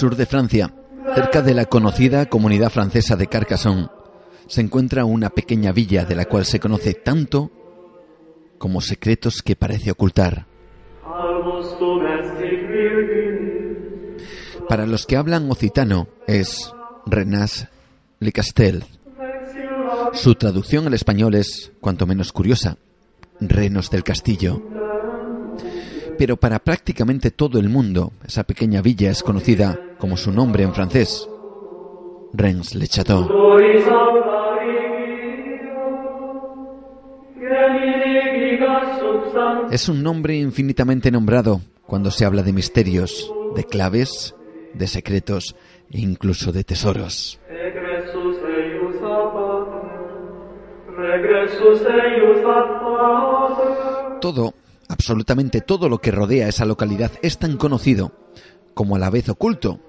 Sur 0.00 0.16
de 0.16 0.24
Francia, 0.24 0.72
cerca 1.14 1.42
de 1.42 1.52
la 1.52 1.66
conocida 1.66 2.24
comunidad 2.24 2.70
francesa 2.70 3.16
de 3.16 3.26
Carcassonne, 3.26 3.90
se 4.46 4.62
encuentra 4.62 5.04
una 5.04 5.28
pequeña 5.28 5.72
villa 5.72 6.06
de 6.06 6.14
la 6.14 6.24
cual 6.24 6.46
se 6.46 6.58
conoce 6.58 6.94
tanto 6.94 7.50
como 8.56 8.80
secretos 8.80 9.42
que 9.42 9.56
parece 9.56 9.90
ocultar. 9.90 10.46
Para 14.70 14.86
los 14.86 15.04
que 15.04 15.18
hablan 15.18 15.50
occitano 15.50 16.08
es 16.26 16.72
Renas 17.04 17.68
Le 18.20 18.32
Castel. 18.32 18.86
Su 20.14 20.34
traducción 20.34 20.86
al 20.86 20.94
español 20.94 21.34
es, 21.34 21.72
cuanto 21.82 22.06
menos 22.06 22.32
curiosa, 22.32 22.78
Renos 23.38 23.90
del 23.90 24.02
Castillo. 24.02 24.79
Pero 26.20 26.36
para 26.36 26.58
prácticamente 26.58 27.30
todo 27.30 27.58
el 27.58 27.70
mundo, 27.70 28.12
esa 28.26 28.44
pequeña 28.44 28.82
villa 28.82 29.10
es 29.10 29.22
conocida 29.22 29.80
como 29.96 30.18
su 30.18 30.30
nombre 30.30 30.64
en 30.64 30.74
francés, 30.74 31.26
Rennes 32.34 32.74
le 32.74 32.86
Château. 32.88 33.26
Es 39.70 39.88
un 39.88 40.02
nombre 40.02 40.36
infinitamente 40.36 41.10
nombrado 41.10 41.62
cuando 41.86 42.10
se 42.10 42.26
habla 42.26 42.42
de 42.42 42.52
misterios, 42.52 43.32
de 43.56 43.64
claves, 43.64 44.34
de 44.74 44.88
secretos 44.88 45.56
e 45.90 46.00
incluso 46.00 46.52
de 46.52 46.64
tesoros. 46.64 47.40
Todo, 54.20 54.52
absolutamente 54.90 55.60
todo 55.60 55.88
lo 55.88 55.98
que 55.98 56.10
rodea 56.10 56.48
esa 56.48 56.64
localidad 56.64 57.12
es 57.22 57.38
tan 57.38 57.56
conocido 57.56 58.12
como 58.74 58.96
a 58.96 58.98
la 58.98 59.08
vez 59.08 59.28
oculto. 59.28 59.80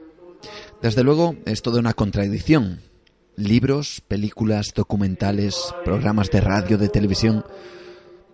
Desde 0.81 1.03
luego 1.03 1.35
es 1.45 1.61
toda 1.61 1.79
una 1.79 1.93
contradicción. 1.93 2.79
Libros, 3.35 4.01
películas, 4.07 4.73
documentales, 4.75 5.73
programas 5.83 6.29
de 6.29 6.41
radio, 6.41 6.77
de 6.77 6.89
televisión, 6.89 7.43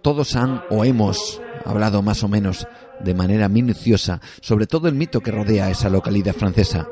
todos 0.02 0.36
han 0.36 0.62
o 0.70 0.84
hemos 0.84 1.42
hablado 1.66 2.02
más 2.02 2.24
o 2.24 2.28
menos 2.28 2.68
de 3.00 3.14
manera 3.14 3.48
minuciosa 3.48 4.22
sobre 4.42 4.68
todo 4.68 4.88
el 4.88 4.96
mito 4.96 5.22
que 5.22 5.32
rodea 5.32 5.70
esa 5.70 5.90
localidad 5.90 6.34
francesa. 6.34 6.88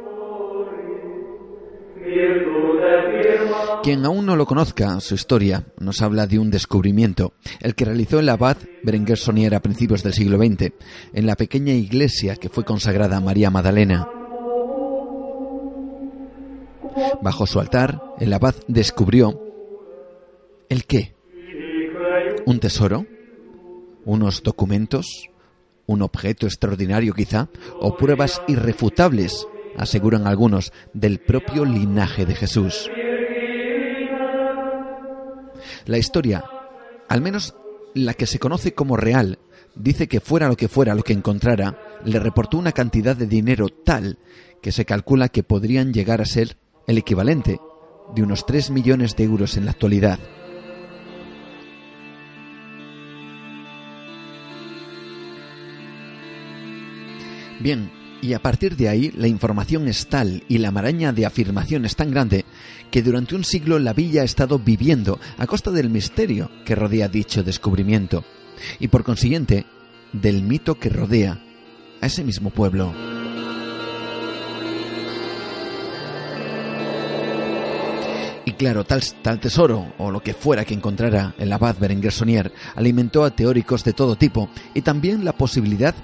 Quien 3.85 4.03
aún 4.03 4.25
no 4.25 4.35
lo 4.35 4.47
conozca, 4.47 4.99
su 4.99 5.13
historia 5.13 5.63
nos 5.77 6.01
habla 6.01 6.25
de 6.25 6.39
un 6.39 6.49
descubrimiento, 6.49 7.33
el 7.61 7.75
que 7.75 7.85
realizó 7.85 8.17
el 8.17 8.27
abad 8.29 8.57
Berenguer 8.81 9.19
Sonier 9.19 9.53
a 9.53 9.59
principios 9.59 10.01
del 10.01 10.13
siglo 10.13 10.39
XX, 10.39 10.71
en 11.13 11.27
la 11.27 11.35
pequeña 11.35 11.71
iglesia 11.71 12.35
que 12.35 12.49
fue 12.49 12.65
consagrada 12.65 13.17
a 13.17 13.21
María 13.21 13.51
Magdalena. 13.51 14.09
Bajo 17.21 17.45
su 17.45 17.59
altar, 17.59 18.01
el 18.17 18.33
abad 18.33 18.55
descubrió 18.67 19.39
el 20.67 20.85
qué. 20.85 21.13
¿Un 22.47 22.59
tesoro? 22.59 23.05
¿Unos 24.03 24.41
documentos? 24.41 25.29
¿Un 25.85 26.01
objeto 26.01 26.47
extraordinario 26.47 27.13
quizá? 27.13 27.49
¿O 27.79 27.95
pruebas 27.95 28.41
irrefutables, 28.47 29.47
aseguran 29.77 30.25
algunos, 30.25 30.73
del 30.93 31.19
propio 31.19 31.65
linaje 31.65 32.25
de 32.25 32.33
Jesús? 32.33 32.89
La 35.85 35.99
historia, 35.99 36.43
al 37.07 37.21
menos 37.21 37.55
la 37.93 38.15
que 38.15 38.25
se 38.25 38.39
conoce 38.39 38.73
como 38.73 38.97
real, 38.97 39.37
dice 39.75 40.07
que 40.07 40.19
fuera 40.19 40.47
lo 40.47 40.57
que 40.57 40.67
fuera 40.67 40.95
lo 40.95 41.03
que 41.03 41.13
encontrara, 41.13 41.79
le 42.03 42.19
reportó 42.19 42.57
una 42.57 42.71
cantidad 42.71 43.15
de 43.15 43.27
dinero 43.27 43.69
tal 43.69 44.17
que 44.61 44.71
se 44.71 44.85
calcula 44.85 45.29
que 45.29 45.43
podrían 45.43 45.93
llegar 45.93 46.21
a 46.21 46.25
ser 46.25 46.57
el 46.87 46.97
equivalente 46.97 47.59
de 48.15 48.23
unos 48.23 48.47
3 48.47 48.71
millones 48.71 49.15
de 49.15 49.25
euros 49.25 49.57
en 49.57 49.65
la 49.65 49.71
actualidad. 49.71 50.19
Bien, 57.59 57.91
y 58.21 58.33
a 58.33 58.41
partir 58.41 58.75
de 58.75 58.89
ahí 58.89 59.11
la 59.15 59.27
información 59.27 59.87
es 59.87 60.07
tal 60.07 60.43
y 60.47 60.57
la 60.57 60.71
maraña 60.71 61.13
de 61.13 61.25
afirmaciones 61.25 61.95
tan 61.95 62.11
grande 62.11 62.45
que 62.91 63.01
durante 63.01 63.35
un 63.35 63.43
siglo 63.43 63.79
la 63.79 63.93
villa 63.93 64.21
ha 64.21 64.25
estado 64.25 64.59
viviendo 64.59 65.19
a 65.37 65.47
costa 65.47 65.71
del 65.71 65.89
misterio 65.89 66.49
que 66.65 66.75
rodea 66.75 67.07
dicho 67.07 67.43
descubrimiento 67.43 68.23
y 68.79 68.87
por 68.87 69.03
consiguiente 69.03 69.65
del 70.13 70.43
mito 70.43 70.75
que 70.75 70.89
rodea 70.89 71.39
a 72.01 72.05
ese 72.05 72.23
mismo 72.23 72.49
pueblo. 72.49 72.93
Y 78.47 78.51
claro, 78.51 78.85
tal, 78.85 79.01
tal, 79.23 79.39
tesoro, 79.39 79.93
o 79.97 80.11
lo 80.11 80.21
que 80.21 80.35
fuera 80.35 80.65
que 80.65 80.75
encontrara 80.75 81.33
el 81.39 81.51
abad 81.51 81.77
Berenguer 81.79 82.11
Sonier, 82.13 82.53
alimentó 82.75 83.23
a 83.23 83.31
teóricos 83.31 83.83
de 83.83 83.93
todo 83.93 84.15
tipo 84.15 84.49
y 84.75 84.81
también 84.81 85.25
la 85.25 85.33
posibilidad 85.33 85.95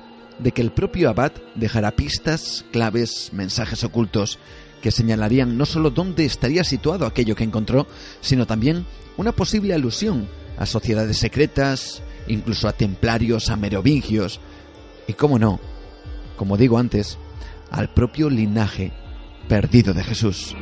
de 0.41 0.51
que 0.51 0.61
el 0.61 0.71
propio 0.71 1.09
abad 1.09 1.31
dejara 1.55 1.91
pistas, 1.91 2.65
claves, 2.71 3.29
mensajes 3.33 3.83
ocultos 3.83 4.39
que 4.81 4.91
señalarían 4.91 5.57
no 5.57 5.65
solo 5.65 5.91
dónde 5.91 6.25
estaría 6.25 6.63
situado 6.63 7.05
aquello 7.05 7.35
que 7.35 7.43
encontró, 7.43 7.88
sino 8.19 8.47
también 8.47 8.85
una 9.17 9.31
posible 9.31 9.73
alusión 9.73 10.27
a 10.57 10.65
sociedades 10.65 11.17
secretas, 11.17 12.01
incluso 12.27 12.67
a 12.67 12.73
templarios, 12.73 13.49
a 13.49 13.55
merovingios, 13.55 14.39
y 15.07 15.13
cómo 15.13 15.38
no, 15.38 15.59
como 16.35 16.57
digo 16.57 16.77
antes, 16.77 17.17
al 17.69 17.94
propio 17.94 18.29
linaje 18.29 18.91
perdido 19.47 19.94
de 19.94 20.03
Jesús. 20.03 20.55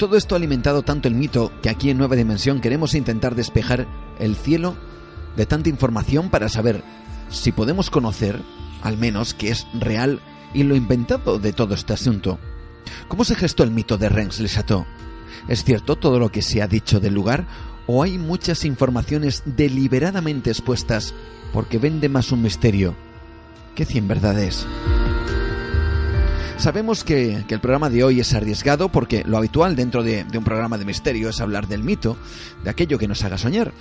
Todo 0.00 0.16
esto 0.16 0.34
ha 0.34 0.38
alimentado 0.38 0.80
tanto 0.80 1.08
el 1.08 1.14
mito 1.14 1.52
que 1.60 1.68
aquí 1.68 1.90
en 1.90 1.98
Nueva 1.98 2.16
Dimensión 2.16 2.62
queremos 2.62 2.94
intentar 2.94 3.34
despejar 3.34 3.86
el 4.18 4.34
cielo 4.34 4.74
de 5.36 5.44
tanta 5.44 5.68
información 5.68 6.30
para 6.30 6.48
saber 6.48 6.82
si 7.28 7.52
podemos 7.52 7.90
conocer, 7.90 8.40
al 8.80 8.96
menos, 8.96 9.34
que 9.34 9.50
es 9.50 9.66
real 9.78 10.22
y 10.54 10.62
lo 10.62 10.74
inventado 10.74 11.38
de 11.38 11.52
todo 11.52 11.74
este 11.74 11.92
asunto. 11.92 12.38
¿Cómo 13.08 13.26
se 13.26 13.34
gestó 13.34 13.62
el 13.62 13.72
mito 13.72 13.98
de 13.98 14.08
Rennes 14.08 14.40
le 14.40 14.48
Chateau? 14.48 14.86
¿Es 15.48 15.64
cierto 15.64 15.96
todo 15.96 16.18
lo 16.18 16.32
que 16.32 16.40
se 16.40 16.62
ha 16.62 16.66
dicho 16.66 16.98
del 16.98 17.12
lugar? 17.12 17.46
¿O 17.86 18.02
hay 18.02 18.16
muchas 18.16 18.64
informaciones 18.64 19.42
deliberadamente 19.44 20.48
expuestas 20.48 21.12
porque 21.52 21.76
vende 21.76 22.08
más 22.08 22.32
un 22.32 22.40
misterio 22.40 22.96
que 23.74 23.84
cien 23.84 24.08
verdades? 24.08 24.66
Sabemos 26.60 27.04
que, 27.04 27.42
el 27.48 27.60
programa 27.60 27.88
de 27.88 28.04
hoy 28.04 28.20
es 28.20 28.34
arriesgado 28.34 28.90
porque 28.90 29.24
lo 29.24 29.38
habitual 29.38 29.76
dentro 29.76 30.02
de, 30.02 30.24
de 30.24 30.36
un 30.36 30.44
programa 30.44 30.76
de 30.76 30.84
misterio 30.84 31.30
es 31.30 31.40
hablar 31.40 31.66
del 31.68 31.82
mito, 31.82 32.18
de 32.62 32.68
aquello 32.68 32.98
que 32.98 33.08
nos 33.08 33.24
haga 33.24 33.38
soñar. 33.38 33.72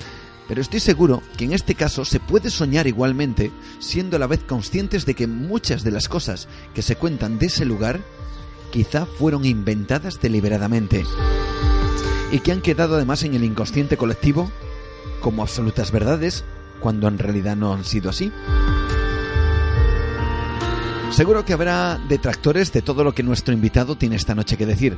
Pero 0.48 0.62
estoy 0.62 0.80
seguro 0.80 1.22
que 1.36 1.44
en 1.44 1.52
este 1.52 1.76
caso 1.76 2.06
se 2.06 2.22
puede 2.22 2.50
soñar 2.50 2.88
igualmente, 2.88 3.52
siendo 3.80 4.16
a 4.16 4.20
la 4.20 4.28
vez 4.28 4.46
conscientes 4.46 5.06
de 5.06 5.14
que 5.14 5.28
muchas 5.28 5.84
de 5.84 5.92
las 5.92 6.08
cosas 6.08 6.48
que 6.74 6.82
se 6.82 6.96
cuentan 6.96 7.38
de 7.38 7.48
ese 7.48 7.66
lugar 7.66 8.00
quizá 8.72 9.06
fueron 9.06 9.44
inventadas 9.44 10.22
deliberadamente 10.22 11.04
y 12.32 12.40
que 12.40 12.54
han 12.54 12.62
quedado 12.62 12.96
además 12.96 13.24
en 13.24 13.34
el 13.34 13.44
inconsciente 13.44 13.98
colectivo 13.98 14.50
como 15.20 15.42
absolutas 15.42 15.92
verdades 15.92 16.46
cuando 16.80 17.10
en 17.10 17.20
realidad 17.20 17.58
no 17.58 17.74
han 17.74 17.84
sido 17.84 18.10
así. 18.10 18.32
Seguro 21.12 21.44
que 21.44 21.54
habrá 21.54 22.00
detractores 22.08 22.72
de 22.72 22.82
todo 22.82 23.04
lo 23.04 23.14
que 23.14 23.24
nuestro 23.24 23.54
invitado 23.54 23.98
tiene 23.98 24.16
esta 24.16 24.36
noche 24.36 24.56
que 24.56 24.66
decir, 24.66 24.98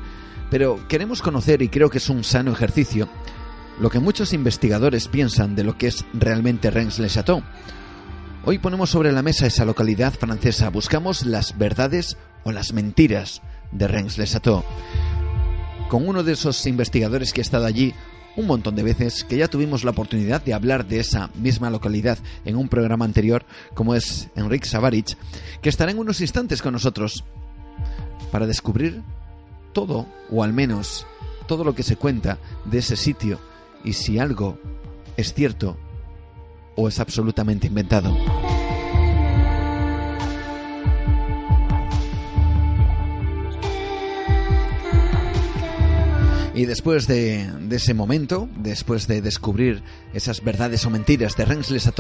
pero 0.52 0.88
queremos 0.88 1.22
conocer, 1.22 1.62
y 1.62 1.70
creo 1.70 1.90
que 1.90 1.98
es 1.98 2.10
un 2.10 2.24
sano 2.24 2.52
ejercicio, 2.52 3.10
lo 3.80 3.90
que 3.90 4.00
muchos 4.00 4.34
investigadores 4.34 5.08
piensan 5.08 5.56
de 5.56 5.64
lo 5.64 5.78
que 5.78 5.88
es 5.88 6.06
realmente 6.14 6.70
Reims-le-Château. 6.70 7.42
Hoy 8.44 8.60
ponemos 8.60 8.92
sobre 8.92 9.12
la 9.12 9.24
mesa 9.24 9.48
esa 9.48 9.66
localidad 9.66 10.14
francesa, 10.14 10.70
buscamos 10.70 11.26
las 11.26 11.58
verdades 11.58 12.18
o 12.44 12.52
las 12.52 12.74
mentiras 12.74 13.42
de 13.72 13.88
Reims-le-Château. 13.88 14.64
Con 15.90 16.08
uno 16.08 16.24
de 16.24 16.34
esos 16.34 16.68
investigadores 16.68 17.34
que 17.34 17.42
ha 17.42 17.44
estado 17.44 17.66
allí 17.66 17.96
un 18.36 18.48
montón 18.48 18.76
de 18.76 18.84
veces, 18.84 19.24
que 19.24 19.38
ya 19.38 19.48
tuvimos 19.48 19.84
la 19.84 19.92
oportunidad 19.92 20.42
de 20.42 20.54
hablar 20.54 20.86
de 20.88 21.00
esa 21.00 21.30
misma 21.36 21.70
localidad 21.70 22.18
en 22.46 22.56
un 22.56 22.70
programa 22.70 23.06
anterior, 23.06 23.46
como 23.74 23.96
es 23.96 24.30
Enrique 24.36 24.68
Savarich, 24.68 25.18
que 25.62 25.70
estará 25.70 25.92
en 25.92 26.00
unos 26.00 26.22
instantes 26.22 26.62
con 26.62 26.74
nosotros 26.74 27.24
para 28.32 28.48
descubrir 28.48 29.02
todo, 29.74 30.06
o 30.30 30.44
al 30.44 30.54
menos 30.54 31.06
todo 31.48 31.64
lo 31.64 31.76
que 31.76 31.84
se 31.84 31.98
cuenta 31.98 32.38
de 32.66 32.80
ese 32.80 32.96
sitio 32.96 33.40
y 33.84 33.94
si 33.94 34.20
algo 34.20 34.58
es 35.18 35.34
cierto 35.34 35.78
o 36.76 36.88
es 36.88 37.00
absolutamente 37.00 37.68
inventado. 37.68 38.16
Y 46.62 46.68
después 46.68 47.08
de, 47.08 47.50
ese 47.72 47.96
momento, 47.96 48.48
después 48.56 49.08
de 49.08 49.24
descubrir 49.24 49.82
esas 50.14 50.44
verdades 50.44 50.86
o 50.86 50.92
mentiras 50.92 51.36
de 51.36 51.44
Rennes 51.44 51.72
Les 51.72 51.92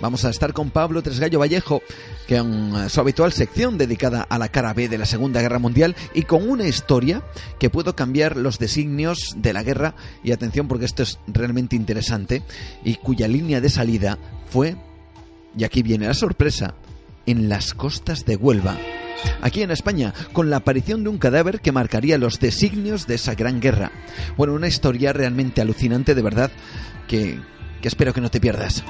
vamos 0.00 0.24
a 0.24 0.30
estar 0.30 0.52
con 0.52 0.70
Pablo 0.70 1.02
Tresgallo 1.02 1.40
Vallejo, 1.40 1.82
que 2.28 2.36
en 2.36 2.88
su 2.88 3.00
habitual 3.00 3.32
sección 3.32 3.76
dedicada 3.76 4.22
a 4.22 4.38
la 4.38 4.50
cara 4.50 4.72
B 4.72 4.88
de 4.88 4.98
la 4.98 5.04
Segunda 5.04 5.42
Guerra 5.42 5.58
Mundial 5.58 5.96
y 6.14 6.22
con 6.22 6.48
una 6.48 6.68
historia 6.68 7.24
que 7.58 7.70
pudo 7.70 7.96
cambiar 7.96 8.36
los 8.36 8.60
designios 8.60 9.34
de 9.36 9.52
la 9.52 9.64
guerra, 9.64 9.96
y 10.22 10.30
atención 10.30 10.68
porque 10.68 10.84
esto 10.84 11.02
es 11.02 11.18
realmente 11.26 11.74
interesante, 11.74 12.44
y 12.84 12.94
cuya 12.94 13.26
línea 13.26 13.60
de 13.60 13.68
salida 13.68 14.20
fue, 14.48 14.76
y 15.58 15.64
aquí 15.64 15.82
viene 15.82 16.06
la 16.06 16.14
sorpresa, 16.14 16.76
en 17.26 17.48
las 17.48 17.74
costas 17.74 18.24
de 18.24 18.36
Huelva 18.36 18.78
aquí 19.40 19.62
en 19.62 19.70
España, 19.70 20.12
con 20.32 20.50
la 20.50 20.56
aparición 20.56 21.02
de 21.04 21.10
un 21.10 21.18
cadáver 21.18 21.60
que 21.60 21.72
marcaría 21.72 22.18
los 22.18 22.40
designios 22.40 23.06
de 23.06 23.16
esa 23.16 23.34
gran 23.34 23.60
guerra. 23.60 23.92
Bueno, 24.36 24.54
una 24.54 24.68
historia 24.68 25.12
realmente 25.12 25.60
alucinante, 25.60 26.14
de 26.14 26.22
verdad, 26.22 26.50
que, 27.08 27.38
que 27.80 27.88
espero 27.88 28.12
que 28.12 28.20
no 28.20 28.30
te 28.30 28.40
pierdas. 28.40 28.84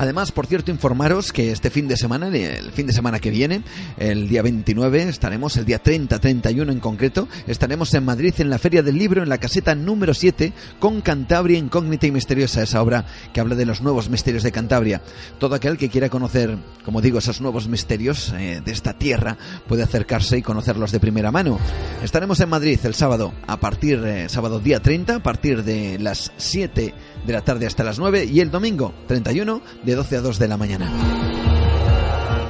Además, 0.00 0.32
por 0.32 0.46
cierto, 0.46 0.70
informaros 0.70 1.30
que 1.30 1.52
este 1.52 1.68
fin 1.68 1.86
de 1.86 1.94
semana, 1.94 2.28
el 2.28 2.72
fin 2.72 2.86
de 2.86 2.94
semana 2.94 3.18
que 3.18 3.28
viene, 3.28 3.62
el 3.98 4.30
día 4.30 4.40
29, 4.40 5.02
estaremos, 5.02 5.58
el 5.58 5.66
día 5.66 5.78
30, 5.78 6.18
31 6.18 6.72
en 6.72 6.80
concreto, 6.80 7.28
estaremos 7.46 7.92
en 7.92 8.06
Madrid 8.06 8.32
en 8.38 8.48
la 8.48 8.58
Feria 8.58 8.82
del 8.82 8.96
Libro, 8.96 9.22
en 9.22 9.28
la 9.28 9.36
caseta 9.36 9.74
número 9.74 10.14
7, 10.14 10.54
con 10.78 11.02
Cantabria 11.02 11.58
Incógnita 11.58 12.06
y 12.06 12.12
Misteriosa, 12.12 12.62
esa 12.62 12.80
obra 12.80 13.04
que 13.34 13.40
habla 13.40 13.54
de 13.56 13.66
los 13.66 13.82
nuevos 13.82 14.08
misterios 14.08 14.42
de 14.42 14.52
Cantabria. 14.52 15.02
Todo 15.38 15.54
aquel 15.54 15.76
que 15.76 15.90
quiera 15.90 16.08
conocer, 16.08 16.56
como 16.82 17.02
digo, 17.02 17.18
esos 17.18 17.42
nuevos 17.42 17.68
misterios 17.68 18.32
eh, 18.38 18.62
de 18.64 18.72
esta 18.72 18.94
tierra, 18.94 19.36
puede 19.68 19.82
acercarse 19.82 20.38
y 20.38 20.42
conocerlos 20.42 20.92
de 20.92 21.00
primera 21.00 21.30
mano. 21.30 21.58
Estaremos 22.02 22.40
en 22.40 22.48
Madrid 22.48 22.80
el 22.84 22.94
sábado, 22.94 23.34
a 23.46 23.60
partir, 23.60 24.02
eh, 24.06 24.30
sábado 24.30 24.60
día 24.60 24.80
30, 24.80 25.16
a 25.16 25.22
partir 25.22 25.62
de 25.62 25.98
las 25.98 26.32
7 26.38 26.94
de 27.26 27.32
la 27.32 27.42
tarde 27.42 27.66
hasta 27.66 27.84
las 27.84 27.98
9 27.98 28.24
y 28.24 28.40
el 28.40 28.50
domingo 28.50 28.94
31 29.06 29.62
de 29.82 29.94
12 29.94 30.16
a 30.16 30.20
2 30.20 30.38
de 30.38 30.48
la 30.48 30.56
mañana. 30.56 30.90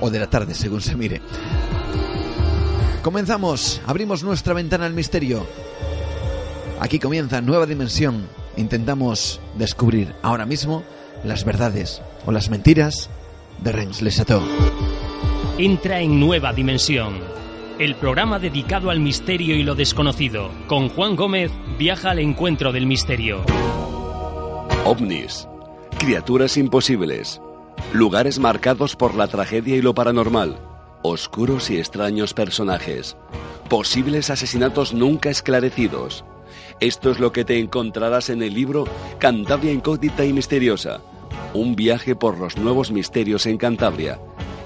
O 0.00 0.10
de 0.10 0.18
la 0.18 0.28
tarde, 0.28 0.54
según 0.54 0.80
se 0.80 0.96
mire. 0.96 1.20
Comenzamos, 3.02 3.80
abrimos 3.86 4.22
nuestra 4.22 4.54
ventana 4.54 4.86
al 4.86 4.94
misterio. 4.94 5.46
Aquí 6.80 6.98
comienza 6.98 7.40
Nueva 7.40 7.66
Dimensión. 7.66 8.26
Intentamos 8.56 9.40
descubrir 9.56 10.14
ahora 10.22 10.46
mismo 10.46 10.82
las 11.24 11.44
verdades 11.44 12.02
o 12.26 12.32
las 12.32 12.50
mentiras 12.50 13.10
de 13.62 13.72
Rennes 13.72 14.02
Le 14.02 14.10
Chateau. 14.10 14.42
Entra 15.58 16.00
en 16.00 16.18
Nueva 16.18 16.52
Dimensión, 16.52 17.18
el 17.78 17.94
programa 17.96 18.38
dedicado 18.38 18.90
al 18.90 19.00
misterio 19.00 19.54
y 19.54 19.62
lo 19.62 19.74
desconocido. 19.74 20.50
Con 20.66 20.88
Juan 20.88 21.16
Gómez 21.16 21.50
viaja 21.78 22.10
al 22.10 22.18
encuentro 22.18 22.72
del 22.72 22.86
misterio 22.86 23.44
ovnis, 24.84 25.46
criaturas 25.98 26.56
imposibles, 26.56 27.40
lugares 27.92 28.38
marcados 28.38 28.96
por 28.96 29.14
la 29.14 29.28
tragedia 29.28 29.76
y 29.76 29.82
lo 29.82 29.94
paranormal, 29.94 30.58
oscuros 31.02 31.70
y 31.70 31.78
extraños 31.78 32.32
personajes, 32.32 33.16
posibles 33.68 34.30
asesinatos 34.30 34.94
nunca 34.94 35.28
esclarecidos. 35.28 36.24
Esto 36.80 37.10
es 37.10 37.20
lo 37.20 37.30
que 37.30 37.44
te 37.44 37.58
encontrarás 37.58 38.30
en 38.30 38.42
el 38.42 38.54
libro 38.54 38.86
Cantabria 39.18 39.70
Incógnita 39.70 40.24
y 40.24 40.32
Misteriosa, 40.32 41.02
un 41.52 41.76
viaje 41.76 42.16
por 42.16 42.38
los 42.38 42.56
nuevos 42.56 42.90
misterios 42.90 43.44
en 43.44 43.58
Cantabria, 43.58 44.18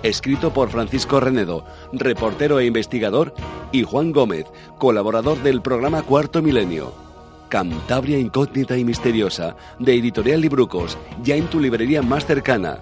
escrito 0.05 0.53
por 0.53 0.71
Francisco 0.71 1.19
Renedo, 1.19 1.67
reportero 1.93 2.61
e 2.61 2.67
investigador, 2.67 3.35
y 3.73 3.83
Juan 3.83 4.13
Gómez, 4.13 4.47
colaborador 4.79 5.43
del 5.43 5.61
programa 5.61 6.03
Cuarto 6.03 6.41
Milenio. 6.41 7.05
Cantabria 7.49 8.19
Incógnita 8.19 8.77
y 8.77 8.85
Misteriosa, 8.85 9.57
de 9.79 9.95
Editorial 9.95 10.41
Librucos, 10.41 10.99
ya 11.23 11.37
en 11.37 11.47
tu 11.47 11.61
librería 11.61 12.03
más 12.03 12.27
cercana. 12.27 12.79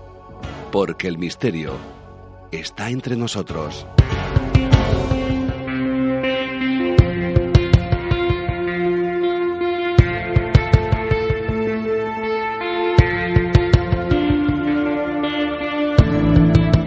Porque 0.71 1.09
el 1.09 1.19
misterio 1.19 1.73
está 2.51 2.91
entre 2.91 3.17
nosotros. 3.17 3.87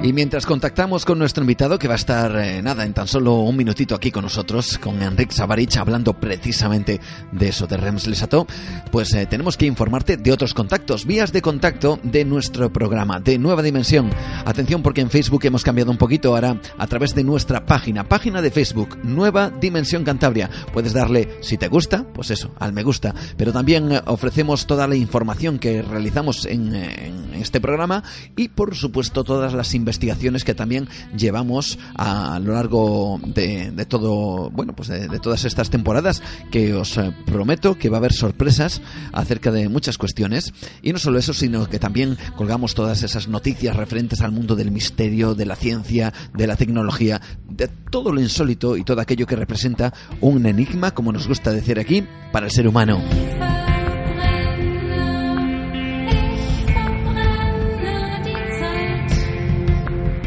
Y 0.05 0.13
mientras 0.13 0.45
contactamos 0.45 1.03
con 1.03 1.17
nuestro 1.17 1.41
invitado, 1.43 1.79
que 1.79 1.87
va 1.87 1.95
a 1.95 1.97
estar, 1.97 2.35
eh, 2.37 2.61
nada, 2.61 2.85
en 2.85 2.93
tan 2.93 3.07
solo 3.07 3.39
un 3.39 3.57
minutito 3.57 3.95
aquí 3.95 4.11
con 4.11 4.21
nosotros, 4.21 4.77
con 4.77 5.01
Enrique 5.01 5.33
Savarich, 5.33 5.77
hablando 5.77 6.13
precisamente 6.13 7.01
de 7.31 7.47
eso, 7.47 7.65
de 7.65 7.75
Rems 7.75 8.05
Lesato, 8.05 8.45
pues 8.91 9.11
eh, 9.15 9.25
tenemos 9.25 9.57
que 9.57 9.65
informarte 9.65 10.17
de 10.17 10.31
otros 10.31 10.53
contactos, 10.53 11.07
vías 11.07 11.31
de 11.31 11.41
contacto 11.41 11.99
de 12.03 12.23
nuestro 12.23 12.71
programa, 12.71 13.19
de 13.19 13.39
Nueva 13.39 13.63
Dimensión. 13.63 14.11
Atención 14.45 14.83
porque 14.83 15.01
en 15.01 15.09
Facebook 15.09 15.43
hemos 15.43 15.63
cambiado 15.63 15.89
un 15.89 15.97
poquito 15.97 16.35
ahora 16.35 16.61
a 16.77 16.85
través 16.85 17.15
de 17.15 17.23
nuestra 17.23 17.65
página, 17.65 18.03
página 18.03 18.43
de 18.43 18.51
Facebook, 18.51 18.99
Nueva 19.01 19.49
Dimensión 19.49 20.03
Cantabria. 20.03 20.51
Puedes 20.71 20.93
darle, 20.93 21.39
si 21.41 21.57
te 21.57 21.67
gusta, 21.67 22.05
pues 22.13 22.29
eso, 22.29 22.51
al 22.59 22.73
me 22.73 22.83
gusta, 22.83 23.15
pero 23.37 23.51
también 23.51 23.91
eh, 23.91 24.01
ofrecemos 24.05 24.67
toda 24.67 24.87
la 24.87 24.95
información 24.95 25.57
que 25.57 25.81
realizamos 25.81 26.45
en, 26.45 26.75
en 26.75 27.33
este 27.33 27.59
programa 27.59 28.03
y, 28.35 28.49
por 28.49 28.75
supuesto, 28.75 29.23
todas 29.23 29.53
las 29.53 29.73
investigaciones 29.73 29.94
investigaciones 29.95 30.43
que 30.43 30.53
también 30.53 30.87
llevamos 31.17 31.79
a, 31.95 32.39
lo 32.39 32.53
largo 32.53 33.19
de, 33.25 33.85
todo, 33.87 34.49
bueno, 34.51 34.75
pues 34.75 34.89
de, 34.89 35.19
todas 35.19 35.45
estas 35.45 35.69
temporadas, 35.69 36.21
que 36.51 36.73
os 36.73 36.97
eh, 36.97 37.15
prometo 37.25 37.75
que 37.75 37.89
va 37.89 37.97
a 37.97 37.99
haber 37.99 38.13
sorpresas 38.13 38.81
acerca 39.13 39.51
de 39.51 39.69
muchas 39.69 39.97
cuestiones. 39.97 40.53
Y 40.81 40.91
no 40.91 40.99
solo 40.99 41.17
eso, 41.17 41.33
sino 41.33 41.67
que 41.67 41.79
también 41.79 42.17
colgamos 42.35 42.75
todas 42.75 43.03
esas 43.03 43.27
noticias 43.27 43.75
referentes 43.75 44.21
al 44.21 44.31
mundo 44.31 44.55
del 44.55 44.71
misterio, 44.71 45.33
de 45.33 45.45
la 45.45 45.55
ciencia, 45.55 46.13
de 46.33 46.47
la 46.47 46.57
tecnología, 46.57 47.21
de 47.49 47.69
todo 47.89 48.11
lo 48.11 48.19
insólito 48.19 48.75
y 48.75 48.83
todo 48.83 48.99
aquello 48.99 49.25
que 49.25 49.35
representa 49.35 49.93
un 50.19 50.45
enigma, 50.45 50.91
como 50.91 51.13
nos 51.13 51.27
gusta 51.27 51.51
decir 51.51 51.79
aquí, 51.79 52.05
para 52.33 52.47
el 52.47 52.51
ser 52.51 52.67
humano. 52.67 53.01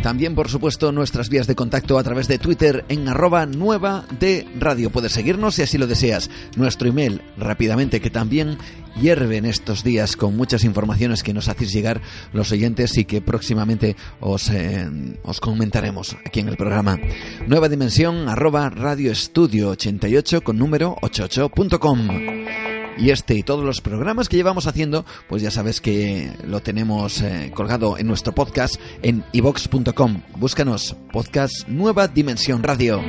También, 0.02 0.34
por 0.34 0.48
supuesto, 0.48 0.92
nuestras 0.92 1.28
vías 1.28 1.46
de 1.46 1.56
contacto 1.56 1.98
a 1.98 2.02
través 2.02 2.28
de 2.28 2.38
Twitter 2.38 2.84
en 2.88 3.08
arroba 3.08 3.46
nueva 3.46 4.06
de 4.18 4.46
radio. 4.58 4.90
Puedes 4.90 5.12
seguirnos 5.12 5.56
si 5.56 5.62
así 5.62 5.76
lo 5.76 5.86
deseas. 5.86 6.30
Nuestro 6.56 6.88
email, 6.88 7.20
rápidamente, 7.36 8.00
que 8.00 8.10
también 8.10 8.58
hierve 9.00 9.36
en 9.36 9.44
estos 9.44 9.82
días 9.82 10.16
con 10.16 10.36
muchas 10.36 10.64
informaciones 10.64 11.22
que 11.22 11.34
nos 11.34 11.48
hacéis 11.48 11.72
llegar 11.72 12.00
los 12.32 12.52
oyentes 12.52 12.96
y 12.96 13.04
que 13.04 13.20
próximamente 13.20 13.96
os, 14.20 14.50
eh, 14.50 14.88
os 15.24 15.40
comentaremos 15.40 16.16
aquí 16.24 16.40
en 16.40 16.48
el 16.48 16.56
programa. 16.56 16.98
Nueva 17.46 17.68
dimensión 17.68 18.28
arroba 18.28 18.70
radioestudio 18.70 19.70
88 19.70 20.42
con 20.42 20.58
número 20.58 20.96
88.com. 21.02 22.77
Y 22.98 23.10
este 23.10 23.34
y 23.34 23.42
todos 23.44 23.64
los 23.64 23.80
programas 23.80 24.28
que 24.28 24.36
llevamos 24.36 24.66
haciendo, 24.66 25.06
pues 25.28 25.40
ya 25.40 25.52
sabes 25.52 25.80
que 25.80 26.32
lo 26.44 26.60
tenemos 26.60 27.22
eh, 27.22 27.52
colgado 27.54 27.96
en 27.96 28.08
nuestro 28.08 28.34
podcast 28.34 28.76
en 29.02 29.24
ivox.com. 29.32 30.22
Búscanos, 30.36 30.96
podcast 31.12 31.68
Nueva 31.68 32.08
Dimensión 32.08 32.62
Radio. 32.64 33.00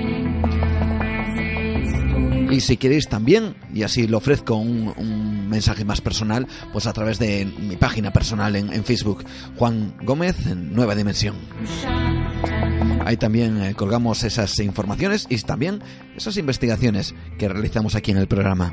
Y 2.52 2.62
si 2.62 2.78
queréis 2.78 3.08
también, 3.08 3.56
y 3.74 3.84
así 3.84 4.08
lo 4.08 4.18
ofrezco 4.18 4.56
un, 4.56 5.50
mensaje 5.50 5.84
más 5.84 6.02
personal, 6.02 6.48
pues 6.72 6.86
a 6.86 6.94
través 6.94 7.18
de 7.18 7.46
mi 7.46 7.76
página 7.76 8.14
personal 8.14 8.56
en, 8.56 8.84
Facebook, 8.84 9.24
Juan 9.58 9.96
Gómez, 10.04 10.46
en 10.46 10.74
Nueva 10.74 10.94
Dimensión. 10.94 11.36
Ahí 13.06 13.18
también 13.18 13.62
eh, 13.62 13.74
colgamos 13.74 14.24
esas 14.24 14.60
informaciones 14.60 15.26
y 15.30 15.38
también 15.40 15.82
esas 16.16 16.38
investigaciones 16.38 17.16
que 17.40 17.50
realizamos 17.50 17.96
aquí 17.96 18.12
en 18.12 18.18
el 18.18 18.28
programa. 18.28 18.72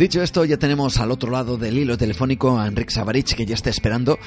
Dicho 0.00 0.22
esto, 0.22 0.46
ya 0.46 0.56
tenemos 0.56 0.96
al 0.96 1.10
otro 1.10 1.30
lado 1.30 1.58
del 1.58 1.76
hilo 1.76 1.98
telefónico 1.98 2.58
a 2.58 2.66
Enrique 2.66 2.90
Savarich 2.90 3.34
que 3.34 3.44
ya 3.44 3.54
está 3.54 3.68
esperando 3.68 4.18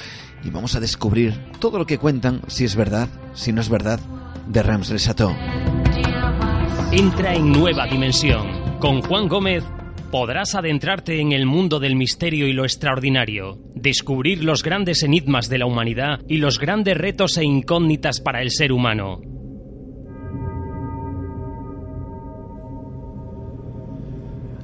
y 0.44 0.52
vamos 0.52 0.76
a 0.76 0.80
descubrir 0.80 1.34
todo 1.60 1.80
lo 1.80 1.88
que 1.88 1.98
cuentan, 1.98 2.42
si 2.46 2.64
es 2.64 2.76
verdad, 2.76 3.10
si 3.34 3.52
no 3.52 3.60
es 3.60 3.70
verdad, 3.70 4.00
de 4.48 4.62
Rams 4.62 4.90
del 4.90 5.00
Chateau. 5.00 5.36
Entra 6.92 7.34
en 7.34 7.52
nueva 7.52 7.88
dimensión. 7.88 8.78
Con 8.80 9.02
Juan 9.02 9.28
Gómez 9.28 9.64
podrás 10.12 10.54
adentrarte 10.54 11.20
en 11.20 11.32
el 11.32 11.48
mundo 11.48 11.80
del 11.80 11.96
misterio 11.96 12.46
y 12.46 12.54
lo 12.54 12.66
extraordinario, 12.66 13.58
descubrir 13.74 14.44
los 14.44 14.62
grandes 14.62 15.02
enigmas 15.02 15.50
de 15.50 15.58
la 15.58 15.66
humanidad 15.66 16.20
y 16.28 16.38
los 16.38 16.60
grandes 16.60 16.96
retos 16.96 17.36
e 17.40 17.46
incógnitas 17.46 18.22
para 18.22 18.44
el 18.44 18.52
ser 18.52 18.74
humano. 18.74 19.33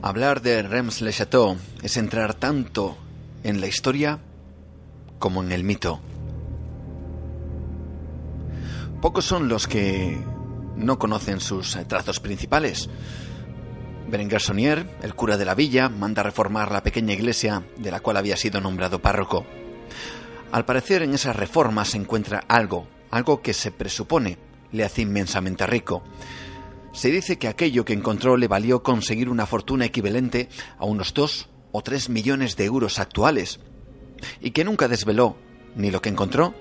Hablar 0.01 0.41
de 0.41 0.61
Rems 0.63 1.01
le 1.01 1.11
Chateau 1.11 1.57
es 1.83 1.97
entrar 1.97 2.33
tanto 2.33 2.97
en 3.43 3.59
la 3.59 3.67
historia 3.67 4.19
como 5.19 5.43
en 5.43 5.51
el 5.51 5.65
mito. 5.65 5.99
Pocos 9.01 9.25
son 9.25 9.49
los 9.49 9.67
que 9.67 10.17
no 10.77 10.97
conocen 10.97 11.41
sus 11.41 11.77
trazos 11.89 12.21
principales. 12.21 12.89
Berenguer 14.09 14.39
Sonier, 14.39 14.89
el 15.03 15.15
cura 15.15 15.35
de 15.35 15.43
la 15.43 15.53
villa, 15.53 15.89
manda 15.89 16.23
reformar 16.23 16.71
la 16.71 16.81
pequeña 16.81 17.13
iglesia 17.13 17.63
de 17.77 17.91
la 17.91 17.99
cual 17.99 18.15
había 18.15 18.37
sido 18.37 18.61
nombrado 18.61 19.01
párroco. 19.01 19.45
Al 20.53 20.63
parecer 20.63 21.01
en 21.01 21.13
esas 21.13 21.35
reformas 21.35 21.89
se 21.89 21.97
encuentra 21.97 22.45
algo, 22.47 22.87
algo 23.11 23.41
que 23.41 23.53
se 23.53 23.71
presupone 23.71 24.37
le 24.71 24.85
hace 24.85 25.01
inmensamente 25.01 25.67
rico. 25.67 26.03
Se 26.91 27.11
dice 27.11 27.37
que 27.37 27.47
aquello 27.47 27.85
que 27.85 27.93
encontró 27.93 28.35
le 28.37 28.47
valió 28.47 28.83
conseguir 28.83 29.29
una 29.29 29.45
fortuna 29.45 29.85
equivalente 29.85 30.49
a 30.77 30.85
unos 30.85 31.13
dos 31.13 31.49
o 31.71 31.81
tres 31.81 32.09
millones 32.09 32.55
de 32.55 32.65
euros 32.65 32.99
actuales, 32.99 33.59
y 34.41 34.51
que 34.51 34.63
nunca 34.63 34.87
desveló 34.87 35.37
ni 35.75 35.91
lo 35.91 36.01
que 36.01 36.09
encontró, 36.09 36.53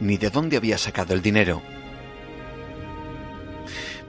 ni 0.00 0.16
de 0.16 0.30
dónde 0.30 0.56
había 0.56 0.78
sacado 0.78 1.14
el 1.14 1.22
dinero. 1.22 1.60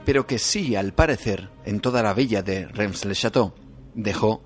Pero 0.06 0.28
que 0.28 0.38
sí, 0.38 0.76
al 0.76 0.94
parecer, 0.94 1.50
en 1.66 1.80
toda 1.80 2.04
la 2.04 2.14
villa 2.14 2.44
de 2.44 2.68
Reims-le-Château, 2.68 3.54
dejó, 3.96 4.44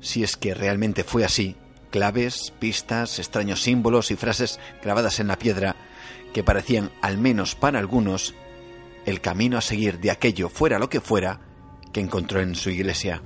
si 0.00 0.22
es 0.22 0.36
que 0.36 0.54
realmente 0.54 1.02
fue 1.02 1.24
así, 1.24 1.56
claves, 1.90 2.52
pistas, 2.58 3.18
extraños 3.18 3.62
símbolos 3.62 4.10
y 4.12 4.16
frases 4.16 4.60
grabadas 4.82 5.18
en 5.18 5.28
la 5.28 5.38
piedra 5.38 5.76
que 6.32 6.44
parecían, 6.44 6.90
al 7.02 7.18
menos 7.18 7.54
para 7.54 7.78
algunos, 7.78 8.34
el 9.06 9.20
camino 9.20 9.58
a 9.58 9.60
seguir 9.60 9.98
de 9.98 10.10
aquello 10.10 10.48
fuera 10.48 10.78
lo 10.78 10.88
que 10.88 11.00
fuera 11.00 11.40
que 11.92 12.00
encontró 12.00 12.40
en 12.40 12.54
su 12.54 12.70
iglesia. 12.70 13.22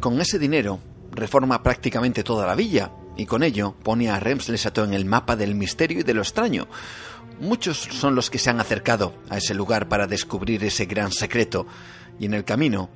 Con 0.00 0.20
ese 0.20 0.38
dinero 0.38 0.80
reforma 1.12 1.62
prácticamente 1.62 2.24
toda 2.24 2.46
la 2.46 2.56
villa 2.56 2.90
y 3.16 3.26
con 3.26 3.42
ello 3.42 3.74
pone 3.82 4.10
a 4.10 4.18
Reims-le-Château 4.18 4.84
en 4.84 4.94
el 4.94 5.04
mapa 5.04 5.36
del 5.36 5.54
misterio 5.54 6.00
y 6.00 6.02
de 6.02 6.14
lo 6.14 6.22
extraño. 6.22 6.66
Muchos 7.40 7.78
son 7.78 8.14
los 8.14 8.30
que 8.30 8.38
se 8.38 8.50
han 8.50 8.60
acercado 8.60 9.14
a 9.28 9.38
ese 9.38 9.54
lugar 9.54 9.88
para 9.88 10.06
descubrir 10.06 10.64
ese 10.64 10.86
gran 10.86 11.12
secreto 11.12 11.66
y 12.18 12.26
en 12.26 12.34
el 12.34 12.44
camino 12.44 12.90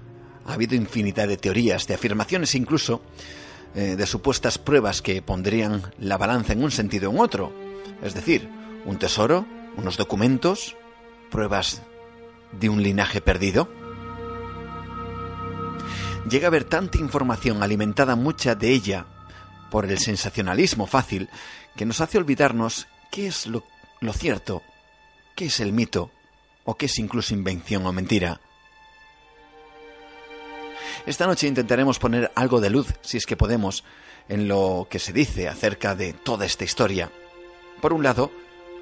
ha 0.47 0.55
habido 0.55 0.75
infinidad 0.75 1.29
de 1.29 1.37
teorías, 1.37 1.87
de 1.87 1.95
afirmaciones 1.95 2.55
incluso, 2.55 3.03
eh, 3.76 3.95
de 3.95 4.06
supuestas 4.06 4.56
pruebas 4.56 5.02
que 5.02 5.21
pondrían 5.21 5.92
la 5.99 6.16
balanza 6.16 6.54
en 6.54 6.64
un 6.64 6.71
sentido 6.71 7.11
o 7.11 7.12
en 7.12 7.21
otro. 7.21 7.52
Es 8.02 8.14
decir, 8.14 8.49
un 8.87 8.99
tesoro, 8.99 9.47
unos 9.76 9.99
documentos, 9.99 10.75
pruebas 11.30 11.83
de 12.52 12.71
un 12.71 12.83
linaje 12.83 13.21
perdido. 13.21 13.68
Llega 16.26 16.47
a 16.47 16.49
haber 16.49 16.64
tanta 16.64 16.97
información 16.97 17.62
alimentada 17.62 18.16
mucha 18.16 18.54
de 18.54 18.71
ella 18.71 19.04
por 19.71 19.85
el 19.85 19.99
sensacionalismo 19.99 20.87
fácil 20.87 21.28
que 21.76 21.85
nos 21.85 22.00
hace 22.00 22.16
olvidarnos 22.16 22.87
qué 23.12 23.26
es 23.26 23.47
lo, 23.47 23.62
lo 24.00 24.14
cierto, 24.14 24.62
qué 25.35 25.47
es 25.47 25.61
el 25.61 25.75
mito 25.75 26.11
o 26.64 26.76
qué 26.76 26.87
es 26.87 26.99
incluso 26.99 27.35
invención 27.35 27.85
o 27.85 27.92
mentira. 27.92 28.40
Esta 31.06 31.28
noche 31.28 31.46
intentaremos 31.46 32.00
poner 32.00 32.32
algo 32.34 32.60
de 32.60 32.68
luz, 32.68 32.88
si 33.00 33.16
es 33.16 33.26
que 33.26 33.36
podemos, 33.36 33.84
en 34.28 34.48
lo 34.48 34.88
que 34.90 34.98
se 34.98 35.12
dice 35.12 35.48
acerca 35.48 35.94
de 35.94 36.12
toda 36.12 36.44
esta 36.44 36.64
historia. 36.64 37.12
Por 37.80 37.92
un 37.92 38.02
lado, 38.02 38.32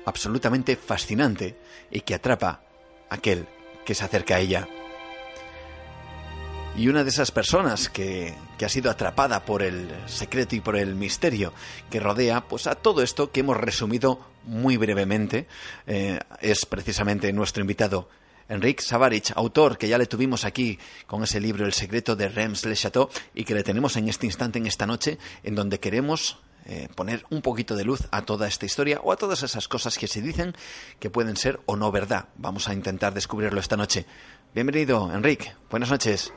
absolutamente 0.07 0.77
fascinante 0.77 1.55
y 1.91 2.01
que 2.01 2.15
atrapa 2.15 2.63
a 3.11 3.17
aquel 3.17 3.47
que 3.85 3.95
se 3.95 4.05
acerca 4.05 4.37
a 4.37 4.41
ella. 4.41 4.67
Y 6.79 6.89
una 6.89 7.05
de 7.05 7.11
esas 7.11 7.31
personas 7.31 7.91
que, 7.91 8.35
que, 8.57 8.65
ha 8.65 8.71
sido 8.71 8.91
atrapada 8.91 9.45
por 9.45 9.63
el 9.63 9.89
secreto 10.07 10.57
y 10.57 10.61
por 10.61 10.77
el 10.77 10.95
misterio 10.95 11.53
que 11.91 12.01
rodea 12.01 12.49
pues 12.49 12.67
a 12.67 12.75
todo 12.75 13.03
esto 13.03 13.31
que 13.31 13.41
hemos 13.41 13.59
resumido 13.59 14.19
muy 14.45 14.77
brevemente 14.77 15.47
eh, 15.87 16.19
es 16.41 16.67
precisamente 16.67 17.33
nuestro 17.33 17.61
invitado 17.61 18.09
Enrique 18.49 18.83
Savarich, 18.83 19.33
autor 19.35 19.79
que 19.79 19.89
ya 19.89 19.99
le 19.99 20.07
tuvimos 20.07 20.45
aquí 20.45 20.79
con 21.07 21.23
ese 21.23 21.41
libro 21.41 21.65
El 21.67 21.73
secreto 21.73 22.17
de 22.17 22.29
Reims 22.29 22.65
le 22.65 22.75
Chateau 22.75 23.09
y 23.35 23.45
que 23.45 23.55
le 23.55 23.63
tenemos 23.63 23.97
en 23.97 24.09
este 24.09 24.27
instante, 24.27 24.59
en 24.59 24.67
esta 24.67 24.87
noche, 24.87 25.19
en 25.43 25.55
donde 25.55 25.81
queremos 25.81 26.39
eh, 26.67 26.89
poner 26.95 27.25
un 27.31 27.43
poquito 27.43 27.77
de 27.77 27.85
luz 27.85 28.09
a 28.11 28.23
toda 28.23 28.49
esta 28.49 28.67
historia 28.67 29.01
o 29.03 29.13
a 29.13 29.17
todas 29.17 29.43
esas 29.43 29.69
cosas 29.69 29.99
que 29.99 30.09
se 30.09 30.23
dicen 30.23 30.55
que 30.99 31.11
pueden 31.11 31.37
ser 31.37 31.61
o 31.67 31.77
no 31.77 31.93
verdad. 31.93 32.29
Vamos 32.37 32.69
a 32.69 32.75
intentar 32.75 33.13
descubrirlo 33.13 33.61
esta 33.61 33.77
noche. 33.77 34.07
Bienvenido, 34.55 35.13
Enrique. 35.13 35.53
Buenas 35.71 35.91
noches. 35.91 36.33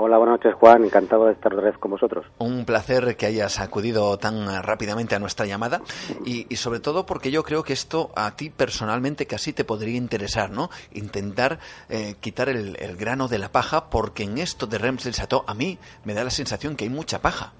Hola, 0.00 0.16
buenas 0.16 0.34
noches 0.34 0.54
Juan, 0.54 0.84
encantado 0.84 1.26
de 1.26 1.32
estar 1.32 1.52
otra 1.52 1.66
vez 1.70 1.76
con 1.76 1.90
vosotros. 1.90 2.24
Un 2.38 2.64
placer 2.64 3.16
que 3.16 3.26
hayas 3.26 3.60
acudido 3.60 4.16
tan 4.16 4.46
rápidamente 4.62 5.16
a 5.16 5.18
nuestra 5.18 5.44
llamada 5.44 5.80
y, 6.24 6.46
y, 6.48 6.54
sobre 6.54 6.78
todo 6.78 7.04
porque 7.04 7.32
yo 7.32 7.42
creo 7.42 7.64
que 7.64 7.72
esto 7.72 8.10
a 8.14 8.36
ti 8.36 8.48
personalmente 8.48 9.26
casi 9.26 9.52
te 9.52 9.64
podría 9.64 9.96
interesar, 9.96 10.52
¿no? 10.52 10.68
Intentar 10.92 11.58
eh, 11.88 12.14
quitar 12.20 12.48
el, 12.48 12.76
el, 12.78 12.96
grano 12.96 13.26
de 13.26 13.38
la 13.38 13.48
paja 13.48 13.90
porque 13.90 14.22
en 14.22 14.38
esto 14.38 14.68
de 14.68 14.78
Rems 14.78 15.02
del 15.02 15.14
Chateau 15.14 15.42
a 15.48 15.54
mí 15.54 15.80
me 16.04 16.14
da 16.14 16.22
la 16.22 16.30
sensación 16.30 16.76
que 16.76 16.84
hay 16.84 16.90
mucha 16.90 17.18
paja. 17.18 17.52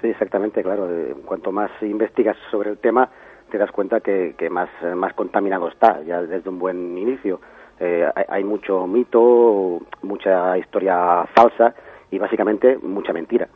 Sí, 0.00 0.06
exactamente, 0.06 0.62
claro. 0.62 0.88
Cuanto 1.24 1.50
más 1.50 1.72
investigas 1.82 2.36
sobre 2.52 2.70
el 2.70 2.78
tema 2.78 3.10
te 3.50 3.58
das 3.58 3.72
cuenta 3.72 3.98
que, 3.98 4.36
que 4.38 4.48
más, 4.48 4.70
más 4.94 5.12
contaminado 5.14 5.66
está 5.66 6.00
ya 6.04 6.22
desde 6.22 6.48
un 6.48 6.60
buen 6.60 6.96
inicio 6.96 7.40
eh, 7.80 8.04
hay 8.28 8.44
mucho 8.44 8.86
mito, 8.86 9.80
mucha 10.02 10.58
historia 10.58 11.24
falsa 11.34 11.74
y 12.10 12.18
básicamente 12.18 12.76
mucha 12.76 13.12
mentira. 13.12 13.48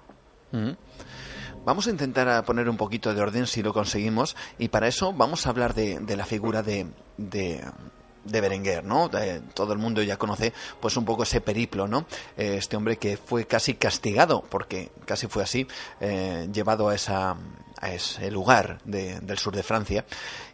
Vamos 1.65 1.87
a 1.87 1.91
intentar 1.91 2.45
poner 2.45 2.69
un 2.69 2.77
poquito 2.77 3.13
de 3.13 3.21
orden 3.21 3.47
si 3.47 3.63
lo 3.63 3.73
conseguimos 3.73 4.37
y 4.59 4.69
para 4.69 4.87
eso 4.89 5.13
vamos 5.13 5.47
a 5.47 5.51
hablar 5.51 5.75
de, 5.75 6.17
la 6.17 6.25
figura 6.25 6.63
de, 6.63 6.87
de, 7.19 7.61
de 8.25 8.41
Berenguer, 8.41 8.85
¿no? 8.85 9.11
todo 9.53 9.73
el 9.73 9.79
mundo 9.79 10.03
ya 10.03 10.17
conoce 10.17 10.53
pues 10.81 10.97
un 10.97 11.05
poco 11.05 11.25
ese 11.25 11.41
periplo, 11.41 11.87
¿no? 11.87 12.07
Eh, 12.37 12.57
este 12.59 12.77
hombre 12.77 12.97
que 12.97 13.17
fue 13.17 13.47
casi 13.47 13.75
castigado, 13.75 14.43
porque 14.49 14.91
casi 15.05 15.27
fue 15.27 15.43
así, 15.43 15.67
eh, 16.01 16.49
llevado 16.53 16.89
a 16.89 16.95
esa 16.95 17.37
a 17.81 17.93
ese 17.93 18.31
lugar 18.31 18.79
del 18.85 19.39
sur 19.39 19.55
de 19.55 19.63
Francia 19.63 20.05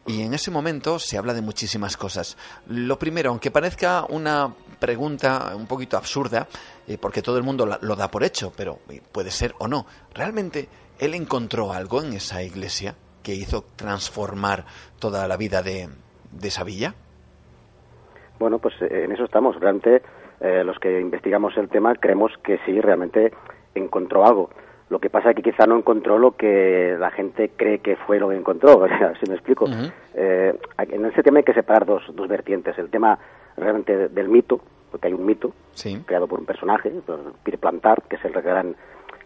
y 0.06 0.22
en 0.22 0.34
ese 0.34 0.50
momento 0.50 0.98
se 0.98 1.18
habla 1.18 1.34
de 1.34 1.42
muchísimas 1.42 1.96
cosas. 1.96 2.36
Lo 2.68 2.98
primero, 2.98 3.30
aunque 3.30 3.50
parezca 3.50 4.04
una 4.08 4.52
pregunta 4.78 5.52
un 5.54 5.66
poquito 5.66 5.96
absurda, 5.96 6.48
eh, 6.88 6.98
porque 7.00 7.22
todo 7.22 7.36
el 7.36 7.44
mundo 7.44 7.66
lo 7.80 7.96
da 7.96 8.10
por 8.10 8.24
hecho, 8.24 8.52
pero 8.56 8.78
eh, 8.88 9.00
puede 9.12 9.30
ser 9.30 9.54
o 9.58 9.68
no, 9.68 9.86
¿realmente 10.14 10.68
él 10.98 11.14
encontró 11.14 11.72
algo 11.72 12.02
en 12.02 12.14
esa 12.14 12.42
iglesia 12.42 12.94
que 13.22 13.34
hizo 13.34 13.64
transformar 13.76 14.64
toda 14.98 15.28
la 15.28 15.36
vida 15.36 15.62
de, 15.62 15.88
de 16.32 16.48
esa 16.48 16.64
villa? 16.64 16.94
Bueno, 18.38 18.58
pues 18.58 18.74
eh, 18.80 19.04
en 19.04 19.12
eso 19.12 19.24
estamos. 19.24 19.58
Realmente 19.60 20.02
los 20.64 20.78
que 20.78 20.98
investigamos 20.98 21.54
el 21.58 21.68
tema 21.68 21.94
creemos 21.96 22.32
que 22.42 22.58
sí, 22.64 22.80
realmente 22.80 23.30
encontró 23.74 24.24
algo. 24.24 24.48
Lo 24.90 24.98
que 24.98 25.08
pasa 25.08 25.30
es 25.30 25.36
que 25.36 25.42
quizá 25.42 25.66
no 25.66 25.78
encontró 25.78 26.18
lo 26.18 26.32
que 26.32 26.96
la 26.98 27.12
gente 27.12 27.52
cree 27.56 27.78
que 27.78 27.94
fue 27.94 28.18
lo 28.18 28.28
que 28.28 28.36
encontró, 28.36 28.86
si 29.20 29.30
me 29.30 29.36
explico. 29.36 29.66
Eh, 30.14 30.58
en 30.78 31.06
ese 31.06 31.22
tema 31.22 31.38
hay 31.38 31.44
que 31.44 31.54
separar 31.54 31.86
dos, 31.86 32.02
dos 32.12 32.26
vertientes. 32.26 32.76
El 32.76 32.90
tema 32.90 33.16
realmente 33.56 34.08
del 34.08 34.28
mito, 34.28 34.60
porque 34.90 35.06
hay 35.06 35.14
un 35.14 35.24
mito 35.24 35.52
creado 36.04 36.26
por 36.26 36.40
un 36.40 36.44
personaje, 36.44 36.92
Pierre 37.44 37.58
Plantar, 37.58 38.02
que 38.08 38.16
es 38.16 38.24
el 38.24 38.32
gran, 38.32 38.74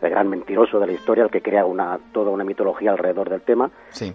el 0.03 0.11
gran 0.11 0.29
mentiroso 0.29 0.79
de 0.79 0.87
la 0.87 0.93
historia, 0.93 1.25
el 1.25 1.31
que 1.31 1.41
crea 1.41 1.65
una, 1.65 1.99
toda 2.13 2.31
una 2.31 2.45
mitología 2.45 2.91
alrededor 2.91 3.31
del 3.31 3.41
tema. 3.41 3.71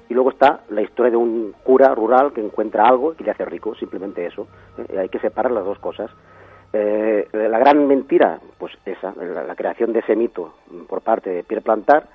Y 0.07 0.13
luego 0.13 0.29
está 0.29 0.61
la 0.69 0.83
historia 0.83 1.09
de 1.09 1.17
un 1.17 1.55
cura 1.63 1.95
rural 1.95 2.31
que 2.31 2.45
encuentra 2.45 2.87
algo 2.87 3.15
y 3.17 3.23
le 3.23 3.31
hace 3.31 3.45
rico, 3.45 3.73
simplemente 3.73 4.23
eso. 4.23 4.47
Eh, 4.77 4.99
hay 4.99 5.09
que 5.09 5.19
separar 5.19 5.51
las 5.51 5.65
dos 5.65 5.79
cosas. 5.79 6.11
Eh, 6.71 7.27
la 7.33 7.57
gran 7.57 7.87
mentira, 7.87 8.39
pues 8.57 8.73
esa, 8.85 9.13
la, 9.15 9.55
creación 9.55 9.91
de 9.91 9.99
ese 9.99 10.15
mito 10.15 10.53
por 10.87 11.01
parte 11.01 11.29
de 11.31 11.43
Pierre 11.43 11.63
Plantar, 11.63 12.07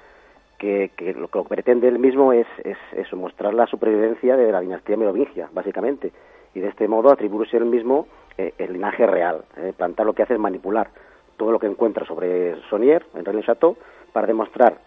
que, 0.58 0.90
lo 1.18 1.28
que 1.28 1.42
pretende 1.42 1.88
él 1.88 1.98
mismo 1.98 2.32
es, 2.32 2.46
es, 2.62 3.12
mostrar 3.12 3.52
la 3.52 3.66
supervivencia 3.66 4.36
de 4.36 4.50
la 4.50 4.60
dinastía 4.60 4.96
merovingia, 4.96 5.48
básicamente, 5.52 6.12
y 6.54 6.60
de 6.60 6.68
este 6.68 6.88
modo 6.88 7.10
atribuirse 7.10 7.56
él 7.56 7.66
mismo 7.66 8.06
eh, 8.38 8.54
el 8.56 8.72
linaje 8.72 9.06
real. 9.06 9.44
Eh, 9.58 9.74
Plantar 9.76 10.06
lo 10.06 10.14
que 10.14 10.22
hace 10.22 10.34
es 10.34 10.40
manipular 10.40 10.88
todo 11.36 11.50
lo 11.50 11.58
que 11.58 11.66
encuentra 11.66 12.06
sobre 12.06 12.56
Sonier, 12.70 13.04
en 13.14 13.24
René 13.24 13.42
Chateau, 13.42 13.76
para 14.12 14.26
demostrar 14.26 14.78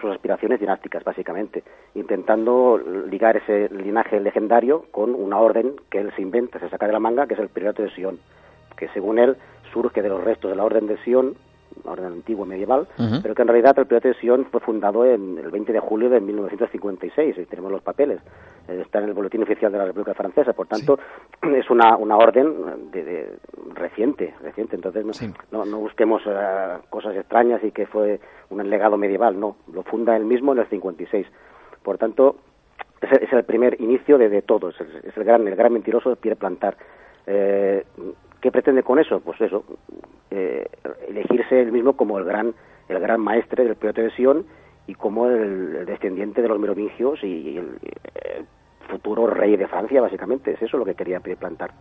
sus 0.00 0.12
aspiraciones 0.12 0.60
dinásticas, 0.60 1.02
básicamente, 1.02 1.64
intentando 1.96 2.78
ligar 2.78 3.36
ese 3.36 3.68
linaje 3.70 4.20
legendario 4.20 4.84
con 4.92 5.12
una 5.12 5.40
orden 5.40 5.74
que 5.90 5.98
él 5.98 6.12
se 6.14 6.22
inventa, 6.22 6.60
se 6.60 6.68
saca 6.68 6.86
de 6.86 6.92
la 6.92 7.00
manga, 7.00 7.26
que 7.26 7.34
es 7.34 7.40
el 7.40 7.48
Priorato 7.48 7.82
de 7.82 7.90
Sion 7.90 8.16
que 8.76 8.88
según 8.88 9.18
él 9.18 9.36
surge 9.72 10.02
de 10.02 10.08
los 10.08 10.22
restos 10.22 10.50
de 10.50 10.56
la 10.56 10.64
Orden 10.64 10.86
de 10.86 10.96
Sion, 10.98 11.34
la 11.84 11.92
orden 11.92 12.06
antigua 12.06 12.46
medieval, 12.46 12.88
pero 13.22 13.34
que 13.34 13.42
en 13.42 13.48
realidad 13.48 13.78
el 13.78 13.86
Priorato 13.86 14.08
de 14.08 14.14
Sion 14.14 14.46
fue 14.46 14.60
fundado 14.60 15.04
en 15.04 15.38
el 15.38 15.50
20 15.50 15.72
de 15.72 15.80
julio 15.80 16.08
de 16.08 16.20
1956, 16.20 17.36
y 17.38 17.44
tenemos 17.46 17.70
los 17.70 17.82
papeles, 17.82 18.20
eh, 18.68 18.80
está 18.84 18.98
en 18.98 19.06
el 19.06 19.14
Boletín 19.14 19.42
Oficial 19.42 19.70
de 19.70 19.78
la 19.78 19.84
República 19.84 20.14
Francesa, 20.14 20.52
por 20.52 20.66
tanto 20.66 20.98
es 21.42 21.68
una, 21.70 21.96
una 21.96 22.16
orden 22.16 22.90
de, 22.90 23.30
reciente, 23.74 24.34
reciente, 24.42 24.76
entonces 24.76 25.04
no, 25.50 25.64
no, 25.64 25.78
busquemos 25.78 26.22
eh, 26.26 26.78
cosas 26.90 27.14
extrañas 27.16 27.62
y 27.62 27.70
que 27.70 27.86
fue 27.86 28.20
un 28.50 28.68
legado 28.68 28.96
medieval, 28.96 29.38
no, 29.38 29.56
lo 29.72 29.82
funda 29.82 30.16
él 30.16 30.24
mismo 30.24 30.52
en 30.52 30.60
el 30.60 30.66
56, 30.66 31.26
por 31.82 31.98
tanto 31.98 32.36
es, 33.00 33.12
es 33.22 33.32
el 33.32 33.44
primer 33.44 33.80
inicio 33.80 34.18
de, 34.18 34.28
de 34.28 34.42
todo, 34.42 34.70
es, 34.70 34.76
el, 34.80 35.24
gran, 35.24 35.46
el 35.46 35.56
gran 35.56 35.72
mentiroso 35.72 36.10
de 36.10 36.16
Pierre 36.16 36.36
Plantar. 36.36 36.76
Eh, 37.26 37.84
¿Qué 38.46 38.52
pretende 38.52 38.84
con 38.84 39.00
eso? 39.00 39.18
Pues 39.18 39.40
eso, 39.40 39.64
eh, 40.30 40.68
elegirse 41.08 41.62
él 41.62 41.72
mismo 41.72 41.96
como 41.96 42.16
el 42.16 42.24
gran, 42.24 42.54
el 42.88 43.00
gran 43.00 43.20
maestre 43.20 43.64
del 43.64 43.74
periodo 43.74 44.02
de 44.02 44.14
Sion 44.14 44.46
y 44.86 44.94
como 44.94 45.26
el, 45.26 45.84
descendiente 45.84 46.42
de 46.42 46.46
los 46.46 46.60
merovingios 46.60 47.18
y, 47.24 47.58
el, 47.58 48.46
futuro 48.88 49.26
rey 49.26 49.56
de 49.56 49.66
Francia, 49.66 50.00
básicamente. 50.00 50.52
Es 50.52 50.62
eso 50.62 50.78
lo 50.78 50.84
que 50.84 50.94
quería 50.94 51.18
plantar. 51.18 51.72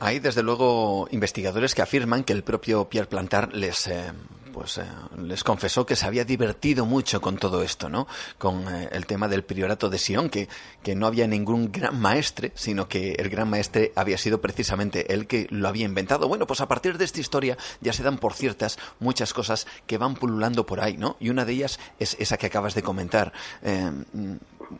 Hay, 0.00 0.18
desde 0.18 0.42
luego, 0.42 1.06
investigadores 1.12 1.76
que 1.76 1.82
afirman 1.82 2.24
que 2.24 2.32
el 2.32 2.42
propio 2.42 2.88
Pierre 2.88 3.06
Plantar 3.06 3.54
les, 3.54 3.86
eh, 3.86 4.10
pues 4.52 4.78
eh, 4.78 4.84
les 5.18 5.42
confesó 5.42 5.86
que 5.86 5.96
se 5.96 6.06
había 6.06 6.24
divertido 6.24 6.86
mucho 6.86 7.20
con 7.20 7.38
todo 7.38 7.62
esto, 7.62 7.88
¿no? 7.88 8.06
Con 8.38 8.68
eh, 8.68 8.88
el 8.92 9.06
tema 9.06 9.28
del 9.28 9.42
priorato 9.42 9.88
de 9.88 9.98
Sion, 9.98 10.28
que, 10.28 10.48
que 10.82 10.94
no 10.94 11.06
había 11.06 11.26
ningún 11.26 11.72
gran 11.72 12.00
maestre, 12.00 12.52
sino 12.54 12.88
que 12.88 13.12
el 13.12 13.28
gran 13.28 13.48
maestre 13.48 13.92
había 13.96 14.18
sido 14.18 14.40
precisamente 14.40 15.12
él 15.12 15.26
que 15.26 15.46
lo 15.50 15.68
había 15.68 15.86
inventado. 15.86 16.28
Bueno, 16.28 16.46
pues 16.46 16.60
a 16.60 16.68
partir 16.68 16.98
de 16.98 17.04
esta 17.04 17.20
historia 17.20 17.56
ya 17.80 17.92
se 17.92 18.02
dan 18.02 18.18
por 18.18 18.34
ciertas 18.34 18.78
muchas 19.00 19.32
cosas 19.32 19.66
que 19.86 19.98
van 19.98 20.14
pululando 20.14 20.66
por 20.66 20.80
ahí, 20.80 20.96
¿no? 20.96 21.16
Y 21.18 21.30
una 21.30 21.44
de 21.44 21.52
ellas 21.54 21.80
es 21.98 22.16
esa 22.20 22.36
que 22.36 22.46
acabas 22.46 22.74
de 22.74 22.82
comentar. 22.82 23.32
Eh, 23.62 23.90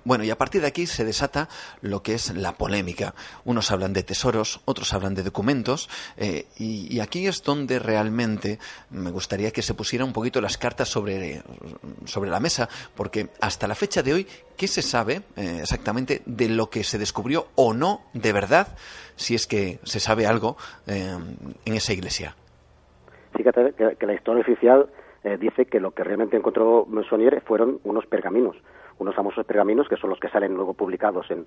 bueno, 0.05 0.25
y 0.25 0.31
a 0.31 0.39
partir 0.39 0.61
de 0.61 0.69
aquí 0.69 0.87
se 0.87 1.05
desata 1.05 1.49
lo 1.81 2.03
que 2.03 2.15
es 2.15 2.35
la 2.35 2.53
polémica. 2.53 3.15
Unos 3.45 3.71
hablan 3.71 3.93
de 3.93 4.03
tesoros, 4.03 4.61
otros 4.65 4.93
hablan 4.93 5.15
de 5.15 5.23
documentos, 5.23 5.89
y, 6.59 6.95
y 6.95 7.01
aquí 7.01 7.27
es 7.27 7.43
donde 7.43 7.79
realmente 7.79 8.59
me 8.91 9.11
gustaría 9.11 9.51
que 9.51 9.63
se 9.63 9.75
pusiera 9.75 10.05
un 10.05 10.13
poquito 10.13 10.41
las 10.41 10.59
cartas 10.59 10.89
sobre, 10.89 11.43
sobre 12.05 12.31
la 12.31 12.41
mesa, 12.41 12.69
porque 12.95 13.29
hasta 13.41 13.67
la 13.67 13.75
fecha 13.75 14.03
de 14.03 14.13
hoy, 14.13 14.27
¿qué 14.57 14.69
se 14.69 14.83
sabe 14.83 15.23
eh, 15.37 15.59
exactamente 15.61 16.23
de 16.27 16.49
lo 16.49 16.71
que 16.71 16.85
se 16.85 16.99
descubrió 16.99 17.47
o 17.55 17.75
no 17.75 18.03
de 18.13 18.33
verdad, 18.33 18.69
si 19.17 19.35
es 19.35 19.47
que 19.47 19.79
se 19.83 20.01
sabe 20.01 20.27
algo 20.27 20.57
eh, 20.87 21.17
en 21.65 21.75
esa 21.75 21.93
iglesia? 21.93 22.37
Fíjate 23.37 23.73
que, 23.99 24.07
la 24.07 24.15
historia 24.15 24.43
oficial 24.43 24.87
eh, 25.25 25.37
dice 25.39 25.65
que 25.67 25.81
lo 25.81 25.93
que 25.93 26.05
realmente 26.05 26.37
encontró 26.37 26.85
Monsonier 26.87 27.43
fueron 27.47 27.81
unos 27.85 28.07
pergaminos, 28.07 28.57
unos 29.03 29.15
famosos 29.15 29.45
pergaminos 29.45 29.89
que 29.89 29.97
son 29.97 30.11
los 30.11 30.19
que 30.19 30.29
salen 30.29 30.55
luego 30.55 30.75
publicados 30.75 31.31
en, 31.31 31.47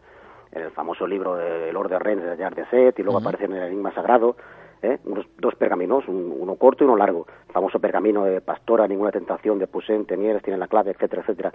el 0.52 0.72
famoso 0.72 1.06
libro 1.08 1.36
de 1.36 1.74
Lord 1.74 1.90
de 1.90 2.00
Rennes 2.00 2.26
de 2.26 2.38
Jar 2.38 2.56
de 2.56 2.66
Set 2.68 3.00
y 3.00 3.04
luego 3.04 3.20
aparecen 3.20 3.52
en 3.52 3.58
el 3.58 3.68
Enigma 3.68 3.94
Sagrado 3.94 4.36
¿eh? 4.82 5.00
unos 5.06 5.26
dos 5.38 5.56
pergaminos, 5.56 6.06
uno 6.08 6.56
corto 6.56 6.84
y 6.84 6.88
uno 6.88 6.96
largo, 6.96 7.26
el 7.48 7.54
famoso 7.54 7.80
pergamino 7.80 8.24
de 8.24 8.42
Pastora, 8.42 8.88
ninguna 8.88 9.12
tentación 9.12 9.60
de 9.60 9.68
Poussin, 9.68 10.06
Tenieres, 10.06 10.44
tiene 10.44 10.60
la 10.60 10.68
clave, 10.68 10.92
etcétera, 10.92 11.24
etcétera. 11.24 11.54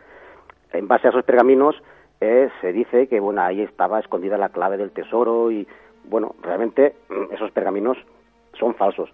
En 0.72 0.88
base 0.88 1.06
a 1.06 1.10
esos 1.10 1.24
pergaminos 1.24 1.76
eh, 2.20 2.50
se 2.60 2.72
dice 2.72 3.06
que 3.08 3.20
bueno 3.20 3.42
ahí 3.42 3.62
estaba 3.62 4.00
escondida 4.00 4.36
la 4.36 4.50
clave 4.50 4.76
del 4.76 4.90
tesoro 4.90 5.50
y 5.50 5.66
bueno 6.04 6.34
realmente 6.42 6.96
mm, 7.08 7.34
esos 7.34 7.50
pergaminos 7.52 7.96
son 8.58 8.74
falsos 8.74 9.10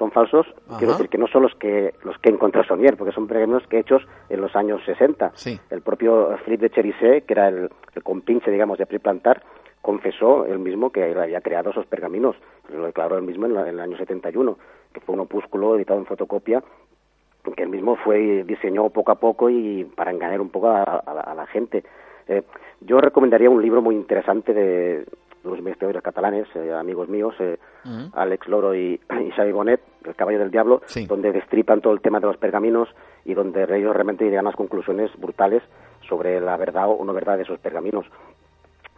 son 0.00 0.10
falsos 0.10 0.44
quiero 0.78 0.94
decir 0.94 1.08
que 1.08 1.18
no 1.18 1.28
son 1.28 1.42
los 1.42 1.54
que 1.54 1.94
los 2.02 2.18
que 2.18 2.30
encontró 2.30 2.64
Sonier 2.64 2.96
porque 2.96 3.12
son 3.12 3.28
pergaminos 3.28 3.62
que 3.68 3.78
hechos 3.78 4.02
en 4.28 4.40
los 4.40 4.56
años 4.56 4.80
60 4.84 5.32
el 5.70 5.82
propio 5.82 6.36
Philippe 6.44 6.68
de 6.68 6.74
Cherisset 6.74 7.26
que 7.26 7.34
era 7.34 7.48
el, 7.48 7.70
el 7.94 8.02
compinche 8.02 8.50
digamos 8.50 8.78
de 8.78 8.86
Priplantar 8.86 9.42
confesó 9.82 10.46
él 10.46 10.58
mismo 10.58 10.90
que 10.90 11.10
él 11.10 11.18
había 11.18 11.40
creado 11.40 11.70
esos 11.70 11.86
pergaminos, 11.86 12.36
lo 12.68 12.86
declaró 12.86 13.16
él 13.16 13.22
mismo 13.22 13.46
en, 13.46 13.56
el 13.56 13.80
año 13.80 13.96
71, 13.96 14.58
que 14.92 15.00
fue 15.00 15.14
un 15.14 15.22
opúsculo 15.22 15.76
editado 15.76 15.98
en 15.98 16.06
fotocopia 16.06 16.62
que 17.56 17.62
él 17.62 17.70
mismo 17.70 17.96
fue 17.96 18.44
diseñó 18.44 18.90
poco 18.90 19.12
a 19.12 19.16
poco 19.16 19.48
y 19.50 19.84
para 19.84 20.10
engañar 20.10 20.40
un 20.40 20.50
poco 20.50 20.68
a, 20.68 21.02
la, 21.34 21.46
gente. 21.46 21.82
Eh, 22.28 22.42
yo 22.80 23.00
recomendaría 23.00 23.50
un 23.50 23.62
libro 23.62 23.82
muy 23.82 23.96
interesante 23.96 24.52
de, 24.52 25.04
los 25.44 25.58
investigadores 25.58 26.02
catalanes, 26.02 26.46
eh, 26.54 26.72
amigos 26.72 27.08
míos, 27.08 27.34
eh, 27.38 27.58
Alex 28.12 28.48
Loro 28.48 28.74
y, 28.74 29.00
y 29.20 29.30
Xavi 29.30 29.52
Bonet, 29.52 29.80
El 30.04 30.14
caballo 30.14 30.38
del 30.38 30.50
diablo, 30.50 30.82
donde 31.06 31.32
destripan 31.32 31.80
todo 31.80 31.92
el 31.92 32.00
tema 32.00 32.20
de 32.20 32.26
los 32.26 32.36
pergaminos 32.36 32.88
y 33.24 33.34
donde 33.34 33.62
ellos 33.62 33.94
realmente 33.94 34.24
llegan 34.24 34.46
a 34.46 34.50
las 34.50 34.56
conclusiones 34.56 35.10
brutales 35.18 35.62
sobre 36.08 36.40
la 36.40 36.56
verdad 36.56 36.88
o 36.88 37.04
no 37.04 37.12
verdad 37.12 37.36
de 37.36 37.44
esos 37.44 37.58
pergaminos 37.58 38.06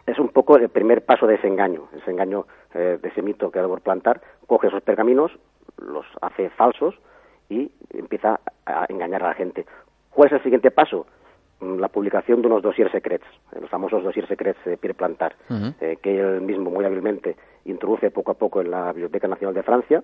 es 0.05 0.19
un 0.19 0.29
poco 0.29 0.57
el 0.57 0.69
primer 0.69 1.05
paso 1.05 1.27
de 1.27 1.35
ese 1.35 1.47
engaño, 1.47 1.87
ese 1.95 2.11
engaño 2.11 2.45
eh, 2.73 2.99
de 3.01 3.09
ese 3.09 3.21
mito 3.21 3.51
que 3.51 3.59
ha 3.59 3.67
por 3.67 3.81
plantar, 3.81 4.21
coge 4.47 4.67
esos 4.67 4.83
pergaminos, 4.83 5.31
los 5.77 6.05
hace 6.21 6.49
falsos 6.51 6.95
y 7.49 7.71
empieza 7.91 8.39
a 8.65 8.85
engañar 8.89 9.23
a 9.23 9.29
la 9.29 9.33
gente. 9.33 9.65
¿Cuál 10.09 10.27
es 10.27 10.33
el 10.33 10.43
siguiente 10.43 10.71
paso? 10.71 11.05
Mm, 11.63 11.79
la 11.79 11.87
publicación 11.87 12.41
de 12.41 12.47
unos 12.47 12.61
dossiers 12.61 12.91
secrets, 12.91 13.25
eh, 13.53 13.59
los 13.61 13.69
famosos 13.69 14.03
dossiers 14.03 14.27
secrets 14.27 14.59
de 14.65 14.77
Pierre 14.77 14.95
Plantar, 14.95 15.35
eh, 15.79 15.97
que 16.01 16.19
él 16.19 16.41
mismo 16.41 16.69
muy 16.69 16.83
hábilmente 16.83 17.35
introduce 17.65 18.11
poco 18.11 18.31
a 18.31 18.33
poco 18.33 18.61
en 18.61 18.71
la 18.71 18.91
Biblioteca 18.91 19.27
Nacional 19.27 19.53
de 19.53 19.63
Francia, 19.63 20.03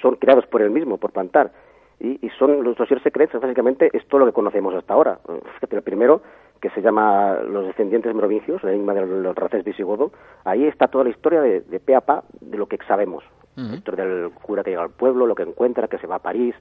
son 0.00 0.16
creados 0.16 0.46
por 0.46 0.62
él 0.62 0.70
mismo, 0.70 0.96
por 0.96 1.12
Plantar, 1.12 1.52
y, 2.00 2.26
y 2.26 2.30
son 2.38 2.62
los 2.62 2.76
dossiers 2.76 3.02
secrets, 3.02 3.38
básicamente 3.38 3.90
es 3.92 4.06
todo 4.06 4.20
lo 4.20 4.26
que 4.26 4.32
conocemos 4.32 4.74
hasta 4.74 4.94
ahora. 4.94 5.18
Fíjate, 5.54 5.76
el 5.76 5.82
primero 5.82 6.22
que 6.60 6.70
se 6.70 6.80
llama 6.80 7.38
Los 7.46 7.66
descendientes 7.66 8.14
merovingios, 8.14 8.62
el 8.64 8.70
enigma 8.70 8.94
del, 8.94 9.34
racés 9.34 9.64
visigodo, 9.64 10.12
ahí 10.44 10.66
está 10.66 10.88
toda 10.88 11.04
la 11.04 11.10
historia 11.10 11.40
de, 11.40 11.60
de 11.60 11.80
pe 11.80 11.94
a 11.94 12.00
pa 12.00 12.24
de 12.40 12.56
lo 12.56 12.66
que 12.66 12.78
sabemos. 12.86 13.24
La 13.56 13.74
historia 13.74 14.04
del 14.04 14.30
cura 14.32 14.62
que 14.62 14.70
llega 14.70 14.82
al 14.82 14.90
pueblo, 14.90 15.26
lo 15.26 15.34
que 15.34 15.42
encuentra, 15.42 15.88
que 15.88 15.96
se 15.96 16.06
va 16.06 16.16
a 16.16 16.18
París, 16.18 16.54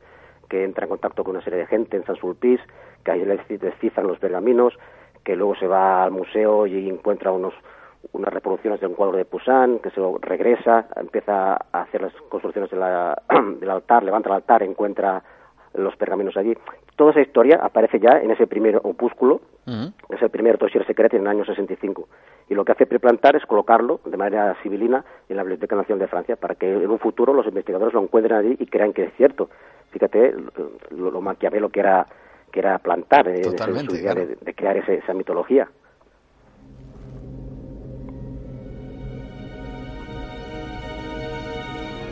que 0.56 0.63
entra 0.63 0.86
en 0.86 0.89
contacto 0.89 1.24
con 1.26 1.36
una 1.36 1.44
serie 1.44 1.60
de 1.60 1.65
gente 1.68 1.98
en 1.98 2.06
San 2.06 2.15
Sulpice, 2.15 2.63
que 3.04 3.12
ahí 3.12 3.26
les 3.26 3.46
descifran 3.60 4.08
los 4.08 4.20
pergaminos, 4.20 4.74
que 5.26 5.36
luego 5.36 5.54
se 5.56 5.68
va 5.68 6.04
al 6.04 6.12
museo 6.12 6.65
y 6.65 6.88
encuentra 6.88 7.32
unos 7.32 7.54
unas 8.13 8.32
reproducciones 8.32 8.80
de 8.80 8.88
un 8.88 8.94
cuadro 8.94 9.18
de 9.18 9.26
Poussin, 9.26 9.80
que 9.80 9.89
se 9.89 10.00
regresa, 10.22 10.86
empieza 10.96 11.56
a 11.56 11.82
hacer 11.82 12.02
las 12.04 12.13
construcciones 12.30 12.70
del 13.60 13.70
altar, 13.70 14.04
levanta 14.04 14.30
el 14.30 14.36
altar, 14.36 14.63
encuentra 14.63 15.24
los 15.74 15.96
pergaminos 15.98 16.38
allí. 16.38 16.56
Toda 16.96 17.12
esa 17.12 17.22
historia 17.22 17.60
aparece 17.62 18.00
ya 18.00 18.20
en 18.22 18.32
ese 18.32 18.48
primer 18.48 18.78
opúsculo, 18.78 19.41
es 19.65 20.22
el 20.22 20.30
primer 20.30 20.58
dossier 20.58 20.86
secreto 20.86 21.18
en 21.18 21.24
el 21.24 21.28
año 21.28 21.44
65. 21.44 22.08
Y 22.48 22.54
lo 22.54 22.63
que 22.63 22.72
hace 22.72 22.86
Preplantar 22.86 23.36
es 23.36 23.46
colocarlo 23.46 24.00
de 24.06 24.15
manera 24.15 24.56
civilina 24.62 25.04
en 25.28 25.36
la 25.36 25.44
Biblioteca 25.44 25.76
Nacional 25.76 26.00
de 26.00 26.08
Francia 26.08 26.36
para 26.36 26.56
que 26.56 26.72
en 26.72 26.89
un 26.89 27.00
futuro 27.00 27.34
los 27.34 27.48
investigadores 27.48 27.94
lo 27.94 28.04
encuentren 28.04 28.38
allí 28.38 28.56
y 28.60 28.68
crean 28.68 28.94
que 28.94 29.06
es 29.06 29.13
cierto. 29.18 29.50
Fíjate 29.95 30.34
lo, 30.91 31.10
lo 31.10 31.21
maquiavelo 31.21 31.69
que 31.69 31.79
era 31.79 32.05
que 32.51 32.60
era 32.60 32.77
plantar 32.79 33.29
eh, 33.29 33.41
su 33.45 33.95
idea 33.95 34.13
de, 34.13 34.53
crear 34.53 34.75
esa 34.77 35.13
mitología. 35.13 35.69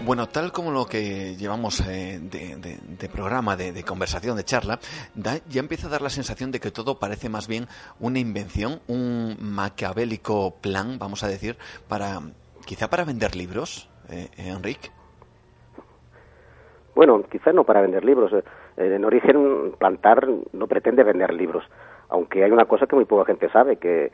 Bueno, 0.06 0.30
tal 0.30 0.54
como 0.54 0.72
lo 0.72 0.86
que 0.86 1.36
llevamos 1.36 1.82
eh, 1.82 2.20
de, 2.22 3.10
programa, 3.10 3.58
de, 3.58 3.84
conversación, 3.84 4.38
de 4.38 4.46
charla, 4.46 4.80
ya 5.16 5.60
empieza 5.60 5.88
a 5.88 5.90
dar 5.90 6.02
la 6.02 6.10
sensación 6.10 6.52
de 6.52 6.62
que 6.62 6.72
todo 6.72 7.00
parece 7.00 7.28
más 7.28 7.50
bien 7.50 7.68
una 8.00 8.20
invención, 8.20 8.80
un 8.88 9.36
maquiavélico 9.42 10.56
plan, 10.62 11.00
vamos 11.00 11.24
a 11.24 11.28
decir, 11.28 11.58
para 11.90 12.22
quizá 12.66 12.90
para 12.90 13.04
vender 13.04 13.36
libros, 13.36 13.90
eh, 14.10 14.30
Enrique. 14.38 14.90
Bueno, 16.96 17.24
quizá 17.30 17.52
no 17.54 17.64
para 17.64 17.82
vender 17.82 18.04
libros. 18.06 18.32
Eh, 18.34 18.44
en 18.78 19.06
origen, 19.06 19.74
Plantar 19.78 20.28
no 20.52 20.68
pretende 20.68 21.04
vender 21.04 21.34
libros, 21.34 21.64
aunque 22.10 22.44
hay 22.44 22.52
una 22.52 22.66
cosa 22.66 22.88
que 22.88 22.96
muy 22.96 23.06
poca 23.06 23.26
gente 23.26 23.50
sabe, 23.50 23.78
que, 23.78 24.12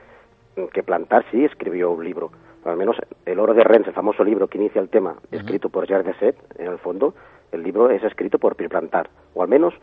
que 0.73 0.83
Plantar 0.83 1.25
sí 1.31 1.43
escribió 1.43 1.91
un 1.91 2.03
libro 2.03 2.31
al 2.65 2.77
menos 2.77 2.97
El 3.25 3.39
oro 3.39 3.53
de 3.53 3.63
Rennes, 3.63 3.87
el 3.87 3.93
famoso 3.93 4.23
libro 4.23 4.47
que 4.47 4.57
inicia 4.57 4.81
el 4.81 4.89
tema, 4.89 5.15
escrito 5.31 5.69
por 5.69 5.87
Gerard 5.87 6.13
Set, 6.19 6.35
en 6.57 6.67
el 6.67 6.77
fondo, 6.79 7.13
el 7.51 7.63
libro 7.63 7.89
es 7.89 8.03
escrito 8.03 8.37
por 8.37 8.55
Pierre 8.55 8.69
Plantar, 8.69 9.09
o 9.33 9.41
al 9.41 9.47
menos 9.47 9.73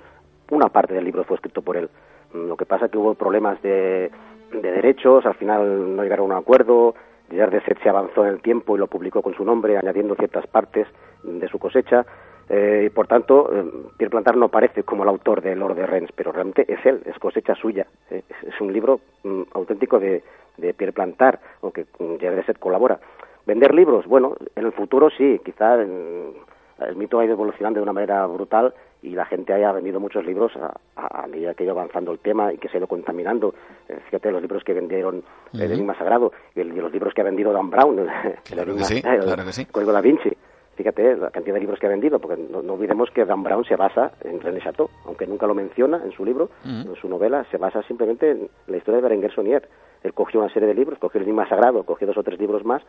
una 0.50 0.68
parte 0.68 0.94
del 0.94 1.04
libro 1.04 1.24
fue 1.24 1.36
escrito 1.36 1.62
por 1.62 1.76
él. 1.76 1.88
Mm, 2.32 2.48
lo 2.48 2.56
que 2.56 2.66
pasa 2.66 2.86
es 2.86 2.90
que 2.90 2.98
hubo 2.98 3.14
problemas 3.14 3.60
de, 3.62 4.10
de 4.52 4.72
derechos, 4.72 5.24
al 5.26 5.34
final 5.34 5.96
no 5.96 6.02
llegaron 6.02 6.30
a 6.30 6.36
un 6.36 6.42
acuerdo, 6.42 6.94
Gerard 7.30 7.52
de 7.52 7.62
Set 7.62 7.82
se 7.82 7.88
avanzó 7.88 8.24
en 8.24 8.34
el 8.34 8.40
tiempo 8.40 8.76
y 8.76 8.78
lo 8.78 8.86
publicó 8.86 9.22
con 9.22 9.34
su 9.34 9.44
nombre, 9.44 9.78
añadiendo 9.78 10.14
ciertas 10.14 10.46
partes 10.46 10.86
de 11.24 11.48
su 11.48 11.58
cosecha, 11.58 12.06
eh, 12.48 12.84
y 12.86 12.90
por 12.90 13.06
tanto, 13.08 13.50
eh, 13.52 13.64
Pierre 13.96 14.10
Plantar 14.10 14.36
no 14.36 14.48
parece 14.48 14.84
como 14.84 15.02
el 15.02 15.08
autor 15.08 15.42
de 15.42 15.60
Oro 15.60 15.74
de 15.74 15.86
Rennes, 15.86 16.10
pero 16.14 16.32
realmente 16.32 16.64
es 16.72 16.84
él, 16.86 17.02
es 17.04 17.18
cosecha 17.18 17.54
suya. 17.54 17.86
Eh, 18.10 18.22
es, 18.28 18.60
un 18.60 18.72
libro 18.72 19.00
mm, 19.24 19.42
auténtico 19.54 19.98
de, 19.98 20.22
de 20.56 20.74
Pierre 20.74 20.92
Plantar, 20.92 21.40
aunque 21.62 21.86
de 21.98 22.44
Set 22.44 22.58
colabora. 22.58 23.00
Vender 23.46 23.74
libros, 23.74 24.06
bueno, 24.06 24.36
en 24.54 24.66
el 24.66 24.72
futuro 24.72 25.08
sí, 25.10 25.40
quizá 25.44 25.74
el 25.74 26.96
mito 26.96 27.18
ha 27.18 27.24
ido 27.24 27.34
evolucionando 27.34 27.78
de 27.78 27.84
una 27.84 27.92
manera 27.92 28.26
brutal 28.26 28.74
y 29.02 29.10
la 29.10 29.24
gente 29.24 29.52
haya 29.52 29.70
vendido 29.72 30.00
muchos 30.00 30.24
libros 30.24 30.52
a, 30.96 31.26
medida 31.28 31.54
que 31.54 31.62
ha 31.62 31.66
ido 31.66 31.72
avanzando 31.72 32.12
el 32.12 32.18
tema 32.18 32.52
y 32.52 32.58
que 32.58 32.68
se 32.68 32.76
ha 32.76 32.78
ido 32.78 32.88
contaminando. 32.88 33.54
Eh, 33.88 33.98
fíjate, 34.06 34.32
los 34.32 34.42
libros 34.42 34.64
que 34.64 34.72
vendieron 34.72 35.22
El 35.52 35.72
Enigma 35.72 35.96
Sagrado 35.96 36.32
y, 36.54 36.62
los 36.64 36.92
libros 36.92 37.14
que 37.14 37.20
ha 37.20 37.24
vendido 37.24 37.52
Dan 37.52 37.70
Brown, 37.70 37.98
el, 38.50 38.58
el, 38.58 39.66
Código 39.70 39.92
da 39.92 40.00
Vinci. 40.00 40.30
Fíjate 40.76 41.16
la 41.16 41.30
cantidad 41.30 41.54
de 41.54 41.60
libros 41.60 41.80
que 41.80 41.86
ha 41.86 41.90
vendido, 41.90 42.18
porque 42.18 42.36
no, 42.36 42.58
olvidemos 42.74 43.10
que 43.10 43.24
Dan 43.24 43.42
Brown 43.42 43.64
se 43.64 43.76
basa 43.76 44.12
en 44.22 44.40
René 44.40 44.60
Chateau, 44.60 44.90
aunque 45.06 45.26
nunca 45.26 45.46
lo 45.46 45.54
menciona 45.54 46.02
en 46.04 46.12
su 46.12 46.24
libro, 46.24 46.50
en 46.64 46.94
su 46.96 47.08
novela, 47.08 47.46
se 47.50 47.56
basa 47.56 47.82
simplemente 47.84 48.30
en 48.30 48.50
la 48.66 48.76
historia 48.76 48.96
de 48.96 49.02
Berenguer 49.02 49.32
Sonier. 49.32 49.68
Él 50.02 50.12
cogió 50.12 50.40
una 50.40 50.52
serie 50.52 50.68
de 50.68 50.74
libros, 50.74 50.98
cogió 50.98 51.18
el 51.18 51.24
Enigma 51.24 51.48
Sagrado, 51.48 51.82
cogió 51.84 52.06
dos 52.06 52.18
o 52.18 52.22
tres 52.22 52.38
libros 52.38 52.64
más 52.64 52.82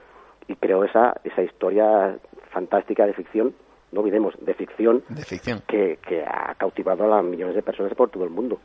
y 0.48 0.56
creó 0.56 0.84
esa, 0.84 1.16
esa 1.24 1.42
historia 1.42 2.18
fantástica 2.52 3.06
de 3.06 3.14
ficción, 3.14 3.54
no 3.94 4.02
olvidemos, 4.02 4.34
de 4.42 4.54
ficción, 4.54 5.04
de 5.08 5.24
ficción. 5.24 5.62
Que, 5.66 5.98
que 6.06 6.24
ha 6.26 6.56
cautivado 6.56 7.14
a 7.14 7.22
millones 7.22 7.56
de 7.56 7.62
personas 7.62 7.94
por 7.94 8.10
todo 8.10 8.26
el 8.26 8.30
mundo. 8.30 8.60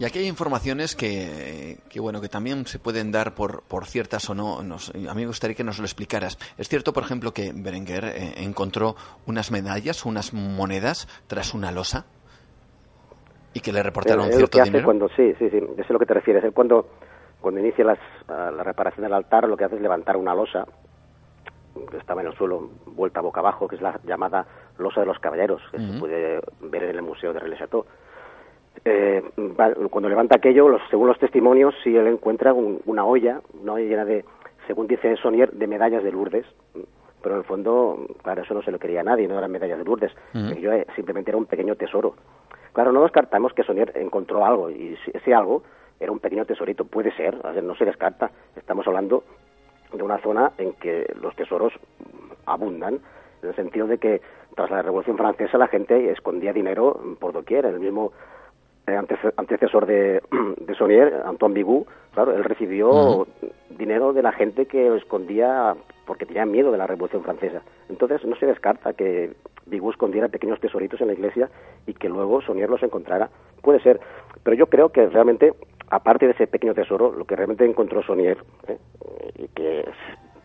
Y 0.00 0.06
aquí 0.06 0.18
hay 0.18 0.28
informaciones 0.28 0.96
que, 0.96 1.76
que, 1.90 2.00
bueno, 2.00 2.22
que 2.22 2.30
también 2.30 2.64
se 2.64 2.78
pueden 2.78 3.12
dar 3.12 3.34
por, 3.34 3.62
por 3.64 3.84
ciertas 3.84 4.30
o 4.30 4.34
no. 4.34 4.62
Nos, 4.62 4.88
a 4.88 5.14
mí 5.14 5.20
me 5.20 5.26
gustaría 5.26 5.54
que 5.54 5.62
nos 5.62 5.78
lo 5.78 5.84
explicaras. 5.84 6.38
Es 6.56 6.70
cierto, 6.70 6.94
por 6.94 7.02
ejemplo, 7.02 7.32
que 7.32 7.52
Berenguer 7.54 8.06
eh, 8.06 8.32
encontró 8.38 8.96
unas 9.26 9.50
medallas, 9.50 10.06
unas 10.06 10.32
monedas 10.32 11.06
tras 11.26 11.52
una 11.52 11.70
losa 11.70 12.06
y 13.52 13.60
que 13.60 13.74
le 13.74 13.82
reportaron 13.82 14.32
cierto 14.32 14.56
que 14.56 14.64
dinero. 14.64 14.86
Cuando, 14.86 15.06
sí, 15.10 15.34
sí, 15.38 15.50
sí, 15.50 15.58
es 15.76 15.90
a 15.90 15.92
lo 15.92 15.98
que 15.98 16.06
te 16.06 16.14
refieres. 16.14 16.44
Él 16.44 16.54
cuando, 16.54 16.88
cuando 17.38 17.60
inicia 17.60 17.84
las, 17.84 17.98
la 18.26 18.62
reparación 18.62 19.02
del 19.02 19.12
altar, 19.12 19.46
lo 19.46 19.56
que 19.58 19.64
hace 19.64 19.74
es 19.74 19.82
levantar 19.82 20.16
una 20.16 20.34
losa 20.34 20.64
que 21.90 21.98
estaba 21.98 22.22
en 22.22 22.28
el 22.28 22.34
suelo, 22.38 22.70
vuelta 22.86 23.20
boca 23.20 23.40
abajo, 23.40 23.68
que 23.68 23.76
es 23.76 23.82
la 23.82 24.00
llamada 24.04 24.46
losa 24.78 25.00
de 25.00 25.06
los 25.06 25.18
caballeros, 25.18 25.60
que 25.70 25.78
se 25.78 25.98
puede 25.98 26.40
ver 26.62 26.84
en 26.84 26.96
el 26.96 27.02
Museo 27.02 27.34
de 27.34 27.40
Relais 27.40 27.60
eh, 28.84 29.22
cuando 29.90 30.08
levanta 30.08 30.36
aquello, 30.36 30.68
los, 30.68 30.82
según 30.90 31.08
los 31.08 31.18
testimonios, 31.18 31.74
sí 31.82 31.96
él 31.96 32.06
encuentra 32.06 32.52
una 32.52 33.04
olla, 33.04 33.40
una 33.60 33.74
olla 33.74 33.84
llena 33.84 34.04
de, 34.04 34.24
según 34.66 34.86
dice 34.86 35.16
Sonier, 35.16 35.52
de 35.52 35.66
medallas 35.66 36.02
de 36.02 36.12
Lourdes. 36.12 36.46
Pero 37.22 37.34
en 37.34 37.40
el 37.40 37.46
fondo, 37.46 38.06
claro, 38.22 38.42
eso 38.42 38.54
no 38.54 38.62
se 38.62 38.70
lo 38.70 38.78
quería 38.78 39.02
nadie, 39.02 39.28
no 39.28 39.36
eran 39.36 39.50
medallas 39.50 39.78
de 39.78 39.84
Lourdes. 39.84 40.12
Yo, 40.32 40.72
eh, 40.72 40.86
simplemente 40.96 41.30
era 41.30 41.38
un 41.38 41.44
pequeño 41.44 41.76
tesoro. 41.76 42.14
Claro, 42.72 42.92
no 42.92 43.02
descartamos 43.02 43.52
que 43.52 43.62
Sonier 43.62 43.92
encontró 43.96 44.44
algo, 44.44 44.70
y 44.70 44.96
ese 45.12 45.34
algo 45.34 45.62
era 45.98 46.12
un 46.12 46.18
pequeño 46.18 46.46
tesorito, 46.46 46.86
puede 46.86 47.14
ser, 47.14 47.36
no 47.62 47.74
se 47.74 47.84
descarta. 47.84 48.30
Estamos 48.56 48.86
hablando 48.86 49.22
de 49.92 50.02
una 50.02 50.18
zona 50.18 50.52
en 50.56 50.72
que 50.74 51.12
los 51.20 51.34
tesoros 51.36 51.74
abundan, 52.46 53.00
en 53.42 53.48
el 53.48 53.54
sentido 53.54 53.86
de 53.86 53.98
que 53.98 54.22
tras 54.54 54.70
la 54.70 54.82
Revolución 54.82 55.16
Francesa 55.16 55.58
la 55.58 55.68
gente 55.68 56.10
escondía 56.10 56.52
dinero 56.52 56.98
por 57.18 57.32
doquier. 57.32 57.66
En 57.66 57.74
el 57.74 57.80
mismo 57.80 58.12
eh, 58.86 58.98
antecesor 59.36 59.86
de, 59.86 60.22
de 60.58 60.74
Sonier, 60.74 61.22
Antoine 61.24 61.54
Bigou, 61.54 61.86
claro, 62.12 62.32
él 62.34 62.44
recibió 62.44 63.26
dinero 63.70 64.12
de 64.12 64.22
la 64.22 64.32
gente 64.32 64.66
que 64.66 64.94
escondía 64.96 65.74
porque 66.06 66.26
tenía 66.26 66.44
miedo 66.44 66.72
de 66.72 66.78
la 66.78 66.86
Revolución 66.86 67.22
Francesa. 67.22 67.62
Entonces 67.88 68.24
no 68.24 68.36
se 68.36 68.46
descarta 68.46 68.92
que 68.92 69.34
Bigou 69.66 69.90
escondiera 69.90 70.28
pequeños 70.28 70.60
tesoritos 70.60 71.00
en 71.00 71.08
la 71.08 71.12
iglesia 71.12 71.48
y 71.86 71.94
que 71.94 72.08
luego 72.08 72.42
Sonier 72.42 72.68
los 72.68 72.82
encontrara. 72.82 73.30
Puede 73.62 73.80
ser, 73.80 74.00
pero 74.42 74.56
yo 74.56 74.66
creo 74.66 74.88
que 74.88 75.06
realmente, 75.06 75.52
aparte 75.88 76.26
de 76.26 76.32
ese 76.32 76.46
pequeño 76.46 76.74
tesoro, 76.74 77.12
lo 77.12 77.24
que 77.24 77.36
realmente 77.36 77.64
encontró 77.64 78.02
Sonier, 78.02 78.38
¿eh? 78.66 78.78
y 79.36 79.48
que 79.48 79.84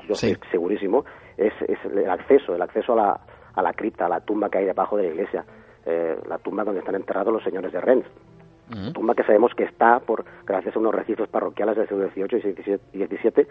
yo 0.07 0.13
estoy 0.13 0.37
segurísimo, 0.51 1.05
es, 1.37 1.53
es, 1.67 1.79
el 1.85 2.09
acceso, 2.09 2.55
el 2.55 2.61
acceso 2.61 2.93
a 2.93 2.95
la, 2.95 3.19
a 3.55 3.61
la 3.61 3.73
cripta, 3.73 4.05
a 4.05 4.09
la 4.09 4.21
tumba 4.21 4.49
que 4.49 4.59
hay 4.59 4.65
debajo 4.65 4.97
de 4.97 5.03
la 5.03 5.09
iglesia, 5.09 5.45
eh, 5.85 6.17
la 6.27 6.37
tumba 6.39 6.63
donde 6.63 6.79
están 6.79 6.95
enterrados 6.95 7.33
los 7.33 7.43
señores 7.43 7.71
de 7.71 7.81
Rennes 7.81 8.07
tumba 8.93 9.13
que 9.13 9.23
sabemos 9.23 9.53
que 9.53 9.63
está 9.63 9.99
por 9.99 10.25
gracias 10.45 10.75
a 10.75 10.79
unos 10.79 10.95
registros 10.95 11.29
parroquiales 11.29 11.77
del 11.77 11.87
siglo 11.87 12.09
XVIII 12.09 12.79
y 12.93 13.05
XVII 13.05 13.47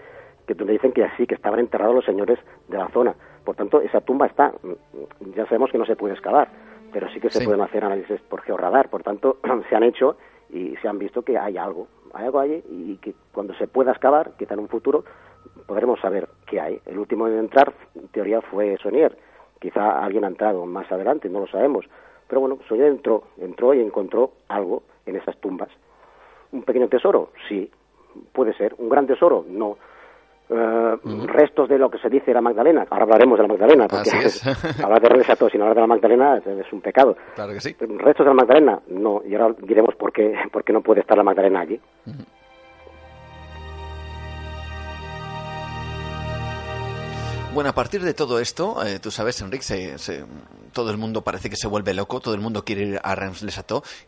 que 0.46 0.54
donde 0.54 0.72
dicen 0.74 0.92
que 0.92 1.04
así 1.04 1.26
que 1.26 1.34
estaban 1.34 1.60
enterrados 1.60 1.94
los 1.94 2.04
señores 2.04 2.38
de 2.68 2.76
la 2.76 2.88
zona. 2.88 3.14
Por 3.44 3.56
tanto, 3.56 3.80
esa 3.80 4.00
tumba 4.00 4.26
está. 4.26 4.52
Ya 5.34 5.46
sabemos 5.46 5.70
que 5.70 5.78
no 5.78 5.86
se 5.86 5.96
puede 5.96 6.14
excavar, 6.14 6.48
pero 6.92 7.08
sí 7.10 7.20
que 7.20 7.30
se 7.30 7.44
pueden 7.44 7.60
hacer 7.60 7.84
análisis 7.84 8.20
por 8.22 8.42
georradar. 8.42 8.88
Por 8.90 9.02
tanto, 9.02 9.38
se 9.68 9.76
han 9.76 9.84
hecho 9.84 10.16
y 10.50 10.76
se 10.76 10.88
han 10.88 10.98
visto 10.98 11.22
que 11.22 11.38
hay 11.38 11.56
algo, 11.56 11.88
hay 12.12 12.26
algo 12.26 12.40
allí 12.40 12.62
y 12.70 12.96
que 12.96 13.14
cuando 13.32 13.54
se 13.54 13.66
pueda 13.66 13.92
excavar, 13.92 14.32
quizá 14.38 14.54
en 14.54 14.60
un 14.60 14.68
futuro, 14.68 15.04
podremos 15.66 16.00
saber 16.00 16.28
qué 16.46 16.60
hay. 16.60 16.80
El 16.86 16.98
último 16.98 17.26
en 17.26 17.38
entrar, 17.38 17.72
en 17.94 18.08
teoría, 18.08 18.40
fue 18.42 18.76
Sonier. 18.82 19.16
Quizá 19.60 20.04
alguien 20.04 20.24
ha 20.24 20.28
entrado 20.28 20.66
más 20.66 20.90
adelante, 20.92 21.28
no 21.30 21.40
lo 21.40 21.46
sabemos. 21.46 21.86
Pero 22.34 22.40
bueno, 22.40 22.58
Sonier 22.68 22.88
entró, 22.88 23.22
entró 23.38 23.72
y 23.74 23.80
encontró 23.80 24.32
algo 24.48 24.82
en 25.06 25.14
esas 25.14 25.36
tumbas. 25.36 25.68
¿Un 26.50 26.64
pequeño 26.64 26.88
tesoro? 26.88 27.30
Sí, 27.48 27.70
puede 28.32 28.52
ser. 28.54 28.74
¿Un 28.78 28.88
gran 28.88 29.06
tesoro? 29.06 29.44
No. 29.48 29.76
Eh, 30.50 30.96
restos 31.26 31.68
de 31.68 31.78
lo 31.78 31.88
que 31.88 31.98
se 31.98 32.08
dice 32.08 32.34
la 32.34 32.40
Magdalena. 32.40 32.88
Ahora 32.90 33.04
hablaremos 33.04 33.38
de 33.38 33.42
la 33.42 33.48
Magdalena, 33.48 33.86
porque 33.86 34.10
hablar 34.82 35.00
de 35.00 35.08
René 35.10 35.24
sin 35.24 35.60
hablar 35.60 35.76
de 35.76 35.80
la 35.82 35.86
Magdalena 35.86 36.38
es 36.38 36.72
un 36.72 36.80
pecado. 36.80 37.16
Claro 37.36 37.52
que 37.52 37.60
sí. 37.60 37.76
¿Restos 37.78 38.26
de 38.26 38.30
la 38.30 38.34
Magdalena? 38.34 38.80
No, 38.88 39.22
y 39.24 39.36
ahora 39.36 39.54
diremos 39.60 39.94
por 39.94 40.12
qué, 40.12 40.34
por 40.52 40.64
qué 40.64 40.72
no 40.72 40.80
puede 40.80 41.02
estar 41.02 41.16
la 41.16 41.22
Magdalena 41.22 41.60
allí. 41.60 41.80
Bueno, 47.54 47.70
a 47.70 47.74
partir 47.74 48.02
de 48.02 48.14
todo 48.14 48.40
esto, 48.40 48.84
eh, 48.84 48.98
tú 48.98 49.12
sabes, 49.12 49.40
Enrique, 49.40 49.62
todo 50.74 50.90
el 50.90 50.98
mundo 50.98 51.22
parece 51.22 51.48
que 51.48 51.56
se 51.56 51.66
vuelve 51.66 51.94
loco, 51.94 52.20
todo 52.20 52.34
el 52.34 52.40
mundo 52.40 52.64
quiere 52.64 52.82
ir 52.82 53.00
a 53.02 53.14
reims 53.14 53.42
les 53.42 53.58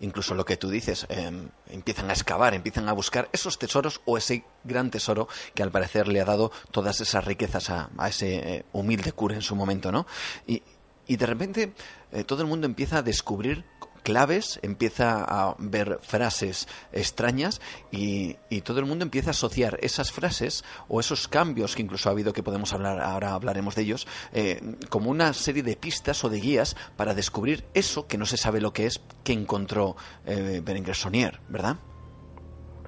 incluso 0.01 0.35
lo 0.35 0.45
que 0.45 0.59
tú 0.59 0.69
dices, 0.69 1.07
em, 1.09 1.49
empiezan 1.71 2.11
a 2.11 2.13
excavar, 2.13 2.53
empiezan 2.53 2.89
a 2.89 2.93
buscar 2.93 3.31
esos 3.33 3.59
tesoros 3.59 4.03
o 4.05 4.19
ese 4.19 4.45
gran 4.65 4.91
tesoro 4.91 5.29
que 5.55 5.63
al 5.63 5.71
parecer 5.71 6.09
le 6.09 6.21
ha 6.21 6.25
dado 6.25 6.53
todas 6.73 7.01
esas 7.01 7.25
riquezas 7.25 7.71
a, 7.71 7.89
ese 8.09 8.35
eh, 8.35 8.65
humilde 8.73 9.13
cura 9.13 9.37
en 9.37 9.43
su 9.43 9.57
momento, 9.57 9.91
¿no? 9.91 10.07
Y, 10.47 10.63
y 11.07 11.17
de 11.17 11.27
repente 11.27 11.73
eh, 12.13 12.25
todo 12.25 12.43
el 12.43 12.49
mundo 12.49 12.67
empieza 12.67 12.99
a 12.99 13.03
descubrir 13.03 13.65
claves, 14.07 14.61
empieza 14.63 15.25
a 15.25 15.57
ver 15.59 15.99
frases 16.01 16.69
extrañas 16.93 17.61
y, 17.91 18.37
todo 18.65 18.79
el 18.79 18.87
mundo 18.87 19.05
empieza 19.05 19.31
a 19.31 19.33
asociar 19.33 19.79
esas 19.81 20.13
frases 20.13 20.65
o 20.89 21.01
esos 21.01 21.27
cambios 21.27 21.75
que 21.75 21.83
incluso 21.83 22.09
ha 22.09 22.13
habido 22.13 22.33
que 22.33 22.45
podemos 22.45 22.73
hablar, 22.73 23.01
ahora 23.01 23.35
hablaremos 23.35 23.75
de 23.75 23.83
ellos, 23.83 24.07
eh, 24.33 24.61
como 24.91 25.11
una 25.11 25.33
serie 25.33 25.65
de 25.65 25.75
pistas 25.75 26.25
o 26.25 26.29
de 26.29 26.39
guías 26.39 26.77
para 26.97 27.15
descubrir 27.15 27.65
eso 27.75 28.07
que 28.07 28.17
no 28.17 28.27
se 28.27 28.37
sabe 28.37 28.61
lo 28.61 28.73
que 28.73 28.87
es 28.87 29.05
que 29.25 29.33
encontró 29.33 29.97
eh, 30.25 30.63
Berenguer 30.65 30.95
Sonier, 30.95 31.41
¿verdad? 31.49 31.77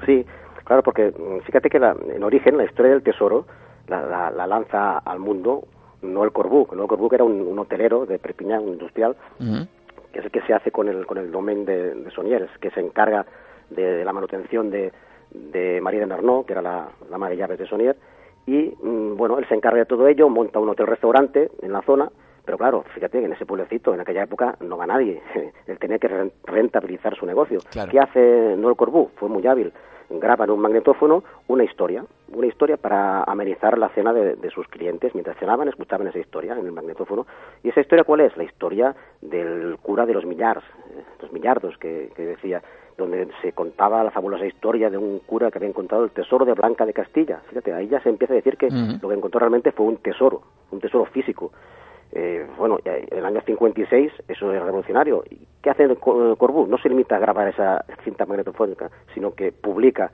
Sí, 0.07 0.25
claro, 0.65 0.85
porque 0.85 1.11
mm, 1.11 1.41
fíjate 1.47 1.69
que 1.69 1.79
en 1.79 2.23
origen 2.23 2.57
la 2.57 2.65
historia 2.65 2.93
del 2.93 3.03
tesoro 3.03 3.45
la, 3.89 4.31
lanza 4.47 4.99
al 4.99 5.19
mundo 5.19 5.65
no 6.03 6.23
el 6.23 6.31
Corbuc, 6.31 6.75
no 6.75 6.83
el 6.83 6.89
Corbuc 6.89 7.13
era 7.15 7.25
un, 7.25 7.59
hotelero 7.59 8.07
de 8.07 8.21
Perpiñán, 8.21 8.63
un 8.63 8.75
industrial, 8.75 9.17
que 10.13 10.21
es 10.21 10.25
el 10.25 10.31
que 10.31 10.43
se 10.43 10.55
hace 10.55 10.71
con 10.71 10.89
el, 10.89 11.07
con 11.07 11.19
el 11.19 11.31
de, 11.31 11.95
de 11.95 12.11
Sonieres, 12.11 12.51
que 12.61 12.71
se 12.71 12.81
encarga 12.81 13.27
de, 13.71 14.05
la 14.05 14.13
manutención 14.13 14.71
de, 14.71 14.93
de 15.31 15.81
María 15.81 16.01
de 16.01 16.07
Narnó, 16.07 16.45
que 16.45 16.53
era 16.53 16.63
la, 16.63 16.89
la 17.11 17.19
madre 17.19 17.37
llaves 17.37 17.59
de 17.59 17.67
Sonier, 17.67 17.97
y 18.47 18.75
mm, 18.83 19.17
bueno, 19.17 19.39
él 19.39 19.47
se 19.49 19.55
encarga 19.55 19.81
de 19.81 19.87
todo 19.87 20.09
ello, 20.09 20.29
monta 20.29 20.59
un 20.59 20.71
hotel-restaurante 20.71 21.51
en 21.63 21.73
la 21.73 21.83
zona, 21.83 22.11
pero 22.49 22.57
claro, 22.57 22.83
fíjate 22.95 23.19
que 23.19 23.27
en 23.27 23.35
ese 23.35 23.45
pueblecito, 23.45 23.93
en 23.93 24.01
aquella 24.01 24.23
época, 24.23 24.57
no 24.61 24.79
va 24.79 24.87
nadie. 24.87 25.21
él 25.67 25.79
tenía 25.79 25.99
que 25.99 26.31
rentabilizar 26.47 27.15
su 27.15 27.27
negocio. 27.27 27.59
¿Qué 27.91 28.01
hace 28.01 28.57
Noel 28.57 28.75
Corbu? 28.75 29.11
Fue 29.17 29.29
muy 29.29 29.47
hábil 29.47 29.71
graba 30.11 30.45
en 30.45 30.51
un 30.53 30.61
magnetófono 30.61 31.23
una 31.49 31.65
historia, 31.65 32.05
una 32.33 32.47
historia 32.47 32.77
para 32.77 33.25
amenizar 33.25 33.77
la 33.79 33.89
cena 33.91 34.13
de, 34.13 34.51
sus 34.51 34.67
clientes. 34.69 35.15
Mientras 35.15 35.37
cenaban, 35.39 35.69
escuchaban 35.69 36.07
esa 36.09 36.19
historia 36.19 36.55
en 36.55 36.65
el 36.65 36.73
magnetófono. 36.73 37.27
¿Y 37.63 37.69
esa 37.69 37.81
historia 37.81 38.05
cuál 38.05 38.21
es? 38.21 38.37
La 38.37 38.45
historia 38.45 38.95
del 39.21 39.77
cura 39.83 40.07
de 40.07 40.15
los 40.15 40.25
millars, 40.25 40.65
eh, 40.65 41.03
los 41.21 41.33
millardos, 41.33 41.77
que, 41.77 42.11
decía, 42.17 42.63
donde 42.97 43.29
se 43.43 43.53
contaba 43.53 44.03
la 44.03 44.11
fabulosa 44.11 44.47
historia 44.47 44.91
de 44.91 44.97
un 44.97 45.21
cura 45.21 45.51
que 45.51 45.59
había 45.59 45.69
encontrado 45.69 46.05
el 46.05 46.11
tesoro 46.11 46.45
de 46.45 46.55
Blanca 46.55 46.87
de 46.87 46.95
Castilla. 46.95 47.43
Fíjate, 47.49 47.73
ahí 47.73 47.89
ya 47.89 48.01
se 48.01 48.09
empieza 48.09 48.33
a 48.33 48.37
decir 48.37 48.57
que 48.57 48.71
lo 48.71 49.09
que 49.09 49.15
encontró 49.15 49.41
realmente 49.41 49.73
fue 49.73 49.87
un 49.87 49.99
tesoro, 49.99 50.43
un 50.71 50.81
tesoro 50.81 51.05
físico. 51.07 51.53
Eh, 52.21 52.45
bueno, 52.59 52.81
en 52.85 53.17
el 53.17 53.25
año 53.25 53.41
56 53.47 54.13
eso 54.27 54.53
es 54.53 54.61
revolucionario. 54.61 55.23
¿Qué 55.63 55.71
hace 55.71 55.87
Corbu? 55.95 56.67
No 56.67 56.77
se 56.79 56.89
limita 56.89 57.15
a 57.15 57.21
grabar 57.21 57.47
esa 57.47 57.85
cinta 58.03 58.27
magnetofónica, 58.27 58.91
sino 59.15 59.35
que 59.35 59.53
publica 59.53 60.11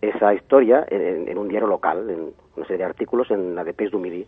esa 0.00 0.32
historia 0.32 0.86
en, 0.88 1.36
un 1.36 1.48
diario 1.48 1.66
local, 1.66 2.08
en 2.08 2.32
una 2.56 2.66
serie 2.66 2.84
de 2.84 2.90
artículos 2.90 3.32
en 3.32 3.56
la 3.56 3.64
de 3.64 3.72
Pays 3.72 3.90
du 3.90 3.98
Midi. 3.98 4.24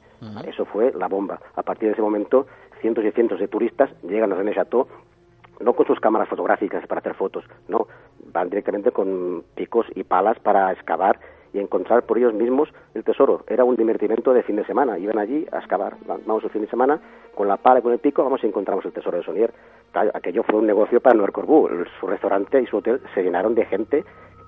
Eso 0.47 0.65
fue 0.65 0.93
la 0.93 1.07
bomba. 1.07 1.41
A 1.55 1.63
partir 1.63 1.89
de 1.89 1.93
ese 1.93 2.03
momento, 2.03 2.47
cientos 2.81 3.05
y 3.05 3.13
cientos 3.13 3.39
de 3.39 3.47
turistas 3.47 3.91
llegan 4.03 4.33
a 4.33 4.35
René 4.35 4.53
Chateau 4.53 4.89
no 5.61 5.75
con 5.75 5.87
sus 5.87 6.01
cámaras 6.01 6.29
fotográficas 6.29 6.85
para 6.89 6.99
hacer 6.99 7.15
fotos, 7.15 7.45
no, 7.69 7.87
van 8.33 8.51
directamente 8.51 8.91
con 8.91 9.45
picos 9.55 9.87
y 9.95 10.03
palas 10.03 10.37
para 10.41 10.73
excavar 10.73 11.21
y 11.53 11.59
encontrar 11.59 12.05
por 12.05 12.19
ellos 12.19 12.35
mismos 12.35 12.69
el 12.95 13.05
tesoro. 13.05 13.45
Era 13.47 13.65
un 13.65 13.77
divertimento 13.77 14.33
de 14.33 14.43
fin 14.43 14.57
de 14.57 14.65
semana. 14.65 14.99
Iban 14.99 15.19
allí 15.19 15.47
a 15.53 15.59
excavar. 15.59 15.97
Vamos 16.07 16.45
el 16.45 16.51
fin 16.51 16.63
de 16.63 16.69
semana 16.69 17.01
con 17.35 17.49
la 17.49 17.57
pala 17.57 17.81
y 17.81 17.83
con 17.83 17.93
el 17.93 17.99
pico, 17.99 18.23
vamos 18.23 18.43
y 18.43 18.47
encontramos 18.47 18.85
el 18.85 18.93
tesoro 18.93 19.19
de 19.19 19.25
Sonier. 19.25 19.53
Aquello 20.15 20.43
fue 20.43 20.59
un 20.59 20.67
negocio 20.67 21.01
para 21.01 21.15
Noel 21.15 21.33
Corbu. 21.33 21.69
Su 22.01 22.07
restaurante 22.07 22.61
y 22.61 22.67
su 22.67 22.79
hotel 22.79 23.01
se 23.15 23.23
llenaron 23.23 23.55
de 23.55 23.67
gente 23.67 24.05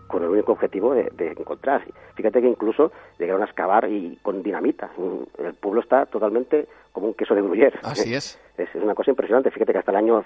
con 0.07 0.23
el 0.23 0.29
único 0.29 0.53
objetivo 0.53 0.95
de, 0.95 1.11
encontrar. 1.19 1.83
Fíjate 2.15 2.41
que 2.41 2.49
incluso 2.49 2.93
llegaron 3.19 3.43
a 3.43 3.47
excavar 3.47 3.91
y 3.91 4.19
con 4.23 4.43
dinamita. 4.43 4.91
El 5.39 5.55
pueblo 5.55 5.81
está 5.81 6.07
totalmente 6.07 6.69
como 6.93 7.09
un 7.09 7.15
queso 7.15 7.35
de 7.35 7.43
gruyere. 7.43 7.79
Así 7.83 8.15
es. 8.15 8.39
Es, 8.57 8.75
una 8.77 8.95
cosa 8.95 9.11
impresionante. 9.11 9.51
Fíjate 9.51 9.73
que 9.73 9.79
hasta 9.79 9.91
el 9.91 9.97
año 9.97 10.25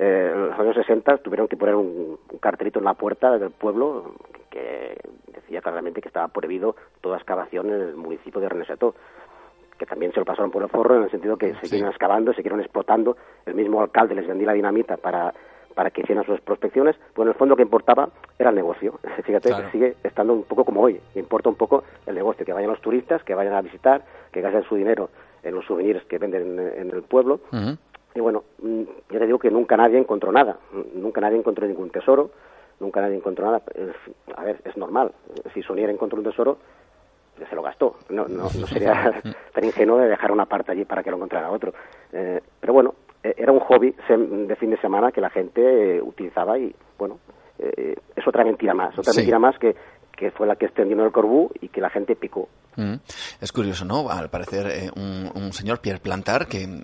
eh, 0.00 0.32
los 0.32 0.58
años 0.58 0.76
60 0.76 1.18
tuvieron 1.18 1.48
que 1.48 1.56
poner 1.56 1.74
un, 1.74 2.18
cartelito 2.40 2.78
en 2.78 2.84
la 2.84 2.94
puerta 2.94 3.36
del 3.36 3.50
pueblo 3.50 4.14
que 4.48 4.96
decía 5.34 5.60
claramente 5.60 6.00
que 6.00 6.08
estaba 6.08 6.28
prohibido 6.28 6.76
toda 7.00 7.16
excavación 7.16 7.66
en 7.66 7.80
el 7.80 7.96
municipio 7.96 8.40
de 8.40 8.48
Reneseto, 8.48 8.94
que 9.76 9.86
también 9.86 10.12
se 10.12 10.20
lo 10.20 10.24
pasaron 10.24 10.52
por 10.52 10.62
el 10.62 10.68
forro 10.68 10.96
en 10.96 11.02
el 11.02 11.10
sentido 11.10 11.36
que 11.36 11.54
se 11.56 11.66
sí. 11.66 11.84
excavando, 11.84 12.30
se 12.32 12.36
siguieron 12.36 12.60
explotando, 12.60 13.16
el 13.44 13.54
mismo 13.54 13.80
alcalde 13.80 14.14
les 14.14 14.26
vendía 14.26 14.46
la 14.46 14.52
dinamita 14.52 14.96
para 14.96 15.34
para 15.74 15.92
que 15.92 16.00
hicieran 16.00 16.24
sus 16.24 16.40
prospecciones, 16.40 16.96
pues 17.14 17.24
en 17.24 17.28
el 17.28 17.34
fondo 17.34 17.52
lo 17.52 17.56
que 17.56 17.62
importaba 17.62 18.08
era 18.36 18.50
el 18.50 18.56
negocio. 18.56 18.98
Fíjate 19.24 19.50
que 19.50 19.70
sigue 19.70 19.96
estando 20.02 20.32
un 20.32 20.42
poco 20.42 20.64
como 20.64 20.80
hoy, 20.80 21.00
importa 21.14 21.50
un 21.50 21.54
poco 21.54 21.84
el 22.04 22.16
negocio, 22.16 22.44
que 22.44 22.52
vayan 22.52 22.70
los 22.70 22.80
turistas, 22.80 23.22
que 23.22 23.32
vayan 23.32 23.54
a 23.54 23.62
visitar, 23.62 24.02
que 24.32 24.40
gasten 24.40 24.64
su 24.64 24.74
dinero 24.74 25.08
en 25.44 25.54
los 25.54 25.64
souvenirs 25.66 26.04
que 26.06 26.18
venden 26.18 26.58
en, 26.58 26.90
el 26.90 27.02
pueblo. 27.02 27.38
Y 28.14 28.20
bueno, 28.20 28.44
mm, 28.62 28.82
yo 29.10 29.18
te 29.18 29.26
digo 29.26 29.38
que 29.38 29.50
nunca 29.50 29.76
nadie 29.76 29.98
encontró 29.98 30.32
nada, 30.32 30.58
nunca 30.94 31.20
nadie 31.20 31.38
encontró 31.38 31.66
ningún 31.66 31.90
tesoro, 31.90 32.30
nunca 32.80 33.00
nadie 33.00 33.16
encontró 33.16 33.46
nada. 33.46 33.62
A 34.36 34.44
ver, 34.44 34.60
es 34.64 34.76
normal. 34.76 35.12
Si 35.54 35.62
Sonier 35.62 35.90
encontró 35.90 36.18
un 36.18 36.24
tesoro, 36.24 36.58
se 37.46 37.54
lo 37.54 37.62
gastó. 37.62 37.96
No, 38.08 38.26
no, 38.26 38.48
sería 38.48 39.12
tan 39.52 39.64
ingenuo 39.64 39.98
de 39.98 40.08
dejar 40.08 40.32
una 40.32 40.46
parte 40.46 40.72
allí 40.72 40.84
para 40.84 41.02
que 41.02 41.10
lo 41.10 41.16
encontrara 41.16 41.50
otro. 41.50 41.72
Eh, 42.12 42.40
pero 42.60 42.72
bueno, 42.72 42.94
eh, 43.22 43.34
era 43.36 43.52
un 43.52 43.60
hobby 43.60 43.94
de 44.08 44.56
fin 44.56 44.70
de 44.70 44.80
semana 44.80 45.12
que 45.12 45.20
la 45.20 45.30
gente 45.30 45.96
eh, 45.96 46.02
utilizaba 46.02 46.58
y, 46.58 46.74
bueno, 46.98 47.18
es 47.58 48.26
otra 48.26 48.44
mentira 48.44 48.72
más. 48.72 48.96
Otra 48.96 49.12
mentira 49.12 49.38
más 49.38 49.58
que, 49.58 49.74
que 50.18 50.30
fue 50.30 50.46
la 50.46 50.56
que 50.56 50.66
extendió 50.66 51.02
el 51.04 51.12
Corbú 51.12 51.50
y 51.60 51.68
que 51.68 51.80
la 51.80 51.90
gente 51.90 52.16
picó. 52.16 52.48
Mm. 52.76 52.94
Es 53.40 53.52
curioso, 53.52 53.84
¿no? 53.84 54.10
Al 54.10 54.30
parecer, 54.30 54.92
un, 54.96 55.30
un, 55.34 55.52
señor 55.52 55.80
Pierre 55.80 56.00
Plantar 56.00 56.46
que 56.46 56.80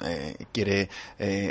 quiere 0.53 0.88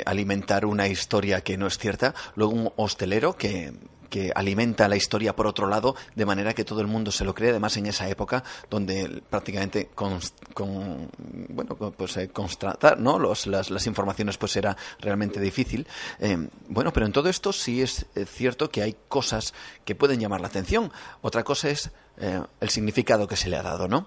alimentar 0.04 0.66
una 0.66 0.86
historia 0.86 1.40
que 1.40 1.56
no 1.56 1.66
es 1.66 1.78
cierta, 1.78 2.14
luego 2.36 2.52
un 2.52 2.72
hostelero 2.76 3.34
que 3.34 3.72
que 4.14 4.30
alimenta 4.32 4.86
la 4.86 4.94
historia 4.94 5.34
por 5.34 5.48
otro 5.48 5.66
lado, 5.66 5.96
de 6.14 6.24
manera 6.24 6.54
que 6.54 6.64
todo 6.64 6.80
el 6.80 6.86
mundo 6.86 7.10
se 7.10 7.24
lo 7.24 7.34
cree, 7.34 7.50
además 7.50 7.76
en 7.78 7.86
esa 7.86 8.08
época 8.08 8.44
donde 8.70 9.24
prácticamente 9.28 9.88
con, 9.92 10.20
bueno, 11.48 11.74
pues 11.74 12.16
eh, 12.18 12.28
constatar 12.28 13.00
¿no? 13.00 13.18
Los, 13.18 13.48
las, 13.48 13.86
informaciones 13.88 14.38
pues 14.38 14.54
era 14.54 14.76
realmente 15.00 15.40
difícil. 15.40 15.84
Eh, 16.20 16.48
bueno, 16.68 16.92
pero 16.92 17.06
en 17.06 17.12
todo 17.12 17.28
esto 17.28 17.52
sí 17.52 17.82
es 17.82 18.06
eh, 18.14 18.24
cierto 18.24 18.70
que 18.70 18.82
hay 18.82 18.94
cosas 19.08 19.52
que 19.84 19.96
pueden 19.96 20.20
llamar 20.20 20.40
la 20.40 20.46
atención. 20.46 20.92
Otra 21.20 21.42
cosa 21.42 21.70
es 21.70 21.90
el 22.60 22.68
significado 22.68 23.26
que 23.26 23.34
se 23.34 23.48
le 23.48 23.56
ha 23.56 23.62
dado, 23.64 23.88
¿no? 23.88 24.06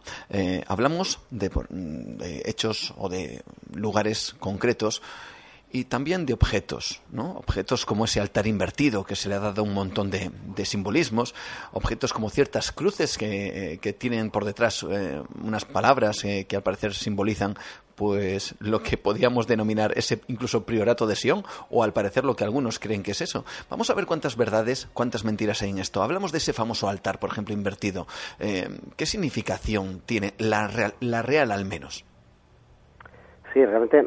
hablamos 0.67 1.20
de, 1.30 1.52
de, 1.67 2.41
hechos 2.46 2.93
o 2.96 3.10
de 3.10 3.43
lugares 3.74 4.34
concretos 4.39 5.02
y 5.71 5.86
también 5.86 6.25
de 6.25 6.34
objetos, 6.34 7.01
¿no? 7.12 7.32
Objetos 7.34 7.86
como 7.86 8.06
ese 8.06 8.21
altar 8.21 8.47
invertido 8.47 9.03
que 9.03 9.15
se 9.15 9.27
le 9.27 9.36
ha 9.36 9.39
dado 9.39 9.63
un 9.63 9.73
montón 9.73 10.10
de, 10.10 10.32
simbolismos, 10.65 11.36
objetos 11.73 12.13
como 12.13 12.30
ciertas 12.30 12.71
cruces 12.71 13.17
que, 13.17 13.73
eh, 13.73 13.77
que 13.80 13.93
tienen 13.93 14.32
por 14.32 14.45
detrás 14.45 14.86
eh, 14.89 15.21
unas 15.43 15.65
palabras 15.65 16.23
eh, 16.23 16.45
que 16.47 16.56
al 16.56 16.63
parecer 16.63 16.93
simbolizan 16.93 17.58
pues 17.95 18.56
lo 18.60 18.82
que 18.84 18.95
podríamos 18.95 19.47
denominar 19.47 19.91
ese 19.97 20.21
incluso 20.27 20.63
priorato 20.63 21.08
de 21.08 21.15
Sion 21.15 21.43
o 21.69 21.84
al 21.84 21.93
parecer 21.93 22.23
lo 22.23 22.36
que 22.36 22.43
algunos 22.43 22.77
creen 22.77 23.01
que 23.01 23.12
es 23.12 23.21
eso. 23.21 23.43
Vamos 23.69 23.89
a 23.89 23.95
ver 23.95 24.06
cuántas 24.06 24.38
verdades, 24.38 24.88
cuántas 24.93 25.23
mentiras 25.23 25.63
hay 25.63 25.71
en 25.71 25.80
esto. 25.80 26.03
Hablamos 26.03 26.32
de 26.32 26.38
ese 26.38 26.53
famoso 26.53 26.88
altar, 26.88 27.19
por 27.19 27.32
ejemplo, 27.32 27.56
invertido. 27.56 28.06
¿Qué 28.38 29.06
significación 29.08 30.03
tiene 30.06 30.36
la 30.38 30.67
real, 30.67 30.93
la 30.99 31.23
real 31.23 31.51
al 31.51 31.65
menos? 31.65 32.06
Sí, 33.58 33.65
realmente 33.65 34.06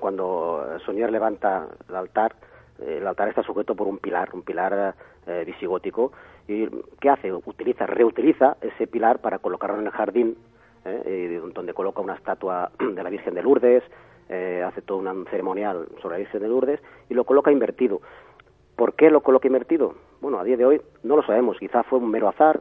cuando 0.00 0.78
Sonier 0.86 1.12
levanta 1.12 1.68
el 1.86 1.96
altar, 1.96 2.34
eh, 2.80 2.96
el 2.98 3.06
altar 3.06 3.28
está 3.28 3.42
sujeto 3.42 3.74
por 3.74 3.86
un 3.86 3.98
pilar, 3.98 4.30
un 4.32 4.40
pilar 4.40 4.94
eh, 5.26 5.42
visigótico. 5.44 6.12
¿Y 6.48 6.66
qué 6.98 7.10
hace? 7.10 7.30
Utiliza, 7.30 7.84
reutiliza 7.84 8.56
ese 8.62 8.86
pilar 8.86 9.18
para 9.18 9.38
colocarlo 9.38 9.78
en 9.80 9.84
el 9.84 9.92
jardín, 9.92 10.38
eh, 10.86 11.42
donde 11.52 11.74
coloca 11.74 12.00
una 12.00 12.14
estatua 12.14 12.70
de 12.78 13.02
la 13.02 13.10
Virgen 13.10 13.34
de 13.34 13.42
Lourdes, 13.42 13.82
hace 14.64 14.80
todo 14.80 14.96
un 14.96 15.26
ceremonial 15.26 15.88
sobre 16.00 16.14
la 16.14 16.18
Virgen 16.20 16.40
de 16.40 16.48
Lourdes 16.48 16.80
y 17.10 17.12
lo 17.14 17.24
coloca 17.24 17.52
invertido. 17.52 18.00
¿Por 18.76 18.94
qué 18.94 19.10
lo 19.10 19.20
coloca 19.20 19.46
invertido? 19.46 19.94
Bueno, 20.22 20.38
a 20.38 20.44
día 20.44 20.56
de 20.56 20.64
hoy 20.64 20.80
no 21.02 21.16
lo 21.16 21.22
sabemos. 21.22 21.58
Quizá 21.58 21.82
fue 21.82 21.98
un 21.98 22.10
mero 22.10 22.28
azar, 22.30 22.60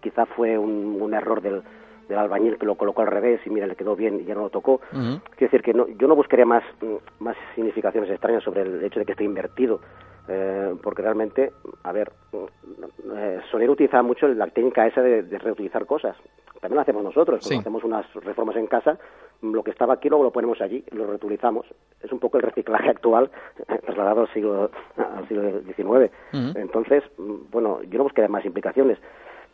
quizá 0.00 0.26
fue 0.26 0.58
un 0.58 1.14
error 1.14 1.40
del, 1.42 1.62
del 2.08 2.18
albañil 2.18 2.58
que 2.58 2.66
lo 2.66 2.76
colocó 2.76 3.02
al 3.02 3.08
revés 3.08 3.40
y 3.44 3.50
mira, 3.50 3.66
le 3.66 3.76
quedó 3.76 3.96
bien 3.96 4.20
y 4.20 4.24
ya 4.24 4.34
no 4.34 4.42
lo 4.42 4.50
tocó. 4.50 4.80
Quiero 4.90 5.20
decir 5.38 5.62
que 5.62 5.74
no, 5.74 5.86
yo 5.88 6.06
no 6.06 6.14
buscaría 6.14 6.46
más, 6.46 6.62
mm, 6.80 7.24
más 7.24 7.36
significaciones 7.54 8.10
extrañas 8.10 8.42
sobre 8.42 8.62
el 8.62 8.84
hecho 8.84 9.00
de 9.00 9.06
que 9.06 9.12
esté 9.12 9.24
invertido, 9.24 9.80
eh, 10.28 10.74
porque 10.82 11.02
realmente, 11.02 11.52
a 11.82 11.92
ver, 11.92 12.12
mm, 12.32 13.16
eh, 13.16 13.68
utiliza 13.68 14.02
mucho 14.02 14.28
la 14.28 14.46
técnica 14.48 14.86
esa 14.86 15.02
de, 15.02 15.22
reutilizar 15.38 15.86
cosas. 15.86 16.16
También 16.60 16.76
lo 16.76 16.82
hacemos 16.82 17.04
nosotros, 17.04 17.40
cuando 17.42 17.60
hacemos 17.60 17.84
unas 17.84 18.12
reformas 18.14 18.56
en 18.56 18.66
casa, 18.66 18.98
mm, 19.40 19.52
lo 19.52 19.62
que 19.62 19.70
estaba 19.70 19.94
aquí 19.94 20.08
luego 20.08 20.24
lo 20.24 20.32
ponemos 20.32 20.60
allí, 20.60 20.84
lo 20.92 21.06
reutilizamos. 21.06 21.66
Es 22.00 22.12
un 22.12 22.18
poco 22.18 22.38
el 22.38 22.44
reciclaje 22.44 22.88
actual 22.88 23.30
trasladado 23.84 24.22
al 24.22 24.32
siglo, 24.32 24.70
al 24.96 25.28
siglo 25.28 25.60
XIX. 25.62 26.10
Entonces, 26.54 27.02
bueno, 27.50 27.82
yo 27.82 27.98
no 27.98 28.04
buscaría 28.04 28.28
más 28.28 28.44
implicaciones. 28.44 28.98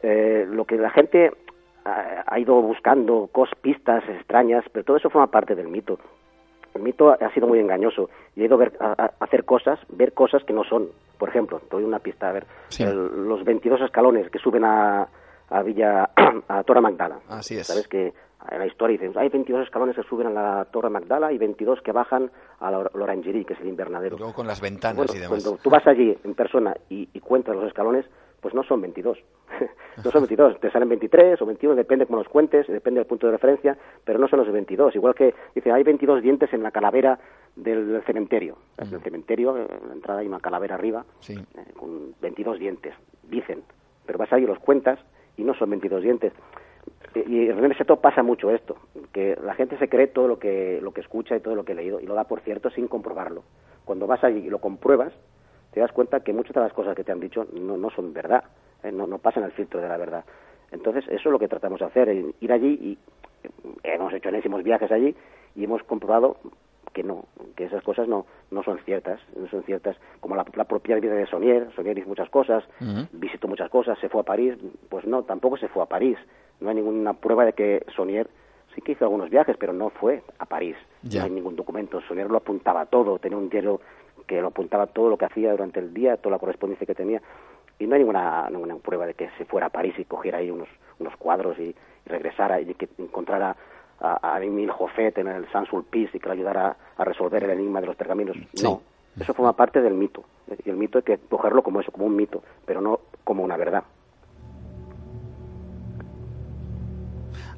Eh, 0.03 0.47
lo 0.51 0.65
que 0.65 0.77
la 0.77 0.91
gente 0.91 1.33
ha 1.85 2.39
ido 2.39 2.61
buscando 2.61 3.29
cos, 3.33 3.51
pistas 3.61 4.05
extrañas, 4.09 4.65
pero 4.73 4.85
todo 4.85 4.97
eso 4.97 5.11
forma 5.11 5.31
parte 5.31 5.55
del 5.55 5.69
mito. 5.69 5.99
el 6.75 6.83
mito 6.83 7.11
ha 7.11 7.35
sido 7.35 7.47
muy 7.47 7.59
engañoso 7.59 8.09
y 8.37 8.43
he 8.43 8.45
ido 8.45 8.59
a, 8.81 9.11
hacer 9.21 9.45
cosas, 9.45 9.79
ver 9.89 10.13
cosas 10.13 10.45
que 10.45 10.53
no 10.53 10.65
son. 10.65 10.89
Por 11.19 11.29
ejemplo, 11.29 11.61
te 11.61 11.77
doy 11.77 11.85
una 11.85 11.99
pista, 11.99 12.29
a 12.29 12.33
ver, 12.33 12.47
los 12.81 13.45
22 13.45 13.81
escalones 13.83 14.31
que 14.31 14.39
suben 14.39 14.65
a, 14.65 15.09
a 15.51 15.63
Villa, 15.63 16.11
a 16.49 16.63
Torre 16.65 16.81
Magdala. 16.81 17.21
Así 17.29 17.57
es. 17.57 17.67
Sabes 17.67 17.87
que 17.89 18.13
en 18.51 18.59
la 18.59 18.67
historia 18.67 18.99
dicen, 18.99 19.17
hay 19.17 19.29
22 19.29 19.65
escalones 19.65 19.95
que 19.95 20.03
suben 20.03 20.27
a 20.27 20.31
la 20.31 20.65
Torre 20.67 20.91
Magdala 20.91 21.33
y 21.33 21.39
22 21.39 21.81
que 21.83 21.93
bajan 21.93 22.31
a 22.59 22.71
la 22.71 22.79
Orangerie, 22.79 23.45
que 23.45 23.55
es 23.55 23.61
el 23.61 23.69
invernadero. 23.69 24.17
luego 24.17 24.35
con 24.35 24.47
las 24.47 24.61
ventanas 24.61 25.15
y 25.15 25.19
demás. 25.19 25.43
Cuando 25.43 25.63
tú 25.63 25.71
vas 25.71 25.87
allí 25.87 26.17
en 26.25 26.35
persona 26.35 26.75
y, 26.89 27.09
y 27.13 27.21
cuentas 27.21 27.55
los 27.55 27.67
escalones, 27.67 28.05
pues 28.43 28.55
no 28.55 28.65
son 28.65 28.81
22. 28.81 29.19
no 30.05 30.11
son 30.11 30.23
22, 30.23 30.61
te 30.61 30.71
salen 30.71 30.89
23 30.89 31.41
o 31.41 31.47
21, 31.47 31.77
depende 31.77 32.07
cómo 32.07 32.19
los 32.19 32.29
cuentes, 32.29 32.67
depende 32.67 32.99
del 32.99 33.07
punto 33.07 33.29
de 33.29 33.33
referencia, 33.33 33.79
pero 34.05 34.19
no 34.19 34.27
son 34.27 34.41
los 34.41 34.53
22. 34.53 34.97
Igual 34.97 35.15
que 35.15 35.33
dice, 35.55 35.71
hay 35.71 35.85
22 35.85 36.21
dientes 36.23 36.53
en 36.53 36.63
la 36.63 36.73
calavera 36.73 37.19
del, 37.55 38.03
cementerio. 38.05 38.59
En 38.77 38.93
el 38.93 39.01
cementerio, 39.01 39.57
en 39.57 39.69
la 39.89 39.95
entrada 39.95 40.21
hay 40.21 40.27
una 40.27 40.41
calavera 40.41 40.75
arriba 40.75 41.05
eh, 41.29 41.37
con 41.79 42.15
22 42.21 42.59
dientes, 42.59 42.95
dicen. 43.23 43.63
Pero 44.05 44.19
vas 44.19 44.33
ahí 44.33 44.43
y 44.43 44.47
los 44.47 44.59
cuentas 44.59 44.99
y 45.37 45.45
no 45.45 45.55
son 45.55 45.71
22 45.71 46.03
dientes. 46.03 46.33
Y 47.15 47.49
en 47.49 47.65
el 47.65 47.79
Seto 47.79 48.01
pasa 48.01 48.25
mucho 48.25 48.51
esto, 48.51 48.77
que 49.13 49.39
la 49.41 49.55
gente 49.55 49.79
se 49.79 49.89
cree 49.89 50.09
todo 50.09 50.27
lo 50.27 50.41
que, 50.41 50.81
lo 50.83 50.93
que 50.93 51.03
escucha 51.03 51.37
y 51.37 51.41
todo 51.41 51.55
lo 51.55 51.65
que 51.65 51.73
ha 51.73 51.77
leído 51.77 52.01
y 52.01 52.07
lo 52.07 52.15
da 52.15 52.25
por 52.25 52.41
cierto 52.41 52.71
sin 52.71 52.89
comprobarlo. 52.89 53.45
Cuando 53.85 54.09
vas 54.09 54.25
allí 54.25 54.47
y 54.47 54.51
lo 54.51 54.59
compruebas, 54.59 55.13
te 55.73 55.81
das 55.81 55.93
cuenta 55.93 56.21
que 56.21 56.33
muchas 56.33 56.55
de 56.55 56.61
las 56.61 56.73
cosas 56.73 56.95
que 56.95 57.05
te 57.05 57.13
han 57.13 57.21
dicho 57.21 57.47
no, 57.53 57.77
no 57.77 57.91
son 57.91 58.13
verdad, 58.13 58.45
¿eh? 58.83 58.93
no, 58.93 59.07
no 59.07 59.19
pasan 59.19 59.45
el 59.45 59.53
filtro 59.53 59.81
de 59.81 59.89
la 59.89 59.97
verdad. 59.97 60.25
Entonces, 60.71 61.05
eso 61.09 61.29
es 61.29 61.33
lo 61.33 61.39
que 61.39 61.49
tratamos 61.49 61.81
de 61.81 61.87
hacer, 61.87 62.09
ir 62.41 62.53
allí 62.53 62.79
y 62.81 62.99
hemos 63.83 64.13
hecho 64.13 64.29
enésimos 64.29 64.63
viajes 64.63 64.91
allí 64.91 65.15
y 65.55 65.65
hemos 65.65 65.83
comprobado 65.83 66.37
que 66.93 67.03
no, 67.03 67.25
que 67.57 67.65
esas 67.65 67.83
cosas 67.83 68.07
no, 68.07 68.27
no 68.51 68.63
son 68.63 68.79
ciertas, 68.85 69.21
no 69.37 69.49
son 69.49 69.63
ciertas, 69.63 69.97
como 70.21 70.37
la, 70.37 70.45
propia 70.45 70.97
vida 70.97 71.15
de 71.15 71.27
Sonier, 71.27 71.69
Sonier 71.75 71.99
hizo 71.99 72.09
muchas 72.09 72.29
cosas, 72.29 72.65
visitó 73.13 73.49
muchas 73.49 73.71
cosas, 73.71 73.99
se 73.99 74.09
fue 74.09 74.21
a 74.21 74.25
París, 74.25 74.55
pues 74.89 75.07
no, 75.07 75.23
tampoco 75.23 75.57
se 75.57 75.69
fue 75.69 75.83
a 75.83 75.87
París, 75.87 76.19
no 76.61 76.69
hay 76.69 76.77
ninguna 76.77 77.15
prueba 77.15 77.45
de 77.45 77.55
que 77.55 77.85
Sonier 77.97 78.29
sí 78.75 78.83
que 78.83 78.93
hizo 78.93 79.05
algunos 79.05 79.31
viajes, 79.31 79.57
pero 79.59 79.73
no 79.73 79.91
fue 79.91 80.23
a 80.39 80.47
París, 80.47 80.77
no 81.03 81.23
hay 81.23 81.31
ningún 81.31 81.57
documento, 81.57 82.01
Sonier 82.03 82.31
lo 82.31 82.39
apuntaba 82.39 82.87
todo, 82.87 83.19
tenía 83.19 83.39
un 83.39 83.49
diario 83.49 83.81
que 84.27 84.41
lo 84.41 84.49
apuntaba 84.49 84.87
todo 84.87 85.09
lo 85.09 85.17
que 85.17 85.27
hacía 85.27 85.51
durante 85.53 85.81
el 85.81 85.93
día, 85.93 86.17
toda 86.17 86.37
la 86.37 86.39
correspondencia 86.39 86.87
que 86.87 86.95
tenía, 86.95 87.21
y 87.79 87.87
no 87.87 87.95
hay 87.95 88.01
ninguna, 88.01 88.49
ninguna 88.51 88.77
prueba 88.77 89.07
de 89.07 89.15
que 89.15 89.31
se 89.39 89.45
fuera 89.45 89.67
a 89.67 89.71
París 89.71 89.95
y 89.99 90.05
cogiera 90.05 90.39
ahí 90.39 90.51
unos, 90.51 90.69
unos 90.99 91.17
cuadros 91.17 91.59
y, 91.59 91.75
regresara 92.05 92.61
y 92.61 92.75
que 92.75 92.89
encontrara 92.99 93.57
a, 94.01 94.35
a 94.35 94.43
Emil 94.43 94.71
Joffet 94.71 95.17
en 95.19 95.29
el 95.29 95.49
Sans 95.53 95.69
Sulpice 95.69 96.17
y 96.17 96.21
que 96.21 96.29
le 96.29 96.35
ayudara 96.35 96.77
a 96.97 97.05
resolver 97.05 97.45
el 97.45 97.51
enigma 97.51 97.81
de 97.81 97.87
los 97.87 97.97
pergaminos. 97.97 98.37
No, 98.61 98.83
eso 99.21 99.35
forma 99.35 99.53
parte 99.53 99.81
del 99.81 99.95
mito. 99.95 100.25
Y 100.65 100.71
el 100.71 100.77
mito 100.77 100.99
hay 100.99 101.05
que 101.05 101.19
cogerlo 101.19 101.63
como 101.63 101.81
eso, 101.81 101.93
como 101.93 102.07
un 102.07 102.17
mito, 102.17 102.43
pero 102.67 102.81
no 102.81 103.01
como 103.25 103.45
una 103.45 103.57
verdad. 103.57 103.85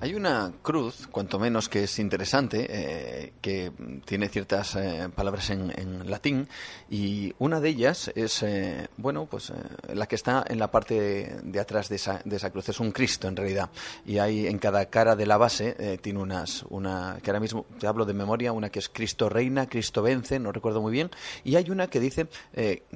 Hay 0.04 0.14
una 0.14 0.52
cruz, 0.60 1.08
cuanto 1.10 1.38
menos 1.38 1.70
que 1.70 1.84
es 1.84 1.98
interesante, 1.98 2.66
eh, 2.68 3.32
que 3.40 3.72
tiene 4.04 4.28
ciertas 4.28 4.76
eh, 4.76 5.08
palabras 5.14 5.48
en, 5.48 6.10
latín 6.10 6.46
y 6.90 7.32
una 7.38 7.58
de 7.58 7.70
ellas 7.70 8.12
es, 8.14 8.42
eh, 8.42 8.88
bueno, 8.98 9.24
pues 9.24 9.50
la 9.94 10.06
que 10.06 10.16
está 10.16 10.44
en 10.46 10.58
la 10.58 10.70
parte 10.70 11.40
de, 11.42 11.58
atrás 11.58 11.88
de 11.88 11.96
esa, 11.96 12.20
de 12.22 12.36
esa, 12.36 12.50
cruz. 12.50 12.68
Es 12.68 12.80
un 12.80 12.92
Cristo 12.92 13.28
en 13.28 13.36
realidad 13.36 13.70
y 14.04 14.18
hay 14.18 14.46
en 14.46 14.58
cada 14.58 14.84
cara 14.90 15.16
de 15.16 15.24
la 15.24 15.38
base 15.38 15.98
tiene 16.02 16.18
unas, 16.18 16.64
una 16.68 17.18
que 17.22 17.30
ahora 17.30 17.40
mismo 17.40 17.64
te 17.78 17.86
hablo 17.86 18.04
de 18.04 18.12
memoria, 18.12 18.52
una 18.52 18.68
que 18.68 18.80
es 18.80 18.90
Cristo 18.90 19.30
reina, 19.30 19.70
Cristo 19.70 20.02
vence, 20.02 20.38
no 20.38 20.52
recuerdo 20.52 20.82
muy 20.82 20.92
bien, 20.92 21.10
y 21.44 21.56
hay 21.56 21.70
una 21.70 21.86
que 21.86 22.00
dice 22.00 22.28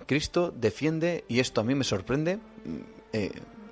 Cristo 0.04 0.52
defiende 0.54 1.24
y 1.26 1.40
esto 1.40 1.62
a 1.62 1.64
mí 1.64 1.74
me 1.74 1.84
sorprende 1.84 2.38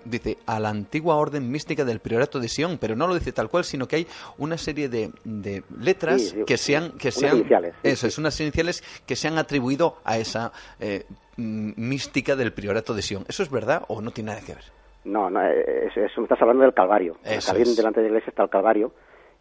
dice 0.09 0.39
a 0.47 0.61
la 0.61 0.69
antigua 0.69 1.17
orden 1.17 1.51
mística 1.51 1.85
del 1.85 2.01
priorato 2.01 2.41
de 2.41 2.49
Sion, 2.49 2.79
pero 2.79 2.97
no 2.97 3.07
lo 3.07 3.15
dice 3.15 3.33
tal 3.33 3.49
cual, 3.49 3.65
sino 3.65 3.87
que 3.87 3.97
hay 3.97 4.07
una 4.39 4.57
serie 4.59 4.89
de, 4.89 5.11
de 5.25 5.63
letras 5.81 6.35
que 6.47 6.57
sean 6.57 6.93
que 6.93 7.11
sean 7.11 7.45
eso 7.83 8.07
es 8.07 8.19
unas 8.19 8.41
iniciales 8.41 8.83
que 9.07 9.17
se 9.17 9.29
han 9.29 9.39
atribuido 9.39 9.97
a 10.05 10.19
esa 10.19 10.53
eh, 10.81 11.05
mística 11.37 12.37
del 12.37 12.53
priorato 12.53 12.95
de 12.95 13.03
Sion. 13.03 13.25
¿Eso 13.29 13.43
es 13.43 13.51
verdad 13.51 13.85
o 13.89 14.01
no 14.01 14.11
tiene 14.11 14.33
nada 14.33 14.45
que 14.45 14.55
ver? 14.55 14.65
No, 15.05 15.31
no, 15.31 15.41
eso, 15.43 16.23
estás 16.23 16.41
hablando 16.41 16.65
del 16.65 16.75
Calvario. 16.75 17.17
Alguien 17.49 17.77
delante 17.77 18.01
de 18.01 18.07
la 18.07 18.09
iglesia 18.09 18.31
está 18.31 18.43
el 18.43 18.51
Calvario 18.51 18.93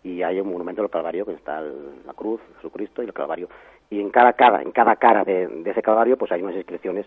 y 0.03 0.21
hay 0.21 0.39
un 0.39 0.51
monumento 0.51 0.81
del 0.83 0.91
Calvario 0.91 1.25
que 1.25 1.33
está 1.33 1.61
la 1.61 2.13
cruz, 2.13 2.39
Jesucristo 2.57 3.01
y 3.01 3.05
el 3.05 3.13
Calvario. 3.13 3.49
Y 3.89 3.99
en 3.99 4.09
cada 4.11 4.33
cara, 4.33 4.61
en 4.61 4.71
cada 4.71 4.95
cara 4.95 5.23
de, 5.23 5.47
de 5.47 5.71
ese 5.71 5.81
Calvario, 5.81 6.17
pues 6.17 6.31
hay 6.31 6.41
unas 6.41 6.55
inscripciones 6.55 7.05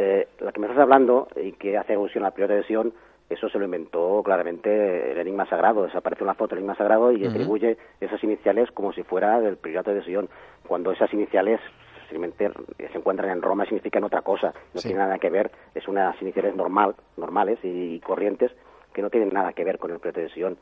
eh, 0.00 0.28
la 0.40 0.52
que 0.52 0.60
me 0.60 0.66
estás 0.66 0.80
hablando 0.80 1.28
y 1.36 1.52
que 1.52 1.76
hace 1.76 1.92
alusión 1.92 2.24
a 2.24 2.28
la 2.28 2.34
primera 2.34 2.54
adhesión, 2.54 2.92
eso 3.28 3.48
se 3.48 3.58
lo 3.58 3.64
inventó 3.64 4.22
claramente 4.24 5.12
el 5.12 5.18
Enigma 5.18 5.46
Sagrado. 5.46 5.84
Desaparece 5.84 6.24
una 6.24 6.34
foto 6.34 6.54
del 6.54 6.64
Enigma 6.64 6.76
Sagrado 6.76 7.12
y 7.12 7.26
atribuye 7.26 7.76
esas 8.00 8.22
iniciales 8.24 8.70
como 8.72 8.92
si 8.92 9.02
fuera 9.02 9.40
del 9.40 9.56
Priorato 9.56 9.92
de 9.92 10.02
Sion, 10.02 10.28
cuando 10.66 10.90
esas 10.90 11.12
iniciales 11.12 11.60
simplemente 12.08 12.50
se 12.78 12.98
encuentran 12.98 13.30
en 13.30 13.42
Roma 13.42 13.64
significan 13.66 14.02
otra 14.02 14.22
cosa, 14.22 14.52
no 14.74 14.80
tiene 14.80 14.98
nada 14.98 15.18
que 15.18 15.30
ver, 15.30 15.52
es 15.76 15.86
unas 15.86 16.20
iniciales 16.20 16.56
normal, 16.56 16.96
normales 17.16 17.60
y, 17.62 18.00
corrientes 18.00 18.50
que 18.92 19.02
no 19.02 19.10
tienen 19.10 19.32
nada 19.32 19.52
que 19.52 19.62
ver 19.62 19.78
con 19.78 19.92
el 19.92 20.00
Priorato 20.00 20.22
de 20.22 20.30
Sion. 20.30 20.56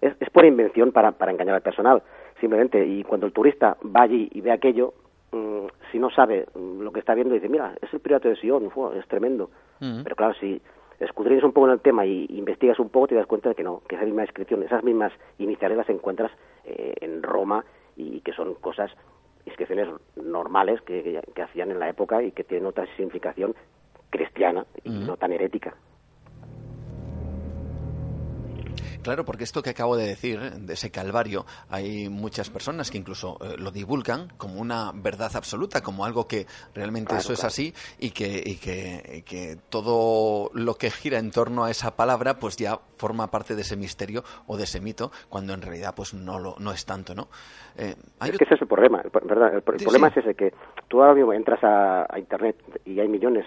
Es, 0.00 0.14
es 0.18 0.30
pura 0.30 0.48
invención 0.48 0.90
para, 0.90 1.12
para 1.12 1.30
engañar 1.30 1.54
al 1.54 1.62
personal, 1.62 2.02
simplemente, 2.40 2.84
y 2.84 3.04
cuando 3.04 3.26
el 3.26 3.32
turista 3.32 3.76
va 3.84 4.02
allí 4.02 4.28
y 4.32 4.40
ve 4.40 4.50
aquello, 4.50 4.94
Mm, 5.32 5.66
si 5.92 5.98
no 5.98 6.10
sabe 6.10 6.46
mm, 6.54 6.80
lo 6.80 6.92
que 6.92 7.00
está 7.00 7.14
viendo, 7.14 7.34
dice, 7.34 7.48
mira, 7.48 7.74
es 7.80 7.92
el 7.92 8.00
pirata 8.00 8.28
de 8.28 8.36
Sion, 8.36 8.70
es 8.96 9.06
tremendo. 9.08 9.50
Pero 9.78 10.16
claro, 10.16 10.34
si 10.34 10.60
escudriñas 10.98 11.44
un 11.44 11.52
poco 11.52 11.68
en 11.68 11.74
el 11.74 11.80
tema 11.80 12.04
y 12.04 12.26
investigas 12.30 12.80
un 12.80 12.88
poco, 12.88 13.08
te 13.08 13.14
das 13.14 13.26
cuenta 13.26 13.50
de 13.50 13.54
que 13.54 13.62
no, 13.62 13.82
que 13.88 13.94
esa 13.94 14.04
misma 14.04 14.22
inscripción, 14.22 14.62
esas 14.62 14.82
mismas 14.82 15.12
iniciales 15.38 15.78
las 15.78 15.88
encuentras 15.88 16.32
eh, 16.64 16.94
en 17.00 17.22
Roma 17.22 17.64
y 17.96 18.20
que 18.22 18.32
son 18.32 18.54
cosas, 18.54 18.90
inscripciones 19.46 19.88
normales 20.16 20.80
que, 20.82 21.22
que, 21.34 21.42
hacían 21.42 21.70
en 21.70 21.78
la 21.78 21.88
época 21.88 22.22
y 22.22 22.32
que 22.32 22.44
tienen 22.44 22.66
otra 22.66 22.86
significación 22.96 23.54
cristiana 24.10 24.66
y 24.82 24.90
no 24.90 25.16
tan 25.16 25.32
herética. 25.32 25.74
Claro, 29.02 29.24
porque 29.24 29.44
esto 29.44 29.62
que 29.62 29.70
acabo 29.70 29.96
de 29.96 30.06
decir, 30.06 30.40
de 30.40 30.74
ese 30.74 30.90
calvario, 30.90 31.46
hay 31.70 32.08
muchas 32.08 32.50
personas 32.50 32.90
que 32.90 32.98
incluso 32.98 33.38
eh, 33.40 33.54
lo 33.58 33.70
divulgan 33.70 34.28
como 34.36 34.60
una 34.60 34.92
verdad 34.94 35.30
absoluta, 35.34 35.82
como 35.82 36.04
algo 36.04 36.26
que 36.26 36.46
realmente 36.74 37.16
eso 37.16 37.32
es 37.32 37.44
así 37.44 37.72
y 37.98 38.10
que, 38.10 38.42
y 38.44 38.56
que, 38.56 39.58
todo 39.70 40.50
lo 40.54 40.74
que 40.74 40.90
gira 40.90 41.18
en 41.18 41.30
torno 41.30 41.64
a 41.64 41.70
esa 41.70 41.96
palabra 41.96 42.38
pues 42.38 42.56
ya 42.56 42.78
forma 42.96 43.30
parte 43.30 43.54
de 43.54 43.62
ese 43.62 43.76
misterio 43.76 44.24
o 44.46 44.56
de 44.56 44.64
ese 44.64 44.80
mito, 44.80 45.10
cuando 45.28 45.54
en 45.54 45.62
realidad 45.62 45.94
pues 45.94 46.14
no, 46.14 46.38
lo, 46.38 46.56
no 46.58 46.72
es 46.72 46.84
tanto, 46.84 47.14
¿no? 47.14 47.28
Eh, 47.76 47.94
es 48.22 48.38
que 48.38 48.44
ese 48.44 48.54
es 48.54 48.62
el 48.62 48.68
problema, 48.68 49.02
¿verdad? 49.24 49.54
El, 49.54 49.62
problema 49.62 50.08
es 50.08 50.16
ese, 50.16 50.34
que 50.34 50.52
tú 50.88 51.00
ahora 51.00 51.14
mismo 51.14 51.32
entras 51.32 51.60
a 51.62 52.18
Internet 52.18 52.56
y 52.84 52.98
hay 52.98 53.08
millones 53.08 53.46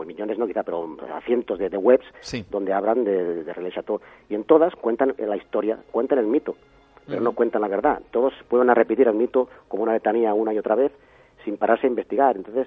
pues 0.00 0.08
millones 0.08 0.38
no 0.38 0.46
quizá, 0.46 0.62
pero 0.62 0.96
a 1.14 1.20
cientos 1.20 1.58
de, 1.58 1.68
webs 1.76 2.06
donde 2.50 2.72
hablan 2.72 3.04
de, 3.04 3.44
de 3.44 3.52
René 3.52 3.70
Chateau. 3.70 4.00
Y 4.30 4.34
en 4.34 4.44
todas 4.44 4.74
cuentan 4.74 5.14
la 5.18 5.36
historia, 5.36 5.78
cuentan 5.90 6.18
el 6.18 6.26
mito, 6.26 6.56
pero 7.06 7.20
no 7.20 7.32
cuentan 7.32 7.60
la 7.60 7.68
verdad. 7.68 8.00
Todos 8.10 8.32
pueden 8.48 8.74
repetir 8.74 9.08
el 9.08 9.14
mito 9.14 9.50
como 9.68 9.82
una 9.82 9.92
letanía 9.92 10.32
una 10.32 10.54
y 10.54 10.58
otra 10.58 10.74
vez 10.74 10.90
sin 11.44 11.58
pararse 11.58 11.86
a 11.86 11.90
investigar. 11.90 12.34
Entonces, 12.34 12.66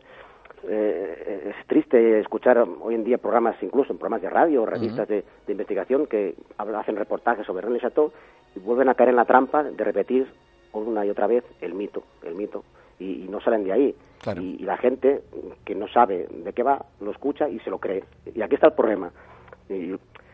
eh, 0.68 1.56
es 1.60 1.66
triste 1.66 2.20
escuchar 2.20 2.60
hoy 2.60 2.94
en 2.94 3.04
día 3.04 3.18
programas, 3.18 3.56
incluso 3.64 3.94
en 3.94 3.98
programas 3.98 4.22
de 4.22 4.30
radio 4.30 4.62
o 4.62 4.66
revistas 4.68 5.08
de, 5.08 5.24
investigación 5.48 6.06
que 6.06 6.36
hacen 6.60 6.98
reportajes 6.98 7.48
sobre 7.48 7.66
René 7.66 7.80
Chateau 7.80 8.12
y 8.56 8.60
vuelven 8.60 8.90
a 8.90 8.94
caer 8.94 9.10
en 9.10 9.16
la 9.16 9.26
trampa 9.26 9.64
de 9.64 9.84
repetir 9.84 10.28
una 10.72 11.04
y 11.04 11.10
otra 11.10 11.26
vez 11.26 11.44
el 11.62 11.74
mito, 11.74 12.04
el 12.22 12.36
mito, 12.36 12.64
y 13.00 13.28
no 13.30 13.40
salen 13.42 13.64
de 13.64 13.72
ahí. 13.72 13.96
Y, 14.40 14.60
la 14.60 14.78
gente 14.78 15.22
que 15.66 15.76
no 15.76 15.88
sabe 15.88 16.28
de 16.30 16.54
qué 16.54 16.64
va, 16.64 16.86
lo 17.02 17.12
escucha 17.12 17.50
y 17.50 17.60
se 17.60 17.70
lo 17.70 17.80
cree. 17.80 18.04
Y 18.34 18.42
aquí 18.42 18.56
está 18.56 18.68
el 18.68 18.74
problema. 18.74 19.12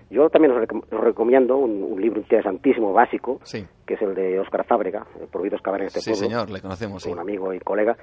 yo 0.10 0.30
también 0.30 0.54
os, 0.54 0.68
recomiendo 0.92 1.58
un, 1.58 2.00
libro 2.00 2.20
interesantísimo, 2.20 2.94
básico, 2.94 3.40
que 3.86 3.94
es 3.94 4.02
el 4.02 4.14
de 4.14 4.40
Óscar 4.40 4.66
Fábrega, 4.66 5.06
Prohibido 5.32 5.56
excavar 5.56 5.82
en 5.82 5.88
este 5.88 6.02
sí, 6.02 6.16
señor, 6.16 6.50
le 6.50 6.62
conocemos. 6.62 7.06
Un 7.06 7.20
amigo 7.20 7.54
y 7.54 7.60
colega, 7.60 7.98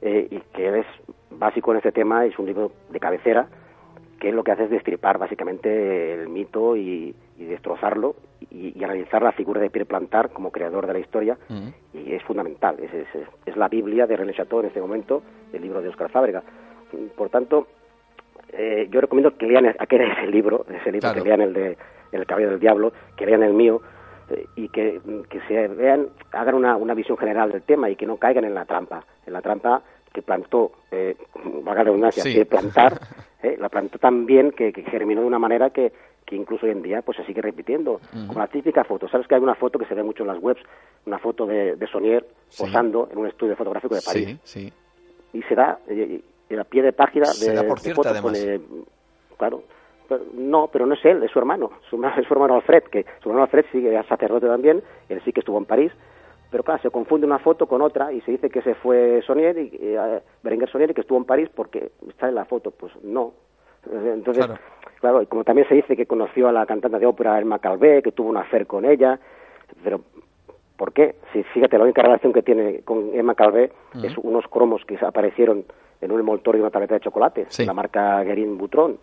eh, 0.00 0.26
y 0.30 0.40
que 0.54 0.80
es 0.80 0.86
básico 1.30 1.72
en 1.72 1.78
este 1.78 1.92
tema, 1.92 2.24
es 2.24 2.38
un 2.38 2.46
libro 2.46 2.72
de 2.90 2.98
cabecera, 2.98 3.48
que 4.18 4.32
lo 4.32 4.42
que 4.44 4.52
hace 4.52 4.64
es 4.64 4.70
destripar 4.70 5.18
básicamente 5.18 6.14
el 6.14 6.28
mito 6.28 6.76
y, 6.76 7.14
destrozarlo 7.36 8.16
y, 8.50 8.82
analizar 8.82 9.22
la 9.22 9.32
figura 9.32 9.60
de 9.60 9.70
Pierre 9.70 9.86
Plantar 9.86 10.30
como 10.30 10.50
creador 10.50 10.86
de 10.86 10.92
la 10.94 10.98
historia. 10.98 11.38
Y 11.92 12.12
es 12.12 12.22
fundamental, 12.22 12.76
es, 12.80 12.92
es, 13.44 13.56
la 13.56 13.68
Biblia 13.68 14.06
de 14.06 14.16
René 14.16 14.34
Chateau 14.34 14.60
en 14.60 14.66
este 14.66 14.80
momento, 14.80 15.22
el 15.52 15.62
libro 15.62 15.82
de 15.82 15.88
Oscar 15.88 16.10
Fábrega. 16.10 16.42
Por 17.16 17.30
tanto, 17.30 17.66
eh, 18.52 18.88
yo 18.90 19.00
recomiendo 19.00 19.36
que 19.36 19.46
lean 19.46 19.66
aquel 19.78 20.02
ese 20.02 20.26
libro, 20.26 20.64
ese 20.68 20.92
libro 20.92 21.12
que 21.12 21.20
lean 21.20 21.40
el 21.40 21.52
de 21.52 21.76
El 22.12 22.26
cabello 22.26 22.50
del 22.50 22.60
diablo, 22.60 22.92
que 23.16 23.26
lean 23.26 23.42
el 23.42 23.52
mío, 23.52 23.82
eh, 24.30 24.46
y 24.56 24.68
que, 24.68 25.00
que, 25.28 25.40
se 25.42 25.68
vean, 25.68 26.08
hagan 26.32 26.54
una, 26.54 26.76
una 26.76 26.94
visión 26.94 27.18
general 27.18 27.52
del 27.52 27.62
tema 27.62 27.90
y 27.90 27.96
que 27.96 28.06
no 28.06 28.16
caigan 28.16 28.44
en 28.44 28.54
la 28.54 28.64
trampa, 28.64 29.04
en 29.26 29.32
la 29.32 29.42
trampa 29.42 29.82
que 30.16 30.22
plantó, 30.22 30.72
eh, 30.90 31.14
valga 31.62 31.84
redundancia, 31.84 32.24
que 32.24 32.46
plantar, 32.46 32.98
eh, 33.42 33.56
la 33.60 33.68
plantó 33.68 33.98
tan 33.98 34.24
bien 34.24 34.50
que, 34.50 34.72
que 34.72 34.82
germinó 34.84 35.20
de 35.20 35.26
una 35.26 35.38
manera 35.38 35.68
que, 35.68 35.92
que 36.24 36.34
incluso 36.34 36.64
hoy 36.64 36.72
en 36.72 36.80
día 36.82 37.02
pues 37.02 37.18
se 37.18 37.24
sigue 37.26 37.42
repitiendo. 37.42 38.00
Como 38.26 38.40
la 38.40 38.46
típica 38.48 38.82
foto. 38.82 39.06
¿Sabes 39.08 39.26
que 39.28 39.34
hay 39.34 39.42
una 39.42 39.54
foto 39.54 39.78
que 39.78 39.84
se 39.84 39.94
ve 39.94 40.02
mucho 40.02 40.22
en 40.22 40.28
las 40.28 40.42
webs? 40.42 40.62
Una 41.04 41.18
foto 41.18 41.44
de, 41.46 41.76
de 41.76 41.86
Sonier 41.86 42.26
posando 42.58 43.08
en 43.12 43.18
un 43.18 43.26
estudio 43.26 43.54
fotográfico 43.56 43.94
de 43.94 44.00
París. 44.00 44.38
Sí, 44.42 44.70
sí. 44.70 44.72
Y 45.38 45.42
se 45.42 45.54
da, 45.54 45.78
eh, 45.86 46.22
en 46.48 46.56
la 46.56 46.64
pie 46.64 46.82
de 46.82 46.92
página 46.94 47.26
de, 47.26 47.34
Se 47.34 47.52
da 47.52 47.62
por 47.64 47.76
de 47.76 47.82
cierto, 47.84 48.02
foto 48.02 48.08
además. 48.08 48.32
pone- 48.32 48.60
claro. 49.36 49.62
Pero 50.08 50.22
no, 50.34 50.68
pero 50.68 50.86
no 50.86 50.94
es 50.94 51.04
él, 51.04 51.22
es 51.24 51.30
su 51.30 51.38
hermano. 51.38 51.72
Su, 51.90 51.96
hermano- 51.96 52.20
es 52.22 52.26
su 52.28 52.32
hermano 52.32 52.54
Alfred, 52.54 52.84
que 52.84 53.04
su 53.22 53.28
hermano 53.28 53.42
Alfred 53.44 53.66
sí 53.70 53.82
que 53.82 53.88
era 53.90 54.02
sacerdote 54.04 54.46
también, 54.46 54.82
él 55.10 55.20
sí 55.24 55.32
que 55.32 55.40
estuvo 55.40 55.58
en 55.58 55.66
París. 55.66 55.92
Pero 56.50 56.62
claro, 56.62 56.80
se 56.82 56.90
confunde 56.90 57.26
una 57.26 57.38
foto 57.38 57.66
con 57.66 57.82
otra 57.82 58.12
y 58.12 58.20
se 58.22 58.32
dice 58.32 58.50
que 58.50 58.60
ese 58.60 58.74
fue 58.74 59.22
Sonier, 59.26 59.58
y, 59.58 59.70
eh, 59.80 60.20
Berenguer 60.42 60.70
Sonier, 60.70 60.90
y 60.90 60.94
que 60.94 61.00
estuvo 61.00 61.18
en 61.18 61.24
París 61.24 61.48
porque 61.54 61.90
está 62.08 62.28
en 62.28 62.34
la 62.36 62.44
foto. 62.44 62.70
Pues 62.70 62.92
no. 63.02 63.32
Entonces, 63.90 64.46
Claro. 64.46 64.60
claro, 65.00 65.22
y 65.22 65.26
como 65.26 65.44
también 65.44 65.68
se 65.68 65.74
dice 65.74 65.96
que 65.96 66.06
conoció 66.06 66.48
a 66.48 66.52
la 66.52 66.66
cantante 66.66 66.98
de 66.98 67.06
ópera 67.06 67.40
Emma 67.40 67.58
Calvé, 67.58 68.02
que 68.02 68.12
tuvo 68.12 68.30
un 68.30 68.36
affair 68.36 68.66
con 68.66 68.84
ella, 68.84 69.18
pero 69.82 70.00
¿por 70.76 70.92
qué? 70.92 71.16
Si 71.32 71.42
fíjate, 71.42 71.78
la 71.78 71.84
única 71.84 72.02
relación 72.02 72.32
que 72.32 72.42
tiene 72.42 72.80
con 72.80 73.10
Emma 73.14 73.34
Calvé 73.34 73.72
es 74.02 74.16
unos 74.18 74.46
cromos 74.48 74.84
que 74.84 74.96
aparecieron 75.04 75.64
en 76.00 76.12
un 76.12 76.20
envoltorio 76.20 76.58
de 76.58 76.64
una 76.64 76.70
tableta 76.70 76.94
de 76.94 77.00
chocolate, 77.00 77.46
Sí. 77.48 77.64
la 77.64 77.72
marca 77.72 78.22
Guerin 78.22 78.58
Butron. 78.58 78.98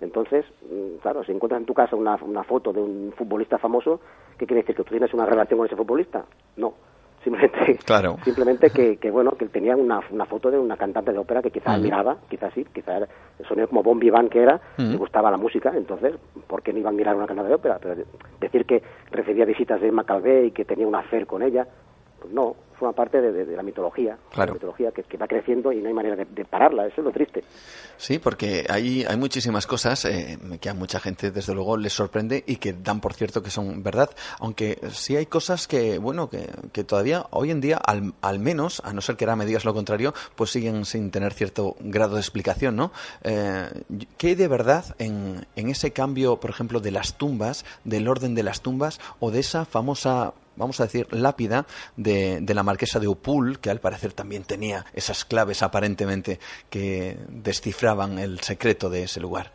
Entonces, 0.00 0.44
mm, 0.62 0.98
claro, 1.02 1.24
si 1.24 1.32
encuentras 1.32 1.60
en 1.60 1.66
tu 1.66 1.74
casa 1.74 1.96
una, 1.96 2.16
una 2.22 2.44
foto 2.44 2.72
de 2.72 2.80
un 2.80 3.12
futbolista 3.16 3.58
famoso, 3.58 4.00
¿qué 4.38 4.46
quiere 4.46 4.62
decir? 4.62 4.76
¿Que 4.76 4.84
tú 4.84 4.90
tienes 4.90 5.12
una 5.12 5.26
relación 5.26 5.58
con 5.58 5.66
ese 5.66 5.74
futbolista? 5.76 6.24
No. 6.56 6.74
Simplemente, 7.26 7.78
Claro. 7.84 8.18
simplemente 8.24 8.70
que, 8.70 8.98
que, 8.98 9.10
bueno, 9.10 9.32
que 9.32 9.46
tenía 9.46 9.74
una, 9.76 10.00
una 10.12 10.26
foto 10.26 10.48
de 10.48 10.58
una 10.60 10.76
cantante 10.76 11.12
de 11.12 11.18
ópera 11.18 11.42
que 11.42 11.50
quizás 11.50 11.70
Ujú. 11.70 11.76
admiraba, 11.78 12.18
quizás 12.28 12.54
sí, 12.54 12.64
quizás 12.72 13.08
sonó 13.48 13.66
como 13.66 13.82
Bon 13.82 13.98
Vivant 13.98 14.30
que 14.30 14.42
era, 14.42 14.60
le 14.78 14.96
gustaba 14.96 15.28
la 15.32 15.36
música, 15.36 15.72
entonces, 15.74 16.14
¿por 16.46 16.62
qué 16.62 16.72
no 16.72 16.78
iba 16.78 16.90
a 16.90 16.92
mirar 16.92 17.16
una 17.16 17.26
cantante 17.26 17.48
de 17.48 17.56
ópera? 17.56 17.78
Pero 17.82 17.96
decir 18.40 18.64
que 18.64 18.80
recibía 19.10 19.44
visitas 19.44 19.80
de 19.80 19.88
Emma 19.88 20.04
Calvé 20.04 20.46
y 20.46 20.50
que 20.52 20.64
tenía 20.64 20.86
un 20.86 20.94
affair 20.94 21.26
con 21.26 21.42
ella, 21.42 21.66
pues 22.20 22.32
no, 22.32 22.54
forma 22.76 22.92
parte 22.94 23.20
de, 23.20 23.32
de- 23.32 23.44
de 23.46 23.56
la 23.56 23.62
mitología, 23.62 24.16
Claro. 24.32 24.50
la 24.52 24.54
mitología 24.54 24.92
que, 24.92 25.02
que 25.02 25.16
va 25.16 25.26
creciendo 25.26 25.72
y 25.72 25.80
no 25.80 25.88
hay 25.88 25.94
manera 25.94 26.16
de, 26.16 26.24
de 26.26 26.44
pararla, 26.44 26.86
eso 26.86 27.00
es 27.00 27.04
lo 27.04 27.10
triste. 27.12 27.42
Sí, 27.96 28.18
porque 28.18 28.66
hay, 28.68 29.04
hay 29.04 29.16
muchísimas 29.16 29.66
cosas 29.66 30.04
eh, 30.04 30.38
que 30.60 30.68
a 30.68 30.74
mucha 30.74 31.00
gente, 31.00 31.30
desde 31.30 31.54
luego, 31.54 31.76
les 31.76 31.92
sorprende 31.92 32.44
y 32.46 32.56
que 32.56 32.72
dan 32.74 33.00
por 33.00 33.14
cierto 33.14 33.42
que 33.42 33.50
son 33.50 33.82
verdad. 33.82 34.10
Aunque 34.40 34.78
sí 34.90 35.16
hay 35.16 35.26
cosas 35.26 35.66
que, 35.66 35.98
bueno, 35.98 36.28
que, 36.28 36.46
que 36.72 36.84
todavía 36.84 37.26
hoy 37.30 37.50
en 37.50 37.60
día, 37.60 37.78
al, 37.78 38.12
al 38.20 38.38
menos, 38.38 38.80
a 38.84 38.92
no 38.92 39.00
ser 39.00 39.16
que 39.16 39.24
ahora 39.24 39.36
me 39.36 39.46
digas 39.46 39.64
lo 39.64 39.72
contrario, 39.74 40.12
pues 40.34 40.50
siguen 40.50 40.84
sin 40.84 41.10
tener 41.10 41.32
cierto 41.32 41.76
grado 41.80 42.14
de 42.16 42.20
explicación, 42.20 42.76
¿no? 42.76 42.92
Eh, 43.24 43.68
¿Qué 44.18 44.28
hay 44.28 44.34
de 44.34 44.48
verdad 44.48 44.84
en, 44.98 45.46
en 45.56 45.68
ese 45.70 45.92
cambio, 45.92 46.36
por 46.38 46.50
ejemplo, 46.50 46.80
de 46.80 46.90
las 46.90 47.16
tumbas, 47.16 47.64
del 47.84 48.08
orden 48.08 48.34
de 48.34 48.42
las 48.42 48.60
tumbas 48.60 49.00
o 49.20 49.30
de 49.30 49.40
esa 49.40 49.64
famosa 49.64 50.34
vamos 50.56 50.80
a 50.80 50.84
decir, 50.84 51.06
lápida 51.12 51.66
de, 51.96 52.40
de 52.40 52.54
la 52.54 52.62
marquesa 52.62 52.98
de 52.98 53.08
Upul, 53.08 53.58
que 53.58 53.70
al 53.70 53.80
parecer 53.80 54.12
también 54.12 54.44
tenía 54.44 54.84
esas 54.94 55.24
claves 55.24 55.62
aparentemente 55.62 56.38
que 56.70 57.16
descifraban 57.28 58.18
el 58.18 58.40
secreto 58.40 58.90
de 58.90 59.04
ese 59.04 59.20
lugar. 59.20 59.50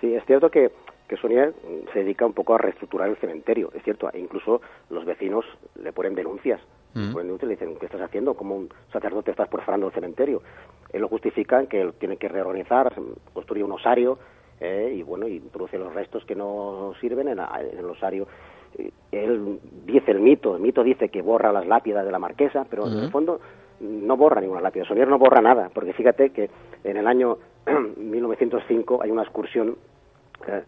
Sí, 0.00 0.14
es 0.14 0.24
cierto 0.26 0.50
que, 0.50 0.70
que 1.08 1.16
Sonia 1.16 1.48
mm, 1.48 1.92
se 1.92 2.00
dedica 2.00 2.26
un 2.26 2.32
poco 2.32 2.54
a 2.54 2.58
reestructurar 2.58 3.08
el 3.08 3.16
cementerio, 3.16 3.70
es 3.74 3.82
cierto, 3.82 4.10
e 4.12 4.18
incluso 4.18 4.60
los 4.90 5.04
vecinos 5.04 5.44
le 5.82 5.92
ponen 5.92 6.14
denuncias. 6.14 6.60
Mm. 6.94 7.06
Le 7.06 7.12
ponen 7.12 7.26
denuncias 7.28 7.46
y 7.46 7.54
le 7.54 7.58
dicen, 7.58 7.78
¿qué 7.78 7.86
estás 7.86 8.02
haciendo? 8.02 8.34
Como 8.34 8.56
un 8.56 8.68
sacerdote 8.92 9.30
estás 9.30 9.48
perforando 9.48 9.86
el 9.86 9.92
cementerio. 9.92 10.42
Él 10.92 11.02
lo 11.02 11.08
justifica 11.08 11.60
en 11.60 11.66
que 11.66 11.92
tiene 11.98 12.16
que 12.16 12.28
reorganizar, 12.28 12.94
construye 13.32 13.64
un 13.64 13.72
osario 13.72 14.18
eh, 14.60 14.94
y 14.96 15.02
bueno, 15.02 15.26
y 15.28 15.36
introduce 15.36 15.78
los 15.78 15.92
restos 15.94 16.24
que 16.24 16.34
no 16.34 16.94
sirven 17.00 17.28
en 17.28 17.38
el 17.38 17.84
osario. 17.86 18.26
Él 19.12 19.58
dice 19.84 20.10
el 20.10 20.20
mito, 20.20 20.56
el 20.56 20.62
mito 20.62 20.82
dice 20.82 21.08
que 21.08 21.22
borra 21.22 21.52
las 21.52 21.66
lápidas 21.66 22.04
de 22.04 22.12
la 22.12 22.18
marquesa, 22.18 22.66
pero 22.68 22.86
en 22.86 22.98
el 22.98 23.10
fondo 23.10 23.40
no 23.80 24.16
borra 24.16 24.40
ninguna 24.40 24.60
lápida. 24.60 24.84
Sonier 24.84 25.08
no 25.08 25.18
borra 25.18 25.40
nada, 25.40 25.70
porque 25.72 25.92
fíjate 25.92 26.30
que 26.30 26.50
en 26.84 26.96
el 26.96 27.06
año 27.06 27.38
1905 27.96 29.02
hay 29.02 29.10
una 29.10 29.22
excursión 29.22 29.76
eh, 30.46 30.62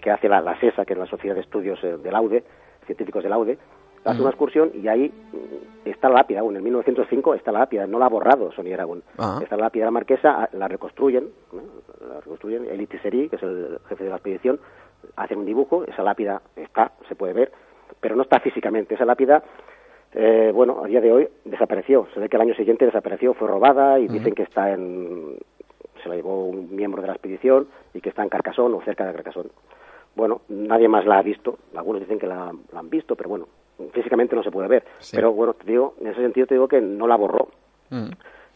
que 0.00 0.10
hace 0.10 0.28
la, 0.28 0.40
la 0.40 0.58
SESA, 0.60 0.84
que 0.84 0.92
es 0.92 0.98
la 0.98 1.06
Sociedad 1.06 1.34
de 1.34 1.42
Estudios 1.42 1.82
eh, 1.82 1.96
del 1.96 2.14
AUDE, 2.14 2.44
científicos 2.86 3.22
del 3.22 3.32
AUDE, 3.32 3.58
hace 4.04 4.20
una 4.20 4.30
excursión 4.30 4.70
y 4.74 4.86
ahí 4.88 5.08
mm, 5.32 5.88
está 5.88 6.08
la 6.08 6.16
lápida 6.16 6.40
aún. 6.40 6.56
En 6.56 6.62
1905 6.62 7.34
está 7.34 7.52
la 7.52 7.60
lápida, 7.60 7.86
no 7.86 7.98
la 7.98 8.06
ha 8.06 8.10
borrado 8.10 8.52
Sonier 8.52 8.80
aún. 8.80 9.02
Está 9.42 9.56
la 9.56 9.64
lápida 9.64 9.82
de 9.82 9.86
la 9.86 9.90
marquesa, 9.90 10.42
ah, 10.42 10.48
la 10.52 10.68
reconstruyen, 10.68 11.28
¿no? 11.52 11.62
la 12.08 12.20
reconstruyen, 12.20 12.66
Elie 12.66 12.86
Tisserie, 12.86 13.28
que 13.28 13.36
es 13.36 13.42
el 13.42 13.78
jefe 13.88 14.04
de 14.04 14.10
la 14.10 14.16
expedición, 14.16 14.60
hacen 15.16 15.38
un 15.38 15.46
dibujo, 15.46 15.84
esa 15.84 16.02
lápida 16.02 16.42
está, 16.56 16.92
se 17.08 17.14
puede 17.14 17.32
ver, 17.32 17.52
pero 18.00 18.16
no 18.16 18.22
está 18.22 18.40
físicamente. 18.40 18.94
Esa 18.94 19.04
lápida, 19.04 19.42
eh, 20.12 20.50
bueno, 20.54 20.82
a 20.84 20.86
día 20.86 21.00
de 21.00 21.12
hoy 21.12 21.28
desapareció. 21.44 22.06
Se 22.14 22.20
ve 22.20 22.28
que 22.28 22.36
el 22.36 22.42
año 22.42 22.54
siguiente 22.54 22.84
desapareció, 22.84 23.34
fue 23.34 23.48
robada 23.48 23.98
y 23.98 24.08
dicen 24.08 24.34
que 24.34 24.42
está 24.42 24.72
en. 24.72 25.38
se 26.02 26.08
la 26.08 26.16
llevó 26.16 26.46
un 26.46 26.74
miembro 26.74 27.00
de 27.02 27.08
la 27.08 27.14
expedición 27.14 27.68
y 27.92 28.00
que 28.00 28.10
está 28.10 28.22
en 28.22 28.28
Carcasón 28.28 28.74
o 28.74 28.82
cerca 28.82 29.06
de 29.06 29.12
Carcasón. 29.14 29.50
Bueno, 30.14 30.42
nadie 30.48 30.88
más 30.88 31.06
la 31.06 31.18
ha 31.18 31.22
visto. 31.22 31.58
Algunos 31.74 32.00
dicen 32.00 32.18
que 32.18 32.26
la, 32.26 32.52
la 32.72 32.80
han 32.80 32.90
visto, 32.90 33.16
pero 33.16 33.28
bueno, 33.30 33.48
físicamente 33.92 34.36
no 34.36 34.42
se 34.42 34.50
puede 34.50 34.68
ver. 34.68 34.84
Sí. 34.98 35.16
Pero 35.16 35.32
bueno, 35.32 35.54
te 35.54 35.66
digo, 35.66 35.94
en 36.00 36.08
ese 36.08 36.20
sentido 36.20 36.46
te 36.46 36.54
digo 36.54 36.68
que 36.68 36.80
no 36.80 37.06
la 37.06 37.16
borró. 37.16 37.48
Mm. 37.90 38.10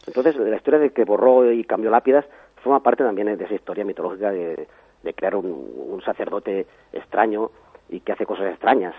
Entonces, 0.06 0.36
la 0.36 0.56
historia 0.56 0.78
de 0.80 0.90
que 0.90 1.04
borró 1.04 1.50
y 1.50 1.64
cambió 1.64 1.90
lápidas 1.90 2.24
forma 2.62 2.82
parte 2.82 3.04
también 3.04 3.36
de 3.36 3.44
esa 3.44 3.54
historia 3.54 3.84
mitológica 3.84 4.30
de, 4.30 4.66
de 5.02 5.14
crear 5.14 5.36
un, 5.36 5.46
un 5.46 6.02
sacerdote 6.02 6.66
extraño 6.92 7.50
y 7.88 8.00
que 8.00 8.12
hace 8.12 8.26
cosas 8.26 8.46
extrañas. 8.50 8.94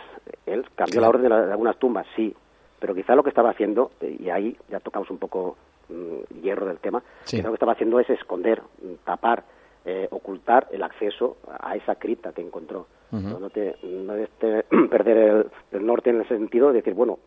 Él 0.45 0.66
cambió 0.76 1.02
la 1.02 1.10
orden 1.10 1.24
de, 1.24 1.30
la- 1.30 1.45
de 1.45 1.52
algunas 1.52 1.78
tumbas, 1.78 2.06
sí, 2.16 2.36
pero 2.80 2.95
quizá 2.95 3.16
lo 3.16 3.24
que 3.24 3.30
estaba 3.30 3.50
haciendo, 3.52 3.91
eh, 4.02 4.18
y 4.20 4.30
ahí 4.30 4.58
ya 4.70 4.80
tocamos 4.80 5.10
un 5.12 5.18
poco 5.18 5.58
mm, 5.89 6.41
hierro 6.41 6.66
del 6.66 6.80
tema, 6.80 7.04
Sí. 7.26 7.38
quizá 7.38 7.47
lo 7.47 7.52
que 7.52 7.56
estaba 7.56 7.74
haciendo 7.74 8.00
es 8.00 8.10
esconder, 8.10 8.62
mm, 8.82 8.93
tapar, 9.06 9.43
eh, 9.86 10.08
ocultar 10.12 10.68
el 10.72 10.84
acceso 10.84 11.38
a 11.60 11.76
esa 11.76 11.95
cripta 11.95 12.32
que 12.32 12.41
encontró. 12.41 12.88
No, 13.12 13.50
te, 13.50 13.76
no 13.84 14.14
te- 14.39 14.64
perder 14.89 15.18
el, 15.18 15.45
el 15.72 15.86
norte 15.86 16.12
en 16.12 16.18
el 16.22 16.28
sentido 16.28 16.68
de 16.70 16.76
decir, 16.76 16.93
bueno, 16.93 17.18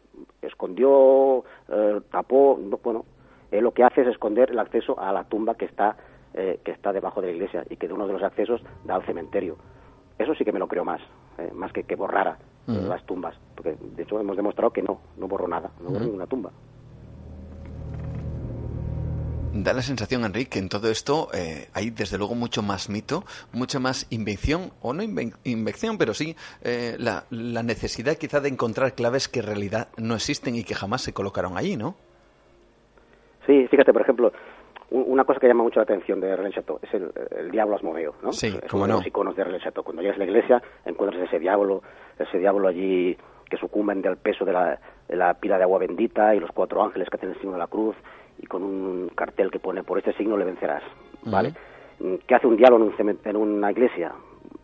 escondió, 0.41 1.45
eh, 1.68 2.01
tapó, 2.11 2.59
no, 2.61 2.79
bueno, 2.83 3.05
él 3.51 3.64
lo 3.64 3.73
que 3.73 3.83
hace 3.85 4.03
es 4.03 4.09
esconder 4.09 4.51
el 4.51 4.59
acceso 4.59 4.99
a 4.99 5.12
la 5.12 5.25
tumba 5.25 5.55
que 5.57 5.64
está 5.64 5.97
eh, 6.35 6.61
que 6.64 6.72
está 6.72 6.93
debajo 6.93 7.20
de 7.20 7.28
la 7.28 7.33
iglesia 7.35 7.64
y 7.68 7.76
que 7.76 7.89
de 7.89 7.95
uno 7.95 8.07
de 8.07 8.12
los 8.14 8.22
accesos 8.22 8.62
da 8.85 8.95
al 8.95 9.05
cementerio. 9.05 9.57
Eso 10.18 10.35
sí 10.35 10.45
que 10.45 10.53
me 10.53 10.59
lo 10.59 10.68
creo 10.68 10.85
más, 10.85 11.01
eh, 11.39 11.51
más 11.55 11.72
que 11.72 11.85
que 11.85 11.97
borrara 11.97 12.39
las 12.66 13.05
tumbas, 13.05 13.35
porque 13.57 13.76
de 13.80 14.03
hecho 14.05 14.18
hemos 14.20 14.37
demostrado 14.37 14.70
que 14.72 14.83
no, 14.83 15.01
no 15.16 15.26
borró 15.26 15.49
nada, 15.49 15.72
no 15.80 15.87
borró 15.87 15.97
Ujú. 15.97 16.05
ninguna 16.07 16.26
tumba. 16.26 16.53
Da 19.53 19.74
la 19.74 19.83
sensación, 19.83 20.24
Enrique, 20.24 20.49
que 20.49 20.59
en 20.61 20.68
todo 20.70 20.89
esto 20.89 21.28
eh, 21.35 21.68
hay 21.74 21.91
desde 21.91 22.16
luego 22.16 22.35
mucho 22.35 22.62
más 22.62 22.89
mito, 22.89 23.24
mucha 23.53 23.78
más 23.80 24.07
invención, 24.11 24.72
o 24.80 24.95
no 24.95 25.03
inven- 25.03 25.35
invención, 25.45 25.99
pero 25.99 26.14
sí 26.14 26.35
eh, 26.62 26.97
la, 26.99 27.24
la 27.30 27.62
necesidad 27.62 28.16
quizá 28.16 28.41
de 28.41 28.49
encontrar 28.49 28.95
claves 28.95 29.28
que 29.28 29.41
en 29.41 29.47
realidad 29.47 29.89
no 29.99 30.14
existen 30.14 30.55
y 30.55 30.64
que 30.64 30.74
jamás 30.74 31.03
se 31.03 31.12
colocaron 31.12 31.59
allí, 31.59 31.76
¿no? 31.76 31.97
Sí, 33.47 33.66
fíjate, 33.68 33.93
por 33.93 34.03
ejemplo, 34.03 34.33
una 34.93 35.24
cosa 35.24 35.40
que 35.40 35.49
llama 35.49 35.62
mucho 35.64 35.80
la 35.80 35.84
atención 35.84 36.20
de 36.20 36.36
René 36.36 36.51
Chateau 36.53 36.78
es 36.82 36.93
el, 36.95 37.11
el 37.36 37.51
diablo 37.51 37.76
Asmodeo, 37.76 38.14
¿no? 38.22 38.32
Sí, 38.32 38.49
es 38.62 38.72
uno 38.72 38.84
de 38.84 38.88
no. 38.88 38.97
los 38.97 39.07
iconos 39.07 39.34
de 39.36 39.45
René 39.45 39.59
Chateau. 39.61 39.82
Cuando 39.84 40.03
llegas 40.03 40.16
a 40.16 40.18
la 40.18 40.24
iglesia 40.26 40.62
encuentras 40.84 41.22
ese 41.22 41.38
diablo, 41.38 41.82
ese 42.18 42.38
diablo 42.38 42.68
allí 42.68 43.16
que 43.49 43.57
sucumben 43.57 44.03
del 44.03 44.16
peso 44.16 44.45
de 44.45 44.53
la, 44.53 44.78
de 45.09 45.16
la 45.16 45.34
pila 45.34 45.57
de 45.59 45.64
agua 45.64 45.78
bendita 45.78 46.34
y 46.34 46.40
los 46.40 46.51
cuatro 46.53 46.82
ángeles 46.82 47.09
que 47.09 47.16
hacen 47.16 47.30
el 47.30 47.36
signo 47.36 47.53
de 47.53 47.59
la 47.59 47.66
cruz 47.66 47.97
y 48.38 48.47
con 48.47 48.62
un 48.62 49.11
cartel 49.14 49.51
que 49.51 49.59
pone 49.59 49.82
por 49.82 49.99
este 49.99 50.12
signo 50.14 50.36
le 50.36 50.45
vencerás, 50.45 50.82
¿vale? 51.24 51.53
¿Qué 52.26 52.34
hace 52.34 52.47
un 52.47 52.57
diablo 52.57 52.76
en, 52.76 52.82
un 52.82 53.18
en 53.24 53.36
una 53.36 53.70
iglesia? 53.70 54.12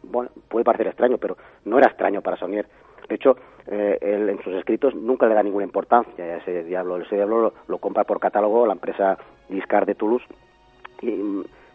Bueno, 0.02 0.30
puede 0.48 0.64
parecer 0.64 0.88
extraño, 0.88 1.18
pero 1.18 1.36
no 1.64 1.78
era 1.78 1.88
extraño 1.88 2.22
para 2.22 2.36
Saunier. 2.36 2.66
De 3.08 3.14
hecho, 3.14 3.36
eh, 3.66 3.98
él 4.00 4.28
en 4.28 4.42
sus 4.42 4.54
escritos 4.54 4.94
nunca 4.94 5.26
le 5.26 5.34
da 5.34 5.42
ninguna 5.42 5.64
importancia 5.64 6.24
a 6.24 6.36
ese 6.38 6.64
diablo. 6.64 6.96
Ese 6.98 7.16
diablo 7.16 7.40
lo, 7.40 7.52
lo 7.66 7.78
compra 7.78 8.04
por 8.04 8.20
catálogo 8.20 8.66
la 8.66 8.72
empresa 8.74 9.18
Discard 9.48 9.86
de 9.86 9.94
Toulouse 9.94 10.24
y, 11.02 11.08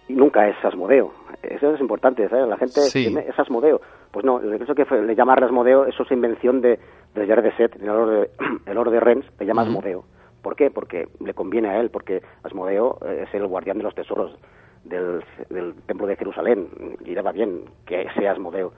y 0.07 0.13
nunca 0.15 0.47
es 0.47 0.55
Asmodeo. 0.63 1.11
Eso 1.41 1.73
es 1.73 1.81
importante, 1.81 2.27
¿sabes? 2.29 2.47
La 2.47 2.57
gente 2.57 2.81
Sí. 2.81 3.05
tiene- 3.07 3.25
es 3.27 3.37
Asmodeo. 3.39 3.81
Pues 4.11 4.25
no, 4.25 4.39
el 4.39 4.61
hecho 4.61 4.75
que 4.75 4.85
fue- 4.85 5.01
le 5.01 5.15
llamarle 5.15 5.45
Asmodeo, 5.45 5.85
eso 5.85 6.03
es 6.03 6.11
invención 6.11 6.61
de, 6.61 6.77
de 7.15 7.25
Gerard 7.25 7.43
de 7.43 7.51
Set, 7.57 7.75
el 7.81 7.89
oro 7.89 8.07
de, 8.07 8.29
el 8.67 8.77
oro 8.77 8.91
de 8.91 8.99
Rennes, 8.99 9.25
le 9.39 9.45
llama. 9.45 9.63
Asmodeo. 9.63 10.03
¿Por 10.41 10.55
qué? 10.55 10.69
Porque 10.69 11.07
le 11.19 11.33
conviene 11.33 11.69
a 11.69 11.79
él, 11.79 11.89
porque 11.89 12.21
Asmodeo 12.43 12.97
eh, 13.05 13.25
es 13.27 13.33
el 13.33 13.47
guardián 13.47 13.77
de 13.77 13.83
los 13.85 13.95
tesoros 13.95 14.37
del, 14.83 15.23
del 15.49 15.73
templo 15.87 16.05
de 16.05 16.17
Jerusalén 16.17 16.67
y 17.05 17.15
le 17.15 17.21
va 17.21 17.31
bien 17.31 17.61
que 17.85 18.05
sea 18.17 18.33
Asmodeo. 18.33 18.73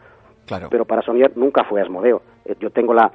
Claro. 0.45 0.67
Pero 0.69 0.85
para 0.85 1.01
Sonier 1.01 1.31
nunca 1.35 1.63
fue 1.63 1.81
Asmodeo. 1.81 2.21
Eh, 2.45 2.55
yo 2.59 2.69
tengo 2.69 2.93
la, 2.93 3.11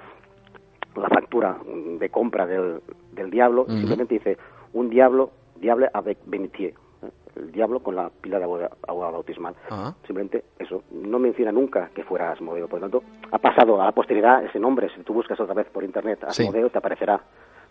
la 0.96 1.08
factura 1.08 1.56
de 1.64 2.08
compra 2.10 2.46
del, 2.46 2.80
del 3.12 3.30
diablo 3.30 3.66
simplemente 3.68 4.14
dice 4.14 4.36
un 4.72 4.88
diablo, 4.90 5.30
diable 5.56 5.88
avec 5.92 6.18
benitier. 6.26 6.74
¿eh? 7.02 7.10
El 7.36 7.52
diablo 7.52 7.80
con 7.80 7.94
la 7.96 8.10
pila 8.20 8.38
de 8.38 8.44
agua, 8.44 8.70
agua 8.86 9.10
bautismal. 9.10 9.54
Ah. 9.70 9.94
Simplemente 10.06 10.44
eso. 10.58 10.82
No 10.90 11.18
menciona 11.18 11.52
nunca 11.52 11.90
que 11.94 12.02
fuera 12.04 12.32
Asmodeo. 12.32 12.66
Por 12.68 12.80
lo 12.80 12.88
tanto, 12.88 13.02
ha 13.30 13.38
pasado 13.38 13.80
a 13.80 13.84
la 13.86 13.92
posteridad 13.92 14.44
ese 14.44 14.58
nombre. 14.58 14.88
Si 14.96 15.02
tú 15.02 15.12
buscas 15.14 15.38
otra 15.40 15.54
vez 15.54 15.66
por 15.70 15.84
internet 15.84 16.24
Sí. 16.30 16.42
Asmodeo, 16.42 16.70
te 16.70 16.78
aparecerá. 16.78 17.20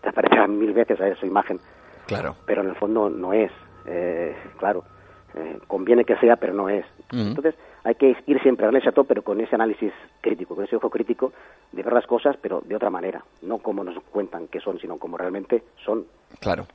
Te 0.00 0.08
aparecerá 0.08 0.46
mil 0.46 0.72
veces 0.72 0.98
a 1.00 1.14
su 1.16 1.26
imagen 1.26 1.58
Claro. 2.06 2.34
pero 2.46 2.62
en 2.62 2.68
el 2.70 2.74
fondo 2.76 3.08
no 3.10 3.32
es. 3.34 3.52
Eh, 3.86 4.34
claro, 4.58 4.82
eh, 5.34 5.58
conviene 5.66 6.04
que 6.04 6.16
sea, 6.16 6.36
pero 6.36 6.52
no 6.54 6.68
es. 6.68 6.84
Entonces 7.12 7.54
hay 7.84 7.94
que 7.94 8.16
ir 8.26 8.40
siempre 8.42 8.66
al 8.66 8.82
Chateau, 8.82 9.04
pero 9.04 9.22
con 9.22 9.40
ese 9.40 9.54
análisis 9.54 9.92
crítico, 10.20 10.54
con 10.54 10.64
ese 10.64 10.76
ojo 10.76 10.90
crítico 10.90 11.32
de 11.72 11.82
ver 11.82 11.92
las 11.92 12.06
cosas, 12.06 12.36
pero 12.40 12.60
de 12.64 12.76
otra 12.76 12.90
manera, 12.90 13.24
no 13.42 13.58
como 13.58 13.84
nos 13.84 14.02
cuentan 14.04 14.48
que 14.48 14.60
son, 14.60 14.78
sino 14.78 14.98
como 14.98 15.16
realmente 15.16 15.62
son. 15.84 16.06
Claro. 16.40 16.66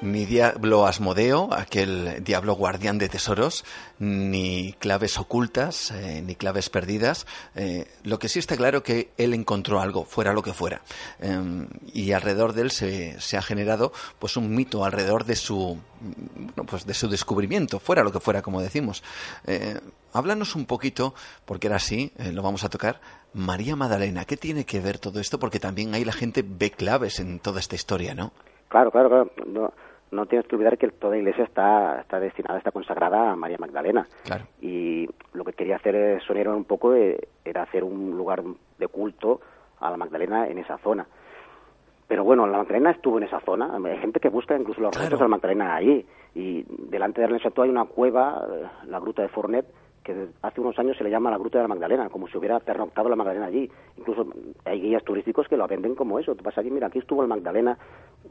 Ni 0.00 0.26
Diablo 0.26 0.86
Asmodeo, 0.86 1.48
aquel 1.52 2.22
diablo 2.22 2.54
guardián 2.54 2.98
de 2.98 3.08
tesoros, 3.08 3.64
ni 3.98 4.72
claves 4.78 5.18
ocultas, 5.18 5.90
eh, 5.90 6.22
ni 6.24 6.36
claves 6.36 6.70
perdidas. 6.70 7.26
Eh, 7.56 7.88
lo 8.04 8.20
que 8.20 8.28
sí 8.28 8.38
está 8.38 8.56
claro 8.56 8.84
que 8.84 9.10
él 9.16 9.34
encontró 9.34 9.80
algo, 9.80 10.04
fuera 10.04 10.32
lo 10.32 10.42
que 10.42 10.52
fuera. 10.52 10.82
Eh, 11.18 11.66
y 11.92 12.12
alrededor 12.12 12.52
de 12.52 12.62
él 12.62 12.70
se, 12.70 13.20
se 13.20 13.36
ha 13.36 13.42
generado 13.42 13.92
pues 14.20 14.36
un 14.36 14.54
mito 14.54 14.84
alrededor 14.84 15.24
de 15.24 15.34
su, 15.34 15.78
bueno, 16.00 16.64
pues 16.64 16.86
de 16.86 16.94
su 16.94 17.08
descubrimiento, 17.08 17.80
fuera 17.80 18.04
lo 18.04 18.12
que 18.12 18.20
fuera, 18.20 18.40
como 18.40 18.60
decimos. 18.60 19.02
Eh, 19.48 19.80
háblanos 20.12 20.54
un 20.54 20.66
poquito, 20.66 21.14
porque 21.44 21.66
era 21.66 21.76
así, 21.76 22.12
eh, 22.18 22.32
lo 22.32 22.42
vamos 22.42 22.62
a 22.62 22.68
tocar, 22.68 23.00
María 23.34 23.74
Magdalena. 23.74 24.24
¿Qué 24.24 24.36
tiene 24.36 24.64
que 24.64 24.80
ver 24.80 24.98
todo 24.98 25.18
esto? 25.20 25.38
Porque 25.40 25.58
también 25.58 25.94
ahí 25.94 26.04
la 26.04 26.12
gente 26.12 26.44
ve 26.46 26.70
claves 26.70 27.18
en 27.18 27.40
toda 27.40 27.60
esta 27.60 27.74
historia, 27.74 28.14
¿no? 28.14 28.32
Claro, 28.68 28.90
claro, 28.90 29.08
claro. 29.08 29.72
No 30.10 30.26
tienes 30.26 30.46
que 30.48 30.56
olvidar 30.56 30.78
que 30.78 30.88
toda 30.88 31.16
iglesia 31.16 31.44
está, 31.44 32.00
está 32.00 32.18
destinada, 32.20 32.58
está 32.58 32.70
consagrada 32.70 33.30
a 33.30 33.36
María 33.36 33.58
Magdalena. 33.58 34.06
Claro. 34.24 34.44
Y 34.60 35.08
lo 35.32 35.44
que 35.44 35.52
quería 35.52 35.76
hacer 35.76 36.20
Sonero 36.22 36.56
un 36.56 36.64
poco 36.64 36.94
eh, 36.94 37.28
era 37.44 37.62
hacer 37.62 37.84
un 37.84 38.16
lugar 38.16 38.42
de 38.78 38.88
culto 38.88 39.40
a 39.80 39.90
la 39.90 39.96
Magdalena 39.96 40.48
en 40.48 40.58
esa 40.58 40.78
zona. 40.78 41.06
Pero 42.06 42.24
bueno, 42.24 42.46
la 42.46 42.58
Magdalena 42.58 42.90
estuvo 42.92 43.18
en 43.18 43.24
esa 43.24 43.40
zona. 43.40 43.76
Hay 43.84 43.98
gente 43.98 44.18
que 44.18 44.30
busca 44.30 44.56
incluso 44.56 44.80
los 44.80 44.90
Claro. 44.92 45.02
restos 45.04 45.18
de 45.18 45.24
la 45.24 45.28
Magdalena 45.28 45.76
allí. 45.76 46.06
Y 46.34 46.64
delante 46.88 47.20
de 47.20 47.26
Ernest 47.26 47.58
hay 47.58 47.68
una 47.68 47.84
cueva, 47.84 48.46
eh, 48.50 48.66
la 48.86 48.98
Gruta 48.98 49.22
de 49.22 49.28
Fornet, 49.28 49.66
que 50.02 50.28
hace 50.40 50.60
unos 50.62 50.78
años 50.78 50.96
se 50.96 51.04
le 51.04 51.10
llama 51.10 51.30
la 51.30 51.36
Gruta 51.36 51.58
de 51.58 51.64
la 51.64 51.68
Magdalena, 51.68 52.08
como 52.08 52.28
si 52.28 52.38
hubiera 52.38 52.58
pernoctado 52.60 53.10
la 53.10 53.16
Magdalena 53.16 53.44
allí. 53.46 53.70
Incluso 53.98 54.26
hay 54.64 54.80
guías 54.80 55.04
turísticos 55.04 55.48
que 55.48 55.56
lo 55.58 55.66
venden 55.68 55.94
como 55.94 56.18
eso. 56.18 56.34
Tú 56.34 56.42
vas 56.42 56.56
allí, 56.56 56.70
mira, 56.70 56.86
aquí 56.86 56.98
estuvo 56.98 57.20
la 57.20 57.28
Magdalena. 57.28 57.76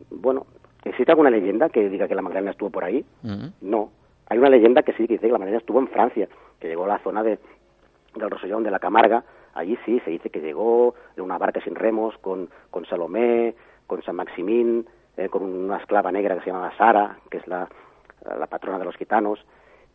Bueno, 0.10 0.48
¿existe 0.90 1.12
alguna 1.12 1.30
leyenda 1.30 1.70
que 1.70 1.90
diga 1.90 2.08
que 2.08 2.16
la 2.16 2.22
Magdalena 2.22 2.52
estuvo 2.52 2.70
por 2.70 2.84
ahí? 2.84 3.06
Ujú. 3.24 3.52
No. 3.62 3.90
Hay 4.30 4.38
una 4.38 4.50
leyenda 4.50 4.84
que 4.84 4.94
sí, 4.94 5.08
que 5.08 5.14
dice 5.14 5.28
que 5.28 5.32
la 5.32 5.40
Magdalena 5.40 5.60
estuvo 5.60 5.80
en 5.80 5.88
Francia, 5.88 6.28
que 6.60 6.68
llegó 6.68 6.86
a 6.86 6.90
la 6.90 7.00
zona 7.00 7.24
de, 7.24 7.40
del 8.16 8.30
Rosellón, 8.30 8.64
de 8.64 8.72
la 8.72 8.80
Camarga. 8.80 9.24
Allí 9.54 9.78
sí, 9.86 10.00
se 10.04 10.12
dice 10.12 10.30
que 10.30 10.42
llegó 10.42 10.96
en 11.16 11.24
una 11.24 11.38
barca 11.38 11.62
sin 11.62 11.76
remos 11.76 12.18
con, 12.20 12.50
con 12.70 12.86
Salomé, 12.86 13.56
con 13.88 14.04
San 14.04 14.16
Maximín, 14.16 14.86
eh, 15.16 15.30
con 15.30 15.44
una 15.44 15.78
esclava 15.78 16.12
negra 16.12 16.36
que 16.36 16.42
se 16.42 16.48
llamaba 16.52 16.76
Sara, 16.78 17.18
que 17.32 17.38
es 17.38 17.48
la, 17.48 17.68
la 18.38 18.48
patrona 18.48 18.78
de 18.78 18.86
los 18.86 18.96
gitanos, 18.96 19.44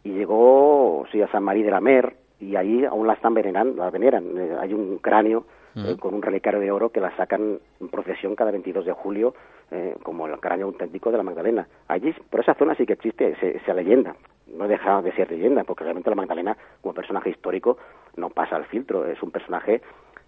y 0.03 0.11
llegó 0.11 1.05
sí, 1.13 1.23
a 1.23 1.29
San 1.29 1.45
Marí 1.45 1.63
de 1.63 1.71
la 1.71 1.81
Mer, 1.81 2.17
y 2.41 2.57
ahí 2.57 2.85
aún 2.85 3.07
la 3.07 3.13
están 3.13 3.35
venerando, 3.35 3.83
la 3.83 3.91
veneran. 3.91 4.25
Eh, 4.37 4.57
hay 4.59 4.75
un 4.75 4.99
cráneo 4.99 5.45
eh, 5.75 5.97
con 5.99 6.15
un 6.15 6.23
relicario 6.23 6.61
de 6.61 6.71
oro 6.71 6.91
que 6.91 7.01
la 7.01 7.17
sacan 7.17 7.59
en 7.81 7.89
procesión 7.89 8.37
cada 8.37 8.51
22 8.51 8.85
de 8.85 8.93
julio 8.93 9.35
eh, 9.71 9.97
como 10.03 10.27
el 10.27 10.39
cráneo 10.39 10.67
auténtico 10.67 11.11
de 11.11 11.17
la 11.17 11.23
Magdalena. 11.23 11.67
Allí, 11.89 12.15
por 12.29 12.41
esa 12.41 12.55
zona 12.55 12.75
sí 12.75 12.85
que 12.85 12.93
existe 12.93 13.35
esa 13.41 13.73
leyenda. 13.73 14.15
No 14.47 14.69
deja 14.69 15.01
de 15.01 15.13
ser 15.13 15.31
leyenda, 15.31 15.65
porque 15.65 15.85
realmente 15.85 16.11
la 16.11 16.17
Magdalena, 16.17 16.57
como 16.83 16.93
personaje 16.93 17.31
histórico, 17.31 17.79
no 18.17 18.29
pasa 18.29 18.57
al 18.57 18.67
filtro. 18.67 19.07
Es 19.07 19.23
un 19.23 19.31
personaje 19.31 19.81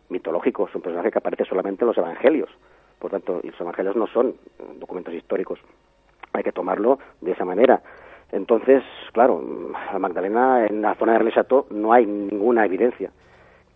mitológico, 0.08 0.66
es 0.66 0.74
un 0.74 0.80
personaje 0.80 1.10
que 1.10 1.18
aparece 1.18 1.44
solamente 1.44 1.84
en 1.84 1.88
los 1.88 1.98
evangelios. 1.98 2.48
Por 2.98 3.10
tanto, 3.10 3.40
los 3.42 3.60
evangelios 3.60 3.96
no 3.96 4.06
son 4.06 4.28
eh, 4.28 4.62
documentos 4.78 5.12
históricos. 5.12 5.58
Hay 6.32 6.42
que 6.42 6.52
tomarlo 6.52 6.98
de 7.20 7.32
esa 7.32 7.44
manera. 7.44 7.82
Entonces, 8.32 8.82
claro, 9.12 9.42
la 9.92 9.98
Magdalena 9.98 10.66
en 10.66 10.80
la 10.80 10.94
zona 10.94 11.18
de 11.18 11.32
Chateau 11.32 11.66
no 11.70 11.92
hay 11.92 12.06
ninguna 12.06 12.64
evidencia. 12.64 13.10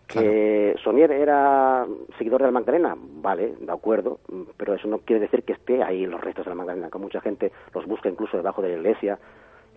Que 0.09 0.75
Sonier 0.83 1.11
era 1.11 1.85
seguidor 2.17 2.41
de 2.41 2.47
la 2.47 2.51
Magdalena, 2.51 2.95
vale, 2.97 3.53
de 3.59 3.71
acuerdo, 3.71 4.19
pero 4.57 4.73
eso 4.73 4.87
no 4.87 4.99
quiere 4.99 5.19
decir 5.19 5.43
que 5.43 5.53
esté 5.53 5.83
ahí 5.83 6.05
los 6.07 6.19
restos 6.19 6.45
de 6.45 6.49
la 6.49 6.55
Magdalena, 6.55 6.89
que 6.89 6.97
mucha 6.97 7.21
gente 7.21 7.51
los 7.75 7.85
busca 7.85 8.09
incluso 8.09 8.35
debajo 8.35 8.61
de 8.63 8.69
la 8.69 8.77
iglesia, 8.77 9.19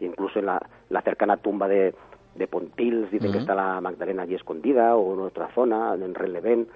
incluso 0.00 0.38
en 0.38 0.46
la, 0.46 0.62
la 0.88 1.02
cercana 1.02 1.36
tumba 1.36 1.68
de, 1.68 1.94
de 2.34 2.46
Pontils, 2.46 3.10
dicen 3.10 3.32
que 3.32 3.38
está 3.38 3.54
la 3.54 3.80
Magdalena 3.80 4.22
allí 4.22 4.34
escondida, 4.34 4.96
o 4.96 5.14
en 5.14 5.20
otra 5.20 5.48
zona, 5.54 5.94
en 5.94 6.14
Relevén. 6.14 6.66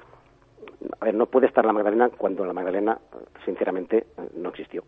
A 1.01 1.05
ver, 1.07 1.15
no 1.15 1.27
puede 1.27 1.47
estar 1.47 1.65
la 1.65 1.73
Magdalena 1.73 2.11
cuando 2.11 2.45
la 2.45 2.53
Magdalena, 2.53 2.99
sinceramente, 3.45 4.07
no 4.37 4.51
existió. 4.51 4.85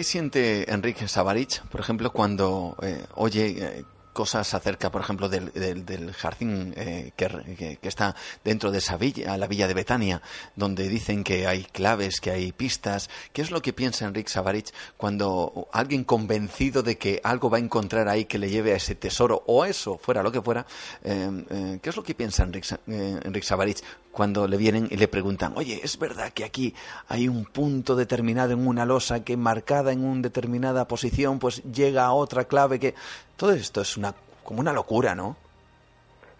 ¿Qué 0.00 0.04
siente 0.04 0.72
Enrique 0.72 1.06
Savarich, 1.08 1.60
por 1.64 1.78
ejemplo, 1.82 2.10
cuando 2.10 2.74
eh, 2.80 3.04
oye 3.16 3.48
eh, 3.58 3.84
cosas 4.14 4.54
acerca, 4.54 4.90
por 4.90 5.02
ejemplo, 5.02 5.28
del, 5.28 5.52
del, 5.52 5.84
del 5.84 6.14
jardín 6.14 6.72
eh, 6.74 7.12
que, 7.14 7.78
está 7.82 8.16
dentro 8.42 8.70
de 8.72 8.78
esa 8.78 8.96
villa, 8.96 9.36
la 9.36 9.46
villa 9.46 9.68
de 9.68 9.74
Betania, 9.74 10.22
donde 10.56 10.88
dicen 10.88 11.22
que 11.22 11.46
hay 11.46 11.64
claves, 11.64 12.18
que 12.22 12.30
hay 12.30 12.50
pistas? 12.50 13.10
¿Qué 13.34 13.42
es 13.42 13.50
lo 13.50 13.60
que 13.60 13.74
piensa 13.74 14.06
Enrique 14.06 14.30
Savarich 14.30 14.72
cuando 14.96 15.68
alguien 15.70 16.04
convencido 16.04 16.82
de 16.82 16.96
que 16.96 17.20
algo 17.22 17.50
va 17.50 17.58
a 17.58 17.60
encontrar 17.60 18.08
ahí 18.08 18.24
que 18.24 18.38
le 18.38 18.48
lleve 18.48 18.72
a 18.72 18.76
ese 18.76 18.94
tesoro 18.94 19.42
o 19.48 19.66
eso, 19.66 19.98
fuera 19.98 20.22
lo 20.22 20.32
que 20.32 20.40
fuera? 20.40 20.64
¿Qué 21.02 21.78
es 21.90 21.96
lo 21.96 22.02
que 22.02 22.14
piensa 22.14 22.44
Enrique, 22.44 22.66
Sa- 22.66 22.80
Enrique 22.86 23.46
Savarich 23.46 23.82
cuando 24.12 24.48
le 24.48 24.56
vienen 24.56 24.88
y 24.90 24.96
le 24.96 25.06
preguntan, 25.08 25.52
oye, 25.56 25.80
¿es 25.82 25.98
verdad 25.98 26.32
que 26.34 26.44
aquí 26.44 26.74
hay 27.08 27.28
un 27.28 27.44
punto 27.44 27.94
determinado 27.96 28.52
en 28.52 28.66
una 28.66 28.84
losa 28.84 29.24
que 29.24 29.36
marcada 29.36 29.92
en 29.92 30.04
una 30.04 30.22
determinada 30.22 30.86
posición, 30.88 31.38
pues 31.38 31.62
llega 31.64 32.04
a 32.04 32.12
otra 32.12 32.44
clave 32.44 32.78
que... 32.80 32.94
Todo 33.36 33.52
esto 33.52 33.80
es 33.80 33.96
una 33.96 34.12
como 34.44 34.60
una 34.60 34.72
locura, 34.72 35.14
¿no? 35.14 35.36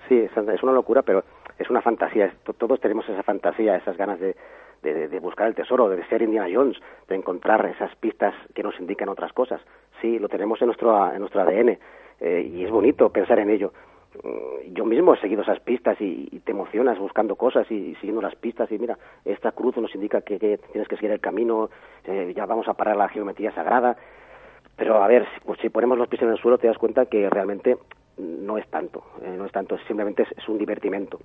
Sí, 0.08 0.16
es, 0.18 0.62
una 0.62 0.72
locura, 0.72 1.02
pero 1.02 1.22
es 1.58 1.70
una 1.70 1.80
fantasía. 1.80 2.34
Todos 2.58 2.80
tenemos 2.80 3.08
esa 3.08 3.22
fantasía, 3.22 3.76
esas 3.76 3.96
ganas 3.96 4.18
de, 4.18 4.34
de- 4.82 5.08
de 5.08 5.20
buscar 5.20 5.46
el 5.46 5.54
tesoro, 5.54 5.88
de 5.88 6.04
ser 6.08 6.22
Indiana 6.22 6.48
Jones, 6.52 6.76
de 7.08 7.14
encontrar 7.14 7.64
esas 7.66 7.94
pistas 7.96 8.34
que 8.54 8.62
nos 8.64 8.78
indican 8.80 9.08
otras 9.08 9.32
cosas. 9.32 9.60
Sí, 10.00 10.18
lo 10.18 10.28
tenemos 10.28 10.60
en 10.60 10.66
nuestro, 10.66 11.12
en 11.12 11.20
nuestro 11.20 11.40
ADN 11.42 11.78
eh, 12.20 12.50
y 12.52 12.64
es 12.64 12.70
bonito 12.70 13.10
pensar 13.10 13.38
en 13.38 13.50
ello. 13.50 13.72
Mm, 14.22 14.74
Yo 14.74 14.84
mismo 14.84 15.14
he 15.14 15.20
seguido 15.20 15.42
esas 15.42 15.60
pistas 15.60 16.00
y, 16.00 16.28
y 16.32 16.40
te 16.40 16.52
emocionas 16.52 16.98
buscando 16.98 17.36
cosas 17.36 17.70
y, 17.70 17.74
y 17.74 17.94
siguiendo 17.96 18.22
las 18.22 18.34
pistas 18.34 18.70
y 18.72 18.78
mira, 18.78 18.98
esta 19.24 19.52
cruz 19.52 19.76
nos 19.76 19.94
indica 19.94 20.20
que, 20.22 20.38
que 20.38 20.58
tienes 20.72 20.88
que 20.88 20.96
seguir 20.96 21.12
el 21.12 21.20
camino, 21.20 21.70
eh, 22.04 22.32
ya 22.34 22.46
vamos 22.46 22.66
a 22.68 22.74
parar 22.74 22.96
la 22.96 23.08
geometría 23.08 23.52
sagrada. 23.52 23.96
Pero 24.76 25.02
a 25.02 25.06
ver, 25.06 25.26
si, 25.34 25.40
pues, 25.40 25.60
si 25.60 25.68
ponemos 25.68 25.98
los 25.98 26.08
pies 26.08 26.22
en 26.22 26.30
el 26.30 26.38
suelo 26.38 26.58
te 26.58 26.66
das 26.66 26.78
cuenta 26.78 27.06
que 27.06 27.28
realmente 27.28 27.76
no 28.18 28.58
es 28.58 28.66
tanto, 28.68 29.02
eh, 29.22 29.34
no 29.36 29.46
es 29.46 29.52
tanto, 29.52 29.78
simplemente 29.86 30.22
es, 30.24 30.28
es 30.36 30.48
un 30.48 30.58
divertimento. 30.58 31.20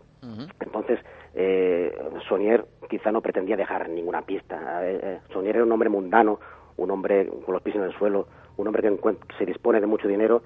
Entonces, 0.59 0.99
eh, 1.33 1.97
Sonier 2.27 2.65
quizá 2.89 3.11
no 3.11 3.21
pretendía 3.21 3.57
dejar 3.57 3.89
ninguna 3.89 4.21
pista. 4.21 4.85
Eh, 4.87 4.99
eh, 5.01 5.19
Sonier 5.31 5.55
era 5.57 5.65
un 5.65 5.71
hombre 5.71 5.89
mundano, 5.89 6.39
un 6.77 6.91
hombre 6.91 7.27
con 7.45 7.53
los 7.53 7.61
pies 7.61 7.75
en 7.75 7.83
el 7.83 7.93
suelo, 7.93 8.27
un 8.57 8.67
hombre 8.67 8.83
que 8.83 9.35
se 9.37 9.45
dispone 9.45 9.81
de 9.81 9.87
mucho 9.87 10.07
dinero 10.07 10.41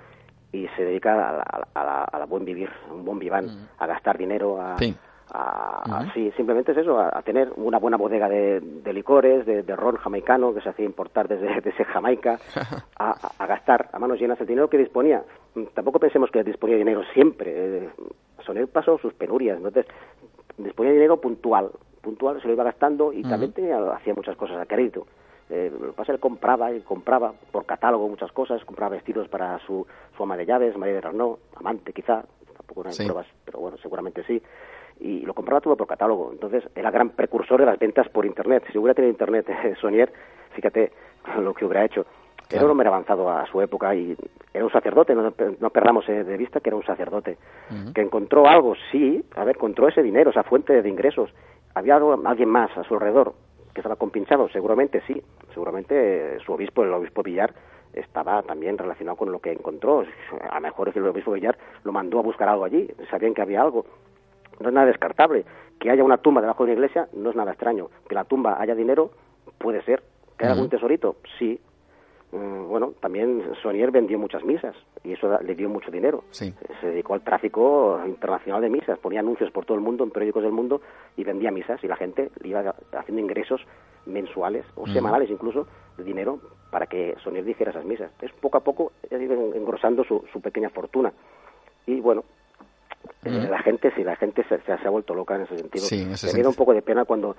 y 0.52 0.68
se 0.76 0.84
dedica 0.84 1.14
a 1.14 1.32
la, 1.34 1.42
a 1.74 1.84
la- 1.84 2.04
a 2.06 2.20
la 2.20 2.26
buen 2.26 2.44
vivir, 2.46 2.70
un 2.92 3.06
buen 3.06 3.20
viván, 3.20 3.48
a 3.78 3.86
gastar 3.86 4.18
dinero, 4.18 4.60
a, 4.60 4.78
Sí. 4.80 4.96
a- 5.32 6.08
sí, 6.14 6.32
simplemente 6.36 6.72
es 6.72 6.78
eso, 6.80 7.00
a, 7.00 7.10
a 7.16 7.22
tener 7.22 7.52
una 7.56 7.78
buena 7.78 7.98
bodega 7.98 8.28
de, 8.28 8.60
de 8.60 8.94
licores, 8.94 9.46
de, 9.46 9.62
de 9.62 9.76
ron 9.76 9.98
jamaicano 9.98 10.54
que 10.54 10.62
se 10.62 10.70
hacía 10.70 10.86
importar 10.86 11.28
desde, 11.28 11.48
desde 11.62 11.86
Jamaica, 11.86 12.40
a, 12.98 13.12
a- 13.12 13.32
a 13.38 13.46
gastar 13.46 13.90
a 13.94 14.00
manos 14.00 14.20
llenas 14.20 14.40
el 14.42 14.48
dinero 14.48 14.70
que 14.70 14.78
disponía. 14.80 15.24
Mm, 15.56 15.66
Tampoco 15.76 16.00
pensemos 16.00 16.32
que 16.32 16.44
disponía 16.44 16.76
de 16.78 16.84
dinero 16.84 17.04
siempre. 17.14 17.52
eh, 17.56 17.90
Soler 18.46 18.68
pasó 18.70 18.98
sus 18.98 19.14
penurias, 19.14 19.58
entonces 19.58 19.86
disponía 20.58 20.92
de 20.92 20.98
dinero 20.98 21.18
puntual, 21.22 21.70
puntual 22.02 22.42
se 22.42 22.48
lo 22.48 22.54
iba 22.54 22.64
gastando 22.64 23.14
y 23.14 23.22
también 23.24 23.52
tenía- 23.52 23.92
hacía 23.94 24.16
muchas 24.16 24.36
cosas 24.36 24.58
a 24.58 24.66
crédito. 24.66 25.06
Eh, 25.50 25.72
lo 25.80 25.88
que 25.88 25.94
pasa 25.94 26.12
él 26.12 26.20
compraba 26.20 26.72
y 26.72 26.82
compraba 26.82 27.34
por 27.52 27.66
catálogo 27.66 28.08
muchas 28.08 28.32
cosas, 28.32 28.64
compraba 28.66 28.96
vestidos 28.96 29.28
para 29.28 29.58
su, 29.60 29.86
su 30.16 30.24
ama 30.24 30.38
de 30.38 30.46
llaves, 30.46 30.78
María 30.78 30.96
de 30.96 31.02
Renault, 31.02 31.40
amante 31.56 31.92
quizá, 31.92 32.24
tampoco 32.56 32.84
no 32.84 32.90
hay 32.90 32.96
Sí. 32.96 33.04
pruebas, 33.06 33.26
pero 33.46 33.60
bueno, 33.60 33.78
seguramente 33.78 34.24
sí. 34.24 34.42
y 35.02 35.22
lo 35.22 35.34
compraba 35.34 35.62
todo 35.62 35.78
por 35.78 35.88
catálogo. 35.88 36.30
Entonces 36.34 36.62
era 36.76 36.92
gran 36.92 37.12
precursor 37.12 37.58
de 37.62 37.66
las 37.66 37.80
ventas 37.80 38.10
por 38.10 38.26
Internet. 38.26 38.66
Si 38.70 38.78
hubiera 38.78 38.94
tenido 38.94 39.12
Internet 39.12 39.48
Sonier, 39.80 40.12
fíjate 40.52 40.92
lo 41.40 41.54
que 41.54 41.64
hubiera 41.66 41.86
hecho. 41.86 42.06
Era 42.52 42.66
un 42.66 42.72
hombre 42.72 42.88
avanzado 42.90 43.30
a 43.30 43.46
su 43.48 43.62
época 43.62 43.96
y 43.96 44.18
era 44.54 44.66
un 44.66 44.72
sacerdote, 44.72 45.16
no, 45.16 45.70
perdamos 45.70 46.08
eh, 46.10 46.24
de 46.26 46.36
vista 46.36 46.60
que 46.60 46.70
era 46.70 46.76
un 46.76 46.84
sacerdote. 46.84 47.38
Que 47.94 48.02
encontró 48.02 48.46
algo, 48.48 48.74
sí, 48.92 49.24
a 49.38 49.46
ver, 49.46 49.56
encontró 49.56 49.88
ese 49.88 50.04
dinero, 50.04 50.32
esa 50.32 50.44
fuente 50.44 50.82
de 50.82 50.90
ingresos. 50.90 51.32
Había 51.76 51.96
alguien 51.96 52.50
más 52.50 52.76
a 52.78 52.84
su 52.84 52.96
alrededor 52.96 53.34
que 53.74 53.80
estaba 53.82 53.96
compinchado, 53.96 54.50
seguramente 54.50 55.02
sí, 55.08 55.22
seguramente 55.54 56.36
eh, 56.36 56.40
su 56.46 56.54
obispo, 56.54 56.84
el 56.84 56.94
obispo 56.94 57.24
Villar, 57.24 57.54
estaba 57.94 58.42
también 58.44 58.78
relacionado 58.78 59.18
con 59.18 59.32
lo 59.32 59.40
que 59.40 59.52
encontró. 59.52 60.04
A 60.50 60.56
lo 60.56 60.62
mejor 60.62 60.92
el 60.94 61.08
obispo 61.08 61.32
Villar 61.32 61.58
lo 61.84 61.92
mandó 61.92 62.20
a 62.20 62.24
buscar 62.24 62.50
algo 62.50 62.66
allí, 62.66 62.90
sabían 63.10 63.34
que 63.34 63.42
había 63.42 63.62
algo. 63.62 63.86
No 64.60 64.70
es 64.70 64.74
nada 64.74 64.88
descartable. 64.88 65.46
Que 65.80 65.90
haya 65.90 66.04
una 66.04 66.18
tumba 66.18 66.42
debajo 66.42 66.66
de 66.66 66.72
una 66.72 66.80
iglesia 66.80 67.08
no 67.14 67.30
es 67.30 67.36
nada 67.36 67.52
extraño. 67.52 67.90
Que 68.08 68.16
la 68.16 68.26
tumba 68.26 68.60
haya 68.60 68.76
dinero, 68.76 69.12
puede 69.58 69.82
ser. 69.84 70.04
¿Que 70.38 70.46
haya 70.46 70.54
algún 70.54 70.70
tesorito? 70.70 71.16
Sí, 71.38 71.60
Mm, 72.32 72.68
bueno, 72.68 72.94
también 73.00 73.44
Sonier 73.62 73.90
vendió 73.90 74.20
muchas 74.20 74.44
misas 74.44 74.76
y 75.04 75.14
eso 75.14 75.40
le 75.42 75.56
dio 75.56 75.68
mucho 75.68 75.90
dinero. 75.90 76.24
Se 76.32 76.54
dedicó 76.82 77.16
al 77.16 77.22
tráfico 77.22 78.00
internacional 78.06 78.62
de 78.62 78.70
misas, 78.70 79.00
ponía 79.00 79.22
anuncios 79.22 79.50
por 79.52 79.66
todo 79.66 79.76
el 79.76 79.84
mundo, 79.84 80.04
en 80.04 80.12
periódicos 80.12 80.44
del 80.44 80.52
mundo 80.52 80.82
y 81.18 81.24
vendía 81.24 81.50
misas 81.50 81.84
y 81.84 81.88
la 81.88 81.96
gente 81.96 82.30
iba 82.44 82.76
haciendo 82.94 83.22
ingresos 83.22 83.62
mensuales 84.10 84.66
o 84.76 84.86
mm. 84.86 84.94
semanales 84.94 85.30
incluso 85.30 85.68
de 85.98 86.04
dinero 86.04 86.40
para 86.72 86.88
que 86.88 87.16
Sonier 87.24 87.44
dijera 87.44 87.72
esas 87.72 87.86
misas. 87.86 88.12
Es 88.22 88.32
poco 88.34 88.58
a 88.58 88.64
poco 88.64 88.92
engrosando 89.10 90.04
su, 90.04 90.42
pequeña 90.42 90.70
fortuna. 90.70 91.12
Y 91.86 92.00
bueno, 92.00 92.24
eh, 93.24 93.30
mm. 93.30 93.50
la 93.50 93.60
gente 93.60 93.92
sí, 93.96 94.04
la 94.04 94.16
gente 94.16 94.44
se, 94.48 94.60
se, 94.60 94.72
ha 94.72 94.90
vuelto 94.90 95.14
loca 95.14 95.36
en 95.36 95.42
ese 95.42 95.58
sentido. 95.58 95.86
Sí, 95.86 96.06
Me 96.34 96.44
da 96.44 96.50
un 96.50 96.56
poco 96.56 96.74
de 96.74 96.82
pena 96.82 97.06
cuando, 97.06 97.36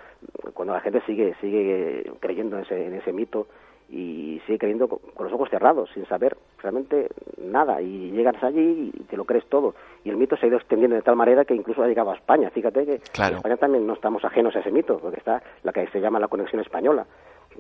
cuando 0.55 0.75
la 0.75 0.81
gente 0.81 1.01
sigue, 1.07 1.35
sigue 1.41 2.11
creyendo 2.21 2.57
en 2.57 2.65
ese, 2.65 2.87
en 2.87 2.95
ese 2.95 3.13
mito 3.13 3.47
y 3.91 4.41
sigue 4.47 4.59
creyendo 4.59 4.89
con, 4.89 5.01
los 5.19 5.33
ojos 5.33 5.51
cerrados, 5.51 5.91
sin 5.93 6.07
saber 6.07 6.37
realmente 6.63 7.09
nada, 7.39 7.83
y 7.83 8.11
llegas 8.13 8.41
allí 8.43 8.93
y 8.95 9.03
te 9.05 9.17
lo 9.17 9.25
crees 9.25 9.45
todo. 9.47 9.75
Y 10.05 10.11
el 10.11 10.17
mito 10.17 10.37
se 10.37 10.47
ha 10.47 10.49
ido 10.49 10.59
extendiendo 10.59 10.95
de 10.95 11.03
tal 11.03 11.17
manera 11.17 11.45
que 11.45 11.55
incluso 11.55 11.83
ha 11.83 11.89
llegado 11.89 12.13
a 12.13 12.15
España. 12.15 12.51
Fíjate 12.51 12.87
que 12.87 12.95
en 12.95 13.35
España 13.35 13.57
también 13.57 13.87
no 13.87 13.95
estamos 13.95 14.25
ajenos 14.25 14.55
a 14.55 14.61
ese 14.61 14.71
mito, 14.71 14.99
porque 14.99 15.19
está 15.19 15.43
la 15.65 15.73
que 15.73 15.87
se 15.89 16.01
llama 16.01 16.21
la 16.21 16.29
conexión 16.29 16.61
española. 16.61 17.05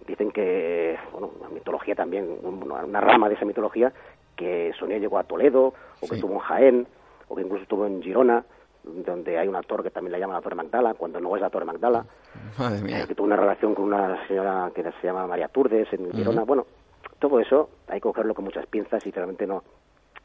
Dicen 0.07 0.31
que, 0.31 0.97
bueno, 1.13 1.33
la 1.41 1.49
mitología 1.49 1.97
también, 1.97 2.39
una 2.43 3.01
rama 3.01 3.29
de 3.29 3.35
esa 3.35 3.45
mitología, 3.45 3.93
que 4.37 4.73
Sonia 4.79 4.99
llegó 4.99 5.19
a 5.19 5.25
Toledo, 5.25 5.75
o 6.01 6.09
que 6.09 6.15
estuvo 6.15 6.35
en 6.35 6.39
Jaén, 6.39 6.87
o 7.29 7.35
que 7.35 7.43
incluso 7.43 7.65
estuvo 7.65 7.87
en 7.87 8.01
Girona, 8.03 8.45
donde 8.83 9.39
hay 9.39 9.49
una 9.49 9.63
torre 9.63 9.85
que 9.85 9.91
también 9.91 10.13
la 10.13 10.19
llama 10.19 10.35
la 10.35 10.41
Torre 10.41 10.57
Magdala, 10.57 10.95
cuando 10.95 11.21
no 11.21 11.35
es 11.37 11.43
la 11.43 11.51
Torre 11.51 11.65
Magdala, 11.65 12.05
eh, 12.59 13.05
que 13.07 13.15
tuvo 13.15 13.27
una 13.27 13.37
relación 13.37 13.75
con 13.75 13.87
una 13.87 14.27
señora 14.27 14.71
que 14.75 14.83
se 14.83 15.07
llama 15.07 15.27
María 15.27 15.49
Turdes 15.49 15.93
en 15.93 16.13
Girona. 16.13 16.45
Bueno, 16.45 16.67
todo 17.19 17.41
eso 17.41 17.71
hay 17.89 17.97
que 17.97 18.03
cogerlo 18.03 18.35
con 18.35 18.45
muchas 18.45 18.67
pinzas 18.67 19.07
y 19.07 19.11
realmente 19.11 19.47
no 19.47 19.63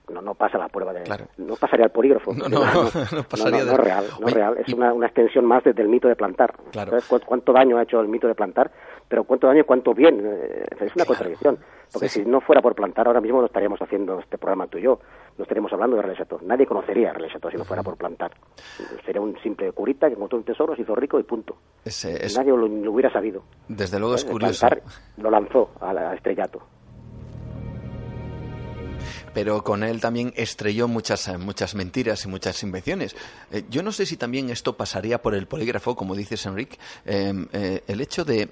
no, 0.10 0.22
no 0.22 0.36
pasa 0.36 0.58
la 0.58 0.70
prueba 0.70 0.94
de 0.94 1.04
no 1.38 1.56
pasaría 1.56 1.86
al 1.86 1.92
polígrafo 1.92 2.34
no, 2.36 2.48
no, 2.48 2.60
no, 2.60 3.24
pasaría 3.24 3.64
no, 3.64 3.78
real 3.78 4.06
no 4.20 4.28
real 4.28 4.58
es 4.66 4.74
una, 4.74 4.94
una, 4.94 5.08
extensión 5.08 5.46
más 5.46 5.64
desde 5.64 5.82
el 5.82 5.90
mito 5.90 6.08
de 6.08 6.16
plantar. 6.16 6.56
¿Sabes 6.72 7.06
cuánto 7.26 7.54
daño 7.54 7.78
ha 7.78 7.84
hecho 7.84 8.00
el 8.02 8.08
mito 8.08 8.28
de 8.28 8.36
plantar 8.36 8.72
pero 9.08 9.24
cuánto 9.24 9.48
daño 9.48 9.62
y 9.62 9.64
cuánto 9.64 9.94
bien 9.94 10.20
eh, 10.24 10.66
es 10.80 10.96
una 10.96 11.06
contradicción 11.06 11.60
porque 11.92 12.10
si 12.10 12.26
no 12.26 12.42
fuera 12.42 12.62
por 12.62 12.76
plantar 12.76 13.08
ahora 13.08 13.22
mismo 13.22 13.40
no 13.40 13.46
estaríamos 13.46 13.82
haciendo 13.82 14.20
este 14.20 14.38
programa 14.38 14.68
tú 14.68 14.78
y 14.78 14.82
yo 14.82 15.00
no 15.38 15.44
estaríamos 15.44 15.72
hablando 15.74 15.98
de 15.98 16.02
René 16.02 16.16
Nadie 16.44 16.66
conocería 16.66 17.12
a 17.12 17.50
si 17.52 17.58
no 17.58 17.66
fuera 17.66 17.84
por 17.84 17.98
plantar. 17.98 18.32
Sería 19.06 19.22
un 19.22 19.38
simple 19.42 19.72
curita 19.74 20.08
que 20.08 20.14
encontró 20.14 20.38
un 20.38 20.46
tesoro, 20.46 20.76
se 20.76 20.82
hizo 20.82 20.96
rico 20.96 21.20
y 21.20 21.24
punto. 21.24 21.58
Nadie 21.84 22.52
lo, 22.52 22.92
hubiera 22.92 23.12
sabido. 23.12 23.44
Desde 23.68 24.00
luego 24.00 24.16
es 24.16 24.24
curioso. 24.24 24.68
lo 25.18 25.30
lanzó 25.30 25.72
al 25.82 26.16
estrellato 26.16 26.62
pero 29.36 29.66
con 29.66 29.84
él 29.84 30.00
también 30.00 30.34
estrelló 30.38 30.88
muchas, 30.88 31.38
muchas 31.38 31.76
mentiras 31.76 32.24
y 32.24 32.30
muchas 32.30 32.64
invenciones. 32.64 33.18
Eh, 33.52 33.66
yo 33.70 33.84
no 33.84 33.92
sé 33.92 34.06
si 34.06 34.16
también 34.16 34.50
esto 34.50 34.78
pasaría 34.78 35.22
por 35.22 35.36
el 35.36 35.46
polígrafo, 35.46 35.94
como 35.94 36.16
dices, 36.16 36.46
Enrique, 36.46 36.80
eh, 37.06 37.34
eh, 37.52 37.84
el 37.86 38.00
hecho 38.00 38.24
de 38.24 38.50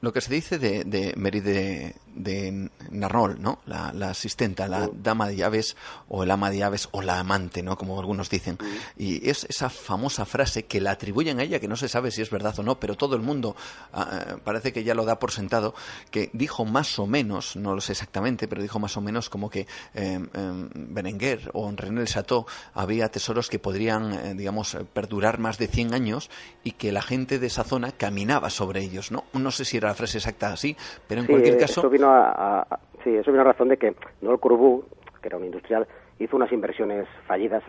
lo 0.00 0.12
que 0.12 0.20
se 0.20 0.32
dice 0.32 0.58
de, 0.60 0.84
de 0.84 1.12
de, 1.40 1.96
de 2.14 2.70
Narrol, 2.90 3.40
¿no? 3.40 3.60
La, 3.66 3.88
asistenta, 4.08 4.68
la 4.68 4.88
dama 4.92 5.28
de 5.28 5.36
llaves 5.36 5.76
o 6.08 6.22
el 6.22 6.30
ama 6.30 6.50
de 6.50 6.58
llaves 6.58 6.88
o 6.92 7.02
la 7.02 7.18
amante, 7.18 7.62
¿no? 7.62 7.76
Como 7.76 7.98
algunos 7.98 8.30
dicen. 8.30 8.58
Y 8.96 9.28
es 9.28 9.44
esa 9.44 9.70
famosa 9.70 10.24
frase 10.24 10.64
que 10.64 10.80
la 10.80 10.92
atribuyen 10.92 11.40
a 11.40 11.42
ella, 11.42 11.60
que 11.60 11.68
no 11.68 11.76
se 11.76 11.88
sabe 11.88 12.10
si 12.10 12.22
es 12.22 12.30
verdad 12.30 12.58
o 12.58 12.62
no, 12.62 12.78
pero 12.78 12.96
todo 12.96 13.16
el 13.16 13.22
mundo 13.22 13.56
ah, 13.92 14.36
parece 14.44 14.72
que 14.72 14.84
ya 14.84 14.94
lo 14.94 15.04
da 15.04 15.18
por 15.18 15.32
sentado, 15.32 15.74
que 16.10 16.30
dijo 16.32 16.64
más 16.64 16.98
o 16.98 17.06
menos, 17.06 17.56
no 17.56 17.74
lo 17.74 17.80
sé 17.80 17.92
exactamente, 17.92 18.48
pero 18.48 18.62
dijo 18.62 18.78
más 18.78 18.96
o 18.96 19.00
menos 19.00 19.28
como 19.28 19.50
que 19.50 19.66
eh, 19.94 20.20
Berenguer 20.74 21.50
o 21.52 21.68
en 21.68 21.76
René 21.76 22.00
el 22.02 22.08
Chateau 22.08 22.46
había 22.74 23.08
tesoros 23.08 23.48
que 23.48 23.58
podrían, 23.58 24.12
eh, 24.12 24.34
digamos, 24.34 24.76
perdurar 24.92 25.38
más 25.38 25.58
de 25.58 25.68
100 25.68 25.94
años 25.94 26.30
y 26.62 26.72
que 26.72 26.92
la 26.92 27.02
gente 27.02 27.38
de 27.38 27.46
esa 27.46 27.64
zona 27.64 27.92
caminaba 27.92 28.50
sobre 28.50 28.80
ellos, 28.82 29.10
¿no? 29.10 29.24
No 29.32 29.50
sé 29.50 29.64
si 29.64 29.76
era 29.76 29.88
la 29.88 29.94
frase 29.94 30.18
exacta 30.18 30.52
así, 30.52 30.76
pero 31.06 31.20
en 31.20 31.26
cualquier 31.26 31.58
caso 31.58 31.82
sí, 33.02 33.14
eso 33.16 33.30
vino 33.30 33.42
a 33.42 33.44
razón 33.44 33.68
de 33.68 33.76
que 33.76 33.94
Noel 34.20 34.40
Corbu, 34.40 34.84
que 35.20 35.28
era 35.28 35.36
un 35.36 35.44
industrial, 35.44 35.86
hizo 36.18 36.36
unas 36.36 36.52
inversiones 36.52 37.06
fallidas 37.26 37.62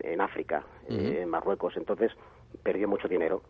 en 0.00 0.20
África, 0.20 0.62
en 0.88 1.28
Marruecos, 1.28 1.76
entonces 1.76 2.12
perdió 2.62 2.88
mucho 2.88 3.08
dinero. 3.08 3.42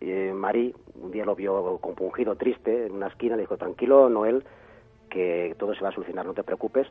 Y 0.00 0.10
eh, 0.10 0.32
Marí 0.34 0.74
un 1.00 1.10
día 1.10 1.24
lo 1.24 1.34
vio 1.34 1.78
compungido, 1.78 2.36
triste, 2.36 2.86
en 2.86 2.92
una 2.92 3.08
esquina, 3.08 3.36
le 3.36 3.42
dijo, 3.42 3.56
tranquilo, 3.56 4.08
Noel, 4.08 4.44
que 5.08 5.54
todo 5.58 5.74
se 5.74 5.82
va 5.82 5.88
a 5.88 5.92
solucionar, 5.92 6.26
no 6.26 6.34
te 6.34 6.42
preocupes, 6.42 6.86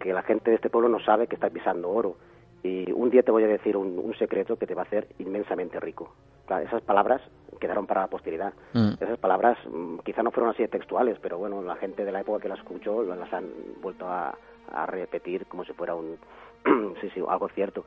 que 0.00 0.12
la 0.12 0.22
gente 0.22 0.50
de 0.50 0.56
este 0.56 0.70
pueblo 0.70 0.88
no 0.88 1.00
sabe 1.00 1.26
que 1.26 1.36
está 1.36 1.50
pisando 1.50 1.90
oro. 1.90 2.16
Y 2.64 2.90
un 2.90 3.10
día 3.10 3.22
te 3.22 3.30
voy 3.30 3.44
a 3.44 3.46
decir 3.46 3.76
un 3.76 4.14
secreto 4.18 4.56
que 4.56 4.66
te 4.66 4.74
va 4.74 4.82
a 4.82 4.86
hacer 4.86 5.06
inmensamente 5.18 5.78
rico 5.78 6.12
esas 6.62 6.82
palabras 6.82 7.22
quedaron 7.60 7.86
para 7.86 8.02
la 8.02 8.06
posteridad. 8.08 8.52
Mm. 8.72 8.94
Esas 9.00 9.18
palabras 9.18 9.56
mm, 9.66 9.98
quizá 9.98 10.22
no 10.22 10.30
fueron 10.30 10.52
así 10.52 10.66
textuales, 10.68 11.18
pero 11.20 11.38
bueno, 11.38 11.62
la 11.62 11.76
gente 11.76 12.04
de 12.04 12.12
la 12.12 12.20
época 12.20 12.42
que 12.42 12.48
las 12.48 12.58
escuchó 12.58 13.02
las 13.02 13.32
han 13.32 13.46
vuelto 13.80 14.06
a, 14.06 14.36
repetir 14.86 15.46
como 15.46 15.64
si 15.64 15.72
fuera 15.74 15.94
un 15.94 16.16
sí, 17.00 17.10
sí, 17.14 17.22
algo 17.28 17.48
cierto. 17.50 17.84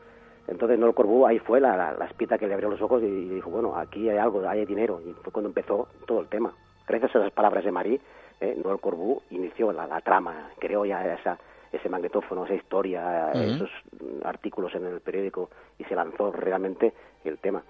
Entonces 0.48 0.80
Noel 0.80 0.94
Corbu 0.94 1.26
ahí 1.26 1.40
fue 1.40 1.60
la, 1.60 1.76
la, 1.76 2.06
espita 2.06 2.38
que 2.38 2.48
le 2.48 2.54
abrió 2.54 2.70
los 2.70 2.82
ojos 2.82 3.04
y, 3.04 3.30
dijo, 3.30 3.50
bueno, 3.50 3.76
aquí 3.76 4.10
hay 4.10 4.18
algo, 4.18 4.48
hay 4.48 4.66
dinero. 4.66 5.02
Y 5.06 5.12
fue 5.22 5.34
cuando 5.34 5.50
empezó 5.50 5.90
todo 6.06 6.22
el 6.22 6.28
tema. 6.28 6.54
Gracias 6.88 7.14
a 7.16 7.20
esas 7.20 7.34
palabras 7.34 7.66
de 7.66 7.72
Marie, 7.72 8.00
eh, 8.40 8.58
Noel 8.64 8.80
Corbu 8.80 9.22
inició 9.32 9.74
la, 9.74 9.86
la 9.88 10.00
trama, 10.00 10.52
creó 10.60 10.86
ya 10.86 11.16
esa, 11.16 11.38
ese 11.78 11.90
magnetófono, 11.90 12.46
esa 12.46 12.56
historia, 12.56 13.32
esos 13.32 13.70
artículos 14.24 14.74
en 14.76 14.86
el 14.86 15.00
periódico 15.00 15.50
y 15.78 15.84
se 15.86 15.96
lanzó 15.96 16.32
realmente 16.32 16.94
el 17.24 17.38
tema. 17.40 17.64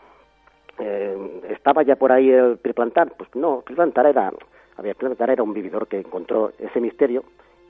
Eh, 0.80 1.42
¿Estaba 1.50 1.84
ya 1.84 1.96
por 1.96 2.12
ahí 2.12 2.30
el 2.30 2.58
Priplantar? 2.58 3.14
Pues 3.18 3.34
no, 3.36 3.62
Priplantar 3.62 4.06
era, 4.06 4.32
había 4.78 4.96
era 5.20 5.44
un 5.44 5.54
vividor 5.54 5.88
que 5.88 6.00
encontró 6.00 6.54
ese 6.60 6.80
misterio 6.80 7.24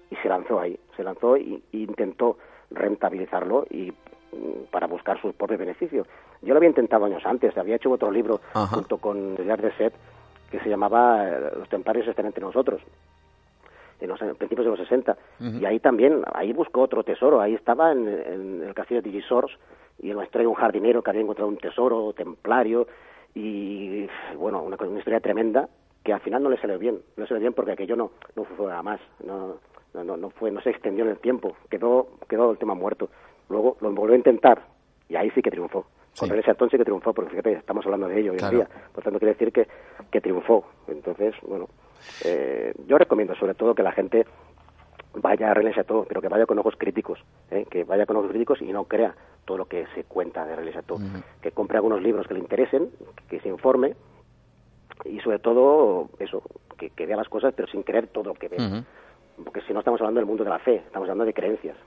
y 0.09 0.15
se 0.17 0.29
lanzó 0.29 0.59
ahí, 0.59 0.79
se 0.95 1.03
lanzó 1.03 1.35
e 1.35 1.61
intentó 1.71 2.38
rentabilizarlo 2.71 3.65
y 3.69 3.91
mm, 3.91 4.69
para 4.71 4.88
buscar 4.88 5.21
sus 5.21 5.33
propios 5.35 5.59
beneficios. 5.59 6.07
Yo 6.41 6.53
lo 6.53 6.57
había 6.57 6.69
intentado 6.69 7.05
años 7.05 7.25
antes, 7.25 7.57
había 7.57 7.75
hecho 7.75 7.91
otro 7.91 8.11
libro 8.11 8.41
junto 8.53 8.97
con 8.97 9.38
Jacques 9.38 9.65
de 9.65 9.71
Set 9.77 9.93
que 10.51 10.59
se 10.59 10.69
llamaba 10.69 11.27
eh, 11.27 11.51
Los 11.57 11.69
templarios 11.69 12.07
están 12.07 12.25
entre 12.25 12.43
nosotros 12.43 12.81
en 13.99 14.09
los 14.09 14.19
principios 14.37 14.65
de 14.65 14.71
los 14.71 14.79
60 14.79 15.17
y 15.59 15.65
ahí 15.65 15.79
también 15.79 16.23
ahí 16.33 16.53
buscó 16.53 16.81
otro 16.81 17.03
tesoro 17.03 17.41
ahí 17.41 17.53
estaba 17.53 17.91
en, 17.91 18.07
el 18.65 18.73
castillo 18.73 19.01
de 19.01 19.09
Digisors 19.09 19.51
y 19.99 20.09
nos 20.11 20.29
trae 20.29 20.45
un 20.45 20.53
jardinero 20.53 21.01
que 21.01 21.09
había 21.09 21.21
encontrado 21.21 21.49
un 21.49 21.57
tesoro 21.57 22.13
templario 22.13 22.87
y 23.33 24.07
bueno, 24.35 24.63
una, 24.63 24.77
una 24.79 24.99
historia 24.99 25.19
tremenda 25.19 25.69
que 26.03 26.13
al 26.13 26.21
final 26.21 26.41
no 26.41 26.49
le 26.49 26.57
salió 26.57 26.79
bien, 26.79 26.95
no 27.17 27.23
le 27.23 27.27
salió 27.27 27.41
bien 27.41 27.53
porque 27.53 27.73
aquello 27.73 27.95
no, 27.95 28.11
no 28.35 28.45
fue 28.45 28.73
a 28.73 28.81
más, 28.81 28.99
no, 29.23 29.57
no, 29.93 30.17
no, 30.17 30.29
fue, 30.29 30.51
no 30.51 30.61
se 30.61 30.69
extendió 30.69 31.03
en 31.03 31.11
el 31.11 31.19
tiempo, 31.19 31.57
quedó, 31.69 32.07
quedó 32.29 32.51
el 32.51 32.57
tema 32.57 32.75
muerto. 32.75 33.09
Luego 33.49 33.77
lo 33.81 33.91
volvió 33.91 34.13
a 34.13 34.17
intentar 34.17 34.61
y 35.09 35.15
ahí 35.15 35.29
sí 35.31 35.41
que 35.41 35.51
triunfó. 35.51 35.85
Con 36.17 36.31
ese 36.31 36.43
Sartón 36.43 36.69
sí 36.69 36.77
que 36.77 36.83
triunfó, 36.83 37.13
porque 37.13 37.31
fíjate, 37.31 37.51
estamos 37.53 37.85
hablando 37.85 38.07
de 38.07 38.19
ello 38.19 38.31
hoy 38.31 38.39
en 38.41 38.49
día. 38.49 38.67
Por 38.91 39.03
tanto, 39.03 39.19
quiere 39.19 39.33
decir 39.33 39.51
que, 39.51 39.67
que 40.09 40.19
triunfó. 40.19 40.65
Entonces, 40.87 41.35
bueno, 41.43 41.67
eh, 42.23 42.73
yo 42.87 42.97
recomiendo 42.97 43.35
sobre 43.35 43.53
todo 43.53 43.75
que 43.75 43.83
la 43.83 43.91
gente 43.91 44.25
vaya 45.15 45.51
a 45.51 45.73
Chateau, 45.73 46.05
pero 46.07 46.21
que 46.21 46.27
vaya 46.27 46.45
con 46.45 46.59
ojos 46.59 46.75
críticos, 46.77 47.19
¿eh? 47.51 47.65
que 47.69 47.83
vaya 47.83 48.05
con 48.05 48.17
ojos 48.17 48.29
críticos 48.29 48.61
y 48.61 48.71
no 48.71 48.85
crea 48.85 49.15
todo 49.45 49.57
lo 49.57 49.65
que 49.65 49.85
se 49.95 50.03
cuenta 50.03 50.45
de 50.45 50.55
René 50.55 50.73
Chateau, 50.73 50.99
que 51.41 51.51
compre 51.51 51.77
algunos 51.77 52.01
libros 52.01 52.27
que 52.27 52.33
le 52.33 52.39
interesen, 52.39 52.89
que 53.29 53.39
se 53.39 53.49
informe 53.49 53.95
y 55.05 55.19
sobre 55.19 55.39
todo 55.39 56.09
eso, 56.19 56.43
que, 56.77 57.05
vea 57.05 57.17
las 57.17 57.29
cosas 57.29 57.53
pero 57.55 57.67
sin 57.67 57.83
creer 57.83 58.07
todo 58.07 58.25
lo 58.25 58.33
que 58.33 58.49
ve. 58.49 58.83
Porque 59.43 59.61
si 59.61 59.73
no 59.73 59.79
estamos 59.79 60.01
hablando 60.01 60.19
del 60.19 60.25
mundo 60.25 60.43
de 60.43 60.49
la 60.49 60.59
fe, 60.59 60.77
estamos 60.77 61.05
hablando 61.05 61.25
de 61.25 61.33
creencias. 61.33 61.77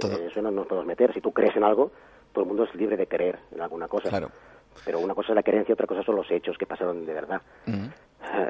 eso 0.00 0.42
no 0.42 0.50
nos 0.50 0.66
podemos 0.66 0.86
meter. 0.86 1.12
Si 1.12 1.20
tú 1.20 1.32
crees 1.32 1.54
en 1.54 1.64
algo, 1.64 1.90
todo 2.32 2.44
el 2.44 2.48
mundo 2.48 2.64
es 2.64 2.74
libre 2.74 2.96
de 2.96 3.06
creer 3.06 3.38
en 3.52 3.60
alguna 3.60 3.88
cosa. 3.88 4.08
Claro. 4.08 4.30
Pero 4.84 5.00
una 5.00 5.14
cosa 5.14 5.32
es 5.32 5.36
la 5.36 5.42
creencia, 5.42 5.74
otra 5.74 5.86
cosa 5.86 6.02
son 6.02 6.16
los 6.16 6.30
hechos 6.30 6.56
que 6.56 6.66
pasaron 6.66 7.04
de 7.04 7.12
verdad. 7.12 7.42
Mm. 7.66 7.84
Eh, 7.84 7.90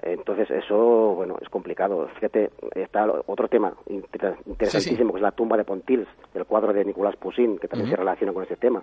Entonces, 0.02 0.50
eso, 0.50 0.76
bueno, 1.14 1.36
es 1.40 1.48
complicado. 1.48 2.08
Fíjate, 2.14 2.50
está 2.74 3.06
otro 3.26 3.48
tema 3.48 3.72
inter- 3.88 4.36
interesantísimo, 4.46 5.12
que 5.12 5.18
es 5.18 5.22
la 5.22 5.30
tumba 5.32 5.56
de 5.56 5.64
Pontils, 5.64 6.08
el 6.34 6.44
cuadro 6.46 6.72
de 6.72 6.84
Nicolás 6.84 7.16
Poussin, 7.16 7.58
que 7.58 7.68
también 7.68 7.90
se 7.90 7.96
relaciona 7.96 8.32
con 8.32 8.42
este 8.42 8.56
tema. 8.56 8.82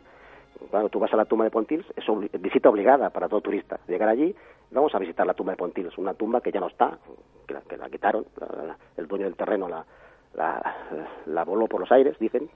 Claro, 0.69 0.89
tú 0.89 0.99
vas 0.99 1.11
a 1.13 1.17
la 1.17 1.25
tumba 1.25 1.43
de 1.45 1.51
Pontils, 1.51 1.85
es 1.95 2.05
visita 2.41 2.69
obligada 2.69 3.09
para 3.09 3.27
todo 3.27 3.41
turista. 3.41 3.79
Llegar 3.87 4.09
allí, 4.09 4.33
vamos 4.71 4.93
a 4.95 4.99
visitar 4.99 5.25
la 5.27 5.33
tumba 5.33 5.51
de 5.53 5.57
Pontils, 5.57 5.97
una 5.97 6.13
tumba 6.13 6.39
que 6.41 6.51
ya 6.51 6.59
no 6.59 6.67
está, 6.67 6.97
que 7.47 7.53
la, 7.55 7.61
que 7.61 7.77
la 7.77 7.89
quitaron, 7.89 8.25
la- 8.39 8.63
la- 8.65 8.77
el 8.97 9.07
dueño 9.07 9.25
del 9.25 9.35
terreno 9.35 9.67
la, 9.67 9.85
la, 10.35 11.43
voló 11.43 11.67
por 11.67 11.79
los 11.81 11.91
aires, 11.91 12.17
dicen, 12.19 12.49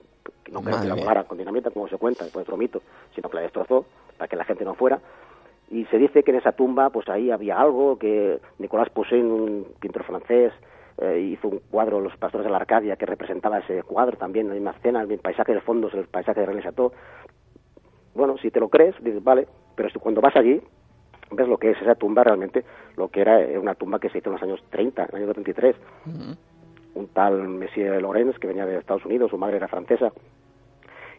que 0.44 0.52
no 0.52 0.62
creo 0.62 0.76
que 0.82 0.88
la 0.88 0.96
volara 1.02 1.24
con 1.26 1.38
dinamita, 1.38 1.72
como 1.72 1.88
se 1.88 1.98
cuenta, 1.98 2.24
después 2.24 2.44
otro 2.44 2.58
mito, 2.58 2.82
sino 3.16 3.30
que 3.30 3.36
la 3.38 3.42
destrozó 3.42 3.86
para 4.18 4.28
que 4.28 4.36
la 4.36 4.46
gente 4.46 4.64
no 4.66 4.76
fuera. 4.76 5.00
Y 5.72 5.86
se 5.86 5.98
dice 5.98 6.24
que 6.24 6.32
en 6.32 6.38
esa 6.38 6.54
tumba, 6.54 6.90
pues 6.90 7.08
ahí 7.10 7.30
había 7.30 7.60
algo, 7.60 7.98
que 7.98 8.40
Nicolás 8.58 8.90
Poussin, 8.90 9.26
un 9.26 9.68
pintor 9.80 10.04
francés, 10.04 10.52
eh, 10.98 11.20
hizo 11.20 11.48
un 11.48 11.60
cuadro, 11.70 12.02
Los 12.02 12.18
Pastores 12.18 12.46
de 12.46 12.52
la 12.52 12.58
Arcadia, 12.58 12.96
que 12.96 13.06
representaba 13.06 13.60
ese 13.60 13.84
cuadro 13.84 14.18
también, 14.18 14.48
la 14.48 14.56
misma 14.56 14.72
escena, 14.72 15.02
el 15.02 15.20
paisaje 15.20 15.54
del 15.54 15.62
fondo 15.62 15.88
es 15.88 15.94
el 15.94 16.08
paisaje 16.08 16.40
de 16.40 16.46
René 16.48 16.64
Chateau. 16.64 16.92
Bueno, 18.16 18.38
si 18.40 18.50
te 18.50 18.60
lo 18.60 18.70
crees, 18.70 18.96
dices, 19.02 19.24
vale, 19.24 19.48
pero 19.76 19.90
si 19.90 20.00
cuando 20.00 20.22
vas 20.22 20.36
allí, 20.36 20.60
ves 21.32 21.48
lo 21.48 21.58
que 21.58 21.72
es 21.72 21.82
esa 21.82 21.96
tumba 21.96 22.24
realmente, 22.24 22.66
lo 22.98 23.10
que 23.10 23.22
era 23.22 23.40
eh, 23.40 23.58
una 23.58 23.76
tumba 23.76 24.00
que 24.00 24.10
se 24.10 24.18
hizo 24.18 24.30
en 24.30 24.34
los 24.34 24.44
años 24.44 24.64
30, 24.72 25.04
en 25.04 25.10
el 25.10 25.24
año 25.24 25.34
33. 25.34 25.76
Un 26.96 27.08
tal 27.10 27.48
Monsieur 27.48 28.02
Lorenz, 28.02 28.40
que 28.40 28.48
venía 28.48 28.66
de 28.66 28.78
Estados 28.78 29.06
Unidos, 29.06 29.30
su 29.30 29.38
madre 29.38 29.58
era 29.58 29.68
francesa, 29.68 30.12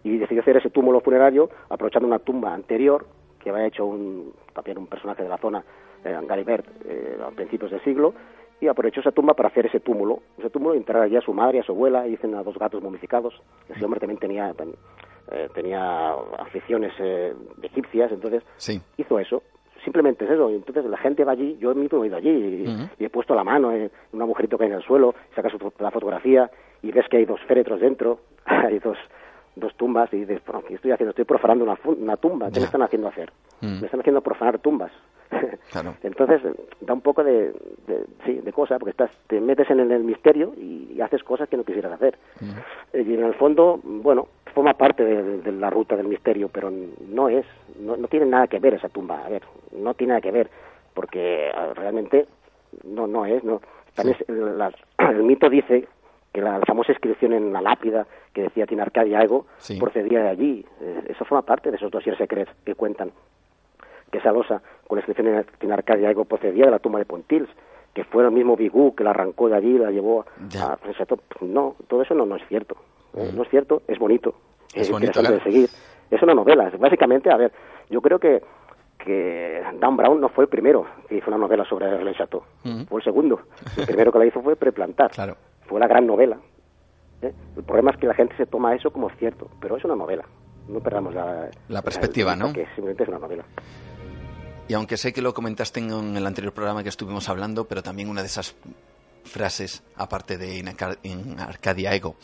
y 0.03 0.19
decidió 0.19 0.43
hacer 0.43 0.57
ese 0.57 0.71
túmulo 0.71 1.01
funerario 1.01 1.49
aprovechando 1.69 2.09
una 2.09 2.19
tumba 2.19 2.53
anterior 2.53 3.07
que 3.43 3.51
había 3.51 3.67
hecho 3.67 3.87
un, 3.87 4.33
también 4.55 4.79
un 4.79 4.87
personaje 4.87 5.23
de 5.23 5.29
la 5.29 5.39
zona, 5.39 5.65
eh, 6.05 6.19
Garibert, 6.27 6.67
eh, 6.85 7.19
a 7.27 7.31
principios 7.31 7.71
del 7.71 7.83
siglo, 7.83 8.15
y 8.61 8.69
aprovechó 8.69 9.01
esa 9.01 9.13
tumba 9.13 9.35
para 9.35 9.49
hacer 9.49 9.67
ese 9.67 9.81
túmulo, 9.81 10.21
ese 10.39 10.51
túmulo 10.51 10.75
y 10.75 10.79
enterrar 10.79 11.05
allí 11.05 11.17
a 11.17 11.23
su 11.23 11.33
madre 11.33 11.61
a 11.61 11.63
su 11.63 11.73
abuela, 11.73 12.07
y 12.07 12.11
dicen 12.11 12.35
a 12.35 12.43
dos 12.43 12.59
gatos 12.59 12.83
momificados. 12.83 13.35
Ese 13.69 13.85
hombre 13.85 14.01
también 14.01 14.19
tenía, 14.21 14.55
eh, 15.33 15.49
tenía 15.55 16.13
aficiones 16.39 16.93
eh, 16.99 17.35
egipcias, 17.63 18.13
entonces 18.13 18.43
Sí. 18.57 18.81
hizo 18.99 19.19
eso. 19.19 19.43
Simplemente 19.83 20.27
es 20.27 20.33
eso. 20.33 20.51
Entonces 20.51 20.85
la 20.85 20.99
gente 20.99 21.25
va 21.25 21.33
allí, 21.33 21.57
yo 21.59 21.75
mismo 21.75 22.05
he 22.05 22.09
ido 22.09 22.17
allí 22.19 22.29
y, 22.99 23.05
he 23.05 23.09
puesto 23.09 23.35
la 23.35 23.45
mano 23.45 23.73
en 23.73 23.91
un 24.13 24.21
agujerito 24.21 24.59
que 24.59 24.65
hay 24.65 24.71
en 24.71 24.77
el 24.77 24.83
suelo, 24.83 25.15
sacas 25.35 25.55
la 25.79 25.91
fotografía 25.91 26.51
y 26.83 26.93
ves 26.93 27.07
que 27.09 27.17
hay 27.17 27.25
dos 27.25 27.41
féretros 27.49 27.81
dentro, 27.81 28.21
hay 28.45 28.79
dos, 28.79 28.99
dos 29.57 29.75
tumbas 29.75 30.13
y 30.13 30.19
dices, 30.21 30.41
bueno, 30.47 30.63
¿qué 30.67 30.75
estoy 30.75 30.93
haciendo? 30.93 31.11
Estoy 31.11 31.25
profanando 31.25 31.65
una, 31.65 31.79
una 31.85 32.17
tumba. 32.17 32.51
¿Qué 32.51 32.61
me 32.61 32.67
están 32.67 32.83
haciendo 32.83 33.09
hacer? 33.09 33.31
Mm. 33.61 33.81
Me 33.81 33.87
están 33.87 34.01
haciendo 34.01 34.21
profanar 34.21 34.59
tumbas. 34.59 34.93
Claro. 35.71 35.95
Entonces 36.03 36.41
da 36.81 36.93
un 36.95 37.01
poco 37.01 37.23
de, 37.23 37.53
de- 37.87 38.05
sí, 38.25 38.41
de 38.43 38.53
cosa, 38.53 38.77
porque 38.81 38.91
estás, 38.91 39.11
te 39.29 39.41
metes 39.41 39.71
en 39.71 39.79
el, 39.79 39.93
el 39.93 40.03
misterio 40.03 40.53
y, 40.57 40.93
y 40.97 41.01
haces 41.01 41.23
cosas 41.23 41.49
que 41.49 41.57
no 41.57 41.63
quisieras 41.63 41.93
hacer. 41.93 42.19
Eh, 42.93 43.05
Y 43.07 43.15
en 43.15 43.23
el 43.25 43.35
fondo, 43.35 43.79
bueno, 43.85 44.27
forma 44.53 44.75
parte 44.75 45.05
de, 45.05 45.53
la 45.53 45.71
ruta 45.71 45.95
del 45.95 46.09
misterio, 46.09 46.49
pero 46.49 46.73
no 47.09 47.29
es, 47.29 47.47
no, 47.79 47.97
no 47.97 48.09
tiene 48.09 48.27
nada 48.27 48.49
que 48.49 48.59
ver 48.59 48.75
esa 48.75 48.89
tumba. 48.89 49.25
A 49.25 49.29
ver, 49.29 49.43
no 49.77 49.95
tiene 49.95 50.11
nada 50.15 50.21
que 50.21 50.33
ver, 50.33 50.51
porque 50.93 51.47
eh, 51.51 51.75
realmente 51.75 52.27
no, 52.83 53.07
no 53.07 53.25
es, 53.25 53.45
no. 53.45 53.61
También 53.95 54.17
el, 54.27 54.59
la- 54.59 54.73
el 54.99 55.23
mito 55.23 55.49
dice 55.49 55.87
que 56.33 56.41
la 56.41 56.59
famosa 56.67 56.91
inscripción 56.91 57.33
en 57.33 57.53
la 57.53 57.61
lápida 57.63 58.09
que 58.33 58.43
decía 58.43 58.67
tiene 58.67 58.83
Arcadia 58.83 59.21
Ego 59.23 59.47
Sí. 59.59 59.79
procedía 59.79 60.23
de 60.23 60.29
allí. 60.29 60.67
Eh, 60.81 61.05
eso 61.09 61.25
forma 61.25 61.43
parte 61.43 61.71
de 61.71 61.77
esos 61.77 61.91
dossiers 61.91 62.19
secretos 62.19 62.55
que 62.65 62.75
cuentan 62.75 63.11
que 64.11 64.19
esa 64.19 64.33
losa 64.33 64.61
con 64.89 64.97
la 64.97 65.01
inscripción 65.01 65.29
en, 65.29 65.47
en 65.61 65.73
Arcadia 65.73 66.11
Ego 66.11 66.25
procedía 66.25 66.65
de 66.67 66.71
la 66.73 66.79
tumba 66.81 66.99
de 66.99 67.05
Pontils, 67.05 67.49
que 67.95 68.05
fue 68.05 68.25
el 68.25 68.31
mismo 68.31 68.57
Bigú 68.57 68.95
que 68.95 69.05
la 69.05 69.11
arrancó 69.11 69.49
de 69.49 69.57
allí 69.57 69.75
y 69.75 69.79
la 69.79 69.91
llevó 69.91 70.25
a 70.61 70.79
Chateau. 70.97 71.19
No, 71.41 71.77
todo 71.89 72.03
eso 72.03 72.15
no, 72.15 72.25
no 72.27 72.37
es 72.37 72.43
cierto. 72.49 72.77
Eh, 73.15 73.33
No 73.35 73.43
es 73.43 73.49
cierto, 73.51 73.83
es 73.89 73.99
bonito. 73.99 74.35
Es 74.75 74.83
Es, 74.83 74.91
bonito, 74.91 75.11
interesante 75.21 75.21
claro. 75.21 75.37
de 75.37 75.43
seguir. 75.43 75.69
Es 76.11 76.23
una 76.23 76.35
novela. 76.35 76.71
Básicamente, 76.79 77.31
a 77.33 77.37
ver, 77.37 77.53
yo 77.89 78.01
creo 78.01 78.19
que 78.19 78.43
que 78.99 79.63
Dan 79.81 79.97
Brown 79.97 80.21
no 80.21 80.29
fue 80.29 80.45
el 80.45 80.51
primero 80.51 80.85
que 81.09 81.17
hizo 81.17 81.29
una 81.29 81.39
novela 81.39 81.65
sobre 81.65 81.89
René 81.97 82.15
Chateau. 82.15 82.43
Ujú. 82.67 82.85
Fue 82.87 83.01
el 83.01 83.05
segundo. 83.05 83.41
El 83.79 83.87
primero 83.87 84.13
que 84.13 84.19
la 84.19 84.27
hizo 84.27 84.43
fue 84.43 84.57
Preplantar. 84.57 85.11
Claro. 85.11 85.37
Fue 85.67 85.81
la 85.81 85.87
gran 85.89 86.07
novela. 86.07 86.37
¿Eh? 87.23 87.33
El 87.57 87.63
problema 87.65 87.91
es 87.93 87.97
que 87.99 88.07
la 88.07 88.15
gente 88.15 88.37
se 88.37 88.47
toma 88.47 88.75
eso 88.75 88.91
como 88.91 89.11
cierto, 89.19 89.49
pero 89.61 89.77
es 89.77 89.85
una 89.85 89.97
novela. 89.97 90.25
No 90.69 90.81
perdamos 90.81 91.15
la, 91.15 91.51
La 91.69 91.83
perspectiva, 91.83 92.37
¿no? 92.37 92.53
Que 92.53 92.65
simplemente 92.75 93.03
es 93.03 93.09
una 93.09 93.19
novela. 93.19 93.45
Y 94.69 94.75
aunque 94.75 94.97
sé 94.97 95.13
que 95.13 95.21
lo 95.23 95.35
comentaste 95.35 95.81
en 95.81 96.17
el 96.17 96.27
anterior 96.27 96.53
programa 96.53 96.83
que 96.83 96.89
estuvimos 96.91 97.29
hablando, 97.29 97.65
pero 97.67 97.83
también 97.83 98.09
una 98.09 98.21
de 98.21 98.29
esas 98.29 98.55
frases, 99.25 99.83
aparte 99.97 100.39
de 100.39 100.59
in, 100.59 100.69
Arca- 100.69 100.97
in 101.03 101.39
Arcadia 101.41 101.93
Ego, 101.95 102.15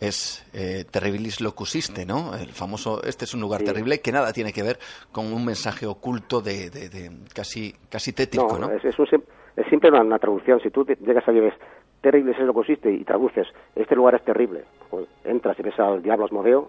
es 0.00 0.44
eh, 0.52 0.84
terribilis 0.90 1.40
locusiste, 1.40 2.04
¿no? 2.04 2.34
El 2.34 2.50
famoso, 2.50 3.02
este 3.04 3.24
es 3.24 3.34
un 3.34 3.40
lugar 3.40 3.60
Sí. 3.60 3.66
terrible 3.66 4.00
que 4.00 4.12
nada 4.12 4.32
tiene 4.32 4.52
que 4.52 4.62
ver 4.62 4.78
con 5.12 5.32
un 5.32 5.44
mensaje 5.44 5.86
oculto 5.86 6.40
de, 6.40 6.70
de- 6.70 6.88
de 6.88 7.10
casi, 7.34 7.74
casi 7.88 8.12
tétrico, 8.12 8.58
¿no? 8.58 8.70
Es, 8.70 8.84
es, 8.84 8.98
un 8.98 9.06
es 9.56 9.66
siempre 9.68 9.90
una, 9.90 10.00
una 10.02 10.18
traducción. 10.18 10.60
Si 10.60 10.70
tú 10.70 10.84
llegas 10.84 11.26
allí 11.28 11.38
y 11.38 11.42
ves 11.42 11.54
terrible 12.02 12.32
es 12.32 12.38
lo 12.40 12.48
que 12.48 12.52
consiste 12.52 12.92
y 12.92 13.04
traduces 13.04 13.46
este 13.74 13.96
lugar 13.96 14.14
es 14.16 14.22
terrible, 14.22 14.64
pues, 14.90 15.06
entras 15.24 15.58
y 15.58 15.62
ves 15.62 15.78
al 15.80 16.02
diablo 16.02 16.26
Asmodeo, 16.26 16.68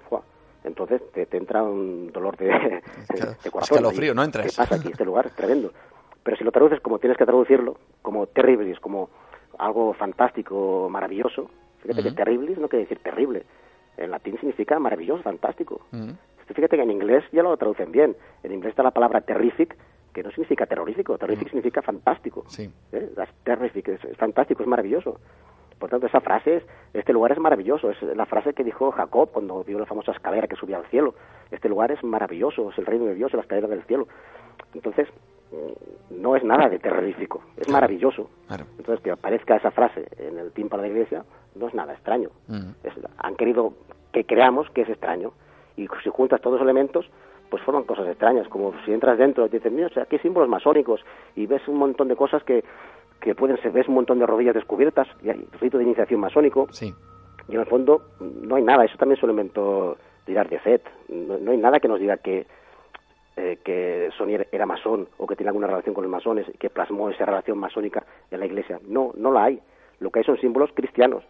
entonces 0.64 1.02
te, 1.12 1.26
te 1.26 1.36
entra 1.38 1.62
un 1.64 2.12
dolor 2.14 2.38
de, 2.38 2.48
Claro, 3.10 3.34
de 3.44 3.52
corazón. 3.52 3.78
escalofrío, 3.80 4.14
¿no? 4.14 4.24
Entras. 4.24 4.46
¿Qué 4.46 4.54
pasa 4.56 4.76
aquí? 4.76 4.90
Este 4.92 5.04
lugar 5.04 5.26
es 5.26 5.34
tremendo. 5.36 5.72
Pero 6.24 6.38
si 6.38 6.44
lo 6.46 6.52
traduces 6.54 6.80
como 6.80 7.00
tienes 7.00 7.18
que 7.18 7.26
traducirlo, 7.26 7.76
como 8.02 8.28
terribilis, 8.28 8.80
como 8.80 9.10
algo 9.58 9.94
fantástico, 9.94 10.88
maravilloso, 10.90 11.50
fíjate 11.82 12.02
que 12.02 12.08
Ujú. 12.10 12.16
terribilis 12.16 12.58
no 12.60 12.70
quiere 12.70 12.86
decir 12.86 13.00
terrible. 13.00 13.44
En 13.98 14.10
latín 14.10 14.38
significa 14.38 14.80
maravilloso, 14.80 15.22
fantástico. 15.22 15.82
Fíjate 16.48 16.78
que 16.78 16.84
en 16.84 16.92
inglés 16.92 17.24
ya 17.32 17.44
lo 17.44 17.56
traducen 17.58 17.92
bien. 17.92 18.16
En 18.44 18.54
inglés 18.54 18.72
está 18.72 18.84
la 18.84 18.92
palabra 18.92 19.22
terrific, 19.22 19.76
que 20.14 20.24
no 20.24 20.30
significa 20.32 20.66
terrorífico, 20.66 21.18
terrific 21.18 21.47
significa 21.49 21.82
fantástico. 21.82 22.43
Sí. 22.47 22.70
¿Eh? 22.91 23.09
That's 23.16 23.34
terrific, 23.43 23.88
es, 23.89 24.03
es 24.05 24.18
fantástico, 24.18 24.61
es 24.64 24.68
maravilloso. 24.68 25.20
Por 25.80 25.89
tanto, 25.89 26.07
esa 26.07 26.22
frase 26.22 26.57
es, 26.57 26.64
este 26.93 27.11
lugar 27.11 27.32
es 27.34 27.39
maravilloso, 27.39 27.89
es 27.89 28.01
la 28.03 28.26
frase 28.26 28.53
que 28.53 28.64
dijo 28.64 28.91
Jacob 28.91 29.30
cuando 29.34 29.64
vio 29.64 29.80
la 29.80 29.86
famosa 29.86 30.11
escalera 30.11 30.47
que 30.47 30.55
subía 30.55 30.78
al 30.78 30.86
cielo. 30.86 31.16
Este 31.51 31.68
lugar 31.68 31.91
es 31.91 32.01
maravilloso, 32.03 32.70
es 32.72 32.78
el 32.78 32.86
reino 32.86 33.05
de 33.05 33.16
Dios, 33.16 33.30
es 33.32 33.36
la 33.36 33.41
escalera 33.41 33.68
del 33.68 33.84
cielo. 33.84 34.07
Entonces, 34.74 35.09
mm, 35.51 36.22
no 36.22 36.36
es 36.36 36.43
nada 36.43 36.70
de 36.70 36.80
terrorífico, 36.80 37.41
es 37.57 37.68
maravilloso. 37.70 38.30
Claro. 38.47 38.66
Entonces, 38.78 39.03
que 39.03 39.11
aparezca 39.11 39.55
esa 39.57 39.72
frase 39.72 40.07
en 40.20 40.38
el 40.38 40.51
tímpano 40.51 40.84
de 40.84 40.89
la 40.89 40.93
iglesia 40.95 41.26
no 41.55 41.68
es 41.68 41.74
nada 41.74 41.93
extraño. 41.93 42.30
Mm. 42.47 42.70
Es- 42.84 42.93
han 43.18 43.36
querido 43.36 43.74
que 44.14 44.26
creamos 44.26 44.70
que 44.70 44.82
es 44.84 44.89
extraño. 44.89 45.34
Y 45.76 45.88
si 46.03 46.09
juntas 46.09 46.39
todos 46.39 46.59
los 46.59 46.64
elementos, 46.64 47.09
pues 47.54 47.62
forman 47.62 47.84
cosas 47.84 48.08
extrañas. 48.08 48.47
Como 48.47 48.74
si 48.84 48.91
entras 48.91 49.16
dentro 49.16 49.45
y 49.45 49.49
dices, 49.49 49.72
mira, 49.72 49.86
o 49.86 49.89
sea, 49.91 50.04
aquí 50.04 50.16
hay 50.16 50.22
símbolos 50.24 50.49
masónicos 50.49 51.06
y 51.36 51.45
ves 51.45 51.62
un 51.68 51.78
montón 51.78 52.08
de 52.08 52.16
cosas 52.16 52.43
que, 52.43 52.64
que 53.22 53.36
pueden 53.36 53.62
ser, 53.62 53.72
ves 53.72 53.88
un 53.88 53.93
montón 53.93 54.18
de 54.18 54.26
rodillas 54.26 54.56
descubiertas 54.56 55.08
y 55.22 55.30
hay 55.30 55.47
rito 55.62 55.78
de 55.78 55.84
iniciación 55.84 56.20
masónico. 56.20 56.66
Sí. 56.72 56.91
Y 57.47 57.54
en 57.54 57.60
el 57.60 57.68
fondo 57.68 58.01
no 58.20 58.56
hay 58.56 58.64
nada, 58.64 58.86
eso 58.86 58.97
también 58.97 59.22
se 59.22 59.28
lo 59.28 59.34
inventó 59.34 59.97
Girard 60.26 60.49
de 60.49 60.60
Set. 60.62 60.82
No, 61.10 61.38
no 61.38 61.51
hay 61.51 61.58
nada 61.58 61.80
que 61.80 61.88
nos 61.88 61.99
diga 61.99 62.18
que, 62.18 62.47
eh, 63.38 63.60
que 63.64 64.10
Sonier 64.18 64.47
era 64.51 64.66
masón 64.66 65.08
o 65.20 65.28
que 65.28 65.36
tiene 65.36 65.49
alguna 65.49 65.68
relación 65.68 65.93
con 65.93 66.06
los 66.06 66.12
masones 66.12 66.47
y 66.51 66.58
que 66.58 66.72
plasmó 66.72 67.12
esa 67.12 67.28
relación 67.28 67.60
masónica 67.60 68.04
en 68.32 68.39
la 68.39 68.47
iglesia. 68.47 68.80
No, 68.88 69.12
no 69.16 69.32
la 69.32 69.43
hay. 69.43 69.60
Lo 69.99 70.10
que 70.10 70.22
hay 70.22 70.26
son 70.26 70.39
símbolos 70.39 70.72
cristianos. 70.74 71.24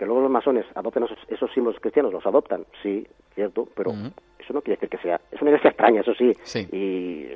Que 0.00 0.06
luego 0.06 0.22
los 0.22 0.30
masones 0.30 0.64
adopten 0.74 1.02
esos, 1.02 1.18
esos 1.28 1.52
símbolos 1.52 1.78
cristianos, 1.78 2.10
los 2.10 2.24
adoptan, 2.24 2.64
sí, 2.82 3.06
cierto, 3.34 3.68
pero 3.76 3.90
eso 4.38 4.54
no 4.54 4.62
quiere 4.62 4.76
decir 4.80 4.88
que 4.88 4.96
sea. 4.96 5.20
Es 5.30 5.42
una 5.42 5.50
iglesia 5.50 5.68
extraña, 5.68 6.00
eso 6.00 6.14
sí. 6.14 6.32
Sí. 6.42 6.66
Y 6.72 7.26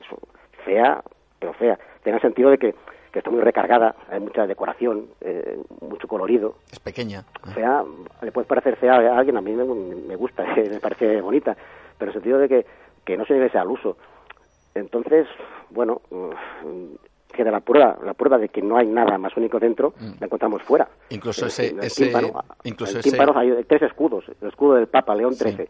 eso, 0.00 0.16
fea, 0.64 1.02
pero 1.40 1.54
fea. 1.54 1.76
Tiene 2.04 2.18
el 2.18 2.22
sentido 2.22 2.50
de 2.50 2.58
que, 2.58 2.72
que 3.10 3.18
está 3.18 3.32
muy 3.32 3.40
recargada, 3.40 3.96
hay 4.08 4.20
mucha 4.20 4.46
decoración, 4.46 5.08
eh, 5.22 5.58
mucho 5.80 6.06
colorido, 6.06 6.54
Es 6.70 6.78
pequeña. 6.78 7.24
fea, 7.52 7.82
le 8.22 8.30
puede 8.30 8.46
parecer 8.46 8.76
fea 8.76 8.92
a 8.94 9.18
alguien, 9.18 9.36
a 9.36 9.40
mí 9.40 9.50
me, 9.50 9.64
me 9.64 10.14
gusta, 10.14 10.44
me 10.56 10.78
parece 10.78 11.20
bonita, 11.20 11.56
pero 11.98 12.12
en 12.12 12.16
el 12.16 12.22
sentido 12.22 12.38
de 12.38 12.48
que, 12.48 12.66
que 13.04 13.16
no 13.16 13.24
se 13.26 13.34
ser 13.48 13.58
al 13.58 13.72
uso. 13.72 13.96
Entonces, 14.72 15.26
bueno, 15.70 16.00
queda 17.38 17.50
la 17.52 17.60
prueba, 17.60 17.96
la 18.04 18.14
prueba 18.14 18.36
de 18.36 18.48
que 18.48 18.60
no 18.62 18.76
hay 18.76 18.86
nada 18.88 19.16
más 19.16 19.36
único 19.36 19.58
dentro, 19.60 19.94
la 20.18 20.26
encontramos 20.26 20.60
fuera. 20.62 20.84
Mm. 21.10 21.14
Incluso 21.14 21.44
Eh, 21.44 21.48
ese- 21.48 21.68
el 21.68 21.78
ese- 21.84 22.04
tímpano, 22.06 22.44
incluso 22.64 22.92
el 22.98 22.98
ese- 23.06 23.16
hay 23.36 23.64
tres 23.64 23.82
escudos, 23.82 24.24
el 24.42 24.48
escudo 24.48 24.74
del 24.74 24.88
Papa 24.88 25.14
León 25.14 25.34
Sí. 25.34 25.44
XIII. 25.44 25.68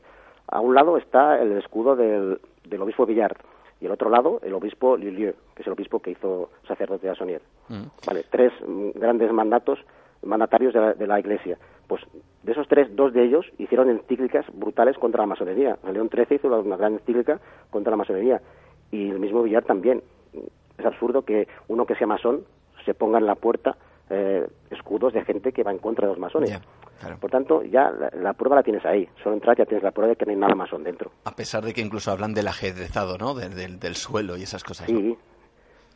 A 0.48 0.60
un 0.60 0.74
lado 0.74 0.96
está 0.96 1.40
el 1.42 1.52
escudo 1.58 1.94
del, 1.94 2.40
del 2.64 2.80
obispo 2.82 3.04
Villard 3.04 3.36
y 3.80 3.86
al 3.86 3.92
otro 3.92 4.08
lado 4.08 4.40
el 4.42 4.54
obispo 4.54 4.96
Lilieu, 4.96 5.34
que 5.54 5.60
es 5.62 5.66
el 5.66 5.74
obispo 5.74 6.00
que 6.00 6.12
hizo 6.12 6.48
sacerdote 6.66 7.06
de 7.06 7.12
Asonier. 7.12 7.42
Mm. 7.68 7.82
Vale, 8.06 8.24
tres 8.30 8.52
mm, 8.66 8.90
grandes 8.94 9.30
mandatos, 9.30 9.78
mandatarios 10.22 10.72
de 10.72 10.80
la, 10.80 10.94
de 10.94 11.06
la 11.06 11.20
Iglesia. 11.20 11.58
Pues 11.86 12.02
De 12.42 12.52
esos 12.52 12.66
tres, 12.68 12.88
dos 12.96 13.12
de 13.12 13.24
ellos 13.24 13.44
hicieron 13.58 13.90
encíclicas 13.90 14.46
brutales 14.54 14.96
contra 14.96 15.20
la 15.22 15.26
masonería. 15.26 15.76
León 15.92 16.08
XIII 16.08 16.36
hizo 16.36 16.48
una 16.60 16.76
gran 16.76 16.94
encíclica 16.94 17.40
contra 17.70 17.90
la 17.90 17.96
masonería. 17.98 18.40
Y 18.90 19.10
el 19.10 19.18
mismo 19.18 19.42
Villar 19.42 19.64
también. 19.64 20.02
Es 20.78 20.86
absurdo 20.86 21.22
que 21.22 21.48
uno 21.68 21.84
que 21.86 21.94
sea 21.96 22.06
masón 22.06 22.44
se 22.84 22.94
ponga 22.94 23.18
en 23.18 23.26
la 23.26 23.34
puerta 23.34 23.76
eh, 24.10 24.46
escudos 24.70 25.12
de 25.12 25.24
gente 25.24 25.52
que 25.52 25.62
va 25.62 25.70
en 25.70 25.78
contra 25.78 26.06
de 26.06 26.12
los 26.12 26.18
masones. 26.18 26.58
Por 27.20 27.30
tanto, 27.30 27.62
ya 27.62 27.90
la, 27.90 28.32
prueba 28.32 28.56
la 28.56 28.62
tienes 28.62 28.84
ahí. 28.84 29.08
Solo 29.22 29.34
entrar 29.34 29.56
ya 29.56 29.64
tienes 29.64 29.84
la 29.84 29.90
prueba 29.90 30.10
de 30.10 30.16
que 30.16 30.24
no 30.24 30.32
hay 30.32 30.38
nada 30.38 30.54
masón 30.54 30.82
dentro. 30.82 31.10
A 31.24 31.32
pesar 31.32 31.64
de 31.64 31.72
que 31.72 31.80
incluso 31.80 32.10
hablan 32.10 32.34
del 32.34 32.48
ajedrezado, 32.48 33.18
¿no? 33.18 33.34
del 33.34 33.94
suelo 33.94 34.36
y 34.36 34.42
esas 34.42 34.64
cosas. 34.64 34.86
Sí, 34.86 35.16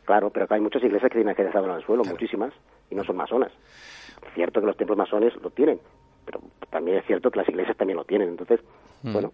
claro, 0.05 0.29
pero 0.29 0.45
hay 0.49 0.61
muchas 0.61 0.83
iglesias 0.83 1.09
que 1.09 1.17
tienen 1.17 1.33
ajedrezado 1.33 1.65
en 1.65 1.71
el 1.71 1.83
suelo, 1.83 2.03
muchísimas, 2.03 2.53
y 2.89 2.95
no 2.95 3.03
son 3.03 3.17
masonas. 3.17 3.51
Cierto 4.35 4.61
que 4.61 4.67
los 4.67 4.77
templos 4.77 4.97
masones 4.97 5.33
lo 5.41 5.49
tienen, 5.49 5.79
pero 6.25 6.39
también 6.69 6.97
es 6.97 7.05
cierto 7.05 7.29
que 7.31 7.39
las 7.39 7.49
iglesias 7.49 7.75
también 7.75 7.97
lo 7.97 8.05
tienen. 8.05 8.29
Entonces, 8.29 8.61
mm. 9.01 9.13
bueno. 9.13 9.31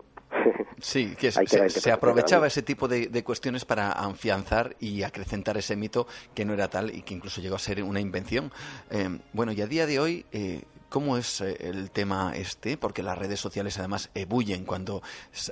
Sí, 0.81 1.15
que, 1.17 1.31
se, 1.31 1.91
aprovechaba 1.91 2.47
ese 2.47 2.61
tipo 2.61 2.87
de, 2.87 3.23
cuestiones 3.23 3.65
para 3.65 3.91
afianzar 3.91 4.75
y 4.79 5.03
acrecentar 5.03 5.57
ese 5.57 5.75
mito 5.75 6.07
que 6.33 6.45
no 6.45 6.53
era 6.53 6.69
tal 6.69 6.95
y 6.95 7.01
que 7.01 7.13
incluso 7.13 7.41
llegó 7.41 7.55
a 7.55 7.59
ser 7.59 7.83
una 7.83 7.99
invención. 7.99 8.51
Eh, 8.89 9.19
bueno, 9.33 9.51
y 9.51 9.61
a 9.61 9.67
día 9.67 9.85
de 9.85 9.99
hoy, 9.99 10.25
eh, 10.31 10.63
¿Cómo 10.89 11.17
es 11.17 11.41
eh, 11.41 11.55
el 11.59 11.91
tema 11.91 12.33
este? 12.35 12.75
Porque 12.75 13.03
las 13.03 13.15
redes 13.15 13.39
sociales 13.39 13.77
además 13.77 14.09
ebullen 14.15 14.65
cuando 14.65 15.03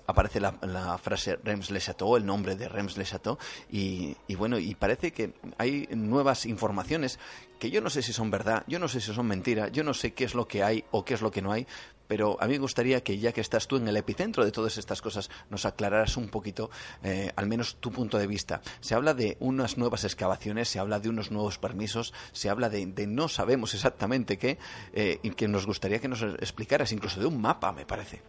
aparece 0.08 0.40
la, 0.40 0.98
frase 0.98 1.38
Rems 1.44 1.70
Le 1.70 1.80
Chateau, 1.80 2.18
el 2.18 2.26
nombre 2.26 2.56
de 2.56 2.68
Rems 2.68 2.98
Le 2.98 3.06
Chateau, 3.06 3.38
y, 3.70 4.18
y, 4.28 4.34
bueno, 4.34 4.58
y 4.58 4.74
parece 4.74 5.12
que 5.12 5.34
hay 5.60 5.88
nuevas 5.92 6.48
informaciones 6.48 7.20
que 7.60 7.70
yo 7.70 7.82
no 7.82 7.92
sé 7.92 8.02
si 8.02 8.14
son 8.14 8.32
verdad, 8.32 8.64
yo 8.68 8.80
no 8.80 8.88
sé 8.88 9.00
si 9.00 9.14
son 9.14 9.28
mentira, 9.28 9.68
yo 9.68 9.84
no 9.84 9.94
sé 9.94 10.14
qué 10.14 10.24
es 10.24 10.34
lo 10.34 10.48
que 10.48 10.64
hay 10.64 10.84
o 10.90 11.06
qué 11.06 11.14
es 11.14 11.22
lo 11.22 11.30
que 11.30 11.44
no 11.44 11.52
hay, 11.52 11.68
pero 12.08 12.38
a 12.40 12.46
mí 12.48 12.54
me 12.54 12.60
gustaría 12.60 13.02
que 13.02 13.18
ya 13.18 13.32
que 13.32 13.42
estás 13.42 13.68
tú 13.68 13.78
en 13.78 13.88
el 13.88 13.98
epicentro 13.98 14.46
de 14.46 14.52
todas 14.52 14.78
estas 14.78 15.02
cosas, 15.02 15.30
nos 15.50 15.66
aclararas 15.66 16.18
un 16.18 16.30
poquito, 16.30 16.70
eh, 17.04 17.32
al 17.36 17.48
menos 17.48 17.78
tu 17.78 17.92
punto 17.92 18.18
de 18.18 18.28
vista. 18.28 18.62
Se 18.80 18.96
habla 18.96 19.14
de 19.14 19.38
unas 19.40 19.78
nuevas 19.78 20.04
excavaciones, 20.04 20.68
se 20.70 20.80
habla 20.80 21.00
de 21.00 21.10
unos 21.10 21.32
nuevos 21.32 21.58
permisos, 21.58 22.14
se 22.32 22.50
habla 22.50 22.70
de, 22.70 22.86
no 23.08 23.28
sabemos 23.28 23.74
exactamente 23.74 24.38
qué, 24.38 24.58
eh, 24.94 25.20
y 25.24 25.32
que 25.32 25.48
nos 25.48 25.66
gustaría 25.66 26.00
que 26.00 26.08
nos 26.08 26.24
explicaras, 26.24 26.92
incluso 26.92 27.20
de 27.20 27.28
un 27.28 27.42
mapa, 27.42 27.72
me 27.72 27.86
parece. 27.86 28.22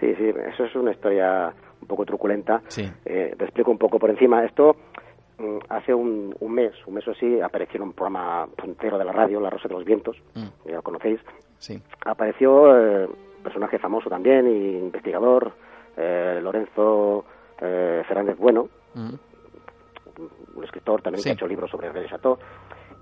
Sí, 0.00 0.14
sí, 0.14 0.28
eso 0.28 0.64
es 0.64 0.74
una 0.76 0.92
historia 0.92 1.52
un 1.80 1.88
poco 1.88 2.04
truculenta. 2.04 2.62
Sí. 2.68 2.88
Eh, 3.04 3.34
te 3.36 3.44
explico 3.44 3.70
un 3.70 3.78
poco 3.78 3.98
por 3.98 4.10
encima. 4.10 4.44
Esto 4.44 4.76
hace 5.68 5.94
un, 5.94 6.34
mes, 6.40 6.72
un 6.86 6.94
mes 6.94 7.06
o 7.06 7.12
así, 7.12 7.40
apareció 7.40 7.78
en 7.78 7.82
un 7.84 7.92
programa 7.92 8.46
puntero 8.56 8.98
de 8.98 9.04
la 9.04 9.12
radio, 9.12 9.40
La 9.40 9.50
Rosa 9.50 9.68
de 9.68 9.74
los 9.74 9.84
Vientos, 9.84 10.16
mm. 10.34 10.68
ya 10.68 10.76
lo 10.76 10.82
conocéis, 10.82 11.20
Sí. 11.58 11.80
Apareció 12.04 12.76
eh, 12.78 13.08
personaje 13.42 13.78
famoso 13.78 14.08
también, 14.08 14.46
investigador, 14.46 15.52
eh, 15.96 16.38
Lorenzo 16.42 17.24
eh, 17.60 18.02
Fernández 18.06 18.38
Bueno, 18.38 18.68
un 18.94 20.64
escritor 20.64 21.02
también 21.02 21.22
que 21.22 21.30
ha 21.30 21.32
hecho 21.34 21.46
libros 21.46 21.70
sobre 21.70 21.88
el 21.88 22.08
Chateau, 22.08 22.38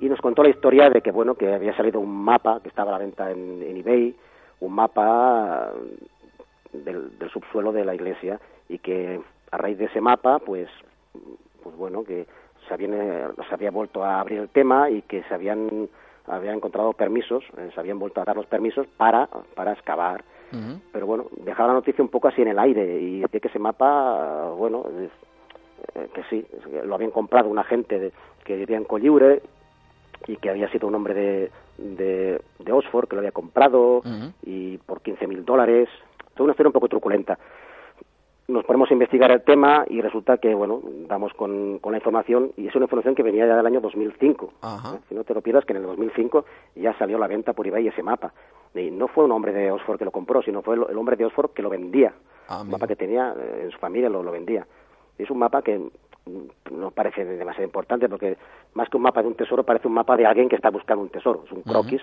y 0.01 0.09
nos 0.09 0.21
contó 0.21 0.43
la 0.43 0.51
historia 0.51 0.91
de 0.91 1.01
que 1.01 1.11
bueno 1.11 1.35
que 1.35 1.55
había 1.55 1.75
salido 1.77 2.01
un 2.01 2.25
mapa 2.25 2.61
que 2.61 2.69
estaba 2.69 2.91
a 2.91 2.99
la 2.99 3.05
venta 3.05 3.31
en, 3.31 3.63
eBay, 3.63 4.15
un 4.61 4.75
mapa 4.75 5.73
del, 6.73 7.11
subsuelo 7.33 7.73
de 7.73 7.85
la 7.85 7.95
iglesia 7.95 8.39
y 8.69 8.79
que 8.79 9.21
a 9.51 9.57
raíz 9.57 9.79
de 9.79 9.87
ese 9.87 10.01
mapa 10.01 10.39
pues 10.39 10.69
pues 11.67 11.77
bueno 11.77 12.05
que 12.05 12.27
se, 12.69 12.75
habían, 12.75 12.93
se 12.93 13.55
había 13.55 13.73
vuelto 13.73 14.05
a 14.05 14.21
abrir 14.21 14.39
el 14.39 14.49
tema 14.49 14.89
y 14.89 15.03
que 15.03 15.25
se 15.25 15.35
habían 15.35 15.89
había 16.29 16.53
encontrado 16.53 16.93
permisos, 16.93 17.45
eh, 17.57 17.71
se 17.75 17.81
habían 17.81 17.99
vuelto 17.99 18.21
a 18.21 18.25
dar 18.25 18.37
los 18.37 18.47
permisos 18.47 18.87
para, 18.97 19.29
para 19.55 19.73
excavar. 19.73 20.25
Pero 20.93 21.07
bueno, 21.07 21.27
dejaba 21.45 21.69
la 21.69 21.75
noticia 21.75 22.03
un 22.03 22.09
poco 22.09 22.29
así 22.29 22.41
en 22.41 22.49
el 22.49 22.59
aire 22.59 23.01
y 23.01 23.21
decía 23.21 23.41
que 23.41 23.49
ese 23.49 23.59
mapa, 23.59 24.51
bueno, 24.57 24.87
eh, 25.95 26.09
que 26.15 26.23
sí, 26.31 26.47
lo 26.85 26.95
habían 26.95 27.11
comprado 27.11 27.49
una 27.49 27.65
gente 27.65 28.13
que 28.45 28.57
vivía 28.57 28.77
en 28.77 28.85
Colliure 28.85 29.43
y 30.27 30.37
que 30.37 30.49
había 30.49 30.71
sido 30.71 30.87
un 30.89 30.95
hombre 30.95 31.15
de, 31.15 31.51
de, 31.79 32.41
de 32.61 32.73
Oxford 32.73 33.09
que 33.09 33.17
lo 33.17 33.21
había 33.21 33.33
comprado 33.33 34.03
y 34.45 34.79
por 34.79 35.03
15 35.03 35.27
mil 35.27 35.45
dólares. 35.45 35.89
Toda 36.35 36.45
una 36.45 36.53
historia 36.53 36.69
un 36.69 36.75
poco 36.75 36.89
truculenta 36.89 37.39
nos 38.49 38.65
ponemos 38.65 38.89
a 38.91 38.93
investigar 38.93 39.31
el 39.33 39.43
tema 39.43 39.85
y 39.89 40.01
resulta 40.01 40.39
que, 40.39 40.55
bueno, 40.55 40.81
damos 41.09 41.33
con, 41.35 41.79
con 41.81 41.93
la 41.93 41.99
información 41.99 42.53
y 42.57 42.69
es 42.69 42.75
una 42.77 42.85
información 42.85 43.15
que 43.15 43.25
venía 43.25 43.47
ya 43.47 43.57
del 43.57 43.67
año 43.67 43.81
2005. 43.81 44.53
Si 45.09 45.15
no 45.15 45.25
te 45.25 45.35
lo 45.35 45.41
pierdas, 45.41 45.65
que 45.65 45.73
en 45.73 45.79
el 45.79 45.83
2005 45.83 46.45
ya 46.77 46.97
salió 46.97 47.17
a 47.17 47.21
la 47.21 47.27
venta 47.27 47.55
por 47.55 47.67
eBay 47.67 47.89
ese 47.89 48.03
mapa. 48.03 48.33
Y 48.75 48.91
no 48.91 49.09
fue 49.09 49.25
un 49.25 49.33
hombre 49.33 49.53
de 49.53 49.71
Oxford 49.73 49.99
que 49.99 50.05
lo 50.05 50.13
compró, 50.13 50.43
sino 50.43 50.63
fue 50.63 50.77
el, 50.77 50.97
hombre 50.97 51.17
de 51.17 51.25
Oxford 51.25 51.51
que 51.51 51.63
lo 51.63 51.71
vendía. 51.71 52.13
Ah, 52.49 52.63
un 52.63 52.71
mapa 52.71 52.87
que 52.87 52.95
tenía 52.95 53.35
eh, 53.37 53.63
en 53.65 53.71
su 53.73 53.79
familia 53.79 54.09
lo, 54.09 54.23
lo 54.23 54.31
vendía. 54.31 54.65
es 55.19 55.29
un 55.31 55.39
mapa 55.39 55.63
que 55.63 55.81
no 56.73 56.91
parece 56.91 57.25
demasiado 57.25 57.65
importante 57.65 58.09
porque 58.09 58.37
más 58.75 58.89
que 58.89 58.97
un 58.97 59.03
mapa 59.05 59.23
de 59.23 59.29
un 59.29 59.35
tesoro 59.35 59.63
parece 59.65 59.87
un 59.89 59.95
mapa 59.95 60.17
de 60.17 60.27
alguien 60.27 60.49
que 60.49 60.57
está 60.57 60.71
buscando 60.71 61.03
un 61.03 61.09
tesoro. 61.09 61.43
Es 61.47 61.53
un 61.53 61.63
croquis 61.63 62.03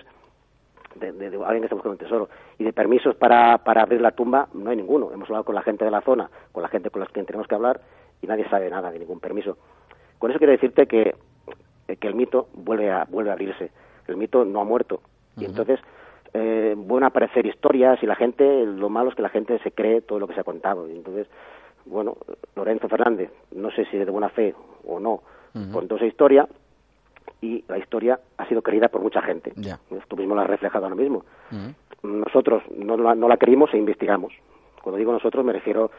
de, 0.96 1.08
alguien 1.08 1.60
que 1.60 1.66
está 1.66 1.74
buscando 1.74 1.92
un 1.92 1.98
tesoro. 1.98 2.28
Y 2.58 2.64
de 2.64 2.72
permisos 2.72 3.14
para, 3.16 3.58
para 3.58 3.82
abrir 3.82 4.00
la 4.00 4.12
tumba 4.12 4.48
no 4.54 4.70
hay 4.70 4.76
ninguno. 4.76 5.10
Hemos 5.12 5.28
hablado 5.28 5.44
con 5.44 5.54
la 5.54 5.62
gente 5.62 5.84
de 5.84 5.90
la 5.90 6.00
zona, 6.00 6.30
con 6.52 6.62
la 6.62 6.68
gente 6.68 6.90
con 6.90 7.00
la 7.00 7.06
que 7.06 7.22
tenemos 7.24 7.46
que 7.46 7.54
hablar 7.54 7.80
y 8.22 8.26
nadie 8.26 8.48
sabe 8.48 8.70
nada 8.70 8.90
de 8.90 8.98
ningún 8.98 9.20
permiso. 9.20 9.56
Con 10.18 10.30
eso 10.30 10.38
quiero 10.38 10.52
decirte 10.52 10.86
que, 10.86 11.14
que 11.98 12.08
el 12.08 12.14
mito 12.14 12.48
vuelve 12.54 12.90
a, 12.90 13.04
vuelve 13.04 13.30
a 13.30 13.34
abrirse. 13.34 13.70
El 14.06 14.16
mito 14.16 14.44
no 14.44 14.60
ha 14.60 14.64
muerto. 14.64 15.00
Y 15.36 15.44
entonces 15.44 15.80
eh, 16.32 16.74
van 16.76 17.02
a 17.02 17.08
aparecer 17.08 17.46
historias 17.46 18.02
y 18.02 18.06
la 18.06 18.14
gente, 18.14 18.64
lo 18.66 18.88
malo 18.88 19.10
es 19.10 19.16
que 19.16 19.22
la 19.22 19.28
gente 19.28 19.58
se 19.60 19.72
cree 19.72 20.00
todo 20.00 20.18
lo 20.18 20.26
que 20.26 20.34
se 20.34 20.40
ha 20.40 20.44
contado. 20.44 20.88
Y 20.88 20.92
entonces, 20.92 21.26
bueno, 21.86 22.16
Lorenzo 22.54 22.88
Fernández, 22.88 23.30
no 23.52 23.70
sé 23.70 23.84
si 23.86 23.98
de 23.98 24.04
buena 24.10 24.28
fe 24.28 24.54
o 24.86 25.00
no, 25.00 25.22
contó 25.72 25.96
esa 25.96 26.06
historia 26.06 26.48
y 27.44 27.64
la 27.68 27.78
historia 27.78 28.18
ha 28.38 28.48
sido 28.48 28.62
querida 28.62 28.88
por 28.88 29.02
mucha 29.02 29.20
gente. 29.20 29.52
Ya. 29.56 29.78
Tú 30.08 30.16
mismo 30.16 30.34
lo 30.34 30.40
has 30.40 30.48
reflejado 30.48 30.86
ahora 30.86 30.96
mismo. 30.96 31.24
Nosotros 32.02 32.62
no 32.76 32.96
la, 32.96 33.14
no 33.14 33.28
la 33.28 33.36
querimos 33.36 33.72
e 33.74 33.78
investigamos. 33.78 34.32
Cuando 34.82 34.98
digo 34.98 35.12
nosotros 35.12 35.44
me 35.44 35.52
refiero 35.52 35.90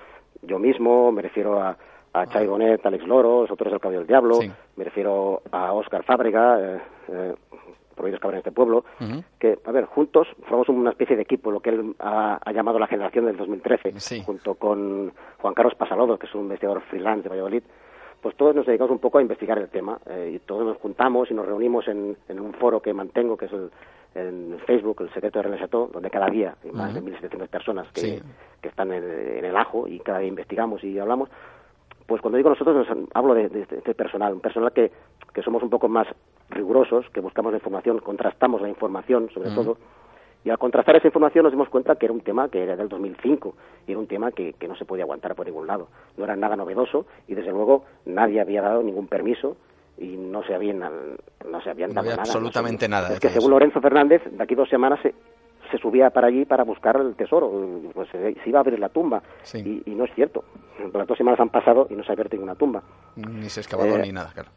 yo 0.41 0.59
mismo, 0.59 1.11
me 1.11 1.21
refiero 1.21 1.61
a, 1.61 1.69
a 1.69 1.77
ah. 2.13 2.25
Chay 2.27 2.47
Bonet, 2.47 2.83
Alex 2.85 3.05
Loro, 3.05 3.41
nosotros 3.41 3.71
el 3.71 3.79
Cabello 3.79 3.99
del 3.99 4.07
Diablo, 4.07 4.39
me 4.75 4.83
refiero 4.83 5.41
a 5.51 5.73
Óscar 5.73 6.03
Fábrega, 6.03 6.59
eh, 6.59 6.81
eh, 7.09 7.35
Prohibidos 7.95 8.19
Cabrones 8.19 8.43
de 8.43 8.51
Pueblo, 8.51 8.83
que, 9.39 9.57
a 9.63 9.71
ver, 9.71 9.85
juntos 9.85 10.27
formamos 10.41 10.67
una 10.69 10.89
especie 10.89 11.15
de 11.15 11.21
equipo, 11.21 11.49
lo 11.49 11.61
que 11.61 11.69
él 11.69 11.95
ha, 11.99 12.39
llamado 12.53 12.77
la 12.77 12.87
generación 12.87 13.25
del 13.25 13.37
2013, 13.37 14.21
junto 14.23 14.55
con 14.55 15.13
Juan 15.39 15.53
Carlos 15.53 15.75
Pasalodo, 15.75 16.17
que 16.17 16.27
es 16.27 16.35
un 16.35 16.41
investigador 16.41 16.81
freelance 16.81 17.23
de 17.23 17.29
Valladolid, 17.29 17.63
pues 18.25 18.35
todos 18.37 18.55
nos 18.55 18.65
dedicamos 18.65 18.89
un 18.89 18.97
poco 18.97 19.19
a 19.19 19.21
investigar 19.21 19.59
el 19.59 19.67
tema 19.69 19.99
eh, 20.09 20.31
y 20.33 20.39
todos 20.39 20.65
nos 20.65 20.77
juntamos 20.77 21.29
y 21.29 21.35
nos 21.35 21.45
reunimos 21.45 21.87
en, 21.87 22.17
un 22.27 22.53
foro 22.53 22.81
que 22.81 22.91
mantengo, 22.91 23.37
que 23.37 23.45
es 23.45 23.51
el, 23.53 23.69
en 24.15 24.57
Facebook, 24.65 24.99
el 25.01 25.13
secreto 25.13 25.37
de 25.37 25.43
René 25.43 25.59
Chateau, 25.59 25.91
donde 25.93 26.09
cada 26.09 26.25
día 26.25 26.55
hay 26.63 26.71
más 26.71 26.91
de 26.91 27.03
1.700 27.03 27.47
personas 27.47 27.87
que, 27.93 28.23
que 28.61 28.69
están 28.69 28.91
en, 28.91 29.45
el 29.45 29.55
ajo 29.55 29.87
y 29.87 29.99
cada 29.99 30.17
día 30.17 30.29
investigamos 30.29 30.83
y 30.83 30.97
hablamos. 30.97 31.29
Pues 32.07 32.19
cuando 32.19 32.37
digo 32.37 32.49
nosotros, 32.49 32.87
hablo 33.13 33.35
de, 33.35 33.45
este 33.61 33.93
personal, 33.93 34.33
un 34.33 34.39
personal 34.39 34.73
que, 34.73 34.91
que 35.31 35.43
somos 35.43 35.61
un 35.61 35.69
poco 35.69 35.87
más 35.87 36.07
rigurosos, 36.49 37.07
que 37.11 37.19
buscamos 37.19 37.51
la 37.51 37.59
información, 37.59 37.99
contrastamos 37.99 38.59
la 38.59 38.69
información 38.69 39.29
sobre 39.35 39.51
todo 39.51 39.77
y 40.45 40.51
al 40.51 40.59
contrastar 40.59 40.95
esa 40.95 41.07
información 41.07 41.43
nos 41.43 41.51
dimos 41.51 41.69
cuenta 41.69 41.95
que 41.95 42.05
era 42.05 42.13
un 42.13 42.21
tema 42.21 42.49
que 42.49 42.61
era 42.61 42.75
del 42.75 42.87
2005 42.87 43.55
y 43.87 43.91
era 43.91 43.99
un 43.99 44.05
tema 44.05 44.31
que, 44.31 44.53
que 44.53 44.67
no 44.67 44.75
se 44.75 44.85
podía 44.85 45.03
aguantar 45.03 45.33
por 45.33 45.47
ningún 45.47 45.65
lado. 45.65 45.87
No 46.17 46.23
era 46.23 46.35
nada 46.35 46.55
novedoso 46.55 47.07
y 47.27 47.33
desde 47.33 47.49
luego 47.49 47.83
nadie 48.05 48.39
había 48.39 48.61
dado 48.61 48.83
ningún 48.83 49.07
permiso 49.07 49.57
y 49.97 50.15
no 50.17 50.43
se 50.43 50.53
habían, 50.53 50.79
no 50.79 51.61
se 51.63 51.69
habían 51.71 51.95
dado 51.95 52.09
nada. 52.09 52.21
Absolutamente 52.21 52.87
nada. 52.87 53.13
Es 53.13 53.19
que 53.19 53.29
según 53.29 53.49
Lorenzo 53.49 53.81
Fernández, 53.81 54.21
de 54.23 54.43
aquí 54.43 54.53
dos 54.53 54.69
semanas 54.69 54.99
se, 55.01 55.15
se 55.71 55.79
subía 55.79 56.11
para 56.11 56.27
allí 56.27 56.45
para 56.45 56.63
buscar 56.63 56.95
el 56.97 57.15
tesoro, 57.15 57.51
pues 57.95 58.07
se, 58.09 58.35
iba 58.45 58.59
a 58.59 58.61
abrir 58.61 58.77
la 58.77 58.89
tumba 58.89 59.23
y, 59.51 59.81
no 59.95 60.03
es 60.03 60.13
cierto. 60.13 60.43
Las 60.93 61.07
dos 61.07 61.17
semanas 61.17 61.39
han 61.39 61.49
pasado 61.49 61.87
y 61.89 61.95
no 61.95 62.03
se 62.03 62.11
ha 62.11 62.13
abierto 62.13 62.35
ninguna 62.35 62.53
tumba. 62.53 62.83
Ni 63.15 63.49
se 63.49 63.61
ha 63.61 63.63
excavado 63.63 63.97
eh, 63.97 64.01
ni 64.03 64.11
nada, 64.11 64.31
claro. 64.31 64.49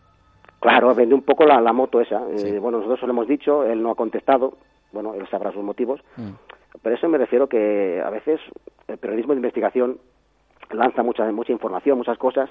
Claro, 0.60 0.92
vende 0.94 1.14
un 1.14 1.22
poco 1.22 1.44
la, 1.44 1.60
la 1.60 1.72
moto 1.72 2.00
esa. 2.00 2.20
Eh, 2.30 2.58
bueno, 2.58 2.78
nosotros 2.78 3.02
lo 3.02 3.10
hemos 3.10 3.28
dicho, 3.28 3.64
él 3.64 3.80
no 3.80 3.92
ha 3.92 3.94
contestado, 3.94 4.54
bueno, 4.92 5.14
él 5.14 5.28
sabrá 5.28 5.52
sus 5.52 5.62
motivos, 5.62 6.00
mm. 6.16 6.30
pero 6.82 6.96
eso 6.96 7.08
me 7.08 7.18
refiero 7.18 7.48
que 7.48 8.02
a 8.04 8.10
veces 8.10 8.40
el 8.86 8.98
periodismo 8.98 9.32
de 9.34 9.38
investigación 9.38 9.98
lanza 10.70 11.02
mucha, 11.02 11.30
mucha 11.32 11.52
información, 11.52 11.98
muchas 11.98 12.18
cosas, 12.18 12.50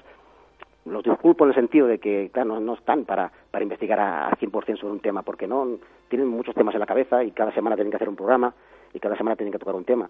los 0.84 1.04
disculpo 1.04 1.44
en 1.44 1.50
el 1.50 1.54
sentido 1.54 1.86
de 1.86 1.98
que, 1.98 2.30
claro, 2.32 2.60
no, 2.60 2.74
están 2.74 3.04
para, 3.04 3.30
para 3.50 3.62
investigar 3.62 4.00
a, 4.00 4.30
100% 4.30 4.78
sobre 4.78 4.92
un 4.92 5.00
tema, 5.00 5.22
porque 5.22 5.46
no 5.46 5.78
tienen 6.08 6.28
muchos 6.28 6.54
temas 6.54 6.74
en 6.74 6.80
la 6.80 6.86
cabeza 6.86 7.22
y 7.24 7.30
cada 7.32 7.52
semana 7.52 7.76
tienen 7.76 7.90
que 7.90 7.96
hacer 7.96 8.08
un 8.08 8.16
programa 8.16 8.54
y 8.92 9.00
cada 9.00 9.16
semana 9.16 9.36
tienen 9.36 9.52
que 9.52 9.58
tocar 9.58 9.74
un 9.74 9.84
tema. 9.84 10.08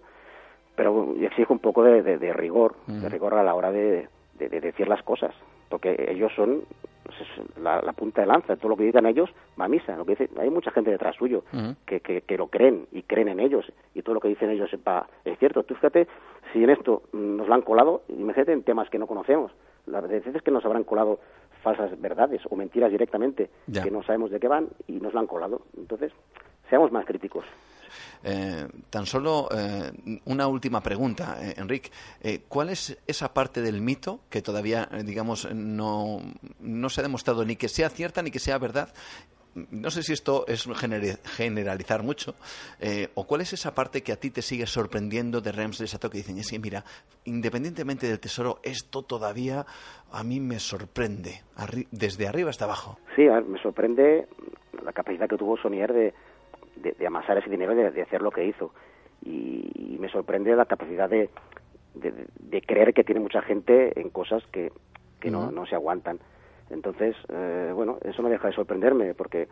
Pero 0.77 1.15
exijo 1.21 1.53
un 1.53 1.59
poco 1.59 1.83
de, 1.83 2.33
rigor, 2.33 2.77
de 2.87 3.09
mm. 3.09 3.11
rigor 3.11 3.35
a 3.35 3.43
la 3.43 3.55
hora 3.55 3.73
de, 3.73 4.09
decir 4.39 4.89
las 4.89 5.03
cosas. 5.03 5.35
Porque 5.69 6.07
ellos 6.09 6.33
son 6.35 6.63
la, 7.61 7.81
punta 7.93 8.21
de 8.21 8.27
lanza, 8.27 8.57
todo 8.57 8.71
lo 8.71 8.77
que 8.77 8.85
digan 8.85 9.07
ellos 9.07 9.31
va 9.59 9.65
a 9.65 9.69
misa, 9.69 9.97
lo 9.97 10.05
que 10.05 10.15
dice, 10.15 10.31
hay 10.39 10.51
mucha 10.51 10.71
gente 10.71 10.91
detrás 10.91 11.17
suyo 11.17 11.45
que, 11.87 12.01
que, 12.01 12.37
lo 12.37 12.49
creen 12.49 12.87
y 12.93 13.03
creen 13.03 13.29
en 13.29 13.41
ellos 13.41 13.71
y 13.95 14.03
todo 14.03 14.15
lo 14.15 14.21
que 14.21 14.29
dicen 14.29 14.51
ellos 14.51 14.71
es 15.25 15.39
cierto. 15.39 15.63
Tú 15.63 15.75
fíjate, 15.75 16.07
si 16.53 16.63
en 16.63 16.71
esto 16.71 17.03
nos 17.13 17.49
lo 17.49 17.55
han 17.55 17.63
colado, 17.63 18.03
imagínate 18.09 18.53
en 18.53 18.63
temas 18.63 18.91
que 18.91 18.99
no 18.99 19.07
conocemos, 19.07 19.53
las 19.87 20.07
veces 20.07 20.43
que 20.43 20.51
nos 20.51 20.65
habrán 20.65 20.85
colado 20.85 21.19
falsas 21.63 22.01
verdades 22.01 22.43
o 22.49 22.57
mentiras 22.57 22.91
directamente 22.91 23.51
que 23.83 23.91
no 23.91 24.03
sabemos 24.03 24.31
de 24.31 24.39
qué 24.39 24.49
van 24.49 24.69
y 24.87 24.93
nos 24.93 25.13
lo 25.15 25.21
han 25.21 25.27
colado. 25.27 25.63
Entonces, 25.77 26.13
seamos 26.69 26.93
más 26.93 27.05
críticos. 27.05 27.45
Eh, 28.23 28.67
tan 28.91 29.07
solo 29.07 29.49
eh, 29.51 29.91
una 30.27 30.47
última 30.47 30.83
pregunta, 30.83 31.39
eh, 31.41 31.55
Enrique. 31.57 31.91
¿Cuál 32.49 32.71
es 32.71 32.99
esa 33.07 33.33
parte 33.33 33.61
del 33.61 33.81
mito 33.81 34.21
que 34.31 34.43
todavía, 34.43 34.89
digamos, 35.05 35.49
no, 35.53 36.21
no 36.61 36.89
se 36.89 37.01
ha 37.01 37.03
demostrado 37.03 37.45
ni 37.45 37.57
que 37.57 37.69
sea 37.69 37.89
cierta 37.89 38.23
ni 38.23 38.31
que 38.31 38.39
sea 38.39 38.59
verdad 38.59 38.93
no 39.73 39.91
sé 39.91 40.05
si 40.05 40.13
esto 40.13 40.45
es 40.47 40.69
generalizar 41.37 42.05
mucho, 42.05 42.37
o 43.15 43.27
cuál 43.27 43.41
es 43.41 43.53
esa 43.53 43.75
parte 43.75 44.03
que 44.05 44.13
a 44.13 44.17
ti 44.17 44.31
te 44.31 44.41
sigue 44.41 44.67
sorprendiendo 44.67 45.41
de 45.41 45.51
Rems 45.51 45.79
Sato 45.79 46.11
que 46.11 46.19
dicen, 46.19 46.41
sí, 46.45 46.61
mira, 46.61 46.85
independientemente 47.25 48.07
del 48.07 48.21
tesoro, 48.21 48.61
esto 48.63 49.03
todavía 49.03 49.67
a 50.13 50.23
mí 50.23 50.39
me 50.39 50.61
sorprende, 50.61 51.43
desde 51.91 52.29
arriba 52.29 52.51
hasta 52.51 52.67
abajo. 52.67 53.01
Sí, 53.17 53.23
me 53.23 53.61
sorprende 53.61 54.29
la 54.85 54.93
capacidad 54.93 55.29
que 55.29 55.37
tuvo 55.37 55.57
Sonier 55.57 55.93
de, 55.93 56.15
de, 56.83 57.07
amasar 57.07 57.39
ese 57.39 57.51
dinero 57.51 57.73
y 57.73 57.93
de, 57.93 58.03
hacer 58.03 58.23
lo 58.23 58.31
que 58.31 58.45
hizo. 58.45 58.73
Y, 59.25 59.97
me 59.99 60.09
sorprende 60.09 60.55
la 60.55 60.65
capacidad 60.65 61.11
de, 61.11 61.29
de, 61.95 62.63
creer 62.63 62.95
que 62.95 63.03
tiene 63.03 63.21
mucha 63.21 63.43
gente 63.43 64.01
en 64.01 64.11
cosas 64.11 64.45
que, 64.53 64.71
que 65.19 65.31
no, 65.31 65.51
no 65.51 65.67
se 65.67 65.75
aguantan. 65.75 66.21
Entonces, 66.71 67.17
eh, 67.29 67.73
bueno, 67.75 67.99
eso 68.05 68.23
no 68.23 68.29
deja 68.29 68.49
de 68.49 68.55
sorprenderme, 68.55 69.15
porque 69.15 69.49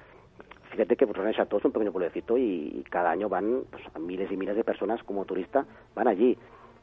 fíjate 0.70 0.96
que 0.96 1.06
René 1.06 1.34
Chateau 1.34 1.58
es 1.58 1.64
un 1.64 1.72
pequeño 1.72 1.92
pueblecito 1.92 2.36
y, 2.36 2.84
cada 2.90 3.10
año 3.10 3.28
van 3.28 3.62
pues, 3.70 3.82
miles 3.98 4.30
y 4.30 4.36
miles 4.36 4.56
de 4.56 4.64
personas 4.64 5.02
como 5.02 5.24
turistas, 5.24 5.66
van 5.94 6.08
allí. 6.08 6.36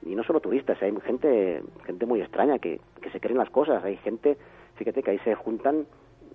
Y 0.06 0.16
no 0.16 0.24
solo 0.24 0.42
turistas, 0.42 0.82
hay 0.82 0.94
gente, 1.06 1.64
gente 1.86 2.06
muy 2.06 2.22
extraña 2.22 2.60
que, 2.60 2.82
que 3.02 3.10
se 3.12 3.22
creen 3.22 3.38
las 3.38 3.50
cosas. 3.50 3.84
Hay 3.86 3.96
gente, 3.98 4.38
fíjate 4.76 5.02
que 5.02 5.12
ahí 5.12 5.20
se 5.20 5.36
juntan 5.36 5.86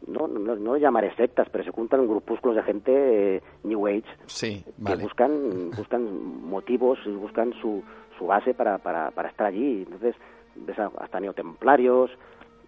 no, 0.06 0.28
no, 0.28 0.56
no 0.56 0.76
llamaré 0.76 1.14
sectas, 1.16 1.48
pero 1.50 1.64
se 1.64 1.70
juntan 1.70 2.06
grupúsculos 2.06 2.56
de 2.56 2.62
gente 2.62 3.36
eh, 3.36 3.42
New 3.64 3.86
Age 3.86 4.04
sí, 4.26 4.64
que 4.84 4.96
buscan, 4.96 5.70
buscan 5.76 6.42
motivos 6.42 6.98
buscan 7.06 7.52
su, 7.60 7.82
su 8.18 8.26
base 8.26 8.54
para, 8.54 8.78
para, 8.78 9.10
para 9.10 9.28
estar 9.28 9.46
allí. 9.46 9.82
Entonces, 9.82 10.14
ves 10.54 10.78
hasta 10.78 11.20
neotemplarios, 11.20 12.10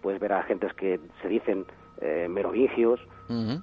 puedes 0.01 0.19
ver 0.19 0.33
a 0.33 0.43
gentes 0.43 0.73
que 0.73 0.99
se 1.21 1.27
dicen 1.27 1.65
eh, 2.01 2.27
merovingios, 2.29 2.99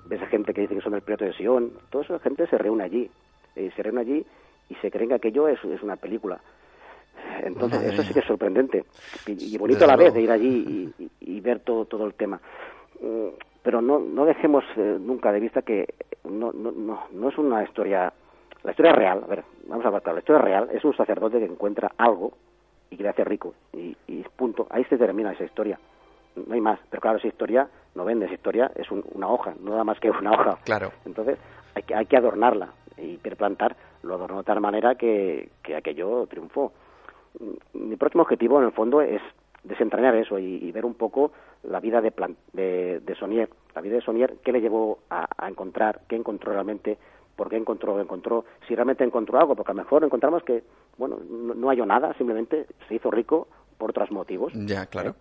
ves 0.07 0.23
a 0.23 0.27
gente 0.27 0.55
que 0.55 0.62
dice 0.62 0.75
que 0.75 0.81
son 0.81 0.93
del 0.93 1.03
Prieto 1.03 1.25
de 1.25 1.33
Sion, 1.35 1.73
toda 1.91 2.05
esa 2.05 2.19
gente 2.21 2.47
se 2.47 2.57
reúne 2.57 2.85
allí, 2.85 3.11
eh, 3.57 3.71
se 3.77 3.83
reúne 3.83 4.01
allí 4.01 4.27
y 4.69 4.75
se 4.77 4.91
creen 4.91 5.09
que 5.09 5.16
aquello 5.16 5.49
es, 5.49 5.62
es 5.64 5.83
una 5.83 5.97
película. 5.97 6.41
Entonces, 7.43 7.83
eso 7.83 8.03
sí 8.03 8.12
que 8.12 8.21
es 8.21 8.27
sorprendente 8.27 8.85
y, 9.27 9.59
bonito 9.59 9.85
a 9.85 9.89
la 9.89 9.97
vez 9.97 10.14
de 10.14 10.23
ir 10.23 10.31
allí 10.31 10.95
y, 10.99 11.11
y, 11.21 11.41
ver 11.41 11.61
todo, 11.61 11.85
todo 11.85 12.07
el 12.07 12.14
tema. 12.14 12.41
Pero 13.63 13.81
no, 13.81 13.99
no 13.99 14.25
dejemos 14.25 14.65
eh, 14.77 14.99
nunca 15.01 15.33
de 15.33 15.41
vista 15.41 15.63
que 15.63 15.95
no, 16.25 16.53
no, 16.53 16.71
no, 16.73 17.05
no 17.11 17.29
es 17.29 17.39
una 17.39 17.63
historia, 17.65 18.13
la 18.63 18.71
historia 18.71 18.93
real, 18.93 19.23
a 19.25 19.27
ver, 19.27 19.45
vamos 19.67 19.85
a 19.85 19.89
hablar 19.89 20.03
la 20.07 20.21
historia 20.21 20.43
real 20.43 20.69
es 20.73 20.85
un 20.85 20.97
sacerdote 20.97 21.39
que 21.39 21.45
encuentra 21.45 21.93
algo 21.97 22.33
y 22.91 22.97
que 22.97 23.03
le 23.03 23.09
hace 23.09 23.25
rico, 23.25 23.55
y, 23.73 23.97
y 24.07 24.25
punto, 24.37 24.67
ahí 24.71 24.85
se 24.85 24.97
termina 24.97 25.33
esa 25.33 25.45
historia, 25.45 25.79
no 26.37 26.55
hay 26.55 26.61
más, 26.61 26.79
pero 26.91 27.01
claro, 27.01 27.19
esa 27.19 27.29
historia 27.29 27.69
no 27.95 28.05
vende, 28.05 28.27
esa 28.27 28.35
historia 28.35 28.71
es 28.75 28.91
una 28.91 29.29
hoja, 29.29 29.55
no 29.61 29.73
nada 29.73 29.85
más 29.85 30.01
que 30.01 30.11
una 30.11 30.33
hoja, 30.33 30.59
claro. 30.65 30.93
entonces 31.05 31.39
hay 31.75 31.83
que, 31.83 31.95
hay 31.95 32.07
que 32.07 32.17
adornarla, 32.17 32.69
y 32.97 33.17
perplantar 33.19 33.77
lo 34.03 34.15
adornó 34.15 34.39
de 34.39 34.45
tal 34.45 34.61
manera 34.61 34.95
que, 34.95 35.51
que 35.63 35.77
aquello 35.77 36.27
triunfó. 36.27 36.73
Mi 37.73 37.97
próximo 37.97 38.23
objetivo, 38.23 38.59
en 38.59 38.67
el 38.67 38.73
fondo, 38.73 39.01
es 39.01 39.23
desentrañar 39.69 40.16
eso 40.16 40.39
y, 40.39 40.71
ver 40.73 40.85
un 40.85 40.95
poco 40.95 41.33
la 41.62 41.81
vida 41.81 42.01
de, 42.01 42.11
plan, 42.11 42.37
de, 42.53 43.01
de, 43.01 43.14
Sonier, 43.14 43.49
la 43.75 43.81
vida 43.81 43.97
de 43.97 44.01
Sonier, 44.01 44.37
qué 44.43 44.53
le 44.53 44.61
llevó 44.61 45.01
a, 45.11 45.27
encontrar, 45.49 46.01
qué 46.09 46.16
encontró 46.16 46.53
realmente, 46.53 46.99
por 47.37 47.49
qué 47.49 47.57
encontró 47.57 47.95
lo 47.95 48.03
encontró, 48.03 48.45
si 48.66 48.75
realmente 48.75 49.05
encontró 49.05 49.39
algo, 49.39 49.55
porque 49.55 49.73
a 49.73 49.75
lo 49.75 49.83
mejor 49.83 50.05
encontramos 50.05 50.43
que, 50.43 50.64
bueno, 50.97 51.19
no, 51.29 51.55
no 51.55 51.69
halló 51.69 51.87
nada, 51.87 52.14
simplemente 52.14 52.66
se 52.89 52.95
hizo 52.95 53.11
rico 53.11 53.49
por 53.77 53.91
otros 53.91 54.11
motivos. 54.11 54.53
Ya, 54.55 54.87
claro. 54.87 55.14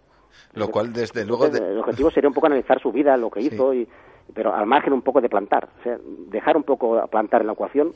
Lo 0.53 0.69
cual, 0.69 0.93
desde 0.93 1.25
luego... 1.25 1.45
El 1.45 1.79
objetivo 1.79 2.11
sería 2.11 2.27
un 2.27 2.33
poco 2.33 2.47
analizar 2.47 2.81
su 2.81 2.91
vida, 2.91 3.17
lo 3.17 3.29
que 3.29 3.41
hizo, 3.41 3.73
y, 3.73 3.87
pero 4.33 4.53
al 4.53 4.65
margen 4.65 4.93
un 4.93 5.01
poco 5.01 5.21
de 5.21 5.29
plantar. 5.29 5.69
O 5.79 5.83
sea, 5.83 5.97
dejar 6.29 6.57
un 6.57 6.63
poco 6.63 7.05
plantar 7.07 7.41
en 7.41 7.47
la 7.47 7.53
ecuación 7.53 7.93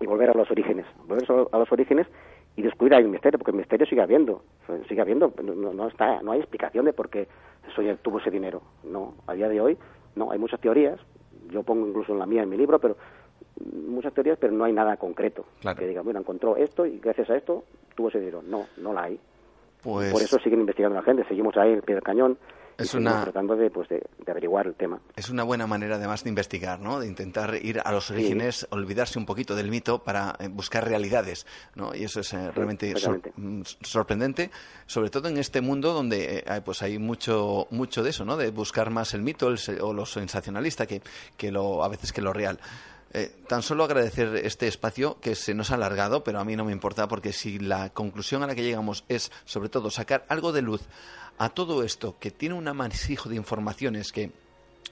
y 0.00 0.06
volver 0.06 0.30
a 0.30 0.34
los 0.34 0.50
orígenes. 0.50 0.86
Volver 1.06 1.24
a 1.52 1.58
los 1.58 1.72
orígenes 1.72 2.06
y 2.58 2.62
descubrir 2.62 2.94
ahí 2.94 3.04
un 3.04 3.12
misterio, 3.12 3.38
porque 3.38 3.52
el 3.52 3.56
misterio 3.56 3.86
sigue 3.86 4.02
habiendo, 4.02 4.42
sigue 4.88 5.00
habiendo, 5.00 5.32
no, 5.44 5.72
no, 5.72 5.86
está, 5.86 6.20
no 6.22 6.32
hay 6.32 6.40
explicación 6.40 6.86
de 6.86 6.92
por 6.92 7.08
qué 7.08 7.28
Sawyer 7.76 7.98
tuvo 7.98 8.18
ese 8.18 8.32
dinero. 8.32 8.62
No, 8.82 9.14
a 9.28 9.34
día 9.34 9.48
de 9.48 9.60
hoy 9.60 9.78
no, 10.16 10.32
hay 10.32 10.40
muchas 10.40 10.60
teorías, 10.60 10.98
yo 11.50 11.62
pongo 11.62 11.86
incluso 11.86 12.12
en 12.12 12.18
la 12.18 12.26
mía 12.26 12.42
en 12.42 12.48
mi 12.48 12.56
libro, 12.56 12.80
pero 12.80 12.96
muchas 13.86 14.12
teorías, 14.12 14.38
pero 14.40 14.52
no 14.52 14.64
hay 14.64 14.72
nada 14.72 14.96
concreto 14.96 15.44
que 15.78 15.86
diga, 15.86 16.02
bueno, 16.02 16.18
encontró 16.18 16.56
esto 16.56 16.84
y 16.84 16.98
gracias 16.98 17.30
a 17.30 17.36
esto 17.36 17.62
tuvo 17.94 18.08
ese 18.08 18.18
dinero. 18.18 18.42
No, 18.44 18.66
no 18.78 18.92
la 18.92 19.04
hay. 19.04 19.20
Pues... 19.80 20.12
Por 20.12 20.20
eso 20.20 20.40
siguen 20.40 20.58
investigando 20.58 20.96
la 20.96 21.04
gente, 21.04 21.24
seguimos 21.28 21.56
ahí 21.56 21.70
en 21.70 21.76
el 21.76 21.82
pie 21.82 21.94
del 21.94 22.02
cañón 22.02 22.38
es 22.78 22.94
una... 22.94 23.24
tratando 23.24 23.56
de, 23.56 23.70
pues, 23.70 23.88
de, 23.88 24.00
averiguar 24.28 24.68
el 24.68 24.74
tema. 24.74 25.00
Es 25.16 25.30
una 25.30 25.42
buena 25.42 25.66
manera 25.66 25.96
además 25.96 26.22
de 26.22 26.28
investigar, 26.28 26.78
¿no? 26.78 27.00
De 27.00 27.08
intentar 27.08 27.56
ir 27.60 27.80
a 27.84 27.90
los 27.90 28.10
orígenes, 28.10 28.68
olvidarse 28.70 29.18
un 29.18 29.26
poquito 29.26 29.56
del 29.56 29.68
mito 29.68 30.04
para 30.04 30.36
eh, 30.38 30.46
buscar 30.46 30.86
realidades, 30.86 31.44
¿no? 31.74 31.92
Y 31.94 32.04
eso 32.04 32.20
es 32.20 32.32
eh, 32.34 32.52
realmente 32.52 32.94
mm, 33.36 33.62
sorprendente, 33.80 34.50
sobre 34.86 35.10
todo 35.10 35.28
en 35.28 35.38
este 35.38 35.60
mundo 35.60 35.92
donde 35.92 36.44
eh, 36.46 36.60
pues 36.64 36.82
hay 36.82 36.98
mucho 36.98 37.66
mucho 37.70 38.04
de 38.04 38.10
eso, 38.10 38.24
¿no? 38.24 38.36
De 38.36 38.50
buscar 38.50 38.90
más 38.90 39.12
el 39.12 39.22
mito 39.22 39.52
o 39.80 39.92
lo 39.92 40.06
sensacionalista 40.06 40.86
que, 40.86 41.02
que 41.36 41.50
lo, 41.50 41.82
a 41.82 41.88
veces 41.88 42.12
que 42.12 42.22
lo 42.22 42.32
real. 42.32 42.60
tan 43.48 43.62
solo 43.62 43.84
agradecer 43.84 44.36
este 44.44 44.68
espacio 44.68 45.18
que 45.20 45.34
se 45.34 45.54
nos 45.54 45.72
ha 45.72 45.74
alargado, 45.74 46.22
pero 46.22 46.38
a 46.38 46.44
mí 46.44 46.54
no 46.54 46.64
me 46.64 46.72
importa 46.72 47.08
porque 47.08 47.32
si 47.32 47.58
la 47.58 47.90
conclusión 47.90 48.42
a 48.42 48.46
la 48.46 48.54
que 48.54 48.62
llegamos 48.62 49.04
es 49.08 49.32
sobre 49.46 49.68
todo 49.68 49.90
sacar 49.90 50.24
algo 50.28 50.52
de 50.52 50.62
luz 50.62 50.82
a 51.38 51.48
todo 51.50 51.82
esto 51.82 52.16
que 52.18 52.30
tiene 52.30 52.54
un 52.54 52.68
amasijo 52.68 53.28
de 53.28 53.36
informaciones 53.36 54.12
que 54.12 54.30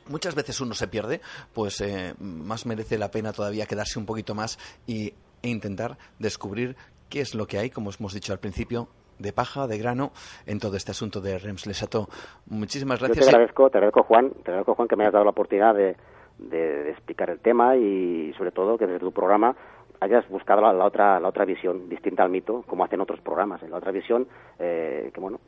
muchas 0.09 0.35
veces 0.35 0.61
uno 0.61 0.75
se 0.75 0.89
pierde, 0.89 1.21
pues 1.53 1.81
eh, 1.81 2.15
más 2.19 2.67
merece 2.67 2.99
la 2.99 3.11
pena 3.11 3.33
todavía 3.33 3.67
quedarse 3.67 3.99
un 3.99 4.07
poquito 4.07 4.35
más 4.35 4.59
y, 4.87 5.15
e 5.43 5.49
intentar 5.49 5.97
descubrir 6.19 6.77
qué 7.09 7.21
es 7.21 7.35
lo 7.35 7.47
que 7.47 7.59
hay, 7.59 7.71
como 7.71 7.91
hemos 7.91 8.15
dicho 8.15 8.33
al 8.33 8.39
principio, 8.39 8.89
de 9.19 9.33
paja, 9.33 9.67
de 9.67 9.79
grano, 9.79 10.13
en 10.47 10.59
todo 10.61 10.77
este 10.77 10.91
asunto 10.91 11.21
de 11.21 11.39
Rems 11.39 11.67
Lesato. 11.67 12.09
Muchísimas 12.47 13.01
gracias. 13.01 13.25
te 13.25 13.31
agradezco, 13.31 13.71
te 13.71 13.79
agradezco 13.79 14.03
Juan, 14.03 14.31
te 14.31 14.51
agradezco 14.51 14.75
Juan 14.75 14.89
que 14.89 14.97
me 14.97 15.05
hayas 15.05 15.15
dado 15.15 15.25
la 15.25 15.31
oportunidad 15.31 15.75
de, 15.75 15.97
de, 16.39 16.91
explicar 16.91 17.31
el 17.31 17.41
tema 17.41 17.77
y 17.77 18.33
sobre 18.37 18.53
todo 18.53 18.77
que 18.77 18.87
desde 18.87 19.01
tu 19.01 19.13
programa 19.13 19.57
hayas 20.01 20.29
buscado 20.29 20.61
la, 20.61 20.85
otra 20.85 21.19
la 21.19 21.29
otra 21.29 21.47
visión 21.47 21.89
distinta 21.89 22.23
al 22.23 22.29
mito 22.29 22.63
como 22.67 22.85
hacen 22.85 23.01
otros 23.01 23.21
programas 23.21 23.63
en 23.63 23.71
la 23.71 23.79
otra 23.79 23.93
visión 23.93 24.29
eh, 24.59 25.11
que 25.15 25.21
bueno 25.21 25.41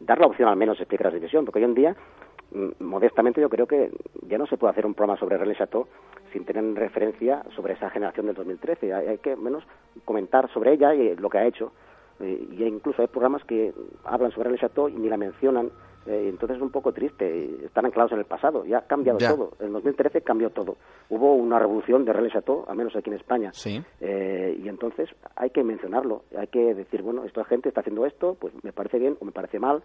dar 0.00 0.18
la 0.18 0.26
opción 0.26 0.48
al 0.48 0.56
menos 0.56 0.78
de 0.78 0.84
explicar 0.84 1.06
la 1.06 1.14
división, 1.14 1.44
porque 1.44 1.58
hoy 1.58 1.64
en 1.64 1.74
día, 1.74 1.96
mm, 2.52 2.84
modestamente, 2.84 3.40
yo 3.40 3.48
creo 3.48 3.66
que 3.66 3.90
ya 4.22 4.38
no 4.38 4.46
se 4.46 4.56
puede 4.56 4.72
hacer 4.72 4.86
un 4.86 4.94
programa 4.94 5.18
sobre 5.18 5.36
René 5.36 5.54
Chateau 5.56 5.86
sin 6.32 6.44
tener 6.44 6.64
referencia 6.74 7.42
sobre 7.54 7.74
esa 7.74 7.90
generación 7.90 8.26
del 8.26 8.34
2013. 8.34 8.92
Hay, 8.92 9.08
hay 9.08 9.18
que 9.18 9.36
menos 9.36 9.64
comentar 10.04 10.50
sobre 10.52 10.72
ella 10.72 10.94
y 10.94 11.16
lo 11.16 11.30
que 11.30 11.38
ha 11.38 11.46
hecho. 11.46 11.72
y 12.18 12.64
incluso 12.64 13.02
hay 13.02 13.08
programas 13.08 13.44
que 13.44 13.74
hablan 14.04 14.30
sobre 14.30 14.48
René 14.48 14.58
Chateau 14.58 14.88
y 14.88 14.94
ni 14.94 15.08
la 15.08 15.18
mencionan 15.18 15.70
eh, 16.06 16.28
entonces 16.28 16.56
es 16.56 16.62
un 16.62 16.70
poco 16.70 16.92
triste, 16.92 17.64
están 17.64 17.86
anclados 17.86 18.12
en 18.12 18.18
el 18.18 18.24
pasado, 18.24 18.64
ya 18.64 18.78
ha 18.78 18.82
cambiado 18.82 19.18
todo. 19.18 19.52
En 19.60 19.72
2013 19.72 20.22
cambió 20.22 20.50
todo. 20.50 20.76
Hubo 21.08 21.34
una 21.34 21.58
revolución 21.58 22.04
de 22.04 22.12
René 22.12 22.30
Chateau, 22.30 22.64
al 22.68 22.76
menos 22.76 22.94
aquí 22.94 23.10
en 23.10 23.16
España. 23.16 23.52
Eh, 24.00 24.60
y 24.62 24.68
entonces 24.68 25.08
hay 25.34 25.50
que 25.50 25.64
mencionarlo, 25.64 26.22
hay 26.36 26.46
que 26.46 26.74
decir, 26.74 27.02
bueno, 27.02 27.24
esta 27.24 27.44
gente 27.44 27.68
está 27.68 27.80
haciendo 27.80 28.06
esto, 28.06 28.36
pues 28.40 28.52
me 28.62 28.72
parece 28.72 28.98
bien 28.98 29.16
o 29.20 29.24
me 29.24 29.32
parece 29.32 29.58
mal, 29.58 29.82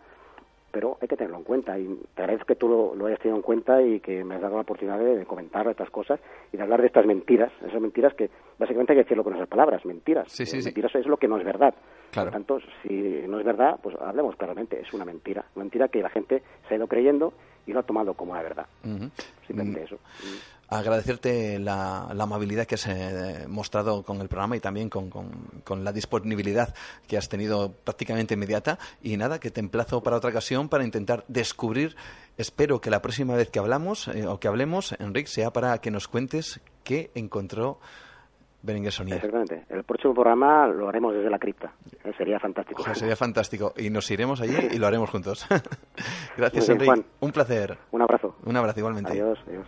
pero 0.72 0.97
hay 1.01 1.07
que 1.07 1.17
tenerlo 1.17 1.38
en 1.38 1.43
cuenta 1.43 1.78
y 1.78 1.86
te 2.15 2.22
agradezco 2.22 2.47
que 2.47 2.55
tú 2.55 2.93
lo, 2.95 3.05
hayas 3.05 3.19
tenido 3.19 3.38
en 3.38 3.41
cuenta 3.41 3.82
y 3.82 3.99
que 3.99 4.24
me 4.24 4.36
has 4.36 4.41
dado 4.41 4.55
la 4.55 4.61
oportunidad 4.61 4.99
de, 4.99 5.26
comentar 5.26 5.67
estas 5.67 5.89
cosas 5.89 6.19
y 6.51 6.57
de 6.57 6.63
hablar 6.63 6.82
de 6.82 6.88
estas 6.88 7.05
mentiras, 7.05 7.51
esas 7.67 7.82
mentiras 7.82 8.13
que 8.13 8.30
básicamente 8.57 8.93
hay 8.93 8.97
que 8.97 9.03
decirlo 9.03 9.24
con 9.24 9.36
esas 9.36 9.47
palabras, 9.47 9.86
mentiras. 9.86 10.28
mentiras 10.39 10.95
es 10.95 11.05
lo 11.05 11.17
que 11.17 11.28
no 11.28 11.38
es 11.38 11.45
verdad. 11.45 11.74
Por 12.13 12.30
tanto, 12.30 12.59
si 12.84 13.24
no 13.28 13.39
es 13.39 13.45
verdad, 13.45 13.80
pues 13.82 13.95
hablemos 14.01 14.36
claramente, 14.36 14.82
es 14.82 14.91
una 14.93 15.05
mentira, 15.05 15.45
una 15.55 15.63
mentira 15.63 15.88
que 15.88 16.01
la 16.01 16.09
gente 16.09 16.43
se 16.67 16.74
ha 16.74 16.78
ido 16.78 16.88
creyendo 16.88 17.34
y 17.65 17.74
lo 17.74 17.80
ha 17.80 17.84
tomado 17.84 18.13
como 18.13 18.36
la 18.36 18.41
verdad. 18.41 18.65
Simplemente 19.45 19.82
mm. 19.82 19.84
eso 19.84 19.97
agradecerte 20.72 21.59
la, 21.59 22.03
amabilidad 22.03 22.65
que 22.65 22.76
has 22.76 22.88
eh, 22.88 23.45
mostrado 23.47 24.03
con 24.03 24.22
el 24.22 24.30
programa 24.30 24.55
y 24.55 24.61
también 24.61 24.89
con, 24.89 25.84
la 25.84 25.91
disponibilidad 25.91 26.74
que 27.07 27.17
has 27.17 27.28
tenido 27.28 27.74
prácticamente 27.84 28.36
inmediata. 28.36 28.80
Y 29.03 29.17
nada, 29.17 29.39
que 29.39 29.51
te 29.51 29.59
emplazo 29.59 30.01
para 30.01 30.15
otra 30.15 30.30
ocasión 30.30 30.69
para 30.69 30.86
intentar 30.86 31.26
descubrir. 31.28 31.95
Espero 32.38 32.80
que 32.80 32.89
la 32.89 33.01
próxima 33.01 33.36
vez 33.36 33.49
que 33.49 33.59
hablamos 33.59 34.07
eh, 34.07 34.26
o 34.26 34.39
que 34.39 34.47
hablemos, 34.47 34.95
Enrique, 34.99 35.28
sea 35.28 35.51
para 35.51 35.78
que 35.80 35.91
nos 35.91 36.07
cuentes 36.07 36.61
qué 36.86 37.11
encontró 37.15 37.80
Berenguer 38.63 38.93
Sonier. 38.93 39.17
Exactamente. 39.17 39.65
El 39.69 39.84
próximo 39.84 40.13
programa 40.13 40.67
lo 40.67 40.88
haremos 40.88 41.13
desde 41.13 41.30
la 41.30 41.39
cripta. 41.39 41.74
Sería 42.17 42.39
fantástico. 42.39 42.82
sería 42.93 43.17
fantástico. 43.17 43.74
Y 43.76 43.89
nos 43.89 44.09
iremos 44.09 44.39
allí 44.39 44.55
y 44.72 44.78
lo 44.78 44.88
haremos 44.88 45.09
juntos. 45.09 45.45
Gracias, 46.38 46.69
Enrique. 46.69 47.03
Un 47.19 47.32
placer. 47.34 47.78
Un 47.91 48.01
abrazo. 48.03 48.36
Un 48.45 48.55
abrazo 48.55 48.80
igualmente. 48.80 49.11
Adiós, 49.11 49.38
adiós. 49.47 49.67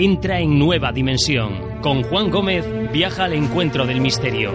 entra 0.00 0.40
en 0.40 0.58
nueva 0.58 0.92
dimensión. 0.92 1.80
Con 1.82 2.02
Juan 2.02 2.30
Gómez 2.30 2.64
viaja 2.90 3.24
al 3.24 3.34
encuentro 3.34 3.86
del 3.86 4.00
misterio. 4.00 4.52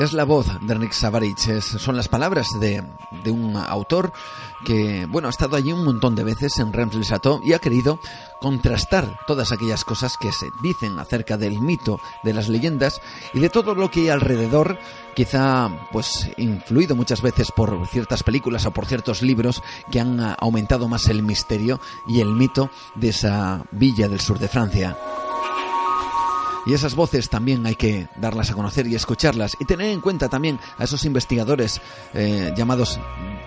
Es 0.00 0.14
la 0.14 0.24
voz 0.24 0.46
de 0.62 0.78
Nick 0.78 0.92
Savarich, 0.92 1.60
son 1.60 1.94
las 1.94 2.08
palabras 2.08 2.58
de, 2.58 2.82
un 3.30 3.54
autor 3.54 4.14
que, 4.64 5.04
bueno, 5.04 5.28
ha 5.28 5.30
estado 5.30 5.56
allí 5.56 5.74
un 5.74 5.84
montón 5.84 6.14
de 6.14 6.24
veces 6.24 6.58
en 6.58 6.72
Reims 6.72 6.96
y 7.44 7.52
ha 7.52 7.58
querido 7.58 8.00
contrastar 8.40 9.18
todas 9.26 9.52
aquellas 9.52 9.84
cosas 9.84 10.16
que 10.16 10.32
se 10.32 10.46
dicen 10.62 10.98
acerca 10.98 11.36
del 11.36 11.60
mito, 11.60 12.00
de 12.22 12.32
las 12.32 12.48
leyendas 12.48 13.02
y 13.34 13.40
de 13.40 13.50
todo 13.50 13.74
lo 13.74 13.90
que 13.90 14.00
hay 14.00 14.08
alrededor, 14.08 14.78
quizá 15.14 15.68
pues 15.92 16.30
influido 16.38 16.96
muchas 16.96 17.20
veces 17.20 17.52
por 17.52 17.86
ciertas 17.86 18.22
películas 18.22 18.64
o 18.64 18.70
por 18.70 18.86
ciertos 18.86 19.20
libros 19.20 19.62
que 19.92 20.00
han 20.00 20.34
aumentado 20.38 20.88
más 20.88 21.08
el 21.08 21.22
misterio 21.22 21.78
y 22.08 22.22
el 22.22 22.28
mito 22.28 22.70
de 22.94 23.10
esa 23.10 23.64
villa 23.70 24.08
del 24.08 24.20
sur 24.20 24.38
de 24.38 24.48
Francia. 24.48 24.96
Y 26.66 26.74
esas 26.74 26.94
voces 26.94 27.28
también 27.30 27.64
hay 27.66 27.74
que 27.74 28.08
darlas 28.16 28.50
a 28.50 28.54
conocer 28.54 28.86
y 28.86 28.94
escucharlas. 28.94 29.56
Y 29.58 29.64
tener 29.64 29.88
en 29.88 30.00
cuenta 30.00 30.28
también 30.28 30.58
a 30.78 30.84
esos 30.84 31.04
investigadores 31.04 31.80
eh, 32.14 32.52
llamados 32.56 33.00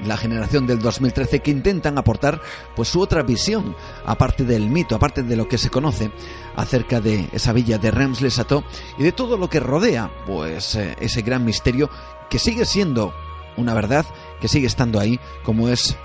la 0.03 0.17
generación 0.17 0.67
del 0.67 0.79
2013 0.79 1.41
que 1.41 1.51
intentan 1.51 1.97
aportar 1.97 2.41
pues 2.75 2.89
su 2.89 2.99
otra 2.99 3.23
visión 3.23 3.75
aparte 4.05 4.43
del 4.43 4.69
mito, 4.69 4.95
aparte 4.95 5.23
de 5.23 5.35
lo 5.35 5.47
que 5.47 5.57
se 5.57 5.69
conoce 5.69 6.11
acerca 6.55 6.99
de 6.99 7.29
esa 7.31 7.53
villa 7.53 7.77
de 7.77 7.91
Reims-les-Châteaux 7.91 8.65
y 8.97 9.03
de 9.03 9.11
todo 9.11 9.37
lo 9.37 9.49
que 9.49 9.59
rodea 9.59 10.11
pues 10.25 10.75
eh, 10.75 10.95
ese 10.99 11.21
gran 11.21 11.45
misterio 11.45 11.89
que 12.29 12.39
sigue 12.39 12.65
siendo 12.65 13.13
una 13.55 13.73
verdad, 13.73 14.05
que 14.41 14.47
sigue 14.47 14.67
estando 14.67 14.99
ahí 14.99 15.19
como 15.43 15.69
es 15.69 15.95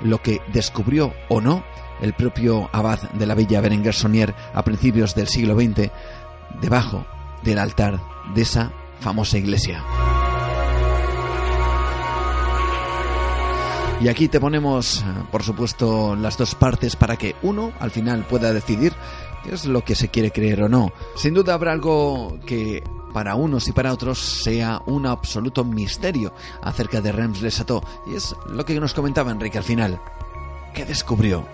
lo 0.00 0.22
que 0.22 0.40
descubrió 0.52 1.12
o 1.28 1.40
no 1.40 1.64
el 2.00 2.14
propio 2.14 2.70
abad 2.72 2.98
de 3.12 3.26
la 3.26 3.34
villa 3.34 3.60
Berenguer 3.60 3.94
Sonier 3.94 4.34
a 4.54 4.64
principios 4.64 5.14
del 5.14 5.28
siglo 5.28 5.54
XX 5.54 5.90
debajo 6.60 7.04
del 7.42 7.58
altar 7.58 8.00
de 8.34 8.42
esa 8.42 8.72
famosa 9.00 9.38
iglesia. 9.38 9.84
Y 14.00 14.08
aquí 14.08 14.28
te 14.28 14.40
ponemos, 14.40 15.04
por 15.30 15.42
supuesto, 15.42 16.16
las 16.16 16.38
dos 16.38 16.54
partes 16.54 16.96
para 16.96 17.16
que 17.16 17.36
uno 17.42 17.72
al 17.80 17.90
final 17.90 18.24
pueda 18.24 18.50
decidir 18.52 18.94
qué 19.44 19.52
es 19.52 19.66
lo 19.66 19.84
que 19.84 19.94
se 19.94 20.08
quiere 20.08 20.30
creer 20.30 20.62
o 20.62 20.68
no. 20.70 20.90
Sin 21.16 21.34
duda 21.34 21.52
habrá 21.52 21.72
algo 21.72 22.38
que 22.46 22.82
para 23.12 23.34
unos 23.34 23.68
y 23.68 23.72
para 23.72 23.92
otros 23.92 24.18
sea 24.18 24.80
un 24.86 25.04
absoluto 25.04 25.64
misterio 25.64 26.32
acerca 26.62 27.02
de 27.02 27.12
Reims 27.12 27.42
les 27.42 27.62
Y 28.06 28.14
es 28.14 28.34
lo 28.46 28.64
que 28.64 28.80
nos 28.80 28.94
comentaba 28.94 29.32
Enrique 29.32 29.58
al 29.58 29.64
final. 29.64 30.00
¿Qué 30.72 30.86
descubrió? 30.86 31.44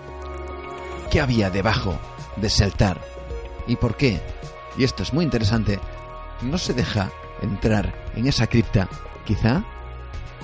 ¿Qué 1.11 1.19
había 1.19 1.49
debajo 1.49 1.97
de 2.37 2.47
ese 2.47 2.63
altar? 2.63 3.01
¿Y 3.67 3.75
por 3.75 3.97
qué 3.97 4.21
y 4.77 4.83
esto 4.83 5.03
es 5.03 5.13
muy 5.13 5.25
interesante, 5.25 5.79
no 6.41 6.57
se 6.57 6.73
deja 6.73 7.09
entrar 7.41 7.93
en 8.15 8.27
esa 8.27 8.47
cripta, 8.47 8.87
quizá 9.25 9.63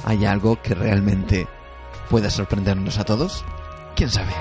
haya 0.05 0.31
algo 0.31 0.61
que 0.61 0.75
realmente 0.75 1.47
pueda 2.09 2.29
sorprendernos 2.29 2.97
a 2.97 3.05
todos. 3.05 3.45
¿Quién 3.95 4.09
sabe? 4.09 4.31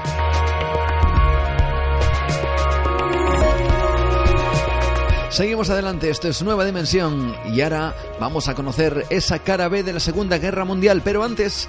Seguimos 5.31 5.71
adelante, 5.71 6.11
esto 6.11 6.29
es 6.29 6.43
Nueva 6.43 6.65
Dimensión 6.67 7.35
y 7.55 7.63
ahora 7.63 7.95
vamos 8.21 8.49
a 8.49 8.55
conocer 8.55 9.07
esa 9.09 9.39
cara 9.39 9.69
B 9.69 9.83
de 9.83 9.95
la 9.95 10.01
Segunda 10.01 10.37
Guerra 10.37 10.67
Mundial, 10.67 11.01
pero 11.03 11.25
antes 11.25 11.69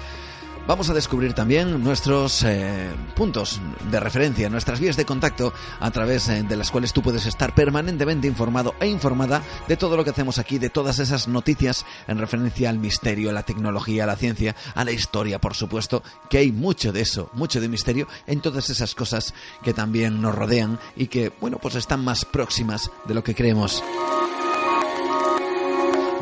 Vamos 0.66 0.88
a 0.88 0.94
descubrir 0.94 1.34
también 1.34 1.84
nuestros 1.84 2.42
eh, 2.42 2.90
puntos 3.14 3.60
de 3.90 4.00
referencia, 4.00 4.48
nuestras 4.48 4.80
vías 4.80 4.96
de 4.96 5.04
contacto 5.04 5.52
a 5.78 5.90
través 5.90 6.30
eh, 6.30 6.42
de 6.42 6.56
las 6.56 6.70
cuales 6.70 6.94
tú 6.94 7.02
puedes 7.02 7.26
estar 7.26 7.54
permanentemente 7.54 8.28
informado 8.28 8.74
e 8.80 8.86
informada 8.86 9.42
de 9.68 9.76
todo 9.76 9.94
lo 9.98 10.04
que 10.04 10.10
hacemos 10.10 10.38
aquí, 10.38 10.58
de 10.58 10.70
todas 10.70 11.00
esas 11.00 11.28
noticias 11.28 11.84
en 12.08 12.16
referencia 12.16 12.70
al 12.70 12.78
misterio, 12.78 13.28
a 13.28 13.34
la 13.34 13.42
tecnología, 13.42 14.04
a 14.04 14.06
la 14.06 14.16
ciencia, 14.16 14.56
a 14.74 14.86
la 14.86 14.92
historia, 14.92 15.38
por 15.38 15.52
supuesto, 15.52 16.02
que 16.30 16.38
hay 16.38 16.50
mucho 16.50 16.92
de 16.92 17.02
eso, 17.02 17.28
mucho 17.34 17.60
de 17.60 17.68
misterio 17.68 18.08
en 18.26 18.40
todas 18.40 18.70
esas 18.70 18.94
cosas 18.94 19.34
que 19.62 19.74
también 19.74 20.22
nos 20.22 20.34
rodean 20.34 20.78
y 20.96 21.08
que, 21.08 21.30
bueno, 21.42 21.58
pues 21.60 21.74
están 21.74 22.02
más 22.02 22.24
próximas 22.24 22.90
de 23.06 23.12
lo 23.12 23.22
que 23.22 23.34
creemos. 23.34 23.84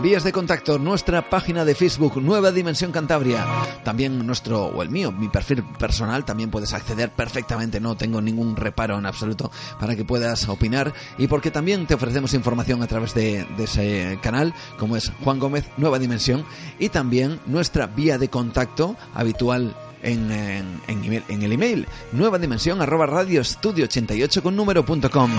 Vías 0.03 0.25
de 0.25 0.33
contacto, 0.33 0.81
nuestra 0.81 1.31
página 1.31 1.65
de 1.65 1.77
Facebook, 1.77 2.21
Nueva 2.21 2.51
Dimensión 2.51 2.91
Cantabria. 2.91 3.47
También 3.85 4.27
nuestro, 4.27 4.65
o 4.65 4.83
el 4.83 4.91
mío, 4.91 5.13
mi 5.13 5.29
perfil 5.29 5.63
personal, 5.79 6.25
también 6.25 6.51
puedes 6.51 6.73
acceder 6.73 7.13
perfectamente, 7.13 7.79
no 7.79 7.97
tengo 7.97 8.21
ningún 8.21 8.57
reparo 8.57 8.99
en 8.99 9.07
absoluto 9.07 9.53
para 9.79 9.95
que 9.95 10.05
puedas 10.05 10.49
opinar 10.49 10.93
y 11.19 11.29
porque 11.29 11.53
también 11.53 11.87
te 11.87 11.95
ofrecemos 11.95 12.35
información 12.35 12.83
a 12.83 12.89
través 12.89 13.15
de, 13.15 13.47
ese 13.59 14.19
canal, 14.21 14.53
como 14.77 14.97
es 14.97 15.13
Juan 15.23 15.39
Gómez, 15.39 15.67
Nueva 15.77 16.01
Dimensión, 16.01 16.45
y 16.81 16.89
también 16.89 17.39
nuestra 17.47 17.87
vía 17.87 18.19
de 18.19 18.29
contacto 18.29 18.97
habitual 19.15 19.77
en, 20.03 20.33
en, 20.33 21.43
el 21.45 21.53
email 21.53 21.87
nueva 22.11 22.41
dimensión 22.41 22.83
arroba 22.83 23.07
radio 23.07 23.41
estudio 23.41 23.85
88 23.85 24.43
con 24.43 24.57
número 24.57 24.85
punto 24.85 25.09
com. 25.09 25.31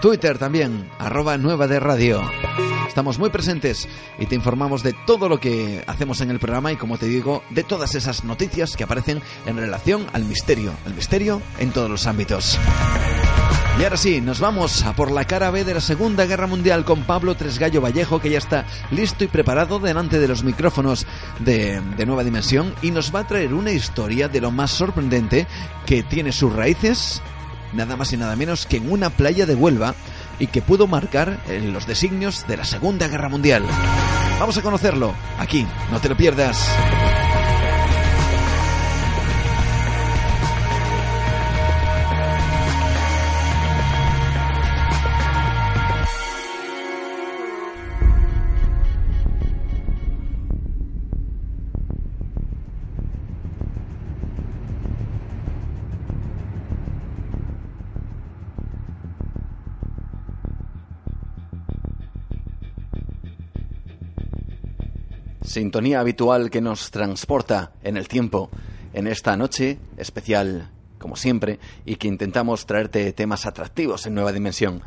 Twitter 0.00 0.38
también, 0.38 0.88
arroba 0.98 1.36
nueva 1.36 1.66
de 1.66 1.80
radio. 1.80 2.22
Estamos 2.88 3.18
muy 3.18 3.30
presentes 3.30 3.86
y 4.18 4.26
te 4.26 4.34
informamos 4.34 4.82
de 4.82 4.94
todo 5.06 5.28
lo 5.28 5.38
que 5.38 5.84
hacemos 5.86 6.20
en 6.20 6.30
el 6.30 6.40
programa 6.40 6.72
y 6.72 6.76
como 6.76 6.98
te 6.98 7.06
digo, 7.06 7.44
de 7.50 7.62
todas 7.62 7.94
esas 7.94 8.24
noticias 8.24 8.76
que 8.76 8.82
aparecen 8.82 9.22
en 9.46 9.56
relación 9.56 10.06
al 10.14 10.24
misterio, 10.24 10.72
el 10.86 10.94
misterio 10.94 11.40
en 11.60 11.70
todos 11.70 11.88
los 11.88 12.06
ámbitos. 12.06 12.58
Y 13.78 13.84
ahora 13.84 13.96
sí, 13.96 14.20
nos 14.20 14.40
vamos 14.40 14.82
a 14.82 14.94
por 14.94 15.12
la 15.12 15.24
cara 15.24 15.52
B 15.52 15.62
de 15.62 15.74
la 15.74 15.80
Segunda 15.80 16.26
Guerra 16.26 16.48
Mundial 16.48 16.84
con 16.84 17.04
Pablo 17.04 17.36
Tresgallo 17.36 17.80
Vallejo, 17.80 18.20
que 18.20 18.30
ya 18.30 18.38
está 18.38 18.66
listo 18.90 19.22
y 19.22 19.28
preparado 19.28 19.78
delante 19.78 20.18
de 20.18 20.26
los 20.26 20.42
micrófonos 20.42 21.06
de, 21.38 21.80
de, 21.96 22.06
Nueva 22.06 22.24
Dimensión 22.24 22.74
y 22.82 22.90
nos 22.90 23.14
va 23.14 23.20
a 23.20 23.26
traer 23.28 23.54
una 23.54 23.70
historia 23.70 24.26
de 24.28 24.40
lo 24.40 24.50
más 24.50 24.72
sorprendente 24.72 25.46
que 25.86 26.02
tiene 26.02 26.32
sus 26.32 26.52
raíces 26.52 27.22
nada 27.72 27.96
más 27.96 28.12
y 28.12 28.16
nada 28.16 28.34
menos 28.36 28.66
que 28.66 28.78
en 28.78 28.90
una 28.90 29.10
playa 29.10 29.46
de 29.46 29.54
Huelva 29.54 29.94
y 30.38 30.46
que 30.48 30.62
pudo 30.62 30.86
marcar 30.86 31.38
los 31.48 31.86
designios 31.86 32.46
de 32.46 32.56
la 32.56 32.64
Segunda 32.64 33.08
Guerra 33.08 33.28
Mundial. 33.28 33.64
Vamos 34.38 34.56
a 34.56 34.62
conocerlo 34.62 35.14
aquí, 35.38 35.66
no 35.90 36.00
te 36.00 36.08
lo 36.08 36.16
pierdas. 36.16 36.68
Sintonía 65.48 66.00
habitual 66.00 66.50
que 66.50 66.60
nos 66.60 66.90
transporta 66.90 67.72
en 67.82 67.96
el 67.96 68.06
tiempo 68.06 68.50
en 68.92 69.06
esta 69.06 69.34
noche 69.34 69.78
especial, 69.96 70.70
como 70.98 71.16
siempre, 71.16 71.58
y 71.86 71.96
que 71.96 72.06
intentamos 72.06 72.66
traerte 72.66 73.14
temas 73.14 73.46
atractivos 73.46 74.06
en 74.06 74.14
Nueva 74.14 74.32
Dimensión. 74.32 74.82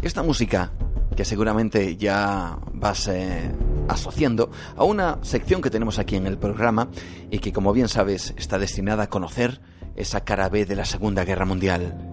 Esta 0.00 0.22
música 0.22 0.72
que 1.14 1.26
seguramente 1.26 1.96
ya 1.96 2.58
vas 2.72 3.08
eh, 3.08 3.52
asociando 3.88 4.50
a 4.74 4.84
una 4.84 5.18
sección 5.20 5.60
que 5.60 5.68
tenemos 5.68 5.98
aquí 5.98 6.16
en 6.16 6.26
el 6.26 6.38
programa 6.38 6.88
y 7.30 7.38
que, 7.38 7.52
como 7.52 7.74
bien 7.74 7.88
sabes, 7.88 8.32
está 8.38 8.58
destinada 8.58 9.02
a 9.02 9.10
conocer 9.10 9.60
esa 9.96 10.24
cara 10.24 10.48
B 10.48 10.64
de 10.64 10.76
la 10.76 10.86
Segunda 10.86 11.26
Guerra 11.26 11.44
Mundial. 11.44 12.09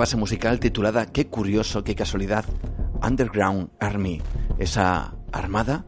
Base 0.00 0.16
musical 0.16 0.58
titulada 0.60 1.04
Qué 1.12 1.26
curioso, 1.26 1.84
qué 1.84 1.94
casualidad, 1.94 2.46
Underground 3.02 3.68
Army, 3.78 4.22
esa 4.58 5.14
armada, 5.30 5.84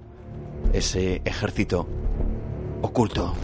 ese 0.74 1.22
ejército 1.24 1.88
oculto. 2.82 3.34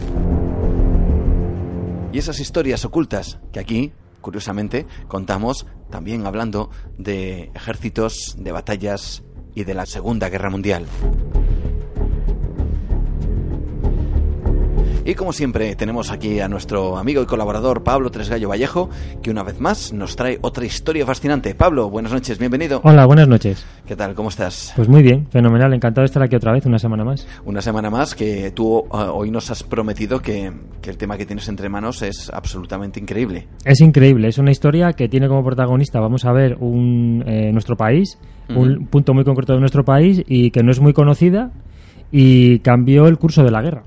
Y 2.13 2.19
esas 2.19 2.39
historias 2.39 2.85
ocultas 2.85 3.39
que 3.51 3.59
aquí, 3.59 3.93
curiosamente, 4.21 4.85
contamos 5.07 5.65
también 5.89 6.27
hablando 6.27 6.69
de 6.99 7.49
ejércitos, 7.55 8.35
de 8.37 8.51
batallas 8.51 9.23
y 9.55 9.63
de 9.63 9.73
la 9.73 9.87
Segunda 9.87 10.29
Guerra 10.29 10.51
Mundial. 10.51 10.85
Y 15.05 15.15
como 15.15 15.33
siempre 15.33 15.75
tenemos 15.75 16.11
aquí 16.11 16.39
a 16.39 16.47
nuestro 16.47 16.97
amigo 16.97 17.23
y 17.23 17.25
colaborador 17.25 17.83
Pablo 17.83 18.11
Tresgallo 18.11 18.49
Vallejo, 18.49 18.89
que 19.23 19.31
una 19.31 19.43
vez 19.43 19.59
más 19.59 19.93
nos 19.93 20.15
trae 20.15 20.37
otra 20.41 20.65
historia 20.65 21.05
fascinante. 21.05 21.55
Pablo, 21.55 21.89
buenas 21.89 22.11
noches, 22.11 22.37
bienvenido. 22.37 22.81
Hola, 22.83 23.05
buenas 23.05 23.27
noches. 23.27 23.65
¿Qué 23.87 23.95
tal? 23.95 24.13
¿Cómo 24.13 24.29
estás? 24.29 24.73
Pues 24.75 24.87
muy 24.87 25.01
bien, 25.01 25.25
fenomenal, 25.31 25.73
encantado 25.73 26.03
de 26.03 26.07
estar 26.07 26.21
aquí 26.21 26.35
otra 26.35 26.51
vez, 26.51 26.65
una 26.65 26.77
semana 26.77 27.03
más. 27.05 27.25
Una 27.45 27.61
semana 27.61 27.89
más 27.89 28.13
que 28.13 28.51
tú 28.51 28.79
uh, 28.79 28.87
hoy 29.13 29.31
nos 29.31 29.49
has 29.49 29.63
prometido 29.63 30.19
que, 30.19 30.51
que, 30.81 30.89
el 30.89 30.97
tema 30.97 31.17
que 31.17 31.25
tienes 31.25 31.47
entre 31.47 31.69
manos 31.69 32.01
es 32.01 32.29
absolutamente 32.31 32.99
increíble. 32.99 33.47
Es 33.65 33.79
increíble, 33.81 34.27
es 34.27 34.37
una 34.37 34.51
historia 34.51 34.93
que 34.93 35.07
tiene 35.07 35.27
como 35.27 35.43
protagonista, 35.43 35.99
vamos 35.99 36.25
a 36.25 36.33
ver, 36.33 36.57
un, 36.59 37.23
eh, 37.25 37.51
nuestro 37.51 37.75
país, 37.77 38.19
uh 38.49 38.53
-huh. 38.53 38.57
un 38.57 38.87
punto 38.87 39.13
muy 39.13 39.23
concreto 39.23 39.53
de 39.53 39.59
nuestro 39.59 39.83
país 39.83 40.21
y 40.27 40.51
que 40.51 40.61
no 40.61 40.71
es 40.71 40.79
muy 40.79 40.93
conocida 40.93 41.51
y 42.11 42.59
cambió 42.59 43.07
el 43.07 43.17
curso 43.17 43.43
de 43.43 43.51
la 43.51 43.61
guerra. 43.61 43.83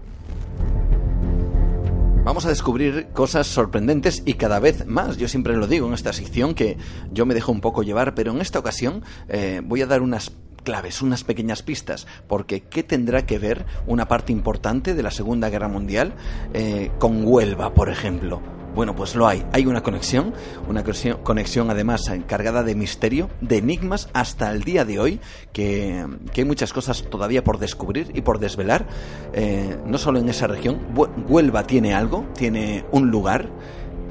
Vamos 2.25 2.47
a 2.47 2.51
descubrir 2.51 3.09
cosas 3.13 3.49
sorprendentes 3.49 4.23
y 4.25 4.35
cada 4.35 4.61
vez 4.61 4.87
más. 4.87 5.17
Yo 5.17 5.27
siempre 5.27 5.57
lo 5.57 5.67
digo 5.67 5.89
en 5.89 5.95
esta 5.95 6.13
sección 6.13 6.55
que 6.55 6.77
yo 7.11 7.27
me 7.27 7.35
dejo 7.35 7.51
un 7.51 7.61
poco 7.61 7.83
llevar, 7.83 8.15
pero 8.15 8.31
en 8.31 8.41
esta 8.41 8.61
ocasión 8.61 9.03
eh, 9.29 9.61
voy 9.65 9.83
a 9.83 9.87
dar 9.87 10.03
unas 10.03 10.31
claves, 10.63 11.03
unas 11.03 11.25
pequeñas 11.25 11.65
pistas, 11.65 12.07
porque 12.29 12.61
¿qué 12.61 12.85
tendrá 12.85 13.27
que 13.27 13.41
ver 13.41 13.67
una 13.89 14.07
parte 14.07 14.31
importante 14.31 14.95
de 14.95 15.03
la 15.03 15.11
Segunda 15.11 15.51
Guerra 15.51 15.67
Mundial 15.67 16.15
eh, 16.55 16.93
con 17.01 17.27
Huelva, 17.27 17.75
por 17.75 17.89
ejemplo? 17.89 18.62
Bueno, 18.75 18.95
pues 18.95 19.15
lo 19.15 19.27
hay. 19.27 19.45
Hay 19.53 19.67
una 19.67 19.83
conexión, 19.83 20.33
una 20.69 20.83
conexión 21.23 21.71
además 21.71 22.11
cargada 22.27 22.63
de 22.63 22.75
misterio, 22.75 23.29
de 23.41 23.59
enigmas 23.59 24.09
hasta 24.15 24.51
el 24.51 24.63
día 24.63 24.85
de 24.85 24.99
hoy, 24.99 25.21
que, 25.53 26.07
que 26.33 26.41
hay 26.41 26.47
muchas 26.47 26.73
cosas 26.73 27.05
todavía 27.11 27.45
por 27.45 27.59
descubrir 27.59 28.11
y 28.15 28.23
por 28.23 28.39
desvelar, 28.39 28.87
eh, 29.35 29.77
no 29.87 29.99
solo 29.99 30.19
en 30.19 30.29
esa 30.29 30.47
región. 30.47 30.81
Huelva 31.29 31.67
tiene 31.67 31.95
algo, 31.95 32.27
tiene 32.35 32.85
un 32.93 33.11
lugar 33.11 33.51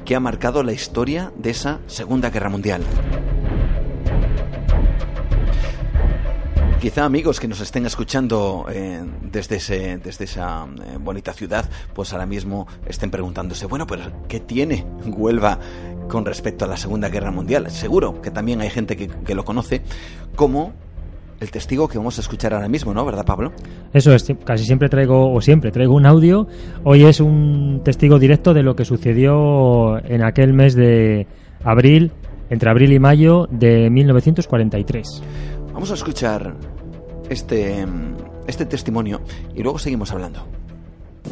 que 0.04 0.14
ha 0.14 0.20
marcado 0.20 0.62
la 0.62 0.72
historia 0.72 1.32
de 1.36 1.50
esa 1.50 1.80
Segunda 1.86 2.30
Guerra 2.30 2.48
Mundial. 2.48 2.82
Quizá 6.82 7.04
amigos 7.04 7.38
que 7.38 7.46
nos 7.46 7.60
estén 7.60 7.86
escuchando 7.86 8.66
eh, 8.68 9.04
desde, 9.30 9.54
ese, 9.54 9.98
desde 9.98 10.24
esa 10.24 10.64
eh, 10.64 10.98
bonita 10.98 11.32
ciudad, 11.32 11.64
pues 11.94 12.12
ahora 12.12 12.26
mismo 12.26 12.66
estén 12.84 13.08
preguntándose, 13.08 13.66
bueno, 13.66 13.86
pero 13.86 14.02
¿qué 14.26 14.40
tiene 14.40 14.84
Huelva 15.06 15.60
con 16.08 16.24
respecto 16.24 16.64
a 16.64 16.68
la 16.68 16.76
Segunda 16.76 17.08
Guerra 17.08 17.30
Mundial? 17.30 17.70
Seguro 17.70 18.20
que 18.20 18.32
también 18.32 18.60
hay 18.62 18.68
gente 18.68 18.96
que, 18.96 19.06
que 19.06 19.36
lo 19.36 19.44
conoce 19.44 19.82
como 20.34 20.72
el 21.38 21.52
testigo 21.52 21.86
que 21.86 21.98
vamos 21.98 22.18
a 22.18 22.20
escuchar 22.20 22.52
ahora 22.52 22.68
mismo, 22.68 22.92
¿no? 22.92 23.04
¿Verdad, 23.04 23.24
Pablo? 23.24 23.52
Eso 23.92 24.12
es, 24.12 24.26
casi 24.44 24.64
siempre 24.64 24.88
traigo, 24.88 25.32
o 25.32 25.40
siempre 25.40 25.70
traigo 25.70 25.94
un 25.94 26.04
audio. 26.04 26.48
Hoy 26.82 27.04
es 27.04 27.20
un 27.20 27.82
testigo 27.84 28.18
directo 28.18 28.54
de 28.54 28.64
lo 28.64 28.74
que 28.74 28.84
sucedió 28.84 30.04
en 30.04 30.24
aquel 30.24 30.52
mes 30.52 30.74
de 30.74 31.28
abril, 31.62 32.10
entre 32.50 32.70
abril 32.70 32.92
y 32.92 32.98
mayo 32.98 33.46
de 33.52 33.88
1943. 33.88 35.22
Vamos 35.72 35.90
a 35.90 35.94
escuchar 35.94 36.54
este, 37.32 37.86
este 38.46 38.66
testimonio 38.66 39.20
y 39.54 39.62
luego 39.62 39.78
seguimos 39.78 40.12
hablando. 40.12 40.46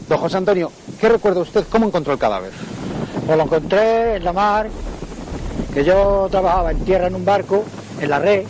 Don 0.08 0.18
José 0.18 0.38
Antonio, 0.38 0.72
¿qué 1.00 1.08
recuerda 1.08 1.40
usted? 1.40 1.64
¿Cómo 1.70 1.86
encontró 1.86 2.12
el 2.12 2.18
cadáver? 2.18 2.50
Pues 3.26 3.36
lo 3.36 3.44
encontré 3.44 4.16
en 4.16 4.24
la 4.24 4.32
mar, 4.32 4.68
que 5.72 5.84
yo 5.84 6.28
trabajaba 6.30 6.72
en 6.72 6.80
tierra 6.80 7.06
en 7.06 7.14
un 7.14 7.24
barco, 7.24 7.64
en 8.00 8.10
la 8.10 8.18
red. 8.18 8.44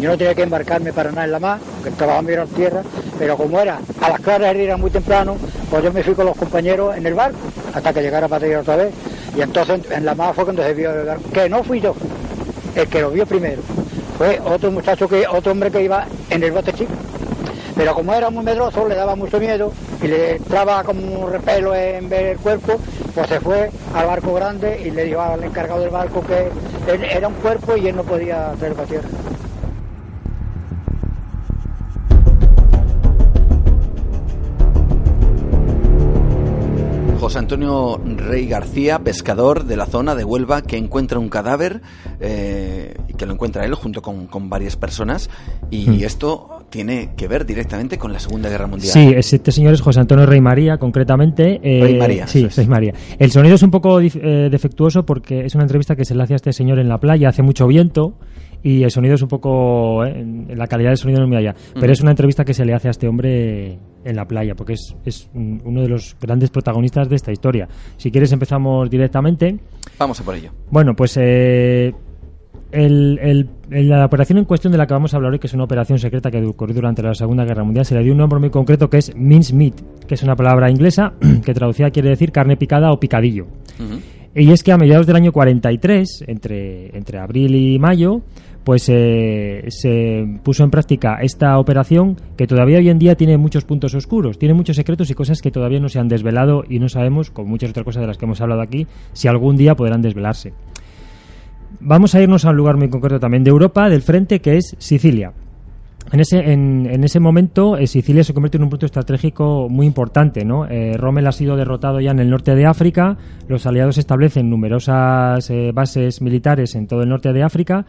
Yo 0.00 0.10
no 0.10 0.18
tenía 0.18 0.34
que 0.34 0.42
embarcarme 0.42 0.92
para 0.92 1.10
nada 1.10 1.24
en 1.24 1.32
la 1.32 1.38
mar, 1.38 1.58
aunque 1.74 1.90
trabajaba 1.90 2.42
en 2.42 2.48
tierra, 2.48 2.82
pero 3.18 3.36
como 3.36 3.58
era 3.60 3.80
a 4.00 4.10
las 4.10 4.20
claras 4.20 4.54
era 4.54 4.76
muy 4.76 4.90
temprano, 4.90 5.36
pues 5.70 5.82
yo 5.82 5.92
me 5.92 6.02
fui 6.02 6.14
con 6.14 6.26
los 6.26 6.36
compañeros 6.36 6.96
en 6.96 7.06
el 7.06 7.14
barco 7.14 7.38
hasta 7.74 7.92
que 7.92 8.02
llegara 8.02 8.28
para 8.28 8.44
tierra 8.44 8.60
otra 8.60 8.76
vez. 8.76 8.94
Y 9.36 9.40
entonces 9.40 9.80
en 9.90 10.04
la 10.04 10.14
mar 10.14 10.34
fue 10.34 10.44
cuando 10.44 10.62
se 10.62 10.74
vio 10.74 10.92
el 10.92 11.06
barco, 11.06 11.30
que 11.30 11.48
no 11.48 11.64
fui 11.64 11.80
yo, 11.80 11.94
el 12.74 12.88
que 12.88 13.00
lo 13.00 13.10
vio 13.10 13.26
primero 13.26 13.62
fue 14.16 14.40
otro 14.44 14.70
muchacho 14.70 15.08
que 15.08 15.26
otro 15.26 15.52
hombre 15.52 15.70
que 15.70 15.82
iba 15.82 16.06
en 16.30 16.42
el 16.42 16.52
bote 16.52 16.72
chico. 16.72 16.92
Pero 17.74 17.94
como 17.94 18.14
era 18.14 18.30
muy 18.30 18.44
medroso 18.44 18.88
le 18.88 18.94
daba 18.94 19.14
mucho 19.16 19.38
miedo 19.38 19.72
y 20.02 20.08
le 20.08 20.36
entraba 20.36 20.82
como 20.82 21.00
un 21.02 21.30
repelo 21.30 21.74
en 21.74 22.08
ver 22.08 22.26
el 22.26 22.38
cuerpo 22.38 22.80
pues 23.14 23.28
se 23.28 23.40
fue 23.40 23.70
al 23.94 24.06
barco 24.06 24.34
grande 24.34 24.80
y 24.84 24.90
le 24.90 25.04
dijo 25.04 25.20
al 25.20 25.42
encargado 25.42 25.80
del 25.80 25.90
barco 25.90 26.22
que 26.22 26.48
era 26.86 27.28
un 27.28 27.34
cuerpo 27.34 27.76
y 27.76 27.88
él 27.88 27.96
no 27.96 28.02
podía 28.02 28.52
traer 28.58 28.74
para 28.74 28.88
tierra. 28.88 29.08
José 37.26 37.40
Antonio 37.40 38.00
Rey 38.04 38.46
García, 38.46 39.00
pescador 39.00 39.64
de 39.64 39.76
la 39.76 39.86
zona 39.86 40.14
de 40.14 40.22
Huelva, 40.22 40.62
que 40.62 40.76
encuentra 40.76 41.18
un 41.18 41.28
cadáver 41.28 41.82
eh, 42.20 42.94
que 43.16 43.26
lo 43.26 43.32
encuentra 43.32 43.64
él 43.64 43.74
junto 43.74 44.02
con, 44.02 44.26
con 44.26 44.48
varias 44.48 44.76
personas. 44.76 45.30
Y 45.70 45.88
mm. 45.88 46.04
esto 46.04 46.66
tiene 46.70 47.10
que 47.16 47.28
ver 47.28 47.46
directamente 47.46 47.98
con 47.98 48.12
la 48.12 48.18
Segunda 48.18 48.48
Guerra 48.48 48.66
Mundial. 48.66 48.92
Sí, 48.92 49.12
este 49.16 49.52
señor 49.52 49.74
es 49.74 49.80
José 49.80 50.00
Antonio 50.00 50.26
Rey 50.26 50.40
María, 50.40 50.78
concretamente. 50.78 51.60
Eh, 51.62 51.82
Rey 51.82 51.98
María. 51.98 52.26
Sí, 52.26 52.46
Rey 52.48 52.66
María. 52.66 52.94
El 53.18 53.30
sonido 53.30 53.54
es 53.54 53.62
un 53.62 53.70
poco 53.70 54.00
eh, 54.00 54.48
defectuoso 54.50 55.04
porque 55.04 55.44
es 55.44 55.54
una 55.54 55.64
entrevista 55.64 55.96
que 55.96 56.04
se 56.04 56.14
le 56.14 56.22
hace 56.22 56.34
a 56.34 56.36
este 56.36 56.52
señor 56.52 56.78
en 56.78 56.88
la 56.88 56.98
playa, 56.98 57.28
hace 57.28 57.42
mucho 57.42 57.66
viento 57.66 58.14
y 58.62 58.82
el 58.82 58.90
sonido 58.90 59.14
es 59.14 59.22
un 59.22 59.28
poco 59.28 60.02
la 60.04 60.66
calidad 60.66 60.90
del 60.90 60.96
sonido 60.96 61.20
no 61.20 61.26
es 61.26 61.28
muy 61.28 61.38
allá 61.38 61.54
pero 61.74 61.88
mm. 61.88 61.92
es 61.92 62.00
una 62.00 62.10
entrevista 62.10 62.44
que 62.44 62.54
se 62.54 62.64
le 62.64 62.74
hace 62.74 62.88
a 62.88 62.90
este 62.90 63.06
hombre 63.06 63.78
en 64.04 64.16
la 64.16 64.24
playa 64.26 64.54
porque 64.54 64.72
es, 64.72 64.96
es 65.04 65.30
uno 65.34 65.82
de 65.82 65.88
los 65.88 66.16
grandes 66.20 66.50
protagonistas 66.50 67.08
de 67.08 67.16
esta 67.16 67.30
historia 67.30 67.68
si 67.96 68.10
quieres 68.10 68.32
empezamos 68.32 68.90
directamente 68.90 69.58
vamos 69.98 70.18
a 70.20 70.24
por 70.24 70.34
ello 70.34 70.50
bueno 70.70 70.94
pues 70.96 71.16
eh, 71.20 71.94
el, 72.72 73.18
el, 73.70 73.88
la 73.88 74.04
operación 74.04 74.38
en 74.38 74.44
cuestión 74.44 74.72
de 74.72 74.78
la 74.78 74.86
que 74.86 74.94
vamos 74.94 75.14
a 75.14 75.16
hablar 75.16 75.32
hoy, 75.32 75.38
que 75.38 75.46
es 75.46 75.54
una 75.54 75.64
operación 75.64 75.98
secreta 75.98 76.30
que 76.30 76.44
ocurrió 76.44 76.74
durante 76.74 77.02
la 77.02 77.14
Segunda 77.14 77.44
Guerra 77.44 77.64
Mundial, 77.64 77.84
se 77.84 77.94
le 77.94 78.02
dio 78.02 78.12
un 78.12 78.18
nombre 78.18 78.38
muy 78.38 78.50
concreto 78.50 78.90
que 78.90 78.98
es 78.98 79.14
mince 79.16 79.54
meat, 79.54 79.74
que 80.06 80.14
es 80.14 80.22
una 80.22 80.36
palabra 80.36 80.70
inglesa 80.70 81.14
que 81.44 81.54
traducida 81.54 81.90
quiere 81.90 82.10
decir 82.10 82.32
carne 82.32 82.56
picada 82.56 82.92
o 82.92 83.00
picadillo. 83.00 83.44
Uh 83.78 83.82
-huh. 83.82 84.00
Y 84.38 84.52
es 84.52 84.62
que 84.62 84.70
a 84.70 84.76
mediados 84.76 85.06
del 85.06 85.16
año 85.16 85.32
43, 85.32 86.24
entre, 86.26 86.94
entre 86.94 87.18
abril 87.18 87.54
y 87.54 87.78
mayo, 87.78 88.20
pues 88.64 88.86
eh, 88.88 89.64
se 89.68 90.26
puso 90.42 90.64
en 90.64 90.70
práctica 90.70 91.18
esta 91.22 91.56
operación 91.58 92.16
que 92.36 92.48
todavía 92.48 92.78
hoy 92.78 92.90
en 92.90 92.98
día 92.98 93.14
tiene 93.14 93.38
muchos 93.38 93.64
puntos 93.64 93.94
oscuros, 93.94 94.38
tiene 94.38 94.54
muchos 94.54 94.74
secretos 94.74 95.08
y 95.08 95.14
cosas 95.14 95.40
que 95.40 95.52
todavía 95.52 95.78
no 95.78 95.88
se 95.88 96.00
han 96.00 96.08
desvelado 96.08 96.64
y 96.68 96.80
no 96.80 96.88
sabemos, 96.88 97.30
como 97.30 97.48
muchas 97.48 97.70
otras 97.70 97.84
cosas 97.84 98.00
de 98.00 98.08
las 98.08 98.18
que 98.18 98.24
hemos 98.24 98.40
hablado 98.40 98.60
aquí, 98.60 98.88
si 99.12 99.28
algún 99.28 99.56
día 99.56 99.76
podrán 99.76 100.02
desvelarse. 100.02 100.52
Vamos 101.80 102.14
a 102.14 102.22
irnos 102.22 102.44
a 102.44 102.50
un 102.50 102.56
lugar 102.56 102.76
muy 102.76 102.88
concreto 102.88 103.20
también 103.20 103.44
de 103.44 103.50
Europa, 103.50 103.88
del 103.88 104.02
frente, 104.02 104.40
que 104.40 104.56
es 104.56 104.74
Sicilia. 104.78 105.32
En 106.12 106.20
ese, 106.20 106.38
en, 106.38 106.86
en 106.86 107.02
ese 107.02 107.18
momento, 107.18 107.76
eh, 107.76 107.86
Sicilia 107.86 108.22
se 108.22 108.32
convierte 108.32 108.58
en 108.58 108.64
un 108.64 108.70
punto 108.70 108.86
estratégico 108.86 109.68
muy 109.68 109.86
importante. 109.86 110.44
¿no? 110.44 110.66
Eh, 110.66 110.96
Rommel 110.96 111.26
ha 111.26 111.32
sido 111.32 111.56
derrotado 111.56 112.00
ya 112.00 112.12
en 112.12 112.20
el 112.20 112.30
norte 112.30 112.54
de 112.54 112.64
África, 112.64 113.16
los 113.48 113.66
aliados 113.66 113.98
establecen 113.98 114.48
numerosas 114.48 115.50
eh, 115.50 115.72
bases 115.74 116.22
militares 116.22 116.74
en 116.76 116.86
todo 116.86 117.02
el 117.02 117.08
norte 117.08 117.32
de 117.32 117.42
África 117.42 117.86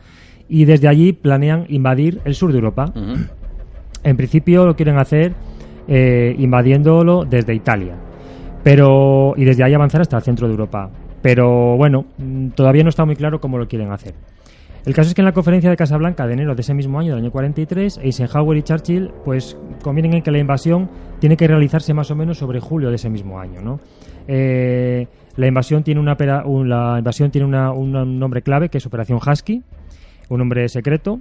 y 0.49 0.65
desde 0.65 0.87
allí 0.87 1.13
planean 1.13 1.65
invadir 1.69 2.21
el 2.25 2.33
sur 2.33 2.51
de 2.51 2.57
Europa. 2.57 2.85
Uh 2.95 2.99
-huh. 2.99 3.29
En 4.03 4.17
principio 4.17 4.65
lo 4.65 4.75
quieren 4.75 4.97
hacer 4.97 5.33
invadiéndolo 5.89 7.23
desde 7.23 7.55
Italia 7.55 7.95
pero 8.61 9.33
y 9.37 9.45
desde 9.45 9.63
ahí 9.63 9.73
avanzar 9.73 10.01
hasta 10.01 10.17
el 10.17 10.23
centro 10.23 10.45
de 10.45 10.51
Europa 10.51 10.89
Pero 11.27 11.75
bueno, 11.75 12.05
mm, 12.19 12.51
todavía 12.51 12.83
no 12.83 12.89
está 12.89 13.03
muy 13.03 13.17
claro 13.17 13.41
cómo 13.41 13.57
lo 13.57 13.67
quieren 13.67 13.91
hacer. 13.91 14.13
El 14.85 14.93
caso 14.93 15.09
es 15.09 15.13
que 15.13 15.19
en 15.19 15.25
la 15.25 15.33
conferencia 15.33 15.69
de 15.69 15.75
Casablanca 15.75 16.25
de 16.25 16.31
enero 16.31 16.55
de 16.55 16.61
ese 16.61 16.73
mismo 16.73 16.97
año, 17.01 17.09
del 17.09 17.21
año 17.21 17.31
43, 17.33 17.99
Eisenhower 18.01 18.57
y 18.57 18.63
Churchill 18.63 19.11
pues 19.25 19.57
convienen 19.83 20.13
en 20.13 20.21
que 20.21 20.31
la 20.31 20.37
invasión 20.37 20.89
tiene 21.19 21.35
que 21.35 21.45
realizarse 21.45 21.93
más 21.93 22.09
o 22.11 22.15
menos 22.15 22.37
sobre 22.37 22.61
julio 22.61 22.87
de 22.87 22.95
ese 22.95 23.09
mismo 23.09 23.41
año, 23.41 23.59
¿no? 23.61 23.81
Eh, 24.25 25.05
la 25.35 25.47
invasión 25.47 25.83
tiene 25.83 25.99
una 25.99 26.15
la 26.17 26.95
invasión 26.97 27.29
tiene 27.29 27.45
un 27.45 28.19
nombre 28.19 28.41
clave 28.41 28.69
que 28.69 28.77
es 28.77 28.85
Operación 28.85 29.19
Husky, 29.19 29.61
un 30.29 30.39
nombre 30.39 30.69
secreto 30.69 31.19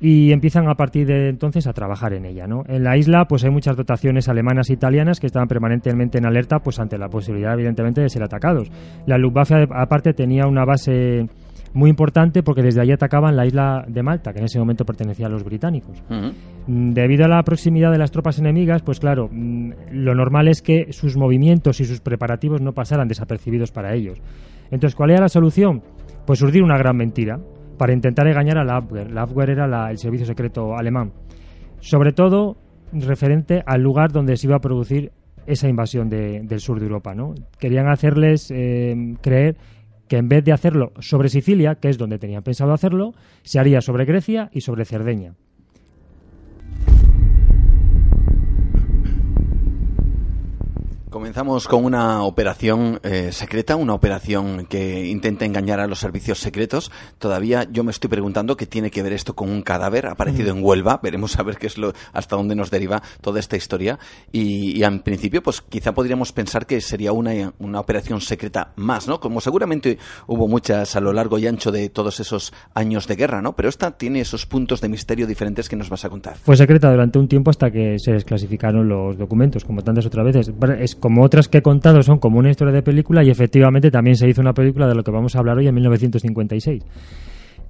y 0.00 0.32
empiezan 0.32 0.68
a 0.68 0.74
partir 0.74 1.06
de 1.06 1.28
entonces 1.28 1.66
a 1.66 1.72
trabajar 1.72 2.12
en 2.12 2.26
ella. 2.26 2.46
¿no? 2.46 2.64
En 2.66 2.84
la 2.84 2.96
isla 2.96 3.26
pues 3.26 3.44
hay 3.44 3.50
muchas 3.50 3.76
dotaciones 3.76 4.28
alemanas 4.28 4.70
e 4.70 4.74
italianas 4.74 5.20
que 5.20 5.26
estaban 5.26 5.48
permanentemente 5.48 6.18
en 6.18 6.26
alerta 6.26 6.58
pues 6.58 6.78
ante 6.78 6.98
la 6.98 7.08
posibilidad 7.08 7.54
evidentemente 7.54 8.00
de 8.00 8.08
ser 8.08 8.22
atacados. 8.22 8.70
La 9.06 9.18
Luftwaffe 9.18 9.66
aparte 9.70 10.12
tenía 10.12 10.46
una 10.46 10.64
base 10.64 11.26
muy 11.72 11.90
importante 11.90 12.42
porque 12.42 12.62
desde 12.62 12.80
allí 12.80 12.92
atacaban 12.92 13.36
la 13.36 13.46
isla 13.46 13.84
de 13.86 14.02
Malta, 14.02 14.32
que 14.32 14.38
en 14.38 14.46
ese 14.46 14.58
momento 14.58 14.86
pertenecía 14.86 15.26
a 15.26 15.28
los 15.28 15.44
británicos. 15.44 16.02
Mm, 16.66 16.92
debido 16.92 17.26
a 17.26 17.28
la 17.28 17.42
proximidad 17.42 17.92
de 17.92 17.98
las 17.98 18.10
tropas 18.10 18.38
enemigas, 18.38 18.80
pues 18.82 18.98
claro, 18.98 19.28
mm, 19.30 19.72
lo 19.92 20.14
normal 20.14 20.48
es 20.48 20.62
que 20.62 20.92
sus 20.92 21.18
movimientos 21.18 21.80
y 21.80 21.84
sus 21.84 22.00
preparativos 22.00 22.62
no 22.62 22.72
pasaran 22.72 23.08
desapercibidos 23.08 23.72
para 23.72 23.94
ellos. 23.94 24.18
Entonces, 24.70 24.96
¿cuál 24.96 25.10
era 25.10 25.20
la 25.20 25.28
solución? 25.28 25.82
Pues 26.26 26.40
urdir 26.40 26.62
una 26.62 26.78
gran 26.78 26.96
mentira 26.96 27.38
para 27.76 27.92
intentar 27.92 28.26
engañar 28.26 28.58
a 28.58 28.64
la 28.64 28.76
Abwehr. 28.76 29.10
La 29.10 29.22
Abwehr 29.22 29.50
era 29.50 29.90
el 29.90 29.98
servicio 29.98 30.26
secreto 30.26 30.76
alemán. 30.76 31.12
Sobre 31.80 32.12
todo 32.12 32.56
referente 32.92 33.62
al 33.66 33.82
lugar 33.82 34.12
donde 34.12 34.36
se 34.36 34.46
iba 34.46 34.56
a 34.56 34.60
producir 34.60 35.12
esa 35.46 35.68
invasión 35.68 36.08
del 36.08 36.60
sur 36.60 36.78
de 36.78 36.86
Europa. 36.86 37.14
¿no? 37.14 37.34
Querían 37.58 37.88
hacerles 37.88 38.50
eh, 38.50 38.94
creer 39.20 39.56
que 40.08 40.16
en 40.16 40.28
vez 40.28 40.44
de 40.44 40.52
hacerlo 40.52 40.92
sobre 41.00 41.28
Sicilia, 41.28 41.76
que 41.76 41.88
es 41.88 41.98
donde 41.98 42.18
tenían 42.18 42.42
pensado 42.42 42.72
hacerlo, 42.72 43.12
se 43.42 43.58
haría 43.58 43.80
sobre 43.80 44.04
Grecia 44.04 44.50
y 44.52 44.60
sobre 44.60 44.84
Cerdeña. 44.84 45.34
Comenzamos 51.16 51.66
con 51.66 51.86
una 51.86 52.24
operación 52.24 53.00
eh, 53.02 53.32
secreta, 53.32 53.74
una 53.74 53.94
operación 53.94 54.66
que 54.66 55.06
intenta 55.06 55.46
engañar 55.46 55.80
a 55.80 55.86
los 55.86 55.98
servicios 55.98 56.40
secretos. 56.40 56.92
Todavía 57.18 57.66
yo 57.72 57.84
me 57.84 57.90
estoy 57.90 58.10
preguntando 58.10 58.58
qué 58.58 58.66
tiene 58.66 58.90
que 58.90 59.02
ver 59.02 59.14
esto 59.14 59.34
con 59.34 59.48
un 59.48 59.62
cadáver 59.62 60.08
aparecido 60.08 60.50
en 60.50 60.62
Huelva. 60.62 61.00
Veremos 61.02 61.38
a 61.38 61.42
ver 61.42 61.56
qué 61.56 61.68
es 61.68 61.78
lo, 61.78 61.94
hasta 62.12 62.36
dónde 62.36 62.54
nos 62.54 62.70
deriva 62.70 63.02
toda 63.22 63.40
esta 63.40 63.56
historia. 63.56 63.98
Y, 64.30 64.82
en 64.82 65.00
principio, 65.00 65.42
pues 65.42 65.62
quizá 65.62 65.94
podríamos 65.94 66.32
pensar 66.32 66.66
que 66.66 66.82
sería 66.82 67.12
una, 67.12 67.54
una 67.60 67.80
operación 67.80 68.20
secreta 68.20 68.74
más, 68.76 69.08
¿no? 69.08 69.18
Como 69.18 69.40
seguramente 69.40 69.96
hubo 70.26 70.48
muchas 70.48 70.96
a 70.96 71.00
lo 71.00 71.14
largo 71.14 71.38
y 71.38 71.46
ancho 71.46 71.72
de 71.72 71.88
todos 71.88 72.20
esos 72.20 72.52
años 72.74 73.06
de 73.06 73.16
guerra, 73.16 73.40
¿no? 73.40 73.56
Pero 73.56 73.70
esta 73.70 73.92
tiene 73.96 74.20
esos 74.20 74.44
puntos 74.44 74.82
de 74.82 74.90
misterio 74.90 75.26
diferentes 75.26 75.70
que 75.70 75.76
nos 75.76 75.88
vas 75.88 76.04
a 76.04 76.10
contar. 76.10 76.36
Fue 76.36 76.58
secreta 76.58 76.90
durante 76.90 77.18
un 77.18 77.26
tiempo 77.26 77.48
hasta 77.48 77.70
que 77.70 77.98
se 77.98 78.12
desclasificaron 78.12 78.86
los 78.86 79.16
documentos, 79.16 79.64
como 79.64 79.80
tantas 79.80 80.04
otras 80.04 80.26
veces. 80.26 80.52
Es 80.78 80.94
como 81.06 81.22
otras 81.22 81.46
que 81.46 81.58
he 81.58 81.62
contado 81.62 82.02
son 82.02 82.18
como 82.18 82.40
una 82.40 82.50
historia 82.50 82.74
de 82.74 82.82
película 82.82 83.22
y 83.22 83.30
efectivamente 83.30 83.92
también 83.92 84.16
se 84.16 84.28
hizo 84.28 84.40
una 84.40 84.52
película 84.52 84.88
de 84.88 84.96
lo 84.96 85.04
que 85.04 85.12
vamos 85.12 85.36
a 85.36 85.38
hablar 85.38 85.56
hoy 85.56 85.68
en 85.68 85.74
1956. 85.76 86.82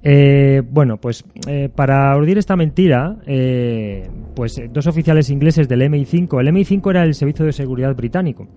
Eh, 0.01 0.63
bueno, 0.67 0.97
pues 0.97 1.23
eh, 1.47 1.69
para 1.69 2.17
urdir 2.17 2.39
esta 2.39 2.55
mentira, 2.55 3.17
eh, 3.27 4.09
pues 4.35 4.59
dos 4.73 4.87
oficiales 4.87 5.29
ingleses 5.29 5.69
del 5.69 5.81
MI5, 5.81 6.41
el 6.41 6.47
MI5 6.47 6.89
era 6.89 7.03
el 7.03 7.13
Servicio 7.13 7.45
de 7.45 7.51
Seguridad 7.51 7.95
Británico, 7.95 8.47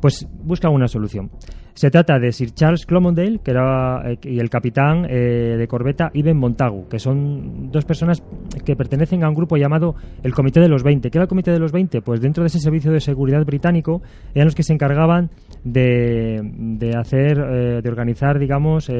pues 0.00 0.26
buscan 0.44 0.72
una 0.72 0.88
solución. 0.88 1.30
Se 1.74 1.90
trata 1.90 2.18
de 2.18 2.32
Sir 2.32 2.50
Charles 2.50 2.84
Clomondale 2.84 3.38
que 3.42 3.52
era, 3.52 4.02
eh, 4.10 4.18
y 4.24 4.38
el 4.38 4.50
capitán 4.50 5.06
eh, 5.08 5.56
de 5.56 5.66
corbeta 5.66 6.10
Iben 6.12 6.36
Montagu, 6.36 6.88
que 6.88 6.98
son 6.98 7.70
dos 7.70 7.84
personas 7.84 8.22
que 8.64 8.76
pertenecen 8.76 9.24
a 9.24 9.28
un 9.28 9.34
grupo 9.34 9.56
llamado 9.56 9.94
el 10.22 10.34
Comité 10.34 10.60
de 10.60 10.68
los 10.68 10.82
20. 10.82 11.10
¿Qué 11.10 11.18
era 11.18 11.24
el 11.24 11.28
Comité 11.28 11.52
de 11.52 11.58
los 11.58 11.72
20? 11.72 12.02
Pues 12.02 12.20
dentro 12.20 12.42
de 12.42 12.48
ese 12.48 12.58
servicio 12.58 12.92
de 12.92 13.00
seguridad 13.00 13.44
británico 13.44 14.02
eran 14.34 14.46
los 14.46 14.54
que 14.54 14.62
se 14.62 14.72
encargaban 14.72 15.30
de, 15.64 16.40
de 16.42 16.96
hacer, 16.96 17.38
eh, 17.38 17.80
de 17.82 17.88
organizar, 17.88 18.38
digamos, 18.38 18.90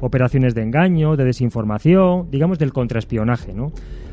operaciones 0.00 0.54
de 0.54 0.62
engaño, 0.62 1.16
de 1.16 1.24
desinformación, 1.24 2.30
digamos, 2.30 2.58
del 2.58 2.72
contraespionaje, 2.72 3.52
¿no? 3.52 3.72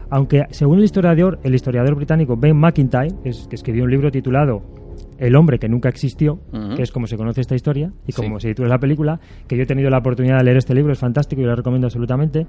Aunque, 0.10 0.44
según 0.50 0.80
el 0.80 0.84
historiador, 0.84 1.40
el 1.44 1.56
historiador 1.56 1.96
británico 1.96 2.36
Ben 2.36 2.58
McIntyre, 2.58 3.16
que 3.24 3.56
escribió 3.56 3.86
un 3.86 3.92
libro 3.92 4.12
titulado 4.12 4.81
el 5.22 5.36
hombre 5.36 5.60
que 5.60 5.70
nunca 5.70 5.88
existió, 5.88 6.40
que 6.76 6.82
es 6.82 6.92
como 6.92 7.06
se 7.06 7.16
conoce 7.16 7.42
esta 7.42 7.54
historia 7.54 7.92
y 8.08 8.12
como 8.12 8.40
se 8.40 8.48
titula 8.50 8.70
la 8.70 8.80
película, 8.80 9.20
que 9.48 9.56
yo 9.56 9.64
he 9.64 9.66
tenido 9.68 9.92
la 9.92 10.00
oportunidad 10.00 10.40
de 10.40 10.46
leer 10.46 10.58
este 10.58 10.74
libro, 10.74 10.92
es 10.92 10.98
fantástico 10.98 11.44
y 11.44 11.46
lo 11.46 11.56
recomiendo 11.56 11.86
absolutamente. 11.86 12.48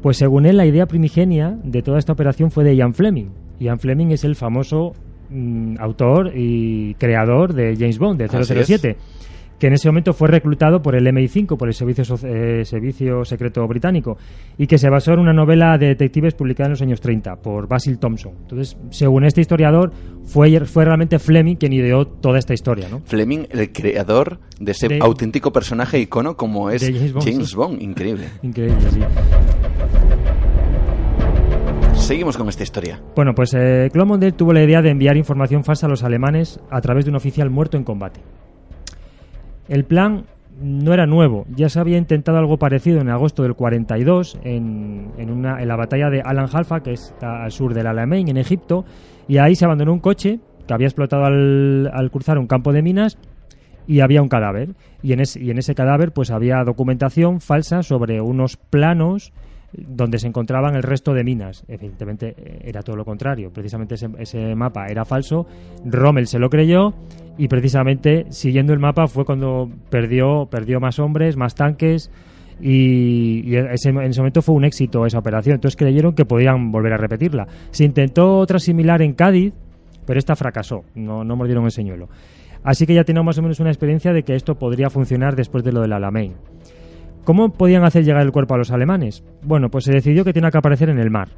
Pues 0.00 0.16
según 0.16 0.46
él, 0.46 0.56
la 0.56 0.64
idea 0.64 0.86
primigenia 0.86 1.58
de 1.62 1.82
toda 1.82 1.98
esta 1.98 2.14
operación 2.14 2.50
fue 2.50 2.64
de 2.64 2.74
Ian 2.74 2.94
Fleming. 2.94 3.26
Ian 3.60 3.78
Fleming 3.78 4.06
es 4.06 4.24
el 4.24 4.36
famoso 4.36 4.94
mm, 5.28 5.74
autor 5.80 6.32
y 6.34 6.94
creador 6.94 7.52
de 7.52 7.76
James 7.76 7.98
Bond, 7.98 8.18
de 8.20 8.28
007 8.28 8.96
que 9.58 9.66
en 9.66 9.72
ese 9.72 9.88
momento 9.88 10.12
fue 10.12 10.28
reclutado 10.28 10.80
por 10.80 10.94
el 10.94 11.06
MI5, 11.06 11.56
por 11.56 11.68
el 11.68 11.74
Servicio, 11.74 12.04
eh, 12.24 12.64
Servicio 12.64 13.24
Secreto 13.24 13.66
Británico, 13.66 14.16
y 14.56 14.66
que 14.66 14.78
se 14.78 14.88
basó 14.88 15.12
en 15.12 15.20
una 15.20 15.32
novela 15.32 15.76
de 15.78 15.88
detectives 15.88 16.34
publicada 16.34 16.68
en 16.68 16.72
los 16.72 16.82
años 16.82 17.00
30 17.00 17.36
por 17.36 17.68
Basil 17.68 17.98
Thompson. 17.98 18.32
Entonces, 18.42 18.76
según 18.90 19.24
este 19.24 19.40
historiador, 19.40 19.92
fue, 20.24 20.60
fue 20.60 20.84
realmente 20.84 21.18
Fleming 21.18 21.56
quien 21.56 21.72
ideó 21.72 22.06
toda 22.06 22.38
esta 22.38 22.54
historia. 22.54 22.88
¿no? 22.88 23.00
Fleming, 23.04 23.46
el 23.50 23.72
creador 23.72 24.38
de 24.60 24.72
ese 24.72 24.98
auténtico 25.00 25.52
personaje 25.52 25.98
icono 25.98 26.36
como 26.36 26.70
es 26.70 26.82
James 26.84 27.54
Bond. 27.54 27.82
Increíble. 27.82 28.28
Increíble, 28.42 28.76
sí. 28.90 29.00
Seguimos 31.94 32.38
con 32.38 32.48
esta 32.48 32.62
historia. 32.62 33.02
Bueno, 33.14 33.34
pues 33.34 33.52
eh, 33.54 33.90
tuvo 34.36 34.52
la 34.52 34.62
idea 34.62 34.80
de 34.80 34.90
enviar 34.90 35.16
información 35.16 35.64
falsa 35.64 35.86
a 35.86 35.90
los 35.90 36.02
alemanes 36.04 36.58
a 36.70 36.80
través 36.80 37.04
de 37.04 37.10
un 37.10 37.16
oficial 37.16 37.50
muerto 37.50 37.76
en 37.76 37.84
combate. 37.84 38.20
El 39.68 39.84
plan 39.84 40.24
no 40.60 40.92
era 40.92 41.06
nuevo, 41.06 41.46
ya 41.54 41.68
se 41.68 41.78
había 41.78 41.98
intentado 41.98 42.38
algo 42.38 42.58
parecido 42.58 43.00
en 43.00 43.08
agosto 43.08 43.42
del 43.42 43.54
42 43.54 44.38
en, 44.42 45.12
en, 45.16 45.30
una, 45.30 45.62
en 45.62 45.68
la 45.68 45.76
batalla 45.76 46.10
de 46.10 46.20
Alan 46.20 46.48
Halfa, 46.52 46.82
que 46.82 46.92
está 46.92 47.44
al 47.44 47.52
sur 47.52 47.74
del 47.74 47.86
Alamein, 47.86 48.28
en 48.28 48.36
Egipto, 48.38 48.84
y 49.28 49.38
ahí 49.38 49.54
se 49.54 49.64
abandonó 49.64 49.92
un 49.92 50.00
coche 50.00 50.40
que 50.66 50.74
había 50.74 50.88
explotado 50.88 51.24
al, 51.24 51.90
al 51.92 52.10
cruzar 52.10 52.38
un 52.38 52.46
campo 52.46 52.72
de 52.72 52.82
minas 52.82 53.18
y 53.86 54.00
había 54.00 54.20
un 54.22 54.28
cadáver. 54.28 54.74
Y 55.02 55.12
en, 55.12 55.20
ese, 55.20 55.42
y 55.42 55.50
en 55.50 55.58
ese 55.58 55.74
cadáver 55.74 56.12
pues 56.12 56.30
había 56.30 56.62
documentación 56.64 57.40
falsa 57.40 57.82
sobre 57.82 58.20
unos 58.20 58.56
planos 58.56 59.32
donde 59.72 60.18
se 60.18 60.26
encontraban 60.26 60.74
el 60.74 60.82
resto 60.82 61.12
de 61.12 61.24
minas. 61.24 61.64
Evidentemente 61.68 62.34
eh, 62.36 62.60
era 62.64 62.82
todo 62.82 62.96
lo 62.96 63.04
contrario. 63.04 63.50
Precisamente 63.52 63.94
ese, 63.94 64.54
mapa 64.54 64.86
era 64.86 65.04
falso. 65.04 65.46
Rommel 65.84 66.26
se 66.26 66.38
lo 66.38 66.48
creyó 66.48 66.94
y 67.36 67.48
precisamente 67.48 68.26
siguiendo 68.30 68.72
el 68.72 68.78
mapa 68.78 69.06
fue 69.06 69.24
cuando 69.24 69.68
perdió, 69.90 70.46
perdió 70.50 70.80
más 70.80 70.98
hombres, 70.98 71.36
más 71.36 71.54
tanques 71.54 72.10
y, 72.60 73.54
en 73.54 73.70
ese 73.70 73.92
momento 73.92 74.42
fue 74.42 74.54
un 74.54 74.64
éxito 74.64 75.06
esa 75.06 75.18
operación. 75.18 75.56
Entonces 75.56 75.76
creyeron 75.76 76.14
que 76.14 76.24
podían 76.24 76.72
volver 76.72 76.94
a 76.94 76.96
repetirla. 76.96 77.46
Se 77.70 77.84
intentó 77.84 78.38
otra 78.38 78.58
similar 78.58 79.02
en 79.02 79.12
Cádiz, 79.12 79.52
pero 80.06 80.18
esta 80.18 80.34
fracasó. 80.34 80.84
No, 80.94 81.24
no 81.24 81.36
mordieron 81.36 81.64
el 81.64 81.70
señuelo. 81.70 82.08
Así 82.64 82.86
que 82.86 82.94
ya 82.94 83.04
tenemos 83.04 83.26
más 83.26 83.38
o 83.38 83.42
menos 83.42 83.60
una 83.60 83.70
experiencia 83.70 84.12
de 84.12 84.24
que 84.24 84.34
esto 84.34 84.56
podría 84.56 84.90
funcionar 84.90 85.36
después 85.36 85.62
de 85.62 85.72
lo 85.72 85.80
del 85.80 85.92
Alamein. 85.92 86.34
¿Cómo 87.28 87.52
podían 87.52 87.84
hacer 87.84 88.04
llegar 88.04 88.22
el 88.22 88.32
cuerpo 88.32 88.54
a 88.54 88.56
los 88.56 88.70
alemanes? 88.70 89.22
Bueno, 89.42 89.68
pues 89.68 89.84
se 89.84 89.92
decidió 89.92 90.24
que 90.24 90.32
tenía 90.32 90.50
que 90.50 90.56
aparecer 90.56 90.88
en 90.88 90.98
el 90.98 91.10
mar. 91.10 91.28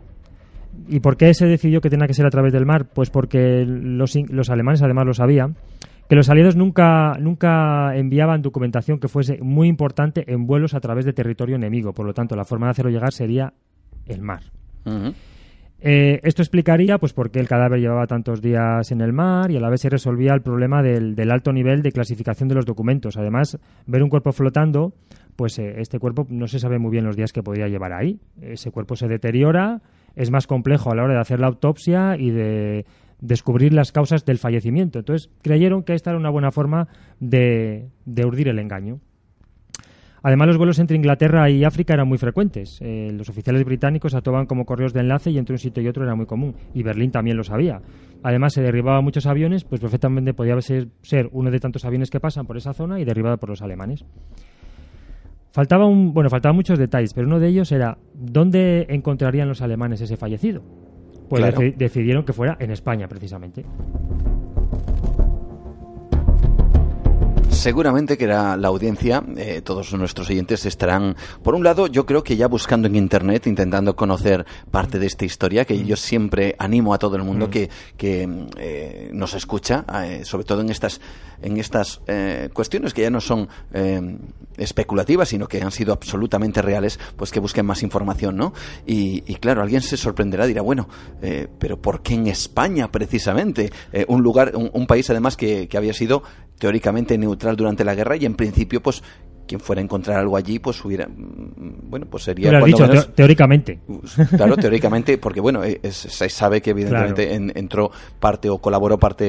¿Y 0.88 1.00
por 1.00 1.16
qué 1.16 1.34
se 1.34 1.46
decidió 1.46 1.80
que 1.80 1.90
tenía 1.90 2.06
que 2.06 2.14
ser 2.14 2.26
a 2.26 2.30
través 2.30 2.52
del 2.52 2.64
mar? 2.64 2.86
Pues 2.94 3.10
porque 3.10 3.64
los, 3.66 4.14
los 4.28 4.50
alemanes 4.50 4.82
además 4.82 5.04
lo 5.06 5.14
sabían, 5.14 5.56
que 6.08 6.14
los 6.14 6.30
aliados 6.30 6.54
nunca, 6.54 7.14
nunca 7.18 7.96
enviaban 7.96 8.40
documentación 8.40 9.00
que 9.00 9.08
fuese 9.08 9.40
muy 9.42 9.66
importante 9.66 10.32
en 10.32 10.46
vuelos 10.46 10.74
a 10.74 10.80
través 10.80 11.06
de 11.06 11.12
territorio 11.12 11.56
enemigo. 11.56 11.92
Por 11.92 12.06
lo 12.06 12.14
tanto, 12.14 12.36
la 12.36 12.44
forma 12.44 12.66
de 12.66 12.70
hacerlo 12.70 12.92
llegar 12.92 13.12
sería 13.12 13.52
el 14.06 14.22
mar. 14.22 14.42
Eh, 15.82 16.20
esto 16.22 16.42
explicaría 16.42 16.98
pues 16.98 17.14
por 17.14 17.30
qué 17.30 17.40
el 17.40 17.48
cadáver 17.48 17.80
llevaba 17.80 18.06
tantos 18.06 18.42
días 18.42 18.92
en 18.92 19.00
el 19.00 19.12
mar 19.12 19.50
y 19.50 19.56
a 19.56 19.60
la 19.60 19.70
vez 19.70 19.80
se 19.80 19.88
resolvía 19.88 20.34
el 20.34 20.42
problema 20.42 20.82
del, 20.82 21.16
del 21.16 21.32
alto 21.32 21.52
nivel 21.52 21.82
de 21.82 21.90
clasificación 21.90 22.48
de 22.48 22.54
los 22.54 22.66
documentos. 22.66 23.16
Además, 23.16 23.58
ver 23.86 24.04
un 24.04 24.08
cuerpo 24.08 24.30
flotando 24.32 24.92
pues 25.40 25.58
eh, 25.58 25.76
este 25.78 25.98
cuerpo 25.98 26.26
no 26.28 26.48
se 26.48 26.58
sabe 26.58 26.78
muy 26.78 26.90
bien 26.90 27.06
los 27.06 27.16
días 27.16 27.32
que 27.32 27.42
podría 27.42 27.66
llevar 27.66 27.94
ahí. 27.94 28.20
Ese 28.42 28.70
cuerpo 28.70 28.94
se 28.94 29.08
deteriora, 29.08 29.80
es 30.14 30.30
más 30.30 30.46
complejo 30.46 30.92
a 30.92 30.94
la 30.94 31.02
hora 31.02 31.14
de 31.14 31.20
hacer 31.20 31.40
la 31.40 31.46
autopsia 31.46 32.18
y 32.18 32.30
de 32.30 32.84
descubrir 33.22 33.72
las 33.72 33.90
causas 33.90 34.26
del 34.26 34.36
fallecimiento. 34.36 34.98
Entonces 34.98 35.30
creyeron 35.40 35.82
que 35.82 35.94
esta 35.94 36.10
era 36.10 36.18
una 36.18 36.28
buena 36.28 36.50
forma 36.50 36.88
de, 37.20 37.88
urdir 38.22 38.48
el 38.48 38.58
engaño. 38.58 39.00
Además, 40.22 40.48
los 40.48 40.58
vuelos 40.58 40.78
entre 40.78 40.98
Inglaterra 40.98 41.48
y 41.48 41.64
África 41.64 41.94
eran 41.94 42.06
muy 42.06 42.18
frecuentes. 42.18 42.76
Eh, 42.82 43.08
los 43.10 43.30
oficiales 43.30 43.64
británicos 43.64 44.14
actuaban 44.14 44.44
como 44.44 44.66
correos 44.66 44.92
de 44.92 45.00
enlace 45.00 45.30
y 45.30 45.38
entre 45.38 45.54
un 45.54 45.58
sitio 45.58 45.82
y 45.82 45.88
otro 45.88 46.04
era 46.04 46.14
muy 46.14 46.26
común. 46.26 46.54
Y 46.74 46.82
Berlín 46.82 47.12
también 47.12 47.38
lo 47.38 47.44
sabía. 47.44 47.80
Además, 48.22 48.52
se 48.52 48.60
derribaban 48.60 49.02
muchos 49.02 49.24
aviones, 49.24 49.64
pues 49.64 49.80
perfectamente 49.80 50.34
podía 50.34 50.60
ser, 50.60 50.88
ser 51.00 51.30
uno 51.32 51.50
de 51.50 51.60
tantos 51.60 51.86
aviones 51.86 52.10
que 52.10 52.20
pasan 52.20 52.46
por 52.46 52.58
esa 52.58 52.74
zona 52.74 53.00
y 53.00 53.06
derribado 53.06 53.38
por 53.38 53.48
los 53.48 53.62
alemanes. 53.62 54.04
Faltaba 55.52 55.86
un, 55.86 56.14
bueno, 56.14 56.30
faltaban 56.30 56.54
muchos 56.56 56.78
detalles, 56.78 57.12
pero 57.12 57.26
uno 57.26 57.40
de 57.40 57.48
ellos 57.48 57.72
era 57.72 57.98
dónde 58.14 58.86
encontrarían 58.88 59.48
los 59.48 59.62
alemanes 59.62 60.00
ese 60.00 60.16
fallecido. 60.16 60.62
Pues 61.28 61.42
Claro. 61.42 61.60
decidieron 61.76 62.24
que 62.24 62.32
fuera 62.32 62.56
en 62.60 62.70
España, 62.70 63.08
precisamente. 63.08 63.64
Seguramente 67.60 68.16
que 68.16 68.24
era 68.24 68.56
la 68.56 68.68
audiencia, 68.68 69.22
eh, 69.36 69.60
todos 69.60 69.92
nuestros 69.92 70.30
oyentes 70.30 70.64
estarán, 70.64 71.14
por 71.42 71.54
un 71.54 71.62
lado, 71.62 71.88
yo 71.88 72.06
creo 72.06 72.24
que 72.24 72.34
ya 72.34 72.48
buscando 72.48 72.88
en 72.88 72.96
Internet, 72.96 73.46
intentando 73.46 73.94
conocer 73.94 74.46
parte 74.70 74.98
de 74.98 75.04
esta 75.04 75.26
historia, 75.26 75.66
que 75.66 75.84
yo 75.84 75.94
siempre 75.96 76.56
animo 76.58 76.94
a 76.94 76.98
todo 76.98 77.16
el 77.16 77.22
mundo 77.22 77.50
que, 77.50 77.68
que 77.98 78.26
eh, 78.56 79.10
nos 79.12 79.34
escucha, 79.34 79.84
eh, 80.06 80.22
sobre 80.24 80.44
todo 80.44 80.62
en 80.62 80.70
estas, 80.70 81.02
en 81.42 81.58
estas 81.58 82.00
eh, 82.06 82.48
cuestiones 82.54 82.94
que 82.94 83.02
ya 83.02 83.10
no 83.10 83.20
son 83.20 83.46
eh, 83.74 84.16
especulativas, 84.56 85.28
sino 85.28 85.46
que 85.46 85.60
han 85.60 85.70
sido 85.70 85.92
absolutamente 85.92 86.62
reales, 86.62 86.98
pues 87.14 87.30
que 87.30 87.40
busquen 87.40 87.66
más 87.66 87.82
información, 87.82 88.38
¿no? 88.38 88.54
Y, 88.86 89.22
y 89.26 89.34
claro, 89.34 89.60
alguien 89.60 89.82
se 89.82 89.98
sorprenderá, 89.98 90.46
dirá, 90.46 90.62
bueno, 90.62 90.88
pero 91.58 91.78
¿por 91.78 92.00
qué 92.00 92.14
en 92.14 92.26
España 92.26 92.90
precisamente? 92.90 93.70
Un 94.08 94.22
lugar, 94.22 94.56
un, 94.56 94.70
un 94.72 94.86
país 94.86 95.10
además 95.10 95.36
que, 95.36 95.68
que 95.68 95.76
había 95.76 95.92
sido 95.92 96.22
teóricamente 96.60 97.16
neutral 97.18 97.49
durante 97.56 97.84
la 97.84 97.94
guerra 97.94 98.16
y 98.16 98.24
en 98.26 98.34
principio, 98.34 98.80
pues 98.82 99.02
quien 99.46 99.60
fuera 99.60 99.80
a 99.80 99.84
encontrar 99.84 100.16
algo 100.20 100.36
allí, 100.36 100.60
pues 100.60 100.84
hubiera, 100.84 101.08
mm, 101.08 101.90
bueno, 101.90 102.06
pues 102.08 102.22
sería 102.22 102.52
lo 102.52 102.58
has 102.58 102.62
cuando 102.62 102.76
dicho, 102.76 102.88
menos- 102.88 103.06
teo- 103.08 103.14
teóricamente. 103.14 103.80
Claro, 104.36 104.56
teóricamente, 104.56 105.18
porque 105.18 105.40
bueno, 105.40 105.64
eh, 105.64 105.80
es- 105.82 105.96
se 105.96 106.28
sabe 106.28 106.60
que 106.62 106.70
evidentemente 106.70 107.34
en- 107.34 107.52
entró 107.56 107.90
parte 108.20 108.48
o 108.48 108.58
colaboró 108.58 108.98
parte 108.98 109.24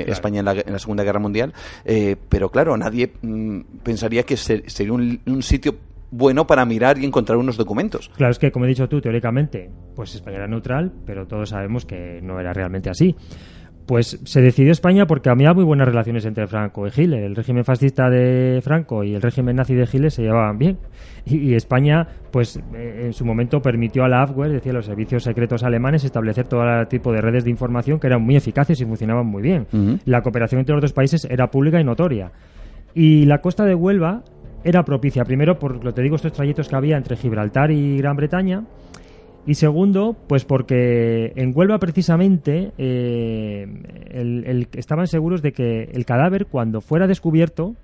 eh, 0.00 0.10
España 0.10 0.40
en 0.40 0.44
la, 0.46 0.52
en 0.54 0.72
la 0.72 0.78
Segunda 0.80 1.04
Guerra 1.04 1.20
Mundial, 1.20 1.52
eh, 1.84 2.16
pero 2.28 2.48
claro, 2.48 2.76
nadie 2.76 3.12
mm, 3.22 3.60
pensaría 3.84 4.24
que 4.24 4.36
se- 4.36 4.68
sería 4.68 4.92
un, 4.92 5.20
un 5.24 5.42
sitio 5.44 5.76
bueno 6.10 6.44
para 6.48 6.64
mirar 6.64 6.98
y 6.98 7.04
encontrar 7.04 7.38
unos 7.38 7.56
documentos. 7.56 8.10
Claro, 8.16 8.32
es 8.32 8.40
que 8.40 8.50
como 8.50 8.64
he 8.64 8.68
dicho 8.68 8.88
tú, 8.88 9.00
teóricamente, 9.00 9.70
pues 9.94 10.16
España 10.16 10.38
era 10.38 10.48
neutral, 10.48 10.92
pero 11.06 11.28
todos 11.28 11.50
sabemos 11.50 11.86
que 11.86 12.18
no 12.24 12.40
era 12.40 12.52
realmente 12.52 12.90
así. 12.90 13.14
Pues 13.90 14.20
se 14.22 14.40
decidió 14.40 14.70
España 14.70 15.08
porque 15.08 15.30
había 15.30 15.52
muy 15.52 15.64
buenas 15.64 15.88
relaciones 15.88 16.24
entre 16.24 16.46
Franco 16.46 16.86
y 16.86 16.92
Giles. 16.92 17.24
El 17.24 17.34
régimen 17.34 17.64
fascista 17.64 18.08
de 18.08 18.60
Franco 18.62 19.02
y 19.02 19.16
el 19.16 19.20
régimen 19.20 19.56
nazi 19.56 19.74
de 19.74 19.84
Giles 19.84 20.14
se 20.14 20.22
llevaban 20.22 20.58
bien. 20.58 20.78
Y, 21.26 21.38
y 21.38 21.54
España, 21.54 22.06
pues 22.30 22.60
eh, 22.72 23.02
en 23.06 23.12
su 23.12 23.24
momento 23.24 23.60
permitió 23.60 24.04
a 24.04 24.08
la 24.08 24.22
Abwehr, 24.22 24.46
es 24.46 24.58
decir, 24.58 24.70
a 24.70 24.74
los 24.74 24.86
servicios 24.86 25.24
secretos 25.24 25.64
alemanes, 25.64 26.04
establecer 26.04 26.46
todo 26.46 26.86
tipo 26.86 27.12
de 27.12 27.20
redes 27.20 27.42
de 27.42 27.50
información 27.50 27.98
que 27.98 28.06
eran 28.06 28.22
muy 28.22 28.36
eficaces 28.36 28.80
y 28.80 28.84
funcionaban 28.84 29.26
muy 29.26 29.42
bien. 29.42 29.66
La 30.04 30.22
cooperación 30.22 30.60
entre 30.60 30.76
los 30.76 30.82
dos 30.82 30.92
países 30.92 31.24
era 31.24 31.50
pública 31.50 31.80
y 31.80 31.82
notoria. 31.82 32.30
Y 32.94 33.24
la 33.24 33.40
costa 33.40 33.64
de 33.64 33.74
Huelva 33.74 34.22
era 34.62 34.84
propicia, 34.84 35.24
primero 35.24 35.58
por 35.58 35.84
lo 35.84 35.92
te 35.92 36.02
digo, 36.02 36.14
estos 36.14 36.32
trayectos 36.32 36.68
que 36.68 36.76
había 36.76 36.96
entre 36.96 37.16
Gibraltar 37.16 37.72
y 37.72 37.96
Gran 37.98 38.14
Bretaña. 38.14 38.62
Y 39.46 39.54
segundo, 39.54 40.16
pues 40.28 40.44
porque 40.44 41.32
en 41.34 41.52
Huelva 41.56 41.78
precisamente 41.78 42.72
eh, 42.78 43.66
el- 44.10 44.44
el- 44.46 44.68
estaban 44.74 45.06
seguros 45.06 45.42
de 45.42 45.52
que 45.52 45.84
el 45.92 46.04
cadáver, 46.04 46.46
cuando 46.46 46.80
fuera 46.80 47.06
descubierto, 47.06 47.74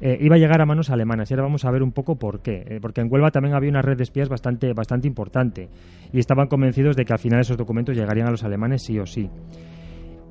eh, 0.00 0.16
iba 0.20 0.36
a 0.36 0.38
llegar 0.38 0.60
a 0.62 0.66
manos 0.66 0.90
alemanas. 0.90 1.30
Y 1.30 1.34
ahora 1.34 1.42
vamos 1.44 1.64
a 1.64 1.70
ver 1.70 1.82
un 1.82 1.92
poco 1.92 2.16
por 2.16 2.40
qué. 2.40 2.64
Eh, 2.66 2.78
porque 2.80 3.00
en 3.00 3.08
Huelva 3.12 3.30
también 3.30 3.54
había 3.54 3.70
una 3.70 3.82
red 3.82 3.96
de 3.96 4.04
espías 4.04 4.28
bastante, 4.28 4.72
bastante 4.72 5.06
importante. 5.06 5.68
Y 6.12 6.18
estaban 6.18 6.46
convencidos 6.48 6.96
de 6.96 7.04
que 7.04 7.12
al 7.12 7.18
final 7.18 7.40
esos 7.40 7.56
documentos 7.56 7.96
llegarían 7.96 8.28
a 8.28 8.30
los 8.30 8.42
alemanes 8.44 8.82
sí 8.82 8.98
o 8.98 9.06
sí. 9.06 9.28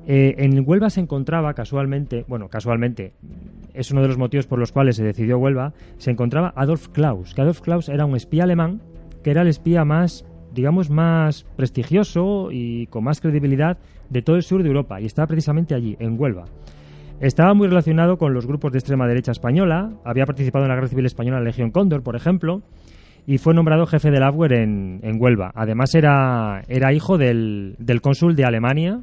En 0.04 0.64
Huelva 0.66 0.90
se 0.90 1.00
encontraba 1.00 1.54
casualmente, 1.54 2.24
bueno, 2.26 2.48
casualmente, 2.48 3.12
es 3.72 3.92
uno 3.92 4.02
de 4.02 4.08
los 4.08 4.18
motivos 4.18 4.46
por 4.48 4.58
los 4.58 4.72
cuales 4.72 4.96
se 4.96 5.04
decidió 5.04 5.38
Huelva, 5.38 5.74
se 5.98 6.10
encontraba 6.10 6.52
Adolf 6.56 6.88
Klaus, 6.88 7.34
que 7.34 7.40
Adolf 7.42 7.60
Klaus 7.60 7.88
era 7.88 8.04
un 8.04 8.16
espía 8.16 8.42
alemán, 8.42 8.80
que 9.22 9.30
era 9.30 9.42
el 9.42 9.48
espía 9.48 9.84
más, 9.84 10.24
digamos, 10.54 10.90
más 10.90 11.44
prestigioso 11.56 12.50
y 12.50 12.86
con 12.86 13.04
más 13.04 13.20
credibilidad 13.20 13.78
de 14.10 14.22
todo 14.22 14.36
el 14.36 14.42
sur 14.42 14.62
de 14.62 14.68
Europa, 14.68 15.00
y 15.00 15.06
estaba 15.06 15.26
precisamente 15.26 15.74
allí, 15.74 15.96
en 15.98 16.20
Huelva. 16.20 16.44
Estaba 17.20 17.54
muy 17.54 17.68
relacionado 17.68 18.16
con 18.16 18.34
los 18.34 18.46
grupos 18.46 18.72
de 18.72 18.78
extrema 18.78 19.06
derecha 19.06 19.32
española, 19.32 19.92
había 20.04 20.26
participado 20.26 20.64
en 20.64 20.70
la 20.70 20.74
Guerra 20.74 20.88
Civil 20.88 21.06
Española 21.06 21.38
en 21.38 21.44
la 21.44 21.50
Legión 21.50 21.70
Cóndor, 21.70 22.02
por 22.02 22.16
ejemplo, 22.16 22.62
y 23.26 23.38
fue 23.38 23.54
nombrado 23.54 23.86
jefe 23.86 24.10
del 24.10 24.24
Abwehr 24.24 24.54
en, 24.54 25.00
en 25.02 25.20
Huelva. 25.20 25.52
Además 25.54 25.94
era, 25.94 26.62
era 26.68 26.92
hijo 26.92 27.18
del, 27.18 27.76
del 27.78 28.00
cónsul 28.00 28.34
de 28.34 28.44
Alemania 28.44 29.02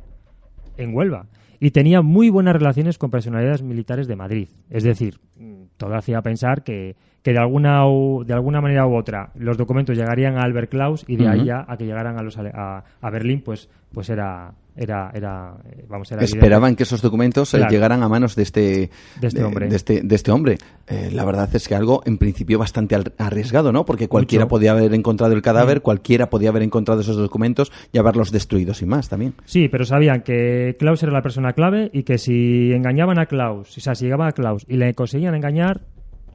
en 0.78 0.94
Huelva 0.94 1.28
y 1.60 1.72
tenía 1.72 2.02
muy 2.02 2.30
buenas 2.30 2.56
relaciones 2.56 2.98
con 2.98 3.10
personalidades 3.10 3.64
militares 3.64 4.08
de 4.08 4.16
Madrid. 4.16 4.50
Es 4.70 4.84
decir, 4.84 5.20
mm, 5.38 5.64
todo 5.78 5.96
hacía 5.96 6.22
pensar 6.22 6.64
que, 6.64 6.96
que 7.24 7.32
de, 7.34 7.40
alguna 7.40 7.86
u- 7.88 8.24
de 8.26 8.34
alguna 8.34 8.62
manera 8.62 8.86
u 8.88 8.96
otra 8.96 9.32
los 9.36 9.58
documentos 9.58 9.98
llegarían 9.98 10.38
a 10.38 10.44
Albert 10.44 10.70
Klaus 10.72 11.04
y 11.08 11.16
de 11.18 11.28
ahí 11.28 11.46
ya 11.46 11.66
a 11.68 11.76
que 11.78 11.86
llegaran 11.86 12.18
a, 12.18 12.24
los, 12.24 12.38
a, 12.38 12.84
a 13.02 13.10
Berlín, 13.10 13.42
pues, 13.44 13.68
pues 13.94 14.10
era, 14.10 14.54
era, 14.76 15.12
era, 15.14 15.54
vamos, 15.90 16.10
era 16.12 16.24
Esperaban 16.24 16.78
que 16.78 16.84
esos 16.84 17.02
documentos 17.02 17.54
eh, 17.54 17.58
Claro. 17.58 17.72
llegaran 17.72 18.04
a 18.04 18.08
manos 18.08 18.36
de 18.38 18.44
este, 18.44 18.90
De 19.20 19.28
este 19.28 19.44
hombre. 19.44 19.68
De 19.68 19.76
este, 19.76 20.02
de 20.02 20.16
este 20.16 20.32
hombre. 20.32 20.58
Eh, 20.88 21.10
la 21.12 21.26
verdad 21.26 21.50
es 21.54 21.68
que 21.68 21.76
algo 21.76 22.02
en 22.06 22.18
principio 22.18 22.58
bastante 22.58 22.96
arriesgado, 23.18 23.74
¿no? 23.74 23.84
Porque 23.86 24.08
cualquiera 24.08 24.46
Mucho. 24.46 24.52
podía 24.56 24.72
haber 24.72 24.94
encontrado 24.94 25.34
el 25.34 25.42
cadáver, 25.42 25.80
Mm. 25.80 25.82
cualquiera 25.82 26.30
podía 26.30 26.50
haber 26.50 26.64
encontrado 26.64 27.02
esos 27.02 27.18
documentos 27.18 27.72
y 27.92 27.98
haberlos 27.98 28.32
destruido 28.32 28.74
sin 28.74 28.88
más 28.88 29.10
también. 29.10 29.34
Sí, 29.44 29.68
pero 29.68 29.84
sabían 29.84 30.22
que 30.22 30.76
Klaus 30.80 31.04
era 31.04 31.12
la 31.12 31.22
persona 31.22 31.52
clave 31.52 31.90
y 31.92 32.04
que 32.04 32.18
si 32.18 32.72
engañaban 32.72 33.20
a 33.20 33.26
Klaus, 33.26 33.78
o 33.78 33.82
sea, 33.82 33.94
si 33.96 34.06
llegaban 34.06 34.30
a 34.30 34.32
Klaus 34.32 34.66
y 34.70 34.78
le 34.78 34.94
conseguían 34.94 35.36
engañar, 35.36 35.82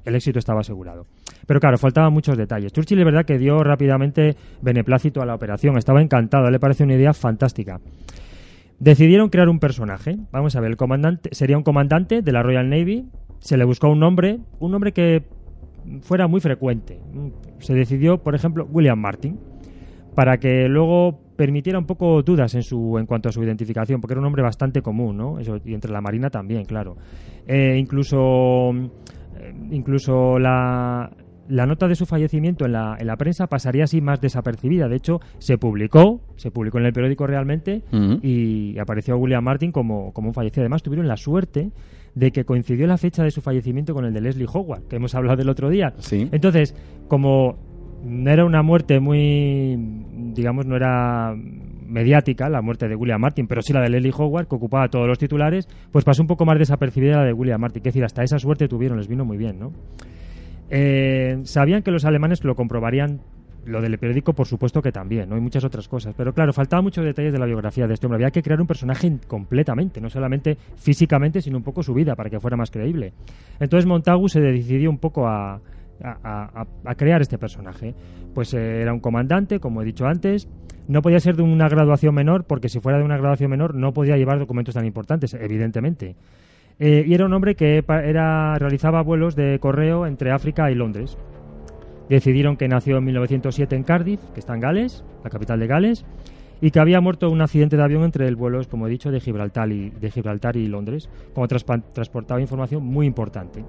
el 0.04 0.14
éxito 0.14 0.38
estaba 0.38 0.60
asegurado. 0.60 1.06
Pero 1.46 1.60
claro, 1.60 1.78
faltaban 1.78 2.12
muchos 2.12 2.36
detalles. 2.36 2.72
Churchill 2.72 2.98
es 2.98 3.04
verdad 3.04 3.24
que 3.24 3.38
dio 3.38 3.62
rápidamente 3.62 4.36
beneplácito 4.62 5.22
a 5.22 5.26
la 5.26 5.34
operación, 5.34 5.76
estaba 5.76 6.02
encantado, 6.02 6.50
le 6.50 6.58
parece 6.58 6.84
una 6.84 6.94
idea 6.94 7.12
fantástica. 7.12 7.80
Decidieron 8.78 9.28
crear 9.28 9.48
un 9.48 9.60
personaje. 9.60 10.16
Vamos 10.32 10.56
a 10.56 10.60
ver, 10.60 10.70
el 10.70 10.76
comandante 10.76 11.30
sería 11.32 11.56
un 11.56 11.62
comandante 11.62 12.22
de 12.22 12.32
la 12.32 12.42
Royal 12.42 12.68
Navy. 12.68 13.06
Se 13.38 13.56
le 13.56 13.64
buscó 13.64 13.88
un 13.88 14.00
nombre, 14.00 14.40
un 14.58 14.72
nombre 14.72 14.92
que 14.92 15.24
fuera 16.02 16.26
muy 16.26 16.40
frecuente. 16.40 17.00
Se 17.60 17.74
decidió, 17.74 18.18
por 18.18 18.34
ejemplo, 18.34 18.66
William 18.70 18.98
Martin 18.98 19.38
para 20.14 20.38
que 20.38 20.68
luego 20.68 21.18
permitiera 21.36 21.78
un 21.78 21.86
poco 21.86 22.22
dudas 22.22 22.54
en 22.54 22.62
su 22.62 22.98
en 22.98 23.06
cuanto 23.06 23.28
a 23.28 23.32
su 23.32 23.42
identificación, 23.42 24.00
porque 24.00 24.12
era 24.14 24.20
un 24.20 24.26
hombre 24.26 24.42
bastante 24.42 24.80
común, 24.82 25.16
¿no? 25.16 25.38
Eso, 25.40 25.58
y 25.64 25.74
entre 25.74 25.90
la 25.90 26.00
marina 26.00 26.30
también, 26.30 26.64
claro. 26.64 26.96
Eh, 27.46 27.76
incluso 27.78 28.72
incluso 29.70 30.38
la, 30.38 31.10
la 31.48 31.66
nota 31.66 31.88
de 31.88 31.94
su 31.94 32.06
fallecimiento 32.06 32.64
en 32.64 32.72
la, 32.72 32.96
en 32.98 33.06
la 33.06 33.16
prensa 33.16 33.46
pasaría 33.46 33.84
así 33.84 34.00
más 34.00 34.20
desapercibida. 34.20 34.88
De 34.88 34.96
hecho, 34.96 35.20
se 35.38 35.58
publicó, 35.58 36.20
se 36.36 36.50
publicó 36.50 36.78
en 36.78 36.86
el 36.86 36.92
periódico 36.92 37.26
realmente 37.26 37.82
y 38.22 38.78
apareció 38.78 39.16
William 39.16 39.44
Martin 39.44 39.72
como, 39.72 40.12
como 40.12 40.28
un 40.28 40.34
fallecido. 40.34 40.62
Además, 40.62 40.82
tuvieron 40.82 41.08
la 41.08 41.16
suerte 41.16 41.70
de 42.14 42.30
que 42.30 42.44
coincidió 42.44 42.86
la 42.86 42.96
fecha 42.96 43.24
de 43.24 43.30
su 43.30 43.40
fallecimiento 43.40 43.92
con 43.92 44.04
el 44.04 44.14
de 44.14 44.20
Leslie 44.20 44.46
Howard, 44.52 44.84
que 44.84 44.96
hemos 44.96 45.14
hablado 45.14 45.36
del 45.36 45.48
otro 45.48 45.68
día. 45.68 45.94
Sí. 45.98 46.28
Entonces, 46.30 46.74
como 47.08 47.56
no 48.04 48.30
era 48.30 48.44
una 48.44 48.62
muerte 48.62 49.00
muy, 49.00 49.76
digamos, 50.34 50.66
no 50.66 50.76
era 50.76 51.34
mediática 51.86 52.48
la 52.48 52.62
muerte 52.62 52.88
de 52.88 52.96
William 52.96 53.20
Martin, 53.20 53.46
pero 53.46 53.62
sí 53.62 53.72
la 53.72 53.80
de 53.80 53.90
Leslie 53.90 54.12
Howard, 54.16 54.46
que 54.46 54.56
ocupaba 54.56 54.88
todos 54.88 55.06
los 55.06 55.18
titulares, 55.18 55.68
pues 55.92 56.04
pasó 56.04 56.22
un 56.22 56.28
poco 56.28 56.44
más 56.44 56.58
desapercibida 56.58 57.18
la 57.18 57.24
de 57.24 57.32
William 57.32 57.60
Martin. 57.60 57.80
Es 57.80 57.84
decir, 57.84 58.04
hasta 58.04 58.22
esa 58.22 58.38
suerte 58.38 58.68
tuvieron, 58.68 58.98
les 58.98 59.08
vino 59.08 59.24
muy 59.24 59.36
bien, 59.36 59.58
¿no? 59.58 59.72
Eh, 60.70 61.40
sabían 61.44 61.82
que 61.82 61.90
los 61.90 62.04
alemanes 62.04 62.42
lo 62.42 62.54
comprobarían 62.54 63.20
lo 63.66 63.80
del 63.80 63.98
periódico, 63.98 64.32
por 64.32 64.46
supuesto 64.46 64.82
que 64.82 64.92
también, 64.92 65.28
¿no? 65.28 65.36
Y 65.36 65.40
muchas 65.40 65.64
otras 65.64 65.88
cosas. 65.88 66.14
Pero 66.16 66.32
claro, 66.32 66.52
faltaban 66.52 66.84
muchos 66.84 67.04
detalles 67.04 67.32
de 67.32 67.38
la 67.38 67.46
biografía 67.46 67.86
de 67.86 67.94
este 67.94 68.06
hombre. 68.06 68.16
Había 68.16 68.30
que 68.30 68.42
crear 68.42 68.60
un 68.60 68.66
personaje 68.66 69.18
completamente, 69.26 70.00
no 70.00 70.10
solamente 70.10 70.56
físicamente, 70.76 71.40
sino 71.40 71.56
un 71.56 71.62
poco 71.62 71.82
su 71.82 71.94
vida, 71.94 72.14
para 72.14 72.30
que 72.30 72.40
fuera 72.40 72.56
más 72.56 72.70
creíble. 72.70 73.12
Entonces 73.60 73.86
Montagu 73.86 74.28
se 74.28 74.40
decidió 74.40 74.90
un 74.90 74.98
poco 74.98 75.26
a, 75.26 75.60
a- 76.02 76.94
crear 76.96 77.22
este 77.22 77.38
personaje. 77.38 77.94
Pues 78.34 78.52
eh, 78.54 78.82
era 78.82 78.92
un 78.92 79.00
comandante, 79.00 79.60
como 79.60 79.82
he 79.82 79.84
dicho 79.84 80.06
antes. 80.06 80.48
No 80.88 81.00
podía 81.02 81.20
ser 81.20 81.36
de 81.36 81.42
una 81.42 81.68
graduación 81.68 82.14
menor, 82.14 82.44
porque 82.44 82.68
si 82.68 82.80
fuera 82.80 82.98
de 82.98 83.04
una 83.04 83.16
graduación 83.16 83.50
menor 83.50 83.74
no 83.74 83.92
podía 83.92 84.16
llevar 84.16 84.38
documentos 84.38 84.74
tan 84.74 84.84
importantes, 84.84 85.32
evidentemente. 85.34 86.16
Eh, 86.78 87.04
y 87.06 87.14
era 87.14 87.24
un 87.24 87.32
hombre 87.32 87.54
que 87.54 87.84
era, 87.86 88.58
realizaba 88.58 89.02
vuelos 89.02 89.36
de 89.36 89.58
correo 89.60 90.06
entre 90.06 90.30
África 90.32 90.70
y 90.70 90.74
Londres. 90.74 91.16
Decidieron 92.08 92.56
que 92.56 92.68
nació 92.68 92.98
en 92.98 93.04
1907 93.04 93.76
en 93.76 93.82
Cardiff, 93.82 94.20
que 94.34 94.40
está 94.40 94.54
en 94.54 94.60
Gales, 94.60 95.04
la 95.22 95.30
capital 95.30 95.58
de 95.58 95.66
Gales, 95.66 96.04
y 96.60 96.70
que 96.70 96.80
había 96.80 97.00
muerto 97.00 97.26
en 97.28 97.32
un 97.32 97.40
accidente 97.40 97.76
de 97.76 97.82
avión 97.82 98.02
entre 98.04 98.26
el 98.28 98.36
vuelos, 98.36 98.68
como 98.68 98.86
he 98.86 98.90
dicho, 98.90 99.10
de 99.10 99.20
Gibraltar 99.20 99.70
y, 99.72 99.90
de 99.90 100.10
Gibraltar 100.10 100.56
y 100.56 100.66
Londres, 100.66 101.08
como 101.34 101.48
transportaba 101.48 102.40
información 102.40 102.84
muy 102.84 103.06
importante. 103.06 103.64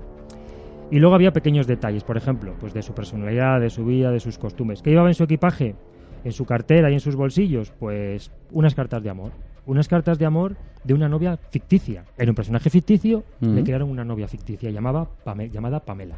Y 0.91 0.99
luego 0.99 1.15
había 1.15 1.33
pequeños 1.33 1.67
detalles, 1.67 2.03
por 2.03 2.17
ejemplo, 2.17 2.53
pues 2.59 2.73
de 2.73 2.81
su 2.81 2.93
personalidad, 2.93 3.59
de 3.59 3.69
su 3.69 3.85
vida, 3.85 4.11
de 4.11 4.19
sus 4.19 4.37
costumbres. 4.37 4.81
¿Qué 4.81 4.91
llevaba 4.91 5.09
en 5.09 5.15
su 5.15 5.23
equipaje? 5.23 5.75
En 6.23 6.31
su 6.31 6.45
cartera 6.45 6.89
y 6.89 6.93
en 6.93 6.99
sus 6.99 7.15
bolsillos, 7.15 7.71
pues 7.79 8.31
unas 8.51 8.75
cartas 8.75 9.03
de 9.03 9.09
amor. 9.09 9.31
Unas 9.65 9.87
cartas 9.87 10.19
de 10.19 10.25
amor 10.25 10.55
de 10.83 10.93
una 10.93 11.09
novia 11.09 11.37
ficticia. 11.37 12.05
Era 12.17 12.31
un 12.31 12.35
personaje 12.35 12.69
ficticio, 12.69 13.23
le 13.39 13.63
crearon 13.63 13.89
una 13.89 14.05
novia 14.05 14.27
ficticia 14.27 14.69
llamaba 14.69 15.09
llamada 15.51 15.79
Pamela. 15.79 16.15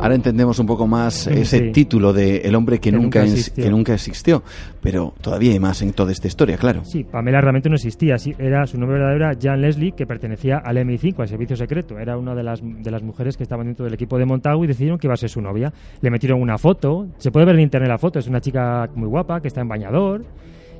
Ahora 0.00 0.14
entendemos 0.14 0.58
un 0.58 0.66
poco 0.66 0.86
más 0.86 1.26
ese 1.26 1.70
título 1.72 2.12
de 2.12 2.38
El 2.38 2.54
hombre 2.54 2.78
que, 2.78 2.90
nunca, 2.90 3.22
existió. 3.22 3.62
que 3.62 3.70
nunca 3.70 3.92
existió, 3.92 4.42
pero 4.80 5.12
todavía 5.20 5.52
hay 5.52 5.60
más 5.60 5.82
en 5.82 5.92
toda 5.92 6.10
esta 6.10 6.26
historia, 6.26 6.56
claro. 6.56 6.84
Sí, 6.84 7.04
Pamela 7.04 7.40
realmente 7.40 7.68
no 7.68 7.74
existía, 7.74 8.16
sí, 8.16 8.32
era 8.38 8.66
su 8.66 8.78
nombre 8.78 8.98
verdadero 8.98 9.26
era 9.26 9.38
Jan 9.40 9.60
Leslie, 9.60 9.92
que 9.92 10.06
pertenecía 10.06 10.56
al 10.64 10.78
MI5, 10.78 11.20
al 11.20 11.28
servicio 11.28 11.54
secreto, 11.54 11.98
era 11.98 12.16
una 12.16 12.34
de 12.34 12.42
las, 12.42 12.60
de 12.62 12.90
las 12.90 13.02
mujeres 13.02 13.36
que 13.36 13.42
estaban 13.42 13.66
dentro 13.66 13.84
del 13.84 13.92
equipo 13.92 14.16
de 14.18 14.24
Montagu 14.24 14.64
y 14.64 14.68
decidieron 14.68 14.98
que 14.98 15.06
iba 15.06 15.14
a 15.14 15.18
ser 15.18 15.28
su 15.28 15.42
novia. 15.42 15.70
Le 16.00 16.10
metieron 16.10 16.40
una 16.40 16.56
foto, 16.56 17.08
se 17.18 17.30
puede 17.30 17.44
ver 17.44 17.56
en 17.56 17.62
internet 17.62 17.90
la 17.90 17.98
foto, 17.98 18.18
es 18.18 18.26
una 18.26 18.40
chica 18.40 18.88
muy 18.94 19.08
guapa 19.08 19.40
que 19.40 19.48
está 19.48 19.60
en 19.60 19.68
bañador 19.68 20.24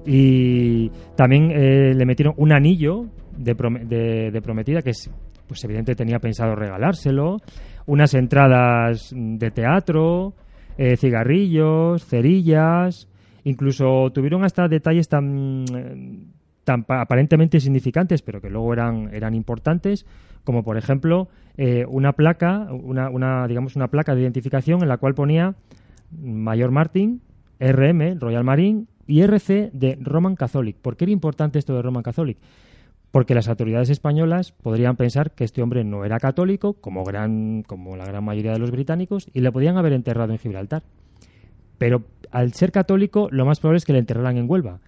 y 0.07 0.91
también 1.15 1.51
eh, 1.51 1.95
le 1.95 2.07
metieron 2.07 2.35
un 2.39 2.53
anillo 2.53 3.05
de, 3.37 4.31
de, 4.33 4.41
prometida 4.43 4.81
que 4.81 4.91
es, 4.91 5.11
pues 5.47 5.63
evidente 5.65 5.95
tenía 5.95 6.19
pensado 6.19 6.55
regalárselo 6.55 7.39
unas 7.91 8.15
entradas 8.15 9.13
de 9.13 9.51
teatro, 9.51 10.33
eh, 10.79 10.97
cigarrillos, 10.97 12.07
cerillas, 12.07 13.09
incluso 13.43 14.13
tuvieron 14.15 14.45
hasta 14.45 14.69
detalles 14.69 15.09
tan, 15.09 15.65
tan 16.63 16.85
aparentemente 16.87 17.57
insignificantes, 17.57 18.23
pero 18.23 18.41
que 18.41 18.49
luego 18.49 18.73
eran, 18.73 19.13
eran 19.13 19.35
importantes, 19.35 20.07
como 20.45 20.63
por 20.63 20.77
ejemplo 20.79 21.31
eh, 21.57 21.85
una 21.89 22.13
placa, 22.13 22.69
una, 22.71 23.11
una, 23.11 23.49
digamos 23.49 23.75
una 23.75 23.89
placa 23.89 24.15
de 24.15 24.23
identificación 24.23 24.83
en 24.83 24.89
la 24.89 24.99
cual 24.99 25.15
ponía 25.15 25.57
Mayor 26.13 26.71
Martin, 26.71 27.23
RM, 27.59 28.21
Royal 28.21 28.45
Marine, 28.45 28.85
y 29.09 29.23
RC 29.23 29.71
de 29.73 29.99
Roman 30.01 30.37
Catholic. 30.37 30.77
¿Por 30.77 30.97
qué 30.97 31.07
era 31.07 31.13
importante 31.13 31.59
esto 31.59 31.75
de 31.75 31.83
Roman 31.83 32.05
Catholic? 32.05 32.39
Porque 33.11 33.35
las 33.35 33.49
autoridades 33.49 33.91
españolas 33.91 34.53
podrían 34.53 34.97
pensar 34.97 35.33
que 35.33 35.45
este 35.45 35.63
hombre 35.63 35.85
no 35.85 36.05
era 36.05 36.19
católico, 36.19 36.75
como, 36.75 37.05
gran, 37.05 37.63
como 37.63 37.97
la 37.97 38.05
gran 38.05 38.25
mayoría 38.25 38.53
de 38.53 38.59
los 38.59 38.71
británicos, 38.71 39.29
y 39.33 39.41
le 39.41 39.53
podían 39.53 39.77
haber 39.77 39.93
enterrado 39.93 40.33
en 40.33 40.39
Gibraltar. 40.39 40.83
Pero 41.79 42.05
al 42.31 42.53
ser 42.53 42.73
católico, 42.73 43.29
lo 43.31 43.45
más 43.45 43.59
probable 43.59 43.79
es 43.79 43.85
que 43.85 43.93
le 43.93 43.99
enterraran 43.99 44.37
en 44.37 44.49
Huelva. 44.49 44.81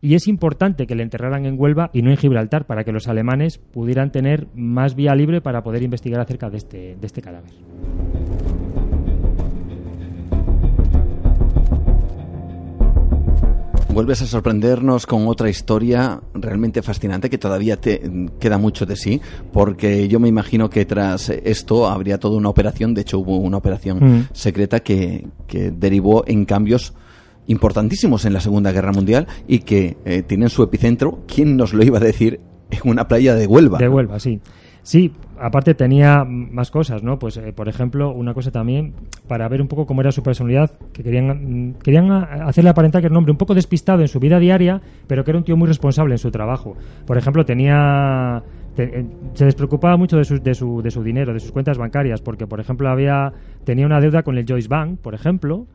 Y 0.00 0.14
es 0.14 0.26
importante 0.26 0.86
que 0.86 0.94
le 0.94 1.02
enterraran 1.02 1.44
en 1.44 1.60
Huelva 1.60 1.90
y 1.92 2.02
no 2.02 2.10
en 2.10 2.16
Gibraltar, 2.16 2.66
para 2.66 2.84
que 2.84 2.92
los 2.92 3.06
alemanes 3.06 3.58
pudieran 3.58 4.10
tener 4.10 4.46
más 4.54 4.94
vía 4.94 5.14
libre 5.14 5.40
para 5.40 5.62
poder 5.62 5.82
investigar 5.82 6.20
acerca 6.20 6.48
de 6.48 6.56
este, 6.56 6.96
de 6.96 7.06
este 7.06 7.20
cadáver. 7.20 7.52
Vuelves 13.92 14.22
a 14.22 14.26
sorprendernos 14.26 15.04
con 15.04 15.26
otra 15.26 15.50
historia 15.50 16.20
realmente 16.32 16.80
fascinante 16.80 17.28
que 17.28 17.38
todavía 17.38 17.76
te 17.76 18.00
queda 18.38 18.56
mucho 18.56 18.86
de 18.86 18.94
sí, 18.94 19.20
porque 19.52 20.06
yo 20.06 20.20
me 20.20 20.28
imagino 20.28 20.70
que 20.70 20.84
tras 20.84 21.28
esto 21.28 21.88
habría 21.88 22.18
toda 22.18 22.36
una 22.36 22.48
operación, 22.48 22.94
de 22.94 23.00
hecho 23.00 23.18
hubo 23.18 23.36
una 23.36 23.56
operación 23.56 23.98
mm. 23.98 24.28
secreta 24.32 24.80
que, 24.80 25.26
derivó 25.48 26.24
en 26.26 26.44
cambios 26.44 26.94
importantísimos 27.48 28.24
en 28.24 28.32
la 28.32 28.40
Segunda 28.40 28.70
Guerra 28.70 28.92
Mundial 28.92 29.26
y 29.48 29.58
que 29.60 29.96
eh, 30.04 30.22
tienen 30.22 30.50
su 30.50 30.62
epicentro, 30.62 31.24
¿quién 31.26 31.56
nos 31.56 31.74
lo 31.74 31.82
iba 31.82 31.98
a 31.98 32.00
decir? 32.00 32.40
En 32.70 32.88
una 32.88 33.08
playa 33.08 33.34
de 33.34 33.48
Huelva. 33.48 33.78
De 33.78 33.88
Huelva, 33.88 34.20
sí. 34.20 34.40
Sí, 34.84 35.12
aparte 35.40 35.74
tenía 35.74 36.24
más 36.24 36.70
cosas, 36.70 37.02
¿no? 37.02 37.18
Pues, 37.18 37.36
eh, 37.36 37.52
por 37.52 37.68
ejemplo, 37.68 38.12
una 38.12 38.34
cosa 38.34 38.50
también, 38.50 38.92
para 39.26 39.48
ver 39.48 39.62
un 39.62 39.68
poco 39.68 39.86
cómo 39.86 40.02
era 40.02 40.12
su 40.12 40.22
personalidad, 40.22 40.70
que 40.92 41.02
querían, 41.02 41.76
querían 41.82 42.10
hacerle 42.10 42.70
aparentar 42.70 43.00
que 43.00 43.06
era 43.06 43.12
un 43.12 43.18
hombre 43.18 43.32
un 43.32 43.38
poco 43.38 43.54
despistado 43.54 44.02
en 44.02 44.08
su 44.08 44.20
vida 44.20 44.38
diaria, 44.38 44.80
pero 45.06 45.24
que 45.24 45.30
era 45.30 45.38
un 45.38 45.44
tío 45.44 45.56
muy 45.56 45.66
responsable 45.66 46.14
en 46.14 46.18
su 46.18 46.30
trabajo. 46.30 46.76
Por 47.06 47.16
ejemplo, 47.16 47.44
tenía... 47.44 48.42
Eh, 48.76 49.04
se 49.34 49.44
despreocupaba 49.44 49.96
mucho 49.96 50.16
de 50.16 50.24
su, 50.24 50.38
de, 50.38 50.54
su, 50.54 50.80
de 50.80 50.90
su 50.90 51.02
dinero, 51.02 51.34
de 51.34 51.40
sus 51.40 51.52
cuentas 51.52 51.76
bancarias, 51.76 52.22
porque, 52.22 52.46
por 52.46 52.60
ejemplo, 52.60 52.88
había 52.88 53.32
tenía 53.64 53.84
una 53.84 54.00
deuda 54.00 54.22
con 54.22 54.38
el 54.38 54.46
Joyce 54.48 54.68
Bank, 54.68 55.00
por 55.00 55.14
ejemplo, 55.14 55.66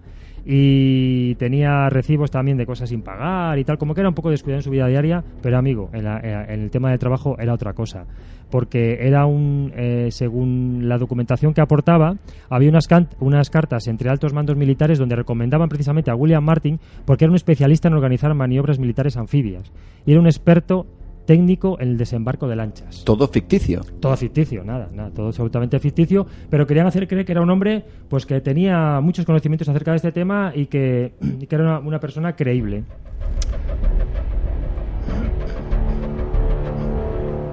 y 0.45 1.33
tenía 1.35 1.89
recibos 1.89 2.29
también 2.29 2.57
de 2.57 2.67
cosas 2.67 2.89
sin 2.89 3.01
pagar 3.01 3.57
y 3.57 3.63
tal, 3.63 3.79
como 3.79 3.95
que 3.95 4.01
era 4.01 4.09
un 4.09 4.15
poco 4.15 4.29
descuidado 4.29 4.59
en 4.59 4.63
su 4.63 4.69
vida 4.69 4.87
diaria, 4.87 5.23
pero 5.41 5.57
amigo, 5.57 5.89
en, 5.91 6.05
el 6.05 6.69
tema 6.69 6.91
de 6.91 6.99
trabajo 6.99 7.35
era 7.39 7.53
otra 7.53 7.73
cosa, 7.73 8.05
porque 8.51 8.99
era 9.01 9.25
un, 9.25 9.73
eh, 9.75 10.09
según 10.11 10.87
la 10.87 10.99
documentación 10.99 11.53
que 11.55 11.61
aportaba, 11.61 12.15
había 12.49 12.69
unas, 12.69 12.87
unas 13.19 13.49
cartas 13.49 13.87
entre 13.87 14.09
altos 14.09 14.33
mandos 14.33 14.55
militares 14.55 14.99
donde 14.99 15.15
recomendaban 15.15 15.67
precisamente 15.67 16.11
a 16.11 16.15
William 16.15 16.43
Martin 16.43 16.79
porque 17.05 17.25
era 17.25 17.31
un 17.31 17.37
especialista 17.37 17.87
en 17.87 17.95
organizar 17.95 18.33
maniobras 18.35 18.77
militares 18.77 19.17
anfibias 19.17 19.71
y 20.05 20.11
era 20.11 20.21
un 20.21 20.27
experto 20.27 20.85
técnico 21.25 21.77
en 21.79 21.89
el 21.89 21.97
desembarco 21.97 22.47
de 22.47 22.55
lanchas. 22.55 23.03
Todo 23.03 23.27
ficticio. 23.27 23.81
Todo 23.99 24.15
ficticio, 24.15 24.63
nada, 24.63 24.89
nada, 24.93 25.11
todo 25.11 25.27
absolutamente 25.27 25.79
ficticio, 25.79 26.25
pero 26.49 26.65
querían 26.65 26.87
hacer 26.87 27.07
creer 27.07 27.25
que 27.25 27.31
era 27.31 27.41
un 27.41 27.49
hombre 27.49 27.83
pues 28.09 28.25
que 28.25 28.39
tenía 28.41 28.99
muchos 29.01 29.25
conocimientos 29.25 29.67
acerca 29.67 29.91
de 29.91 29.97
este 29.97 30.11
tema 30.11 30.51
y 30.55 30.67
que, 30.67 31.13
era 31.49 31.79
una, 31.79 31.99
persona 31.99 32.35
creíble. 32.35 32.83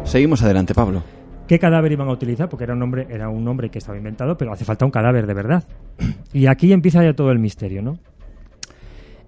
Seguimos 0.05 0.43
adelante, 0.43 0.75
Pablo. 0.75 1.03
¿Qué 1.47 1.59
cadáver 1.59 1.93
iban 1.93 2.09
a 2.09 2.13
utilizar? 2.13 2.49
Porque 2.49 2.65
era 2.65 2.75
un 2.75 2.83
hombre, 2.83 3.07
era 3.11 3.29
un 3.29 3.47
hombre 3.47 3.71
que 3.71 3.79
estaba 3.79 3.97
inventado, 3.97 4.37
pero 4.37 4.53
hace 4.53 4.65
falta 4.65 4.85
un 4.85 4.91
cadáver 4.91 5.27
de 5.27 5.35
verdad. 5.35 5.65
Y 6.35 6.47
aquí 6.47 6.73
empieza 6.73 7.05
ya 7.05 7.13
todo 7.13 7.31
el 7.31 7.39
misterio, 7.39 7.83
¿no? 7.83 7.99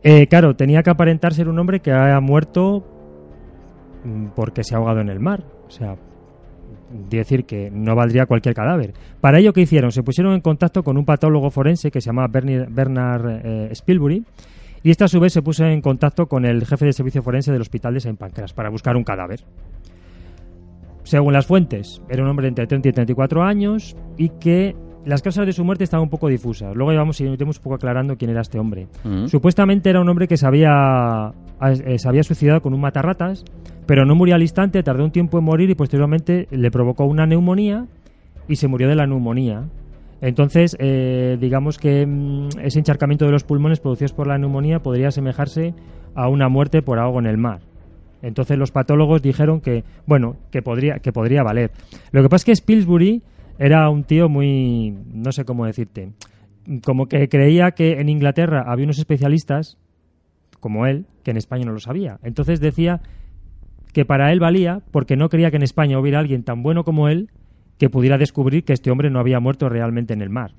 Eh, 0.02 0.26
claro, 0.26 0.56
tenía 0.56 0.82
que 0.82 0.90
aparentar 0.90 1.34
ser 1.34 1.48
un 1.48 1.58
hombre 1.58 1.80
que 1.80 1.92
haya 1.92 2.18
muerto 2.20 2.93
porque 4.34 4.64
se 4.64 4.74
ha 4.74 4.78
ahogado 4.78 5.00
en 5.00 5.08
el 5.08 5.20
mar. 5.20 5.44
O 5.66 5.70
sea, 5.70 5.96
decir 7.08 7.44
que 7.44 7.70
no 7.70 7.94
valdría 7.94 8.26
cualquier 8.26 8.54
cadáver. 8.54 8.94
Para 9.20 9.38
ello, 9.38 9.52
¿qué 9.52 9.62
hicieron? 9.62 9.90
Se 9.92 10.02
pusieron 10.02 10.34
en 10.34 10.40
contacto 10.40 10.82
con 10.82 10.96
un 10.96 11.04
patólogo 11.04 11.50
forense 11.50 11.90
que 11.90 12.00
se 12.00 12.06
llama 12.06 12.26
Bernard 12.28 13.40
eh, 13.44 13.74
Spielbury 13.74 14.24
y 14.82 14.90
este 14.90 15.04
a 15.04 15.08
su 15.08 15.18
vez 15.18 15.32
se 15.32 15.40
puso 15.40 15.64
en 15.64 15.80
contacto 15.80 16.26
con 16.26 16.44
el 16.44 16.66
jefe 16.66 16.84
de 16.84 16.92
servicio 16.92 17.22
forense 17.22 17.50
del 17.50 17.62
hospital 17.62 17.94
de 17.94 18.00
Saint 18.00 18.18
Pancras 18.18 18.52
para 18.52 18.68
buscar 18.68 18.96
un 18.96 19.02
cadáver. 19.02 19.40
Según 21.04 21.32
las 21.32 21.46
fuentes, 21.46 22.02
era 22.08 22.22
un 22.22 22.28
hombre 22.28 22.48
entre 22.48 22.66
30 22.66 22.90
y 22.90 22.92
34 22.92 23.42
años 23.42 23.96
y 24.16 24.28
que 24.28 24.76
las 25.06 25.22
causas 25.22 25.46
de 25.46 25.52
su 25.52 25.64
muerte 25.64 25.84
estaban 25.84 26.04
un 26.04 26.10
poco 26.10 26.28
difusas. 26.28 26.74
Luego 26.74 26.92
llevamos 26.92 27.20
y 27.20 27.26
un 27.26 27.36
poco 27.62 27.74
aclarando 27.74 28.16
quién 28.16 28.30
era 28.30 28.42
este 28.42 28.58
hombre. 28.58 28.88
Mm. 29.04 29.26
Supuestamente 29.26 29.88
era 29.90 30.00
un 30.00 30.08
hombre 30.08 30.28
que 30.28 30.36
se 30.36 30.46
había, 30.46 31.32
se 31.96 32.08
había 32.08 32.22
suicidado 32.22 32.60
con 32.60 32.74
un 32.74 32.80
matarratas, 32.80 33.44
pero 33.86 34.04
no 34.04 34.14
murió 34.14 34.34
al 34.34 34.42
instante, 34.42 34.82
tardó 34.82 35.04
un 35.04 35.10
tiempo 35.10 35.38
en 35.38 35.44
morir 35.44 35.70
y 35.70 35.74
posteriormente 35.74 36.48
le 36.50 36.70
provocó 36.70 37.04
una 37.04 37.26
neumonía 37.26 37.86
y 38.48 38.56
se 38.56 38.68
murió 38.68 38.88
de 38.88 38.96
la 38.96 39.06
neumonía. 39.06 39.68
Entonces, 40.20 40.76
eh, 40.78 41.36
digamos 41.40 41.78
que 41.78 42.06
mm, 42.06 42.48
ese 42.62 42.78
encharcamiento 42.78 43.26
de 43.26 43.32
los 43.32 43.44
pulmones 43.44 43.80
producidos 43.80 44.12
por 44.12 44.26
la 44.26 44.38
neumonía 44.38 44.80
podría 44.80 45.08
asemejarse 45.08 45.74
a 46.14 46.28
una 46.28 46.48
muerte 46.48 46.82
por 46.82 46.98
ahogo 46.98 47.18
en 47.18 47.26
el 47.26 47.36
mar. 47.36 47.60
Entonces 48.22 48.56
los 48.56 48.70
patólogos 48.70 49.20
dijeron 49.20 49.60
que, 49.60 49.84
bueno, 50.06 50.36
que 50.50 50.62
podría, 50.62 50.98
que 50.98 51.12
podría 51.12 51.42
valer. 51.42 51.72
Lo 52.10 52.22
que 52.22 52.28
pasa 52.30 52.42
es 52.42 52.44
que 52.46 52.56
Spilsbury 52.56 53.22
era 53.58 53.90
un 53.90 54.04
tío 54.04 54.30
muy, 54.30 54.96
no 55.12 55.30
sé 55.30 55.44
cómo 55.44 55.66
decirte, 55.66 56.12
como 56.82 57.06
que 57.06 57.28
creía 57.28 57.72
que 57.72 58.00
en 58.00 58.08
Inglaterra 58.08 58.64
había 58.66 58.84
unos 58.84 58.98
especialistas 58.98 59.76
como 60.64 60.86
él, 60.86 61.04
que 61.24 61.30
en 61.30 61.36
España 61.36 61.66
no 61.66 61.72
lo 61.72 61.78
sabía. 61.78 62.18
Entonces 62.22 62.58
decía 62.58 63.02
que 63.92 64.06
para 64.06 64.32
él 64.32 64.40
valía 64.40 64.80
porque 64.92 65.14
no 65.14 65.28
creía 65.28 65.50
que 65.50 65.58
en 65.58 65.62
España 65.62 65.98
hubiera 65.98 66.20
alguien 66.20 66.42
tan 66.42 66.62
bueno 66.62 66.84
como 66.84 67.10
él 67.10 67.28
que 67.76 67.90
pudiera 67.90 68.16
descubrir 68.16 68.64
que 68.64 68.72
este 68.72 68.90
hombre 68.90 69.10
no 69.10 69.18
había 69.18 69.40
muerto 69.40 69.68
realmente 69.68 70.14
en 70.14 70.22
el 70.22 70.30
mar. 70.30 70.52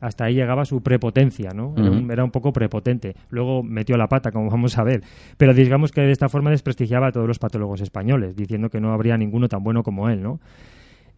Hasta 0.00 0.24
ahí 0.24 0.34
llegaba 0.34 0.64
su 0.64 0.82
prepotencia, 0.82 1.50
¿no? 1.50 1.74
era, 1.76 1.90
un, 1.90 2.10
era, 2.10 2.24
un, 2.24 2.30
poco 2.30 2.54
prepotente. 2.54 3.14
Luego 3.28 3.62
metió 3.62 3.98
la 3.98 4.08
pata, 4.08 4.32
como 4.32 4.48
vamos 4.50 4.78
a 4.78 4.82
ver. 4.82 5.02
Pero 5.36 5.52
digamos 5.52 5.92
que 5.92 6.00
de 6.00 6.12
esta 6.12 6.30
forma 6.30 6.48
desprestigiaba 6.48 7.08
a 7.08 7.12
todos 7.12 7.28
los 7.28 7.38
patólogos 7.38 7.82
españoles, 7.82 8.34
diciendo 8.34 8.70
que 8.70 8.80
no 8.80 8.94
habría 8.94 9.18
ninguno 9.18 9.46
tan 9.46 9.62
bueno 9.62 9.82
como 9.82 10.08
él, 10.08 10.22
¿no? 10.22 10.40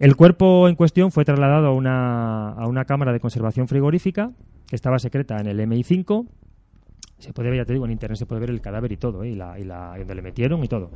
El 0.00 0.16
cuerpo 0.16 0.66
en 0.66 0.74
cuestión 0.74 1.12
fue 1.12 1.24
trasladado 1.24 1.68
a 1.68 1.72
una, 1.72 2.48
a 2.48 2.66
una 2.66 2.86
cámara 2.86 3.12
de 3.12 3.20
conservación 3.20 3.68
frigorífica 3.68 4.32
que 4.66 4.74
estaba 4.74 4.98
secreta 4.98 5.38
en 5.38 5.46
el 5.46 5.60
MI5. 5.60 6.26
Se 7.22 7.32
puede 7.32 7.50
ver, 7.50 7.58
ya 7.60 7.64
te 7.64 7.72
digo, 7.72 7.84
en 7.84 7.92
internet 7.92 8.18
se 8.18 8.26
puede 8.26 8.40
ver 8.40 8.50
el 8.50 8.60
cadáver 8.60 8.90
y 8.90 8.96
todo, 8.96 9.22
¿eh? 9.22 9.30
y, 9.30 9.34
la, 9.36 9.58
y, 9.58 9.64
la, 9.64 9.94
donde 9.96 10.14
le 10.14 10.22
metieron 10.22 10.62
y 10.64 10.68
todo. 10.68 10.90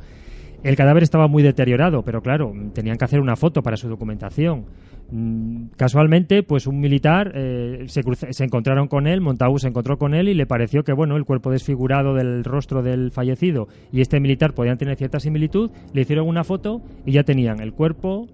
El 0.65 0.75
cadáver 0.75 1.03
estaba 1.05 1.29
muy 1.29 1.43
deteriorado, 1.43 2.03
pero 2.03 2.21
claro, 2.23 2.53
tenían 2.73 2.97
que 2.97 3.05
hacer 3.05 3.21
una 3.21 3.37
foto 3.37 3.63
para 3.63 3.77
su 3.77 3.89
documentación. 3.89 4.65
Mm, 5.11 5.67
casualmente, 5.77 6.43
pues 6.43 6.67
un 6.67 6.81
militar 6.81 7.31
eh, 7.35 7.85
se, 7.87 8.03
cruce- 8.03 8.33
se 8.33 8.43
encontraron 8.43 8.89
con 8.89 9.07
él, 9.07 9.21
Montagu 9.21 9.59
se 9.61 9.69
encontró 9.69 9.99
con 9.99 10.15
él 10.15 10.29
y 10.29 10.35
le 10.35 10.47
pareció 10.47 10.83
que 10.83 10.93
bueno 10.93 11.17
el 11.17 11.25
cuerpo 11.25 11.53
desfigurado 11.53 12.15
del 12.15 12.43
rostro 12.43 12.83
del 12.83 13.13
fallecido 13.13 13.69
y 13.93 14.01
este 14.01 14.19
militar 14.19 14.53
podían 14.55 14.79
tener 14.79 14.97
cierta 14.97 15.21
similitud. 15.21 15.71
Le 15.93 16.01
hicieron 16.01 16.27
una 16.27 16.43
foto 16.43 16.83
y 17.05 17.13
ya 17.13 17.23
tenían 17.23 17.61
el 17.61 17.73
cuerpo, 17.73 18.27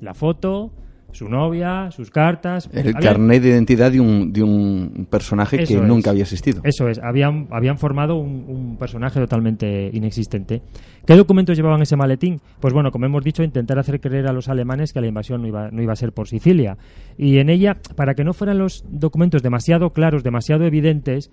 la 0.00 0.14
foto, 0.14 0.70
su 1.12 1.28
novia, 1.28 1.90
sus 1.90 2.10
cartas. 2.10 2.68
El 2.72 2.94
Había- 2.94 3.10
carnet 3.10 3.42
de 3.42 3.48
identidad 3.50 3.90
de 3.92 4.00
un, 4.00 4.32
de 4.32 4.42
un 4.42 5.06
personaje 5.10 5.58
que 5.58 5.62
es. 5.74 5.82
nunca 5.82 6.10
había 6.10 6.22
existido. 6.22 6.60
Eso 6.64 6.88
es, 6.88 6.98
habían, 6.98 7.48
habían 7.50 7.78
formado 7.78 8.16
un, 8.16 8.44
un 8.48 8.76
personaje 8.78 9.18
totalmente 9.20 9.90
inexistente. 9.92 10.62
¿Qué 11.06 11.16
documentos 11.16 11.56
llevaban 11.56 11.82
ese 11.82 11.96
maletín? 11.96 12.40
Pues 12.60 12.72
bueno, 12.74 12.90
como 12.92 13.06
hemos 13.06 13.24
dicho, 13.24 13.42
intentar 13.42 13.78
hacer 13.78 14.00
creer 14.00 14.26
a 14.28 14.32
los 14.32 14.48
alemanes 14.48 14.92
que 14.92 15.00
la 15.00 15.06
invasión 15.08 15.42
no 15.42 15.48
iba, 15.48 15.70
no 15.70 15.82
iba 15.82 15.92
a 15.92 15.96
ser 15.96 16.12
por 16.12 16.28
Sicilia. 16.28 16.76
Y 17.18 17.38
en 17.38 17.50
ella, 17.50 17.76
para 17.96 18.14
que 18.14 18.24
no 18.24 18.32
fueran 18.32 18.58
los 18.58 18.84
documentos 18.88 19.42
demasiado 19.42 19.90
claros, 19.90 20.22
demasiado 20.22 20.64
evidentes, 20.64 21.30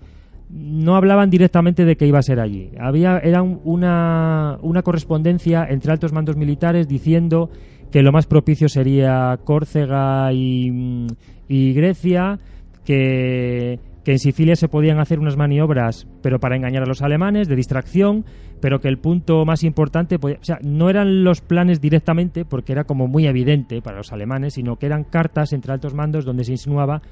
no 0.50 0.96
hablaban 0.96 1.28
directamente 1.28 1.84
de 1.84 1.98
que 1.98 2.06
iba 2.06 2.18
a 2.18 2.22
ser 2.22 2.40
allí. 2.40 2.70
Había, 2.80 3.18
era 3.18 3.42
un- 3.42 3.60
una, 3.64 4.56
una 4.62 4.82
correspondencia 4.82 5.66
entre 5.68 5.92
altos 5.92 6.14
mandos 6.14 6.36
militares 6.36 6.88
diciendo 6.88 7.50
que 7.90 8.02
lo 8.02 8.12
más 8.12 8.26
propicio 8.26 8.68
sería 8.68 9.38
Córcega 9.44 10.32
y, 10.32 10.70
mm, 10.70 11.06
Grecia, 11.48 12.38
que, 12.84 13.80
en 14.04 14.18
Sicilia 14.18 14.56
se 14.56 14.68
podían 14.68 15.00
hacer 15.00 15.18
unas 15.18 15.36
maniobras, 15.36 16.06
pero 16.22 16.38
para 16.40 16.56
engañar 16.56 16.82
a 16.82 16.86
los 16.86 17.02
alemanes, 17.02 17.46
de 17.46 17.56
distracción, 17.56 18.24
pero 18.58 18.80
que 18.80 18.88
el 18.88 18.96
punto 18.96 19.44
más 19.44 19.64
importante, 19.64 20.18
podía- 20.18 20.38
o 20.40 20.44
sea, 20.44 20.58
no 20.62 20.88
eran 20.88 21.24
los 21.24 21.42
planes 21.42 21.82
directamente, 21.82 22.46
porque 22.46 22.72
era 22.72 22.84
como 22.84 23.06
muy 23.06 23.26
evidente 23.26 23.82
para 23.82 23.98
los 23.98 24.10
alemanes, 24.10 24.54
sino 24.54 24.76
que 24.76 24.86
eran 24.86 25.04
cartas 25.04 25.52
entre 25.52 25.74
altos 25.74 25.92
mandos 25.92 26.24
donde 26.24 26.44
se 26.44 26.52
insinuaba 26.52 27.02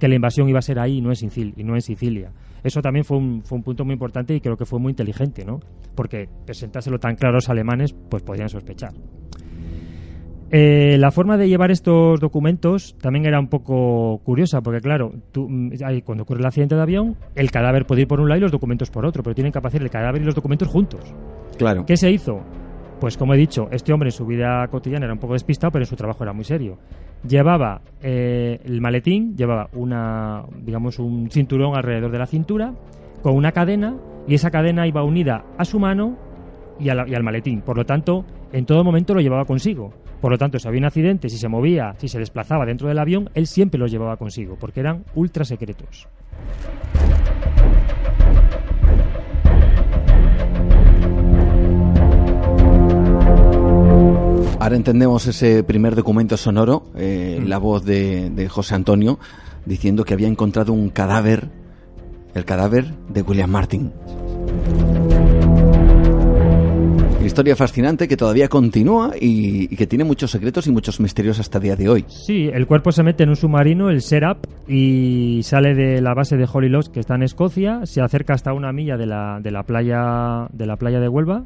que 0.00 0.08
la 0.08 0.14
invasión 0.14 0.48
iba 0.48 0.58
a 0.58 0.62
ser 0.62 0.78
ahí 0.78 0.96
y 0.96 1.00
no 1.02 1.10
en 1.10 1.16
Sicilia. 1.16 1.52
Y 1.58 1.62
no 1.62 1.74
en 1.74 1.82
Sicilia. 1.82 2.32
Eso 2.64 2.80
también 2.80 3.04
fue 3.04 3.18
un, 3.18 3.42
fue 3.42 3.58
un 3.58 3.64
punto 3.64 3.84
muy 3.84 3.92
importante 3.92 4.34
y 4.34 4.40
creo 4.40 4.56
que 4.56 4.64
fue 4.64 4.78
muy 4.78 4.92
inteligente, 4.92 5.44
¿no? 5.44 5.60
Porque 5.94 6.26
presentárselo 6.46 6.98
tan 6.98 7.16
claro 7.16 7.34
a 7.34 7.36
los 7.36 7.50
alemanes, 7.50 7.94
pues 8.08 8.22
podían 8.22 8.48
sospechar. 8.48 8.92
Eh, 10.50 10.96
la 10.98 11.10
forma 11.10 11.36
de 11.36 11.48
llevar 11.48 11.72
estos 11.72 12.20
documentos 12.20 12.94
también 13.00 13.26
era 13.26 13.40
un 13.40 13.48
poco 13.48 14.18
curiosa, 14.24 14.60
porque 14.60 14.80
claro, 14.80 15.12
tú, 15.32 15.48
mm, 15.48 15.70
cuando 16.04 16.22
ocurre 16.22 16.40
el 16.40 16.46
accidente 16.46 16.76
de 16.76 16.82
avión, 16.82 17.16
el 17.34 17.50
cadáver 17.50 17.84
puede 17.84 18.02
ir 18.02 18.08
por 18.08 18.20
un 18.20 18.28
lado 18.28 18.38
y 18.38 18.42
los 18.42 18.52
documentos 18.52 18.90
por 18.90 19.04
otro, 19.04 19.22
pero 19.24 19.34
tienen 19.34 19.52
que 19.52 19.58
aparecer 19.58 19.82
el 19.82 19.90
cadáver 19.90 20.22
y 20.22 20.24
los 20.24 20.34
documentos 20.36 20.68
juntos. 20.68 21.00
Claro. 21.58 21.84
¿Qué 21.84 21.96
se 21.96 22.10
hizo? 22.12 22.40
Pues 23.00 23.16
como 23.18 23.34
he 23.34 23.36
dicho, 23.36 23.68
este 23.72 23.92
hombre 23.92 24.08
en 24.08 24.12
su 24.12 24.24
vida 24.24 24.66
cotidiana 24.68 25.04
era 25.06 25.12
un 25.14 25.18
poco 25.20 25.32
despistado, 25.34 25.72
pero 25.72 25.82
en 25.82 25.86
su 25.88 25.96
trabajo 25.96 26.22
era 26.22 26.32
muy 26.32 26.44
serio. 26.44 26.78
Llevaba 27.28 27.80
eh, 28.00 28.60
el 28.64 28.80
maletín, 28.80 29.36
llevaba 29.36 29.68
una, 29.74 30.44
digamos, 30.62 30.98
un 31.00 31.28
cinturón 31.30 31.76
alrededor 31.76 32.10
de 32.12 32.18
la 32.18 32.26
cintura 32.26 32.72
con 33.20 33.34
una 33.34 33.50
cadena 33.52 33.96
y 34.28 34.34
esa 34.34 34.50
cadena 34.50 34.86
iba 34.86 35.02
unida 35.02 35.44
a 35.58 35.64
su 35.64 35.78
mano 35.80 36.16
y, 36.78 36.88
a 36.88 36.94
la- 36.94 37.08
y 37.08 37.14
al 37.14 37.22
maletín. 37.22 37.60
Por 37.62 37.76
lo 37.76 37.84
tanto, 37.84 38.24
en 38.52 38.64
todo 38.64 38.84
momento 38.84 39.12
lo 39.12 39.20
llevaba 39.20 39.44
consigo. 39.44 39.92
Por 40.20 40.30
lo 40.30 40.38
tanto, 40.38 40.58
si 40.58 40.66
había 40.66 40.80
un 40.80 40.86
accidente, 40.86 41.28
si 41.28 41.38
se 41.38 41.48
movía, 41.48 41.94
si 41.98 42.08
se 42.08 42.18
desplazaba 42.18 42.66
dentro 42.66 42.88
del 42.88 42.98
avión, 42.98 43.30
él 43.34 43.46
siempre 43.46 43.78
los 43.78 43.90
llevaba 43.90 44.16
consigo, 44.16 44.56
porque 44.58 44.80
eran 44.80 45.04
ultra 45.14 45.44
secretos. 45.44 46.08
Ahora 54.58 54.74
entendemos 54.76 55.26
ese 55.26 55.62
primer 55.62 55.94
documento 55.94 56.36
sonoro, 56.36 56.86
eh, 56.96 57.40
la 57.44 57.58
voz 57.58 57.84
de, 57.84 58.30
de 58.30 58.48
José 58.48 58.74
Antonio, 58.74 59.18
diciendo 59.64 60.04
que 60.04 60.14
había 60.14 60.28
encontrado 60.28 60.72
un 60.72 60.88
cadáver, 60.88 61.50
el 62.34 62.44
cadáver 62.44 62.86
de 63.08 63.22
William 63.22 63.50
Martin. 63.50 63.92
Historia 67.36 67.54
fascinante 67.54 68.08
que 68.08 68.16
todavía 68.16 68.48
continúa 68.48 69.12
y, 69.20 69.68
que 69.76 69.86
tiene 69.86 70.04
muchos 70.04 70.30
secretos 70.30 70.66
y 70.68 70.70
muchos 70.70 71.00
misterios 71.00 71.38
hasta 71.38 71.60
día 71.60 71.76
de 71.76 71.86
hoy. 71.86 72.06
Sí, 72.08 72.48
el 72.50 72.66
cuerpo 72.66 72.92
se 72.92 73.02
mete 73.02 73.24
en 73.24 73.28
un 73.28 73.36
submarino, 73.36 73.90
el 73.90 74.00
Serap, 74.00 74.46
y 74.66 75.42
sale 75.42 75.74
de 75.74 76.00
la 76.00 76.14
base 76.14 76.38
de 76.38 76.48
Holylock, 76.50 76.90
que 76.92 77.00
está 77.00 77.14
en 77.14 77.24
Escocia, 77.24 77.84
se 77.84 78.00
acerca 78.00 78.32
hasta 78.32 78.54
una 78.54 78.72
milla 78.72 78.96
de 78.96 79.04
la, 79.04 79.38
de 79.42 79.50
la 79.50 79.64
playa 79.64 80.48
de 80.50 80.64
la 80.64 80.76
playa 80.76 80.98
de 80.98 81.08
Huelva, 81.10 81.44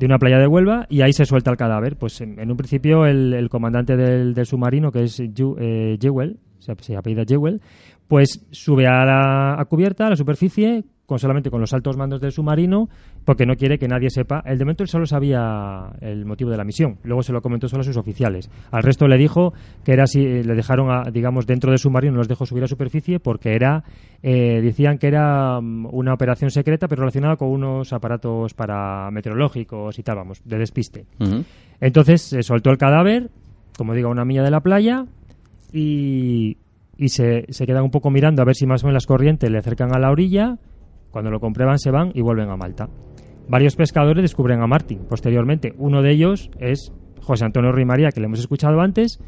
de 0.00 0.06
una 0.06 0.18
playa 0.18 0.40
de 0.40 0.48
Huelva, 0.48 0.86
y 0.88 1.02
ahí 1.02 1.12
se 1.12 1.24
suelta 1.24 1.52
el 1.52 1.56
cadáver. 1.56 1.94
Pues 1.94 2.20
en, 2.22 2.50
un 2.50 2.56
principio 2.56 3.06
el, 3.06 3.48
comandante 3.48 3.96
del, 3.96 4.34
submarino, 4.44 4.90
que 4.90 5.04
es 5.04 5.20
eh, 5.20 5.96
Jewell, 6.00 6.40
se, 6.58 6.96
apellida 6.96 7.22
Jewell, 7.24 7.60
pues 8.08 8.48
sube 8.50 8.88
a 8.88 9.04
la 9.04 9.60
a 9.60 9.64
cubierta, 9.66 10.08
a 10.08 10.10
la 10.10 10.16
superficie, 10.16 10.82
con 11.10 11.18
solamente 11.18 11.50
con 11.50 11.60
los 11.60 11.72
altos 11.72 11.96
mandos 11.96 12.20
del 12.20 12.30
submarino, 12.30 12.88
porque 13.24 13.44
no 13.44 13.56
quiere 13.56 13.78
que 13.78 13.88
nadie 13.88 14.10
sepa. 14.10 14.44
El 14.46 14.58
de 14.58 14.64
momento 14.64 14.84
él 14.84 14.88
solo 14.88 15.06
sabía 15.06 15.90
el 16.00 16.24
motivo 16.24 16.52
de 16.52 16.56
la 16.56 16.62
misión. 16.62 16.98
Luego 17.02 17.24
se 17.24 17.32
lo 17.32 17.42
comentó 17.42 17.66
solo 17.66 17.80
a 17.80 17.84
sus 17.84 17.96
oficiales. 17.96 18.48
Al 18.70 18.84
resto 18.84 19.08
le 19.08 19.18
dijo 19.18 19.52
que 19.84 19.92
era 19.92 20.06
si 20.06 20.20
le 20.20 20.54
dejaron, 20.54 20.88
a, 20.88 21.10
digamos, 21.10 21.48
dentro 21.48 21.72
del 21.72 21.80
submarino, 21.80 22.14
los 22.14 22.28
dejó 22.28 22.46
subir 22.46 22.62
a 22.62 22.68
superficie 22.68 23.18
porque 23.18 23.56
era, 23.56 23.82
eh, 24.22 24.60
decían 24.62 24.98
que 24.98 25.08
era 25.08 25.60
mm, 25.60 25.88
una 25.90 26.14
operación 26.14 26.50
secreta, 26.50 26.86
pero 26.86 27.00
relacionada 27.00 27.34
con 27.34 27.48
unos 27.48 27.92
aparatos 27.92 28.54
para 28.54 29.10
meteorológicos 29.10 29.98
y 29.98 30.04
tal, 30.04 30.14
vamos, 30.14 30.42
de 30.44 30.58
despiste. 30.58 31.06
Entonces 31.80 32.22
se 32.22 32.44
soltó 32.44 32.70
el 32.70 32.78
cadáver, 32.78 33.30
como 33.76 33.94
digo, 33.94 34.10
a 34.10 34.12
una 34.12 34.24
milla 34.24 34.44
de 34.44 34.52
la 34.52 34.60
playa 34.60 35.06
y, 35.72 36.56
y 36.96 37.08
se, 37.08 37.46
se 37.48 37.66
quedan 37.66 37.82
un 37.82 37.90
poco 37.90 38.10
mirando 38.10 38.42
a 38.42 38.44
ver 38.44 38.54
si 38.54 38.64
más 38.64 38.84
o 38.84 38.86
menos 38.86 38.94
las 38.94 39.06
corrientes 39.06 39.50
le 39.50 39.58
acercan 39.58 39.92
a 39.92 39.98
la 39.98 40.12
orilla. 40.12 40.56
Cuando 41.10 41.30
lo 41.30 41.40
comprueban 41.40 41.78
se 41.78 41.90
van 41.90 42.12
y 42.14 42.22
vuelven 42.22 42.50
a 42.50 42.56
Malta. 42.56 42.88
Varios 43.48 43.74
pescadores 43.74 44.22
descubren 44.22 44.62
a 44.62 44.66
Martin 44.66 45.00
posteriormente. 45.08 45.74
Uno 45.76 46.02
de 46.02 46.12
ellos 46.12 46.50
es 46.58 46.92
José 47.20 47.44
Antonio 47.44 47.72
Rimaría, 47.72 48.10
que 48.10 48.20
le 48.20 48.26
hemos 48.26 48.38
escuchado 48.38 48.80
antes, 48.80 49.20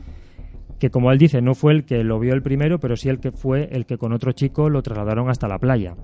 que 0.78 0.90
como 0.90 1.10
él 1.10 1.18
dice 1.18 1.42
no 1.42 1.54
fue 1.54 1.72
el 1.72 1.84
que 1.84 2.04
lo 2.04 2.18
vio 2.20 2.34
el 2.34 2.42
primero, 2.42 2.78
pero 2.78 2.96
sí 2.96 3.08
el 3.08 3.18
que 3.18 3.32
fue 3.32 3.68
el 3.72 3.86
que 3.86 3.98
con 3.98 4.12
otro 4.12 4.32
chico 4.32 4.68
lo 4.68 4.82
trasladaron 4.82 5.28
hasta 5.28 5.48
la 5.48 5.58
playa. 5.58 5.94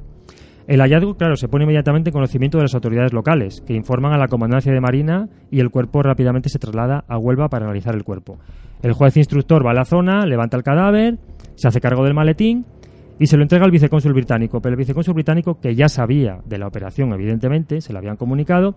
El 0.67 0.81
hallazgo, 0.81 1.17
claro, 1.17 1.35
se 1.37 1.49
pone 1.49 1.65
inmediatamente 1.65 2.11
en 2.11 2.13
conocimiento 2.13 2.59
de 2.59 2.65
las 2.65 2.75
autoridades 2.75 3.15
locales, 3.15 3.63
que 3.63 3.73
informan 3.73 4.13
a 4.13 4.19
la 4.19 4.29
Comandancia 4.29 4.71
de 4.71 4.81
Marina 4.81 5.29
y 5.51 5.61
el 5.61 5.71
cuerpo 5.71 6.03
rápidamente 6.03 6.51
se 6.51 6.59
traslada 6.59 7.05
a 7.09 7.17
Huelva 7.17 7.49
para 7.49 7.65
analizar 7.65 7.95
el 7.95 8.05
cuerpo. 8.05 8.39
El 8.83 8.93
juez 8.93 9.17
instructor 9.17 9.65
va 9.65 9.71
a 9.71 9.75
la 9.75 9.87
zona, 9.87 10.27
levanta 10.27 10.59
el 10.59 10.63
cadáver, 10.63 11.19
se 11.55 11.69
hace 11.69 11.81
cargo 11.81 12.05
del 12.05 12.13
maletín 12.13 12.67
y 13.19 13.27
se 13.27 13.37
lo 13.37 13.43
entrega 13.43 13.65
al 13.65 13.71
vicecónsul 13.71 14.13
británico. 14.13 14.61
Pero 14.61 14.75
el 14.75 14.79
vicecónsul 14.79 15.15
británico, 15.15 15.61
que 15.61 15.75
ya 15.75 15.89
sabía 15.89 16.41
de 16.45 16.59
la 16.59 16.67
operación, 16.67 17.13
evidentemente, 17.13 17.81
se 17.81 17.93
lo 17.93 17.99
habían 17.99 18.17
comunicado, 18.17 18.77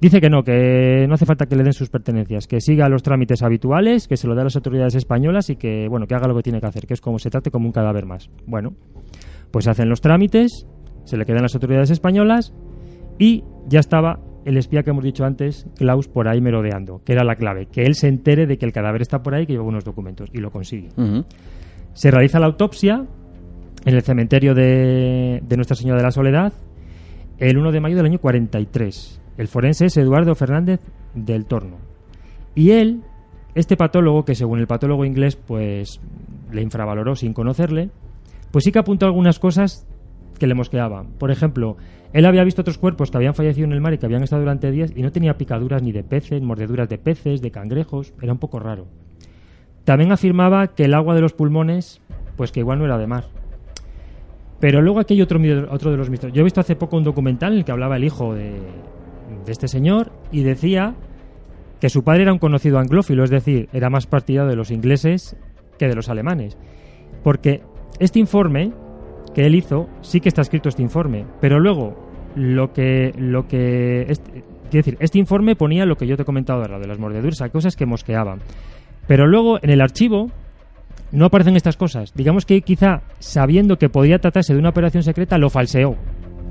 dice 0.00 0.20
que 0.20 0.28
no, 0.28 0.42
que 0.42 1.06
no 1.08 1.14
hace 1.14 1.26
falta 1.26 1.46
que 1.46 1.56
le 1.56 1.62
den 1.62 1.72
sus 1.72 1.90
pertenencias, 1.90 2.46
que 2.46 2.60
siga 2.60 2.88
los 2.88 3.02
trámites 3.02 3.42
habituales, 3.42 4.08
que 4.08 4.16
se 4.16 4.26
lo 4.26 4.34
dé 4.34 4.42
a 4.42 4.44
las 4.44 4.56
autoridades 4.56 4.94
españolas 4.94 5.50
y 5.50 5.56
que, 5.56 5.88
bueno, 5.88 6.06
que 6.06 6.14
haga 6.14 6.28
lo 6.28 6.34
que 6.34 6.42
tiene 6.42 6.60
que 6.60 6.66
hacer, 6.66 6.86
que 6.86 6.94
es 6.94 7.00
como 7.00 7.18
se 7.18 7.30
trate 7.30 7.50
como 7.50 7.66
un 7.66 7.72
cadáver 7.72 8.06
más. 8.06 8.30
Bueno, 8.46 8.74
pues 9.50 9.68
hacen 9.68 9.88
los 9.88 10.00
trámites, 10.00 10.66
se 11.04 11.16
le 11.16 11.24
quedan 11.24 11.42
las 11.42 11.54
autoridades 11.54 11.90
españolas 11.90 12.52
y 13.18 13.44
ya 13.68 13.80
estaba 13.80 14.20
el 14.44 14.56
espía 14.58 14.84
que 14.84 14.90
hemos 14.90 15.02
dicho 15.02 15.24
antes, 15.24 15.66
Klaus, 15.76 16.06
por 16.06 16.28
ahí 16.28 16.40
merodeando, 16.40 17.02
que 17.04 17.12
era 17.12 17.24
la 17.24 17.34
clave, 17.34 17.66
que 17.66 17.82
él 17.82 17.94
se 17.94 18.06
entere 18.06 18.46
de 18.46 18.58
que 18.58 18.64
el 18.64 18.72
cadáver 18.72 19.02
está 19.02 19.20
por 19.20 19.34
ahí, 19.34 19.44
que 19.44 19.54
lleva 19.54 19.64
unos 19.64 19.84
documentos, 19.84 20.30
y 20.32 20.38
lo 20.38 20.52
consigue. 20.52 20.90
Se 21.94 22.10
realiza 22.12 22.38
la 22.38 22.46
autopsia 22.46 23.06
en 23.86 23.94
el 23.94 24.02
cementerio 24.02 24.52
de, 24.52 25.40
de 25.42 25.56
Nuestra 25.56 25.76
Señora 25.76 25.98
de 25.98 26.02
la 26.02 26.10
Soledad 26.10 26.52
el 27.38 27.56
1 27.56 27.70
de 27.70 27.80
mayo 27.80 27.96
del 27.96 28.06
año 28.06 28.18
43. 28.18 29.22
El 29.38 29.48
forense 29.48 29.86
es 29.86 29.96
Eduardo 29.96 30.34
Fernández 30.34 30.80
del 31.14 31.46
Torno. 31.46 31.76
Y 32.54 32.72
él, 32.72 33.02
este 33.54 33.76
patólogo, 33.76 34.24
que 34.24 34.34
según 34.34 34.58
el 34.58 34.66
patólogo 34.66 35.04
inglés, 35.04 35.36
pues 35.36 36.00
le 36.50 36.62
infravaloró 36.62 37.14
sin 37.14 37.32
conocerle, 37.32 37.90
pues 38.50 38.64
sí 38.64 38.72
que 38.72 38.78
apuntó 38.78 39.06
algunas 39.06 39.38
cosas 39.38 39.86
que 40.38 40.46
le 40.46 40.54
mosqueaban. 40.54 41.12
Por 41.18 41.30
ejemplo, 41.30 41.76
él 42.12 42.24
había 42.26 42.42
visto 42.42 42.62
otros 42.62 42.78
cuerpos 42.78 43.10
que 43.10 43.18
habían 43.18 43.34
fallecido 43.34 43.66
en 43.66 43.72
el 43.72 43.80
mar 43.80 43.94
y 43.94 43.98
que 43.98 44.06
habían 44.06 44.22
estado 44.22 44.42
durante 44.42 44.70
días 44.70 44.92
y 44.96 45.02
no 45.02 45.12
tenía 45.12 45.36
picaduras 45.36 45.82
ni 45.82 45.92
de 45.92 46.02
peces, 46.02 46.42
mordeduras 46.42 46.88
de 46.88 46.98
peces, 46.98 47.40
de 47.40 47.50
cangrejos. 47.50 48.14
Era 48.20 48.32
un 48.32 48.38
poco 48.38 48.58
raro. 48.58 48.86
También 49.84 50.10
afirmaba 50.10 50.68
que 50.68 50.86
el 50.86 50.94
agua 50.94 51.14
de 51.14 51.20
los 51.20 51.34
pulmones, 51.34 52.00
pues 52.36 52.50
que 52.50 52.60
igual 52.60 52.78
no 52.78 52.86
era 52.86 52.98
de 52.98 53.06
mar. 53.06 53.35
Pero 54.60 54.80
luego 54.80 55.00
aquí 55.00 55.14
hay 55.14 55.22
otro, 55.22 55.38
otro 55.70 55.90
de 55.90 55.96
los 55.96 56.08
misterios. 56.08 56.34
Yo 56.34 56.40
he 56.40 56.44
visto 56.44 56.60
hace 56.60 56.76
poco 56.76 56.96
un 56.96 57.04
documental 57.04 57.52
en 57.52 57.58
el 57.58 57.64
que 57.64 57.72
hablaba 57.72 57.96
el 57.96 58.04
hijo 58.04 58.34
de, 58.34 58.54
este 59.46 59.68
señor 59.68 60.12
y 60.32 60.42
decía 60.42 60.94
que 61.80 61.88
su 61.88 62.02
padre 62.02 62.22
era 62.22 62.32
un 62.32 62.38
conocido 62.38 62.78
anglófilo, 62.78 63.22
es 63.22 63.30
decir, 63.30 63.68
era 63.72 63.90
más 63.90 64.06
partidario 64.06 64.48
de 64.48 64.56
los 64.56 64.70
ingleses 64.70 65.36
que 65.78 65.86
de 65.86 65.94
los 65.94 66.08
alemanes. 66.08 66.56
Porque 67.22 67.60
este 68.00 68.18
informe 68.18 68.72
que 69.34 69.44
él 69.44 69.54
hizo, 69.54 69.88
sí 70.00 70.20
que 70.20 70.28
está 70.28 70.40
escrito 70.40 70.68
este 70.68 70.82
informe, 70.82 71.26
pero 71.40 71.60
luego 71.60 71.94
lo 72.34 72.72
que 72.72 73.12
lo 73.18 73.46
que 73.46 74.02
este, 74.08 74.44
quiero 74.70 74.84
decir, 74.84 74.96
este 75.00 75.18
informe 75.18 75.54
ponía 75.54 75.84
lo 75.84 75.96
que 75.96 76.06
yo 76.06 76.16
te 76.16 76.22
he 76.22 76.26
comentado 76.26 76.62
de 76.62 76.86
las 76.86 76.98
mordeduras, 76.98 77.42
a 77.42 77.50
cosas 77.50 77.76
que 77.76 77.84
mosqueaban. 77.84 78.40
Pero 79.06 79.26
luego 79.26 79.58
en 79.62 79.70
el 79.70 79.80
archivo 79.80 80.30
no 81.12 81.26
aparecen 81.26 81.56
estas 81.56 81.76
cosas. 81.76 82.12
Digamos 82.14 82.46
que 82.46 82.60
quizá 82.62 83.02
sabiendo 83.18 83.78
que 83.78 83.88
podía 83.88 84.18
tratarse 84.18 84.52
de 84.52 84.58
una 84.58 84.70
operación 84.70 85.02
secreta, 85.02 85.38
lo 85.38 85.50
falseó 85.50 85.96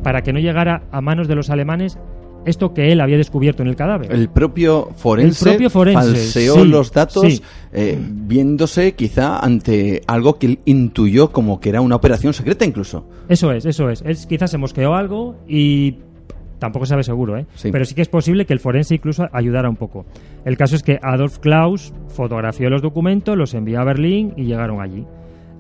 para 0.04 0.22
que 0.22 0.34
no 0.34 0.40
llegara 0.40 0.84
a 0.92 1.02
manos 1.02 1.28
de 1.28 1.36
los 1.36 1.50
alemanes 1.50 1.98
esto 2.46 2.74
que 2.74 2.92
él 2.92 3.02
había 3.02 3.18
descubierto 3.18 3.64
en 3.64 3.70
el 3.70 3.76
cadáver. 3.76 4.12
El 4.12 4.30
propio 4.30 4.92
forense, 4.96 5.50
El 5.50 5.56
propio 5.56 5.70
forense, 5.70 6.00
falseó 6.00 6.56
sí, 6.56 6.68
los 6.68 6.92
datos 6.92 7.24
sí. 7.26 7.42
eh, 7.74 7.98
viéndose 8.00 8.94
quizá 8.94 9.40
ante 9.40 10.02
algo 10.08 10.38
que 10.38 10.46
él 10.46 10.60
intuyó 10.66 11.32
como 11.32 11.60
que 11.60 11.70
era 11.70 11.82
una 11.82 11.96
operación 11.96 12.34
secreta 12.34 12.64
incluso. 12.66 13.08
Eso 13.28 13.52
es, 13.52 13.66
eso 13.66 13.90
es. 13.90 14.04
Él 14.06 14.16
quizás 14.30 14.52
se 14.52 14.58
mosqueó 14.60 14.94
algo 14.94 15.38
y 15.48 15.98
tampoco 16.60 16.86
sabe 16.86 17.04
seguro, 17.04 17.38
¿eh? 17.38 17.46
Sí. 17.56 17.72
Pero 17.72 17.86
sí 17.86 17.96
que 17.96 18.02
es 18.02 18.10
posible 18.10 18.46
que 18.46 18.54
el 18.54 18.60
forense 18.60 18.96
incluso 18.96 19.28
ayudara 19.32 19.70
un 19.70 19.76
poco. 19.76 20.06
El 20.46 20.58
caso 20.58 20.76
es 20.76 20.84
que 20.84 21.00
Adolf 21.02 21.40
Klaus 21.40 21.94
fotografió 22.10 22.70
los 22.70 22.82
documentos, 22.82 23.38
los 23.38 23.54
envió 23.54 23.80
a 23.80 23.84
Berlín 23.84 24.34
y 24.38 24.46
llegaron 24.46 24.82
allí. 24.82 25.06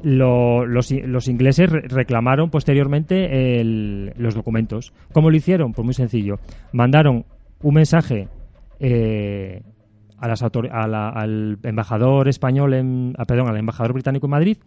Lo- 0.03 0.65
los, 0.65 0.91
los 0.91 1.27
ingleses 1.27 1.69
re- 1.71 1.81
reclamaron 1.87 2.49
posteriormente 2.51 3.59
el- 3.59 4.13
los 4.17 4.35
documentos. 4.35 4.93
¿Cómo 5.13 5.29
lo 5.31 5.35
hicieron? 5.37 5.73
Pues 5.73 5.83
muy 5.85 5.93
sencillo. 5.95 6.35
Mandaron 6.73 7.25
un 7.63 7.73
mensaje 7.73 8.27
eh, 8.79 9.63
a 10.17 10.27
las 10.27 10.43
autor- 10.43 10.69
a 10.71 10.87
la- 10.87 11.09
al 11.09 11.57
embajador 11.63 12.27
español, 12.27 12.73
en, 12.73 13.13
ah, 13.17 13.25
perdón, 13.25 13.47
al 13.49 13.57
embajador 13.57 13.93
británico 13.93 14.27
en 14.27 14.31
Madrid, 14.31 14.57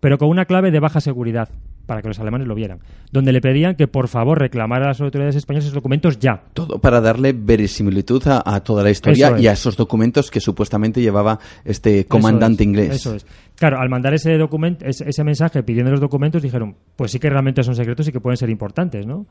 pero 0.00 0.18
con 0.18 0.28
una 0.28 0.44
clave 0.44 0.70
de 0.70 0.80
baja 0.80 1.00
seguridad 1.00 1.48
para 1.86 2.02
que 2.02 2.08
los 2.08 2.18
alemanes 2.18 2.46
lo 2.46 2.54
vieran, 2.54 2.78
donde 3.12 3.32
le 3.32 3.40
pedían 3.40 3.74
que 3.74 3.86
por 3.86 4.08
favor 4.08 4.38
reclamara 4.38 4.86
a 4.86 4.88
las 4.88 5.00
autoridades 5.00 5.36
españolas 5.36 5.64
esos 5.64 5.74
documentos 5.74 6.18
ya. 6.18 6.42
Todo 6.52 6.78
para 6.78 7.00
darle 7.00 7.32
verisimilitud 7.32 8.22
a, 8.26 8.42
a 8.44 8.60
toda 8.60 8.82
la 8.82 8.90
historia 8.90 9.30
es. 9.36 9.42
y 9.42 9.48
a 9.48 9.52
esos 9.52 9.76
documentos 9.76 10.30
que 10.30 10.40
supuestamente 10.40 11.00
llevaba 11.00 11.38
este 11.64 12.06
comandante 12.06 12.62
Eso 12.62 12.62
es, 12.62 12.68
inglés. 12.68 12.96
Eso 12.96 13.14
es. 13.14 13.26
Claro, 13.56 13.78
al 13.80 13.88
mandar 13.88 14.14
ese 14.14 14.36
documento, 14.36 14.84
ese, 14.84 15.08
ese 15.08 15.24
mensaje 15.24 15.62
pidiendo 15.62 15.90
los 15.90 16.00
documentos, 16.00 16.42
dijeron, 16.42 16.76
pues 16.96 17.12
sí 17.12 17.18
que 17.18 17.30
realmente 17.30 17.62
son 17.62 17.74
secretos 17.74 18.08
y 18.08 18.12
que 18.12 18.20
pueden 18.20 18.36
ser 18.36 18.50
importantes, 18.50 19.06
¿no? 19.06 19.26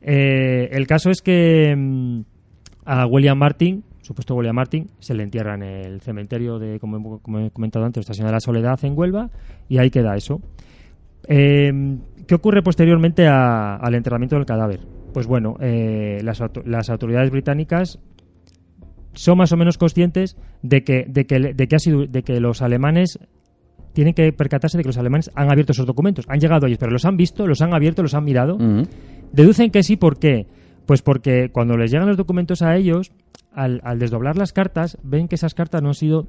Eh, 0.00 0.68
el 0.72 0.86
caso 0.86 1.10
es 1.10 1.22
que 1.22 1.74
mm, 1.76 2.20
a 2.84 3.06
William 3.06 3.36
Martin, 3.36 3.84
supuesto 4.00 4.34
William 4.34 4.54
Martin, 4.54 4.90
se 5.00 5.14
le 5.14 5.22
entierra 5.22 5.54
en 5.54 5.62
el 5.62 6.00
cementerio 6.00 6.58
de, 6.58 6.78
como, 6.78 7.20
como 7.20 7.40
he 7.40 7.50
comentado 7.50 7.84
antes, 7.84 8.00
Estación 8.02 8.26
de 8.26 8.32
la 8.32 8.40
Soledad 8.40 8.78
en 8.84 8.96
Huelva, 8.96 9.30
y 9.68 9.78
ahí 9.78 9.90
queda 9.90 10.16
eso. 10.16 10.40
Eh, 11.28 11.72
¿Qué 12.26 12.34
ocurre 12.34 12.62
posteriormente 12.62 13.26
a- 13.26 13.76
al 13.76 13.94
enterramiento 13.94 14.36
del 14.36 14.44
cadáver? 14.46 14.80
Pues 15.14 15.26
bueno, 15.26 15.56
eh, 15.60 16.20
las, 16.22 16.40
auto- 16.40 16.62
las 16.66 16.90
autoridades 16.90 17.30
británicas 17.30 17.98
son 19.14 19.38
más 19.38 19.50
o 19.52 19.56
menos 19.56 19.78
conscientes 19.78 20.36
de 20.62 20.84
que, 20.84 21.04
de 21.08 21.26
que, 21.26 21.38
de 21.54 21.68
que, 21.68 21.76
ha 21.76 21.78
sido, 21.78 22.06
de 22.06 22.22
que 22.22 22.40
los 22.40 22.60
alemanes 22.62 23.18
tienen 23.94 24.14
que 24.14 24.32
percatarse 24.32 24.76
de 24.76 24.84
que 24.84 24.88
los 24.90 24.98
alemanes 24.98 25.30
han 25.34 25.50
abierto 25.50 25.72
esos 25.72 25.86
documentos. 25.86 26.24
Han 26.28 26.38
llegado 26.38 26.66
a 26.66 26.68
ellos, 26.68 26.78
pero 26.78 26.92
los 26.92 27.04
han 27.04 27.16
visto, 27.16 27.46
los 27.46 27.62
han 27.62 27.74
abierto, 27.74 28.02
los 28.02 28.14
han 28.14 28.24
mirado. 28.24 28.56
Deducen 29.32 29.70
que 29.70 29.82
sí, 29.82 29.96
¿por 29.96 30.18
qué? 30.18 30.46
Pues 30.86 31.02
porque 31.02 31.50
cuando 31.50 31.76
les 31.76 31.90
llegan 31.90 32.06
los 32.08 32.16
documentos 32.16 32.62
a 32.62 32.76
ellos, 32.76 33.10
al, 33.52 33.80
al 33.84 33.98
desdoblar 33.98 34.36
las 34.36 34.52
cartas, 34.52 34.98
ven 35.02 35.26
que 35.28 35.34
esas 35.34 35.54
cartas 35.54 35.82
no 35.82 35.88
han 35.88 35.94
sido 35.94 36.28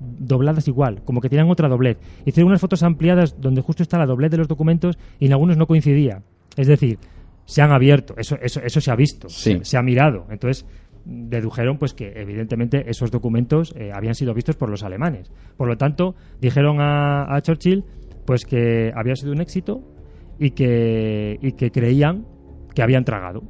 dobladas 0.00 0.68
igual, 0.68 1.02
como 1.04 1.20
que 1.20 1.28
tienen 1.28 1.50
otra 1.50 1.68
doblez. 1.68 1.98
Hicieron 2.24 2.48
unas 2.48 2.60
fotos 2.60 2.82
ampliadas 2.82 3.40
donde 3.40 3.60
justo 3.62 3.82
está 3.82 3.98
la 3.98 4.06
doblez 4.06 4.30
de 4.30 4.38
los 4.38 4.48
documentos 4.48 4.98
y 5.18 5.26
en 5.26 5.32
algunos 5.32 5.56
no 5.56 5.66
coincidía. 5.66 6.22
Es 6.56 6.66
decir, 6.66 6.98
se 7.44 7.62
han 7.62 7.72
abierto, 7.72 8.14
eso, 8.18 8.36
eso, 8.42 8.60
eso 8.60 8.80
se 8.80 8.90
ha 8.90 8.96
visto, 8.96 9.28
Sí. 9.28 9.58
se, 9.58 9.64
se 9.64 9.76
ha 9.78 9.82
mirado. 9.82 10.26
Entonces, 10.30 10.66
dedujeron 11.04 11.78
pues 11.78 11.94
que 11.94 12.12
evidentemente 12.16 12.90
esos 12.90 13.10
documentos 13.12 13.72
eh, 13.76 13.90
habían 13.94 14.14
sido 14.14 14.34
vistos 14.34 14.56
por 14.56 14.68
los 14.68 14.82
alemanes. 14.82 15.30
Por 15.56 15.68
lo 15.68 15.76
tanto, 15.76 16.14
dijeron 16.40 16.80
a, 16.80 17.32
a 17.34 17.40
Churchill 17.42 17.84
pues 18.24 18.44
que 18.44 18.90
había 18.94 19.14
sido 19.14 19.30
un 19.32 19.40
éxito 19.40 19.82
y 20.40 20.50
que, 20.50 21.38
y 21.40 21.52
que 21.52 21.70
creían 21.70 22.26
que 22.74 22.82
habían 22.82 23.04
tragado. 23.04 23.42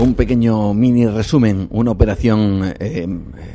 Un 0.00 0.14
pequeño 0.14 0.72
mini 0.72 1.06
resumen, 1.06 1.68
una 1.70 1.90
operación 1.90 2.72
eh, 2.80 3.06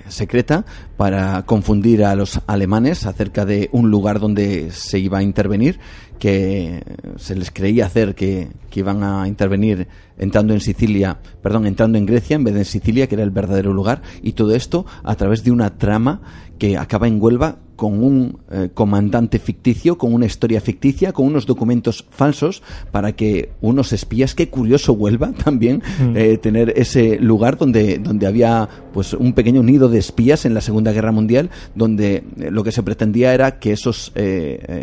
secreta 0.07 0.63
para 0.95 1.41
confundir 1.43 2.05
a 2.05 2.13
los 2.13 2.39
alemanes 2.45 3.07
acerca 3.07 3.45
de 3.45 3.67
un 3.71 3.89
lugar 3.89 4.19
donde 4.19 4.69
se 4.69 4.99
iba 4.99 5.17
a 5.17 5.23
intervenir, 5.23 5.79
que 6.19 6.83
se 7.17 7.35
les 7.35 7.49
creía 7.49 7.87
hacer 7.87 8.13
que, 8.13 8.49
que 8.69 8.81
iban 8.81 9.03
a 9.03 9.27
intervenir 9.27 9.87
entrando 10.19 10.53
en 10.53 10.59
Sicilia, 10.61 11.17
perdón, 11.41 11.65
entrando 11.65 11.97
en 11.97 12.05
Grecia 12.05 12.35
en 12.35 12.43
vez 12.43 12.53
de 12.53 12.59
en 12.59 12.65
Sicilia, 12.65 13.07
que 13.07 13.15
era 13.15 13.23
el 13.23 13.31
verdadero 13.31 13.73
lugar, 13.73 14.03
y 14.21 14.33
todo 14.33 14.53
esto 14.53 14.85
a 15.03 15.15
través 15.15 15.43
de 15.43 15.49
una 15.49 15.79
trama 15.79 16.21
que 16.59 16.77
acaba 16.77 17.07
en 17.07 17.19
Huelva 17.19 17.57
con 17.75 18.03
un 18.03 18.39
eh, 18.51 18.69
comandante 18.73 19.39
ficticio, 19.39 19.97
con 19.97 20.13
una 20.13 20.25
historia 20.25 20.61
ficticia, 20.61 21.11
con 21.11 21.25
unos 21.25 21.45
documentos 21.45 22.05
falsos 22.09 22.63
para 22.91 23.13
que 23.13 23.49
unos 23.61 23.93
espías, 23.93 24.35
qué 24.35 24.49
curioso 24.49 24.93
Huelva 24.93 25.31
también, 25.43 25.81
eh, 26.15 26.37
tener 26.37 26.73
ese 26.75 27.19
lugar 27.19 27.57
donde, 27.57 27.97
donde 27.97 28.27
había 28.27 28.69
pues 28.93 29.13
un 29.13 29.33
pequeño 29.33 29.63
nido 29.63 29.89
de 29.89 29.99
espías 29.99 30.45
en 30.45 30.53
la 30.53 30.61
Segunda 30.61 30.91
Guerra 30.91 31.11
Mundial, 31.11 31.49
donde 31.75 32.23
eh, 32.39 32.51
lo 32.51 32.63
que 32.63 32.71
se 32.71 32.83
pretendía 32.83 33.33
era 33.33 33.59
que 33.59 33.71
esos 33.73 34.13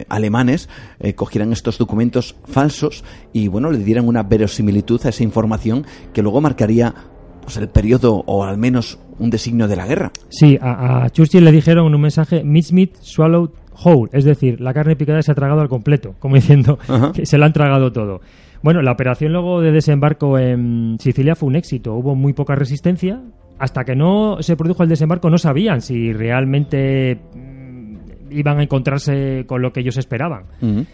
alemanes 0.09 0.69
cogieran 1.17 1.53
estos 1.53 1.79
documentos 1.79 2.35
falsos 2.45 3.05
y 3.33 3.49
bueno, 3.49 3.71
le 3.71 3.79
dieran 3.79 4.07
una 4.07 4.23
verosimilitud 4.23 5.01
a 5.05 5.09
esa 5.09 5.23
información 5.23 5.87
que 6.13 6.23
luego 6.23 6.41
marcaría 6.41 6.95
pues 7.43 7.57
el 7.59 7.69
periodo 7.69 8.23
o 8.27 8.45
al 8.45 8.57
menos 8.57 8.99
un 9.19 9.31
designio 9.31 9.69
de 9.69 9.77
la 9.77 9.87
guerra. 9.87 10.13
Sí, 10.31 10.59
a, 10.61 11.05
a 11.05 11.11
Churchill 11.11 11.45
le 11.45 11.53
dijeron 11.53 11.87
en 11.87 11.95
un 11.95 12.01
mensaje, 12.01 12.43
meat 12.45 12.71
meat 12.73 12.97
swallowed 13.01 13.51
whole, 13.85 14.09
es 14.13 14.25
decir, 14.25 14.61
la 14.61 14.73
carne 14.73 14.97
picada 14.97 15.23
se 15.23 15.33
ha 15.33 15.35
tragado 15.35 15.61
al 15.61 15.69
completo, 15.69 16.15
como 16.19 16.37
diciendo 16.37 16.79
Ajá. 16.89 17.13
que 17.15 17.27
se 17.27 17.39
la 17.39 17.47
han 17.47 17.53
tragado 17.53 17.93
todo. 17.93 18.21
Bueno, 18.63 18.81
la 18.81 18.93
operación 18.93 19.33
luego 19.33 19.61
de 19.61 19.73
desembarco 19.73 20.39
en 20.39 20.97
Sicilia 21.01 21.35
fue 21.35 21.49
un 21.49 21.57
éxito, 21.57 21.95
hubo 21.95 22.15
muy 22.15 22.33
poca 22.33 22.55
resistencia, 22.55 23.21
hasta 23.59 23.85
que 23.85 23.95
no 23.97 24.39
se 24.41 24.57
produjo 24.57 24.83
el 24.83 24.89
desembarco 24.89 25.31
no 25.31 25.39
sabían 25.39 25.81
si 25.81 26.13
realmente 26.13 27.21
mm, 27.35 27.97
iban 28.31 28.59
a 28.61 28.63
encontrarse 28.63 29.45
con 29.47 29.63
lo 29.63 29.73
que 29.73 29.81
ellos 29.81 29.97
esperaban. 29.97 30.45
Ujú. 30.61 30.87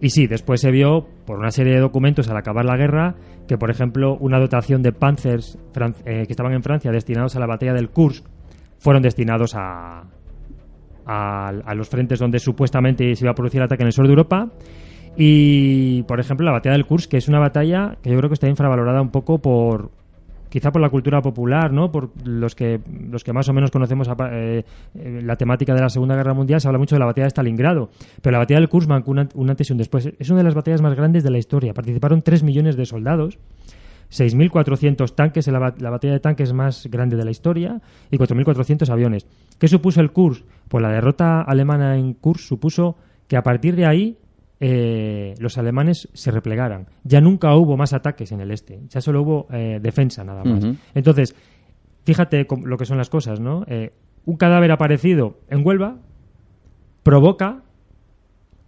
Y 0.00 0.10
sí, 0.10 0.26
después 0.26 0.60
se 0.60 0.70
vio 0.70 1.06
por 1.26 1.38
una 1.38 1.50
serie 1.50 1.74
de 1.74 1.80
documentos 1.80 2.28
al 2.28 2.36
acabar 2.36 2.64
la 2.64 2.76
guerra 2.76 3.16
que, 3.48 3.58
por 3.58 3.70
ejemplo, 3.70 4.16
una 4.20 4.38
dotación 4.38 4.82
de 4.82 4.92
panzers 4.92 5.58
eh, 6.04 6.24
que 6.26 6.32
estaban 6.32 6.52
en 6.52 6.62
Francia 6.62 6.92
destinados 6.92 7.34
a 7.34 7.40
la 7.40 7.46
batalla 7.46 7.72
del 7.72 7.90
Kursk 7.90 8.24
fueron 8.78 9.02
destinados 9.02 9.54
a, 9.56 10.04
a, 11.04 11.48
a 11.48 11.74
los 11.74 11.88
frentes 11.88 12.20
donde 12.20 12.38
supuestamente 12.38 13.14
se 13.16 13.24
iba 13.24 13.32
a 13.32 13.34
producir 13.34 13.60
ataque 13.60 13.82
en 13.82 13.88
el 13.88 13.92
sur 13.92 14.06
de 14.06 14.12
Europa. 14.12 14.50
Y, 15.16 16.04
por 16.04 16.20
ejemplo, 16.20 16.46
la 16.46 16.52
batalla 16.52 16.74
del 16.74 16.86
Kursk, 16.86 17.10
que 17.10 17.16
es 17.16 17.26
una 17.26 17.40
batalla 17.40 17.96
que 18.02 18.10
yo 18.10 18.16
creo 18.18 18.30
que 18.30 18.34
está 18.34 18.48
infravalorada 18.48 19.02
un 19.02 19.10
poco 19.10 19.38
por 19.38 19.90
quizá 20.48 20.70
por 20.72 20.80
la 20.80 20.88
cultura 20.90 21.20
popular, 21.22 21.72
¿no? 21.72 21.90
Por 21.90 22.10
los 22.26 22.54
que 22.54 22.80
los 23.10 23.24
que 23.24 23.32
más 23.32 23.48
o 23.48 23.52
menos 23.52 23.70
conocemos 23.70 24.08
apa- 24.08 24.30
eh, 24.32 24.64
eh, 24.94 25.20
la 25.24 25.36
temática 25.36 25.74
de 25.74 25.80
la 25.80 25.88
Segunda 25.88 26.14
Guerra 26.16 26.34
Mundial, 26.34 26.60
se 26.60 26.68
habla 26.68 26.78
mucho 26.78 26.94
de 26.94 27.00
la 27.00 27.06
batalla 27.06 27.24
de 27.26 27.30
Stalingrado, 27.30 27.90
pero 28.22 28.32
la 28.32 28.38
batalla 28.38 28.60
del 28.60 28.68
Kursk 28.68 28.88
marcó 28.88 29.10
un, 29.10 29.28
un 29.34 29.50
antes 29.50 29.68
y 29.68 29.72
un 29.72 29.78
después. 29.78 30.08
Es 30.18 30.30
una 30.30 30.38
de 30.38 30.44
las 30.44 30.54
batallas 30.54 30.80
más 30.82 30.94
grandes 30.94 31.22
de 31.24 31.30
la 31.30 31.38
historia. 31.38 31.74
Participaron 31.74 32.22
3 32.22 32.42
millones 32.42 32.76
de 32.76 32.86
soldados. 32.86 33.38
6.400 34.10 35.14
tanques, 35.14 35.46
la, 35.48 35.74
la 35.78 35.90
batalla 35.90 36.14
de 36.14 36.20
tanques 36.20 36.52
más 36.54 36.86
grande 36.90 37.16
de 37.16 37.24
la 37.26 37.30
historia, 37.30 37.80
y 38.10 38.16
4.400 38.16 38.88
aviones. 38.90 39.26
¿Qué 39.58 39.68
supuso 39.68 40.00
el 40.00 40.12
Kursk? 40.12 40.44
Pues 40.68 40.82
la 40.82 40.90
derrota 40.90 41.42
alemana 41.42 41.96
en 41.96 42.14
Kursk 42.14 42.40
supuso 42.40 42.96
que 43.26 43.36
a 43.36 43.42
partir 43.42 43.76
de 43.76 43.86
ahí 43.86 44.16
eh, 44.60 45.34
los 45.38 45.58
alemanes 45.58 46.08
se 46.12 46.30
replegaran. 46.30 46.88
Ya 47.04 47.20
nunca 47.20 47.54
hubo 47.54 47.76
más 47.76 47.92
ataques 47.92 48.32
en 48.32 48.40
el 48.40 48.50
este, 48.50 48.80
ya 48.88 49.00
solo 49.00 49.22
hubo 49.22 49.46
eh, 49.52 49.78
defensa 49.80 50.24
nada 50.24 50.44
más. 50.44 50.64
Entonces, 50.94 51.34
fíjate 52.04 52.46
lo 52.64 52.76
que 52.76 52.84
son 52.84 52.98
las 52.98 53.10
cosas, 53.10 53.40
¿no? 53.40 53.64
Eh, 53.68 53.92
un 54.24 54.36
cadáver 54.36 54.72
aparecido 54.72 55.38
en 55.48 55.64
Huelva 55.66 55.96
provoca 57.02 57.62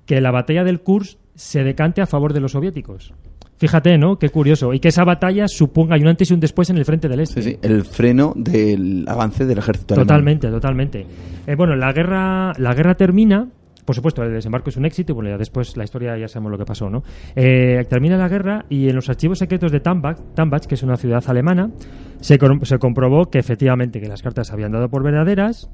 que 0.06 0.20
la 0.20 0.30
batalla 0.30 0.64
del 0.64 0.80
Kursk 0.80 1.18
se 1.34 1.64
decante 1.64 2.00
a 2.00 2.06
favor 2.06 2.32
de 2.32 2.40
los 2.40 2.52
soviéticos. 2.52 3.14
Fíjate, 3.60 3.98
¿no? 3.98 4.18
Qué 4.18 4.30
curioso. 4.30 4.72
Y 4.72 4.80
que 4.80 4.88
esa 4.88 5.04
batalla 5.04 5.46
suponga 5.46 5.98
y 5.98 6.00
un 6.00 6.08
antes 6.08 6.30
y 6.30 6.34
un 6.34 6.40
después 6.40 6.70
en 6.70 6.78
el 6.78 6.86
frente 6.86 7.08
del 7.08 7.20
este. 7.20 7.42
Sí, 7.42 7.50
sí, 7.50 7.58
el 7.60 7.84
freno 7.84 8.32
del 8.34 9.04
avance 9.06 9.44
del 9.44 9.58
ejército 9.58 9.92
alemán. 9.92 10.06
Totalmente, 10.06 10.48
totalmente. 10.48 11.06
Eh, 11.46 11.54
bueno, 11.56 11.76
la 11.76 11.92
guerra, 11.92 12.54
la 12.56 12.72
guerra 12.72 12.94
termina. 12.94 13.48
Por 13.90 13.96
supuesto, 13.96 14.22
el 14.22 14.32
desembarco 14.32 14.70
es 14.70 14.76
un 14.76 14.84
éxito 14.84 15.10
y 15.10 15.14
bueno, 15.16 15.30
ya 15.30 15.36
después 15.36 15.76
la 15.76 15.82
historia 15.82 16.16
ya 16.16 16.28
sabemos 16.28 16.52
lo 16.52 16.58
que 16.58 16.64
pasó, 16.64 16.88
¿no? 16.88 17.02
Eh, 17.34 17.84
termina 17.88 18.16
la 18.16 18.28
guerra 18.28 18.64
y 18.68 18.88
en 18.88 18.94
los 18.94 19.08
archivos 19.08 19.40
secretos 19.40 19.72
de 19.72 19.80
Tambach, 19.80 20.16
Tambach 20.36 20.64
que 20.66 20.76
es 20.76 20.84
una 20.84 20.96
ciudad 20.96 21.24
alemana, 21.26 21.72
se, 22.20 22.38
se 22.62 22.78
comprobó 22.78 23.30
que 23.30 23.40
efectivamente 23.40 24.00
que 24.00 24.06
las 24.06 24.22
cartas 24.22 24.52
habían 24.52 24.70
dado 24.70 24.90
por 24.90 25.02
verdaderas, 25.02 25.72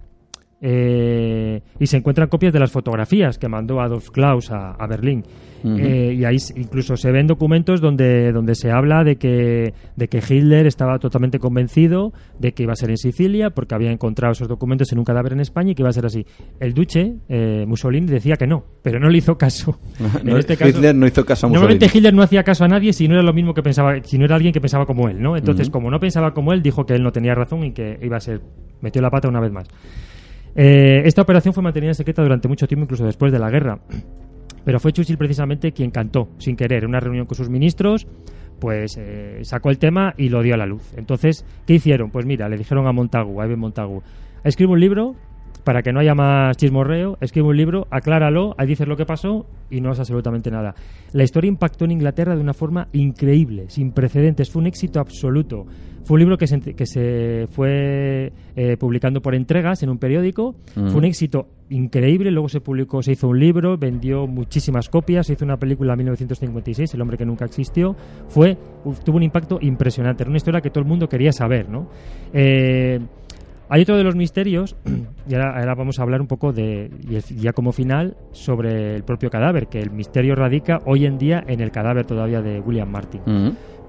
eh, 0.61 1.61
y 1.79 1.87
se 1.87 1.97
encuentran 1.99 2.29
copias 2.29 2.53
de 2.53 2.61
las 2.61 2.71
fotografías 2.71 3.39
que 3.39 3.49
mandó 3.49 3.81
Adolf 3.81 4.11
Klaus 4.11 4.51
a, 4.51 4.73
a 4.73 4.87
Berlín. 4.87 5.25
Eh, 5.65 6.15
y 6.17 6.25
ahí 6.25 6.37
incluso 6.55 6.97
se 6.97 7.11
ven 7.11 7.27
documentos 7.27 7.81
donde, 7.81 8.31
donde 8.31 8.55
se 8.55 8.71
habla 8.71 9.03
de 9.03 9.17
que, 9.17 9.75
de 9.97 10.09
que 10.09 10.19
Hitler 10.19 10.67
estaba 10.67 11.01
totalmente 11.01 11.41
convencido 11.41 12.13
de 12.39 12.53
que 12.53 12.63
iba 12.63 12.73
a 12.73 12.77
ser 12.77 12.91
en 12.91 12.99
Sicilia 12.99 13.51
porque 13.51 13.75
había 13.75 13.91
encontrado 13.91 14.33
esos 14.33 14.47
documentos 14.47 14.93
en 14.93 14.99
un 14.99 15.05
cadáver 15.05 15.33
en 15.33 15.41
España 15.41 15.73
y 15.73 15.75
que 15.75 15.83
iba 15.83 15.89
a 15.89 15.93
ser 15.93 16.07
así. 16.07 16.25
El 16.61 16.73
Duce, 16.73 17.17
eh, 17.29 17.65
Mussolini, 17.67 18.07
decía 18.07 18.37
que 18.37 18.47
no, 18.47 18.65
pero 18.83 19.01
no 19.01 19.09
le 19.09 19.19
hizo 19.19 19.37
caso. 19.37 19.81
No, 20.23 20.39
Hitler 20.39 20.95
no 20.95 21.07
hizo 21.07 21.25
caso 21.25 21.47
a 21.47 21.49
Mussolini. 21.49 21.75
Normalmente 21.79 21.99
Hitler 21.99 22.15
no 22.15 22.23
hacía 22.23 22.43
caso 22.43 22.65
a 22.65 22.69
nadie 22.69 22.93
si 22.93 23.09
no 23.09 23.15
era 23.15 23.23
lo 23.23 23.33
mismo 23.33 23.55
que 23.55 23.63
pensaba, 23.63 23.95
si 24.03 24.19
no 24.19 24.25
era 24.25 24.37
alguien 24.37 24.53
que 24.53 24.61
pensaba 24.61 24.87
como 24.87 25.09
él, 25.09 25.21
¿no? 25.21 25.37
Entonces, 25.37 25.69
como 25.69 25.91
no 25.91 25.99
pensaba 25.99 26.33
como 26.33 26.53
él, 26.53 26.63
dijo 26.63 26.87
que 26.87 26.95
él 26.95 27.03
no 27.03 27.13
tenía 27.13 27.35
razón 27.35 27.65
y 27.65 27.73
que 27.73 27.99
iba 28.03 28.17
a 28.17 28.21
ser, 28.21 28.41
metió 28.81 29.03
la 29.03 29.11
pata 29.11 29.29
una 29.29 29.41
vez 29.41 29.53
más. 29.53 29.67
Eh, 30.57 31.03
esta 31.05 31.23
operación 31.23 31.53
fue 31.53 31.63
mantenida 31.63 31.93
secreta 31.93 32.23
durante 32.23 32.49
mucho 32.49 32.67
tiempo, 32.67 32.85
incluso 32.85 33.05
después 33.05 33.31
de 33.31 33.39
la 33.39 33.51
guerra. 33.51 33.79
Pero 34.65 34.81
fue 34.81 34.93
Churchill 34.93 35.19
precisamente 35.19 35.73
quien 35.73 35.91
cantó, 35.91 36.29
sin 36.39 36.57
querer, 36.57 36.83
en 36.83 36.89
una 36.89 36.99
reunión 36.99 37.27
con 37.27 37.37
sus 37.37 37.51
ministros, 37.51 38.07
pues 38.59 38.97
eh, 38.99 39.41
sacó 39.43 39.71
el 39.71 39.79
tema 39.79 40.15
y 40.17 40.31
lo 40.31 40.43
dio 40.43 40.55
a 40.55 40.57
la 40.57 40.67
luz. 40.67 40.83
Entonces, 40.97 41.45
¿qué 41.67 41.75
hicieron? 41.75 42.11
Pues 42.11 42.25
mira, 42.27 42.49
le 42.49 42.57
dijeron 42.57 42.87
a 42.87 42.93
Montagu, 42.93 43.41
a 43.41 43.45
Eben 43.45 43.61
Montagu, 43.61 44.03
escribe 44.45 44.73
un 44.73 44.81
libro 44.81 45.15
para 45.67 45.83
que 45.83 45.93
no 45.93 45.99
haya 45.99 46.15
más 46.15 46.57
chismorreo, 46.57 47.19
escribe 47.21 47.49
un 47.49 47.57
libro, 47.57 47.89
acláralo, 47.91 48.55
ahí 48.57 48.69
dices 48.69 48.87
lo 48.87 48.97
que 48.97 49.05
pasó 49.05 49.47
y 49.69 49.81
no 49.81 49.91
es 49.91 49.99
absolutamente 49.99 50.49
nada. 50.49 50.77
La 51.11 51.25
historia 51.25 51.49
impactó 51.49 51.87
en 51.87 51.91
Inglaterra 51.91 52.37
de 52.37 52.41
una 52.41 52.55
forma 52.55 52.87
increíble, 52.93 53.65
sin 53.67 53.91
precedentes, 53.91 54.49
fue 54.49 54.63
un 54.63 54.69
éxito 54.69 55.01
absoluto. 55.01 55.67
Fue 56.05 56.15
un 56.15 56.21
libro 56.21 56.39
que 56.39 56.47
se, 56.47 56.61
que 56.61 56.87
se 56.87 57.49
fue 57.51 58.33
eh, 58.55 58.77
publicando 58.77 59.21
por 59.21 59.35
entregas 59.35 59.83
en 59.83 59.89
un 59.91 59.99
periódico, 59.99 60.55
fue 60.73 60.95
un 60.95 61.05
éxito 61.05 61.49
increíble, 61.69 62.31
luego 62.31 62.49
se 62.49 62.61
publicó, 62.61 63.03
se 63.03 63.11
hizo 63.11 63.27
un 63.27 63.41
libro, 63.41 63.77
vendió 63.77 64.29
muchísimas 64.29 64.89
copias, 64.89 65.27
se 65.27 65.33
hizo 65.33 65.45
una 65.45 65.57
película 65.57 65.95
en 65.95 65.99
1956, 65.99 66.95
El 66.95 67.01
hombre 67.03 67.17
que 67.17 67.27
nunca 67.27 67.45
existió, 67.45 67.97
fue, 68.29 68.57
tuvo 69.05 69.17
un 69.17 69.25
impacto 69.25 69.59
impresionante, 69.61 70.23
era 70.23 70.31
una 70.31 70.37
historia 70.37 70.61
que 70.61 70.71
todo 70.71 70.83
el 70.83 70.89
mundo 70.89 71.09
quería 71.09 71.33
saber, 71.33 71.69
¿no? 71.69 71.89
Eh, 72.33 73.01
hay 73.69 73.83
otro 73.83 73.97
de 73.97 74.05
los 74.05 74.17
misterios, 74.17 74.77
y 75.29 75.35
ahora, 75.35 75.75
vamos 75.75 75.99
a 75.99 76.03
hablar 76.03 76.21
un 76.21 76.27
poco 76.27 76.53
de, 76.53 76.91
ya 77.37 77.53
como 77.53 77.73
final, 77.73 78.17
sobre 78.33 78.95
el 78.95 79.05
propio 79.05 79.31
cadáver, 79.31 79.69
que 79.69 79.81
el 79.81 79.91
misterio 79.91 80.35
radica 80.35 80.79
hoy 80.87 81.07
en 81.07 81.19
día 81.19 81.43
en 81.47 81.61
el 81.61 81.71
cadáver 81.71 82.07
todavía 82.07 82.41
de 82.41 82.61
William 82.61 82.91
Martin. 82.91 83.23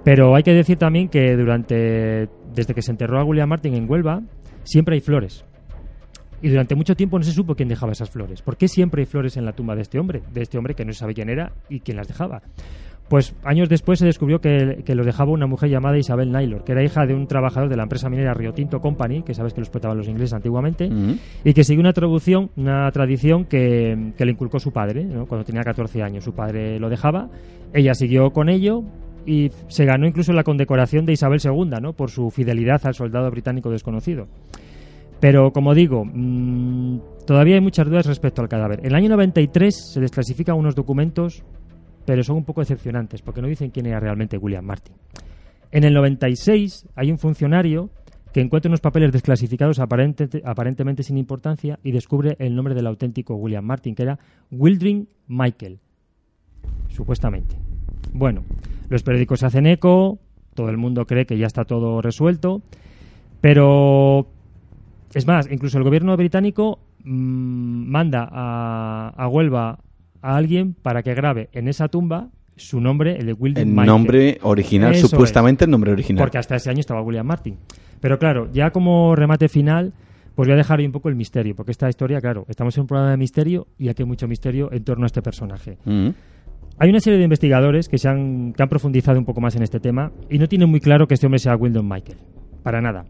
Pero 0.03 0.35
hay 0.35 0.43
que 0.43 0.53
decir 0.53 0.77
también 0.77 1.09
que 1.09 1.35
durante, 1.35 2.29
desde 2.53 2.73
que 2.73 2.81
se 2.81 2.91
enterró 2.91 3.19
a 3.19 3.25
William 3.25 3.49
Martin 3.49 3.73
en 3.73 3.89
Huelva, 3.89 4.21
siempre 4.63 4.95
hay 4.95 5.01
flores. 5.01 5.43
Y 6.41 6.49
durante 6.49 6.75
mucho 6.75 6.95
tiempo 6.95 7.17
no 7.17 7.23
se 7.23 7.31
supo 7.31 7.55
quién 7.55 7.67
dejaba 7.67 7.91
esas 7.91 8.09
flores. 8.09 8.41
¿Por 8.41 8.57
qué 8.57 8.67
siempre 8.67 9.01
hay 9.01 9.05
flores 9.05 9.37
en 9.37 9.45
la 9.45 9.53
tumba 9.53 9.75
de 9.75 9.81
este 9.81 9.99
hombre? 9.99 10.21
De 10.31 10.41
este 10.41 10.57
hombre 10.57 10.75
que 10.75 10.85
no 10.85 10.93
se 10.93 10.99
sabe 10.99 11.13
quién 11.13 11.29
era 11.29 11.51
y 11.67 11.79
quién 11.79 11.97
las 11.97 12.07
dejaba. 12.07 12.41
Pues 13.09 13.33
años 13.43 13.69
después 13.69 13.99
se 13.99 14.05
descubrió 14.05 14.39
que, 14.39 14.83
que, 14.85 14.93
los 14.93 15.05
dejaba 15.05 15.31
una 15.31 15.47
mujer 15.47 15.69
llamada 15.69 15.97
Isabel 15.97 16.31
Naylor, 16.31 16.65
que 16.65 16.73
era 16.73 16.83
hija 16.83 17.05
de 17.05 17.13
un 17.13 17.25
trabajador 17.25 17.69
de 17.69 17.77
la 17.77 17.83
empresa 17.83 18.09
minera 18.09 18.33
Rio 18.33 18.53
Tinto 18.53 18.81
Company, 18.81 19.23
que 19.23 19.33
sabes 19.33 19.53
que 19.53 19.61
los 19.61 19.67
explotaban 19.67 19.97
los 19.97 20.09
ingleses 20.09 20.33
antiguamente, 20.33 20.89
y 21.43 21.53
que 21.53 21.63
siguió 21.63 21.79
una 21.79 21.93
traducción, 21.93 22.49
una 22.57 22.91
tradición 22.91 23.45
que, 23.45 24.11
que 24.17 24.25
le 24.25 24.31
inculcó 24.31 24.59
su 24.59 24.71
padre, 24.71 25.07
cuando 25.27 25.45
tenía 25.45 25.61
14 25.61 26.03
años. 26.03 26.25
Su 26.25 26.33
padre 26.33 26.79
lo 26.79 26.89
dejaba, 26.89 27.29
ella 27.73 27.93
siguió 27.93 28.31
con 28.31 28.49
ello 28.49 28.83
y 29.25 29.51
se 29.67 29.85
ganó 29.85 30.07
incluso 30.07 30.33
la 30.33 30.43
condecoración 30.43 31.05
de 31.05 31.13
Isabel 31.13 31.39
II, 31.43 31.79
¿no? 31.81 31.93
por 31.93 32.09
su 32.09 32.31
fidelidad 32.31 32.81
al 32.85 32.93
soldado 32.93 33.29
británico 33.29 33.69
desconocido. 33.69 34.27
Pero, 35.19 35.51
como 35.51 35.73
digo, 35.73 36.05
mmm, 36.05 36.99
todavía 37.25 37.55
hay 37.55 37.61
muchas 37.61 37.87
dudas 37.87 38.05
respecto 38.05 38.41
al 38.41 38.47
cadáver. 38.47 38.79
En 38.79 38.87
el 38.87 38.95
año 38.95 39.09
93 39.09 39.93
se 39.93 39.99
desclasifican 39.99 40.55
unos 40.55 40.75
documentos 40.75 41.43
pero 42.07 42.23
son 42.23 42.37
un 42.37 42.45
poco 42.45 42.61
decepcionantes 42.61 43.21
porque 43.21 43.41
no 43.41 43.49
dicen 43.49 43.69
quién 43.69 43.85
era 43.85 43.99
realmente 43.99 44.37
William 44.37 44.63
Martin. 44.63 44.95
En 45.73 45.83
el 45.83 45.93
96 45.93 46.87
hay 46.95 47.11
un 47.11 47.17
funcionario 47.17 47.89
que 48.31 48.39
encuentra 48.39 48.69
unos 48.69 48.79
papeles 48.79 49.11
desclasificados 49.11 49.79
aparentemente 49.79 51.03
sin 51.03 51.17
importancia 51.17 51.79
y 51.83 51.91
descubre 51.91 52.37
el 52.39 52.55
nombre 52.55 52.75
del 52.75 52.87
auténtico 52.87 53.35
William 53.35 53.65
Martin, 53.65 53.93
que 53.93 54.03
era 54.03 54.19
Wildring 54.51 55.09
Michael, 55.27 55.79
supuestamente. 56.87 57.57
Bueno, 58.13 58.45
los 58.87 59.03
periódicos 59.03 59.43
hacen 59.43 59.67
eco, 59.67 60.17
todo 60.53 60.69
el 60.69 60.77
mundo 60.77 61.05
cree 61.05 61.25
que 61.25 61.37
ya 61.37 61.47
está 61.47 61.65
todo 61.65 62.01
resuelto, 62.01 62.61
pero 63.41 64.27
es 65.13 65.27
más, 65.27 65.51
incluso 65.51 65.77
el 65.77 65.83
gobierno 65.83 66.15
británico 66.15 66.79
mmm, 67.03 67.89
manda 67.89 68.29
a, 68.31 69.09
a 69.09 69.27
Huelva 69.27 69.79
a 70.21 70.35
alguien 70.35 70.73
para 70.73 71.03
que 71.03 71.13
grabe 71.13 71.49
en 71.53 71.67
esa 71.67 71.87
tumba 71.87 72.29
su 72.55 72.81
nombre, 72.81 73.17
el 73.17 73.27
de 73.27 73.33
William 73.33 73.79
El 73.79 73.85
nombre 73.85 74.39
original, 74.41 74.95
supuestamente 74.95 75.65
el 75.65 75.71
nombre 75.71 75.91
original. 75.91 76.23
Porque 76.23 76.37
hasta 76.37 76.55
ese 76.55 76.69
año 76.69 76.79
estaba 76.79 77.01
William 77.01 77.25
Martin. 77.25 77.57
Pero 77.99 78.17
claro, 78.17 78.49
ya 78.51 78.71
como 78.71 79.15
remate 79.15 79.47
final, 79.47 79.93
pues 80.35 80.47
voy 80.47 80.53
a 80.53 80.57
dejar 80.57 80.79
ahí 80.79 80.85
un 80.85 80.91
poco 80.91 81.09
el 81.09 81.15
misterio, 81.15 81.55
porque 81.55 81.71
esta 81.71 81.89
historia, 81.89 82.19
claro, 82.19 82.45
estamos 82.47 82.75
en 82.77 82.81
un 82.81 82.87
programa 82.87 83.11
de 83.11 83.17
misterio 83.17 83.67
y 83.77 83.89
aquí 83.89 84.03
hay 84.03 84.07
mucho 84.07 84.27
misterio 84.27 84.71
en 84.71 84.83
torno 84.83 85.05
a 85.05 85.07
este 85.07 85.21
personaje. 85.21 85.77
Mm. 85.85 86.09
Hay 86.79 86.89
una 86.89 86.99
serie 86.99 87.17
de 87.17 87.23
investigadores 87.23 87.89
que, 87.89 87.97
se 87.97 88.07
han, 88.07 88.53
que 88.53 88.61
han 88.61 88.69
profundizado 88.69 89.17
un 89.17 89.25
poco 89.25 89.41
más 89.41 89.55
en 89.55 89.63
este 89.63 89.79
tema 89.79 90.11
y 90.29 90.37
no 90.37 90.47
tienen 90.47 90.69
muy 90.69 90.79
claro 90.79 91.07
que 91.07 91.15
este 91.15 91.25
hombre 91.25 91.39
sea 91.39 91.55
William 91.55 91.87
Michael. 91.87 92.19
Para 92.61 92.81
nada. 92.81 93.05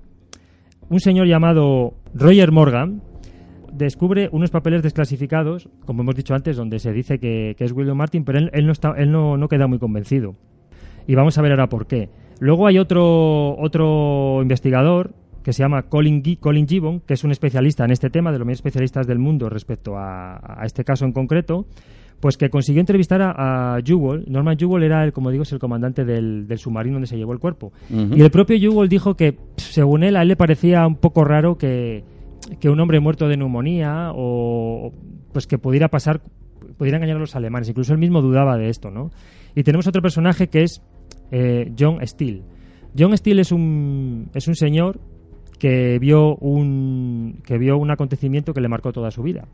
Un 0.89 1.01
señor 1.01 1.27
llamado 1.27 1.95
Roger 2.13 2.53
Morgan, 2.53 3.01
descubre 3.77 4.29
unos 4.31 4.49
papeles 4.49 4.81
desclasificados, 4.83 5.69
como 5.85 6.01
hemos 6.01 6.15
dicho 6.15 6.33
antes, 6.33 6.57
donde 6.57 6.79
se 6.79 6.91
dice 6.91 7.19
que, 7.19 7.55
es 7.57 7.71
William 7.71 7.97
Martin, 7.97 8.23
pero 8.23 8.39
él, 8.39 8.65
no, 8.65 8.71
está, 8.71 8.93
él 8.97 9.11
no, 9.11 9.37
no, 9.37 9.47
queda 9.47 9.67
muy 9.67 9.79
convencido. 9.79 10.35
Y 11.07 11.15
vamos 11.15 11.37
a 11.37 11.41
ver 11.41 11.51
ahora 11.51 11.69
por 11.69 11.87
qué. 11.87 12.09
Luego 12.39 12.67
hay 12.67 12.77
otro, 12.77 13.57
otro 13.57 14.39
investigador 14.41 15.13
que 15.43 15.53
se 15.53 15.63
llama 15.63 15.83
Colin, 15.83 16.21
Colin 16.39 16.67
Gibbon, 16.67 16.99
que 16.99 17.13
es 17.13 17.23
un 17.23 17.31
especialista 17.31 17.85
en 17.85 17.91
este 17.91 18.09
tema, 18.09 18.31
de 18.31 18.39
los 18.39 18.45
más 18.45 18.55
especialistas 18.55 19.07
del 19.07 19.17
mundo 19.17 19.49
respecto 19.49 19.97
a, 19.97 20.59
este 20.65 20.83
caso 20.83 21.05
en 21.05 21.13
concreto, 21.13 21.65
pues 22.19 22.35
que 22.35 22.49
consiguió 22.49 22.81
entrevistar 22.81 23.21
a, 23.21 23.75
a 23.75 23.81
Jewell. 23.81 24.25
Norman 24.27 24.57
Jewell 24.57 24.83
era, 24.83 25.05
el, 25.05 25.13
como 25.13 25.31
digo, 25.31 25.43
es 25.43 25.51
el 25.53 25.59
comandante 25.59 26.03
del, 26.03 26.45
submarino 26.57 26.95
donde 26.95 27.07
se 27.07 27.15
llevó 27.15 27.31
el 27.31 27.39
cuerpo. 27.39 27.71
Y 27.89 28.21
el 28.21 28.29
propio 28.29 28.59
Jewell 28.59 28.89
dijo 28.89 29.15
que, 29.15 29.37
según 29.55 30.03
él, 30.03 30.17
a 30.17 30.23
él 30.23 30.27
le 30.27 30.35
parecía 30.35 30.85
un 30.85 30.95
poco 30.95 31.23
raro 31.23 31.57
que, 31.57 32.03
que 32.59 32.69
un 32.69 32.79
hombre 32.79 32.99
muerto 32.99 33.27
de 33.27 33.37
neumonía 33.37 34.11
o 34.15 34.91
pues 35.31 35.47
que 35.47 35.57
pudiera 35.57 35.89
pasar, 35.89 36.21
pudiera 36.77 36.97
engañar 36.97 37.17
a 37.17 37.19
los 37.19 37.35
alemanes. 37.35 37.69
Incluso 37.69 37.93
él 37.93 37.99
mismo 37.99 38.21
dudaba 38.21 38.57
de 38.57 38.69
esto, 38.69 38.89
¿no? 38.89 39.11
Y 39.55 39.63
tenemos 39.63 39.87
otro 39.87 40.01
personaje 40.01 40.47
que 40.47 40.63
es 40.63 40.81
eh, 41.31 41.71
John 41.77 41.99
Steele. 42.05 42.43
John 42.97 43.15
Steele 43.17 43.41
es 43.41 43.51
un, 43.51 44.29
es 44.33 44.47
un 44.47 44.55
señor 44.55 44.99
que 45.59 45.97
vio 45.99 46.35
un, 46.35 47.41
que 47.43 47.57
vio 47.57 47.77
un 47.77 47.91
acontecimiento 47.91 48.53
que 48.53 48.61
le 48.61 48.67
marcó 48.67 48.91
toda 48.91 49.11
su 49.11 49.23
vida. 49.23 49.47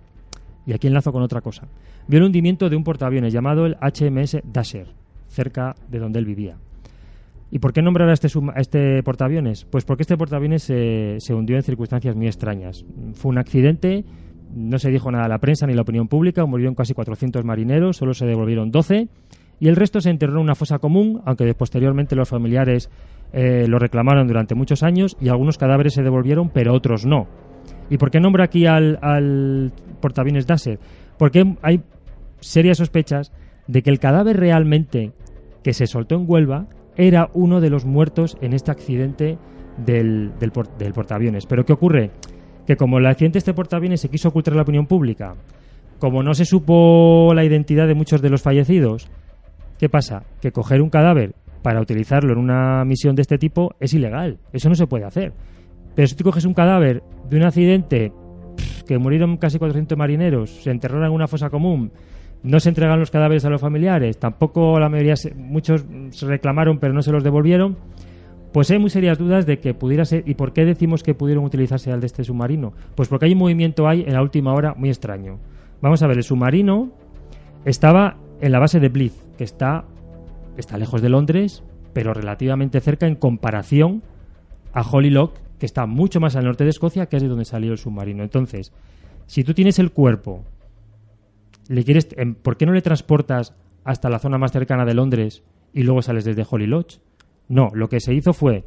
Y 0.66 0.74
aquí 0.74 0.88
enlazo 0.88 1.12
con 1.12 1.24
otra 1.24 1.42
cosa. 1.42 1.68
Vio 2.08 2.20
el 2.20 2.26
hundimiento 2.26 2.70
de 2.70 2.76
un 2.76 2.84
portaaviones 2.84 3.34
llamado 3.34 3.66
el 3.66 3.76
HMS 3.76 4.38
Dasher, 4.44 4.88
cerca 5.28 5.76
de 5.90 6.00
donde 6.00 6.20
él 6.20 6.26
vivía. 6.26 6.58
¿Y 7.54 7.60
por 7.60 7.72
qué 7.72 7.84
nombrar 7.84 8.10
a 8.10 8.14
este, 8.14 8.30
este 8.56 9.04
portaaviones? 9.04 9.66
Pues 9.66 9.86
porque 9.86 10.02
este 10.02 10.18
portaaviones 10.18 10.64
se, 10.64 11.34
hundió 11.36 11.56
en 11.56 11.62
circunstancias 11.62 12.16
muy 12.16 12.26
extrañas. 12.26 12.84
Fue 13.14 13.30
un 13.30 13.38
accidente, 13.38 14.06
no 14.56 14.80
se 14.80 14.90
dijo 14.90 15.12
nada 15.12 15.26
a 15.26 15.28
la 15.28 15.38
prensa 15.38 15.68
ni 15.68 15.74
a 15.74 15.76
la 15.76 15.84
opinión 15.84 16.08
pública, 16.08 16.48
murieron 16.48 16.74
casi 16.74 16.96
400 16.96 17.46
marineros, 17.46 17.98
solo 17.98 18.16
se 18.16 18.26
devolvieron 18.26 18.72
12 18.72 19.08
y 19.60 19.68
el 19.68 19.76
resto 19.76 20.02
se 20.02 20.10
enterró 20.10 20.38
en 20.38 20.46
una 20.46 20.56
fosa 20.56 20.80
común, 20.80 21.22
aunque 21.26 21.54
posteriormente 21.54 22.16
los 22.16 22.28
familiares 22.28 22.90
eh, 23.34 23.68
lo 23.68 23.78
reclamaron 23.78 24.26
durante 24.26 24.56
muchos 24.56 24.82
años 24.82 25.16
y 25.22 25.30
algunos 25.30 25.60
cadáveres 25.60 25.94
se 25.94 26.02
devolvieron, 26.02 26.50
pero 26.50 26.74
otros 26.74 27.06
no. 27.06 27.28
¿Y 27.88 28.00
por 28.00 28.10
qué 28.10 28.20
nombra 28.20 28.46
aquí 28.46 28.66
al, 28.66 28.98
al 29.04 29.72
portaaviones 30.02 30.48
Dasser? 30.48 30.80
Porque 31.20 31.56
hay 31.62 31.84
serias 32.40 32.80
sospechas 32.80 33.32
de 33.68 33.84
que 33.84 33.92
el 33.92 34.00
cadáver 34.00 34.38
realmente 34.38 35.12
que 35.64 35.74
se 35.74 35.86
soltó 35.86 36.16
en 36.16 36.26
Huelva 36.28 36.66
era 36.96 37.30
uno 37.34 37.62
de 37.62 37.70
los 37.70 37.86
muertos 37.86 38.38
en 38.42 38.54
este 38.54 38.72
accidente 38.72 39.38
del, 39.78 40.32
del, 40.40 40.94
portaaviones. 40.94 41.46
Pero 41.46 41.66
¿qué 41.66 41.74
ocurre? 41.74 42.12
Que 42.66 42.76
como 42.76 42.98
el 42.98 43.06
accidente 43.06 43.34
de 43.34 43.40
este 43.40 43.54
portaaviones 43.54 44.02
se 44.02 44.10
quiso 44.10 44.30
ocultar 44.30 44.54
a 44.54 44.58
la 44.58 44.64
opinión 44.64 44.86
pública, 44.86 45.36
como 46.00 46.24
no 46.24 46.34
se 46.34 46.46
supo 46.46 47.32
la 47.34 47.44
identidad 47.44 47.88
de 47.88 47.96
muchos 47.96 48.22
de 48.22 48.30
los 48.30 48.42
fallecidos, 48.42 49.10
¿qué 49.80 49.90
pasa? 49.90 50.24
Que 50.42 50.52
coger 50.52 50.82
un 50.82 50.90
cadáver 50.90 51.34
para 51.62 51.82
utilizarlo 51.82 52.34
en 52.34 52.40
una 52.40 52.84
misión 52.86 53.16
de 53.16 53.22
este 53.22 53.38
tipo 53.38 53.74
es 53.80 53.94
ilegal. 53.94 54.38
Eso 54.52 54.70
no 54.70 54.76
se 54.76 54.88
puede 54.88 55.06
hacer. 55.06 55.34
Pero 55.96 56.08
si 56.08 56.16
tú 56.16 56.24
coges 56.24 56.46
un 56.46 56.54
cadáver 56.54 57.04
de 57.30 57.38
un 57.38 57.44
accidente 57.44 58.12
que 58.88 58.98
murieron 58.98 59.38
casi 59.38 59.58
400 59.58 59.98
marineros, 59.98 60.50
se 60.64 60.72
enterraron 60.72 61.06
en 61.06 61.12
una 61.12 61.28
fosa 61.28 61.50
común, 61.50 61.92
no 62.44 62.60
se 62.60 62.70
entregan 62.70 63.00
los 63.00 63.10
cadáveres 63.10 63.46
a 63.46 63.50
los 63.50 63.62
familiares, 63.62 64.20
tampoco 64.20 64.80
la 64.80 64.90
mayoría, 64.90 65.16
muchos 65.36 65.86
se 66.12 66.26
reclamaron 66.26 66.78
pero 66.78 66.94
no 66.94 67.02
se 67.02 67.12
los 67.12 67.24
devolvieron, 67.24 67.78
Pues 68.52 68.70
hay 68.70 68.78
muy 68.78 68.92
serias 68.92 69.18
dudas 69.18 69.48
de 69.48 69.58
que 69.58 69.74
pudiera 69.74 70.06
ser. 70.06 70.24
¿Y 70.28 70.36
por 70.36 70.54
qué 70.54 70.64
decimos 70.64 71.02
que 71.02 71.16
pudieron 71.16 71.44
utilizarse 71.44 71.92
al 71.92 72.00
de 72.00 72.06
este 72.06 72.24
submarino? 72.24 72.74
Pues 72.94 73.10
porque 73.10 73.26
hay 73.26 73.34
un 73.34 73.40
movimiento 73.40 73.88
ahí 73.88 74.04
en 74.06 74.14
la 74.14 74.22
última 74.22 74.54
hora 74.54 74.76
muy 74.76 74.90
extraño. 74.90 75.40
Vamos 75.82 76.04
a 76.04 76.08
ver, 76.08 76.18
el 76.18 76.24
submarino 76.24 76.92
estaba 77.66 78.18
en 78.42 78.52
la 78.52 78.60
base 78.60 78.80
de 78.80 78.90
Blyth, 78.90 79.36
que 79.38 79.44
está, 79.44 79.86
está 80.56 80.78
lejos 80.78 81.02
de 81.02 81.10
Londres, 81.10 81.64
pero 81.94 82.14
relativamente 82.14 82.80
cerca 82.80 83.08
en 83.08 83.16
comparación 83.16 84.04
a 84.72 84.82
Holylock, 84.82 85.34
que 85.58 85.66
está 85.66 85.88
mucho 85.88 86.20
más 86.20 86.36
al 86.36 86.46
norte 86.46 86.64
de 86.64 86.70
Escocia, 86.70 87.08
que 87.08 87.18
es 87.18 87.24
de 87.24 87.30
donde 87.30 87.46
salió 87.46 87.72
el 87.72 87.80
submarino. 87.80 88.22
Entonces, 88.22 88.72
si 89.26 89.44
tú 89.44 89.56
tienes 89.56 89.80
el 89.80 89.92
cuerpo, 89.92 90.44
le 91.68 91.84
quieres, 91.84 92.10
em, 92.18 92.36
¿por 92.36 92.58
qué 92.58 92.66
no 92.66 92.74
le 92.74 92.82
transportas 92.82 93.56
hasta 93.84 94.10
la 94.10 94.20
zona 94.20 94.38
más 94.38 94.52
cercana 94.52 94.86
de 94.86 94.94
Londres 94.94 95.44
y 95.74 95.84
luego 95.84 96.02
sales 96.02 96.26
desde 96.26 96.46
Holylock? 96.50 96.94
No, 97.50 97.70
lo 97.74 97.90
que 97.90 98.00
se 98.00 98.14
hizo 98.14 98.34
fue 98.34 98.66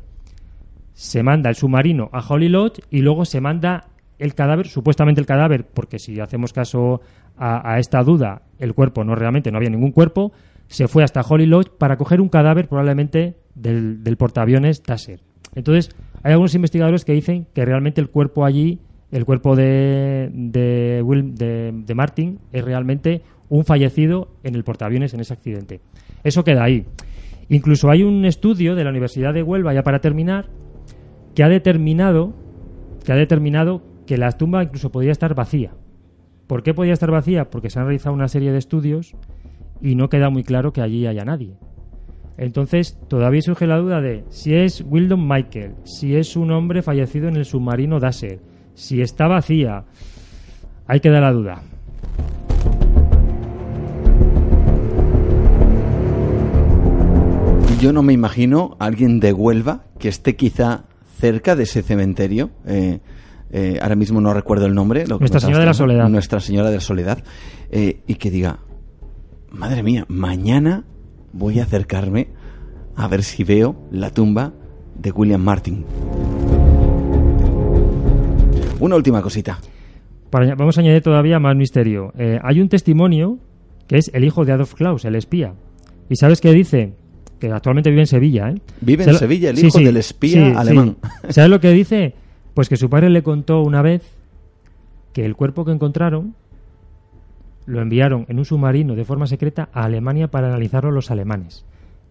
se 0.96 1.22
manda 1.22 1.50
el 1.50 1.56
submarino 1.56 2.08
a 2.10 2.26
Holy 2.26 2.48
Lodge 2.48 2.80
y 2.90 3.02
luego 3.02 3.26
se 3.26 3.42
manda 3.42 3.88
el 4.18 4.34
cadáver, 4.34 4.66
supuestamente 4.66 5.20
el 5.20 5.26
cadáver, 5.26 5.66
porque 5.66 5.98
si 5.98 6.18
hacemos 6.20 6.54
caso 6.54 7.02
a, 7.36 7.78
esta 7.78 8.02
duda, 8.02 8.40
el 8.58 8.72
cuerpo 8.72 9.04
no 9.04 9.14
realmente 9.14 9.50
no 9.50 9.58
había 9.58 9.68
ningún 9.68 9.92
cuerpo, 9.92 10.32
se 10.68 10.88
fue 10.88 11.04
hasta 11.04 11.20
Holy 11.20 11.44
Lodge 11.44 11.68
para 11.76 11.98
coger 11.98 12.22
un 12.22 12.30
cadáver 12.30 12.66
probablemente 12.66 13.36
del, 13.54 14.02
del 14.02 14.16
portaaviones 14.16 14.82
Tasser. 14.82 15.20
Entonces, 15.54 15.94
hay 16.22 16.32
algunos 16.32 16.54
investigadores 16.54 17.04
que 17.04 17.12
dicen 17.12 17.46
que 17.52 17.66
realmente 17.66 18.00
el 18.00 18.08
cuerpo 18.08 18.46
allí, 18.46 18.80
el 19.10 19.24
cuerpo 19.24 19.56
de, 19.56 20.30
de, 20.32 21.02
de, 21.02 21.72
de 21.72 21.94
Martin, 21.94 22.38
es 22.52 22.64
realmente 22.64 23.22
un 23.48 23.64
fallecido 23.64 24.28
en 24.42 24.54
el 24.54 24.64
portaaviones 24.64 25.14
en 25.14 25.20
ese 25.20 25.32
accidente. 25.32 25.80
Eso 26.24 26.44
queda 26.44 26.64
ahí. 26.64 26.86
Incluso 27.48 27.90
hay 27.90 28.02
un 28.02 28.24
estudio 28.24 28.74
de 28.74 28.84
la 28.84 28.90
Universidad 28.90 29.32
de 29.32 29.42
Huelva, 29.42 29.72
ya 29.72 29.82
para 29.82 30.00
terminar, 30.00 30.48
que 31.34 31.44
ha 31.44 31.48
determinado 31.48 32.34
que 33.04 33.12
ha 33.12 33.16
determinado 33.16 33.82
que 34.04 34.18
la 34.18 34.32
tumba 34.32 34.64
incluso 34.64 34.90
podría 34.90 35.12
estar 35.12 35.34
vacía. 35.36 35.74
¿Por 36.48 36.64
qué 36.64 36.74
podría 36.74 36.92
estar 36.92 37.10
vacía? 37.10 37.50
Porque 37.50 37.70
se 37.70 37.78
han 37.78 37.86
realizado 37.86 38.14
una 38.14 38.26
serie 38.26 38.50
de 38.50 38.58
estudios 38.58 39.14
y 39.80 39.94
no 39.94 40.08
queda 40.08 40.28
muy 40.28 40.42
claro 40.42 40.72
que 40.72 40.80
allí 40.80 41.06
haya 41.06 41.24
nadie. 41.24 41.54
Entonces, 42.36 42.98
todavía 43.08 43.42
surge 43.42 43.68
la 43.68 43.78
duda 43.78 44.00
de 44.00 44.24
si 44.28 44.54
es 44.54 44.84
Wildon 44.84 45.26
Michael, 45.26 45.74
si 45.84 46.16
es 46.16 46.36
un 46.36 46.50
hombre 46.50 46.82
fallecido 46.82 47.28
en 47.28 47.36
el 47.36 47.44
submarino 47.44 48.00
Dasser, 48.00 48.40
si 48.76 49.00
está 49.00 49.26
vacía. 49.26 49.82
Hay 50.86 51.00
que 51.00 51.10
dar 51.10 51.22
la 51.22 51.32
duda. 51.32 51.62
yo 57.80 57.92
no 57.92 58.02
me 58.02 58.12
imagino 58.12 58.76
a 58.78 58.86
alguien 58.86 59.20
de 59.20 59.32
Huelva 59.32 59.84
que 59.98 60.08
esté 60.08 60.34
quizá 60.34 60.84
cerca 61.18 61.56
de 61.56 61.64
ese 61.64 61.82
cementerio. 61.82 62.50
Eh, 62.66 63.00
eh, 63.50 63.78
ahora 63.82 63.96
mismo 63.96 64.20
no 64.20 64.32
recuerdo 64.32 64.66
el 64.66 64.74
nombre. 64.74 65.04
Nuestra 65.06 65.40
Señora 65.40 65.60
de 65.60 65.66
la 65.66 65.74
Soledad. 65.74 66.08
Nuestra 66.08 66.40
Señora 66.40 66.70
de 66.70 66.76
la 66.76 66.80
Soledad. 66.80 67.22
Eh, 67.70 68.00
y 68.06 68.14
que 68.14 68.30
diga, 68.30 68.60
madre 69.50 69.82
mía, 69.82 70.04
mañana 70.08 70.84
voy 71.32 71.60
a 71.60 71.64
acercarme 71.64 72.28
a 72.96 73.08
ver 73.08 73.22
si 73.22 73.44
veo 73.44 73.76
la 73.90 74.10
tumba 74.10 74.54
de 74.94 75.10
William 75.10 75.42
Martin. 75.42 75.84
Una 78.80 78.96
última 78.96 79.22
cosita. 79.22 79.58
vamos 80.30 80.78
a 80.78 80.80
añadir 80.80 81.02
todavía 81.02 81.38
más 81.38 81.56
misterio. 81.56 82.12
hay 82.42 82.60
un 82.60 82.68
testimonio 82.68 83.38
que 83.86 83.98
es 83.98 84.10
el 84.12 84.24
hijo 84.24 84.44
de 84.44 84.52
Adolf 84.52 84.74
Klaus, 84.74 85.04
el 85.04 85.14
espía. 85.14 85.54
¿Y 86.08 86.16
sabes 86.16 86.40
qué 86.40 86.52
dice? 86.52 86.94
que 87.38 87.50
actualmente 87.50 87.90
vive 87.90 88.02
en 88.02 88.06
Sevilla. 88.06 88.50
¿eh? 88.50 88.60
Vive 88.80 89.04
en 89.04 89.14
Sevilla, 89.14 89.50
el 89.50 89.58
hijo 89.58 89.78
del 89.78 89.96
espía 89.96 90.58
alemán. 90.58 90.96
¿Sabes 91.28 91.50
lo 91.50 91.60
que 91.60 91.70
dice? 91.70 92.14
Pues 92.54 92.68
que 92.68 92.76
su 92.76 92.88
padre 92.88 93.10
le 93.10 93.22
contó 93.22 93.62
una 93.62 93.82
vez 93.82 94.02
que 95.12 95.24
el 95.24 95.36
cuerpo 95.36 95.64
que 95.64 95.72
encontraron 95.72 96.34
lo 97.66 97.82
enviaron 97.82 98.26
en 98.28 98.38
un 98.38 98.44
submarino 98.44 98.94
de 98.94 99.04
forma 99.04 99.26
secreta 99.26 99.68
a 99.72 99.84
Alemania 99.84 100.28
para 100.28 100.48
analizarlo 100.48 100.90
los 100.90 101.10
alemanes. 101.10 101.64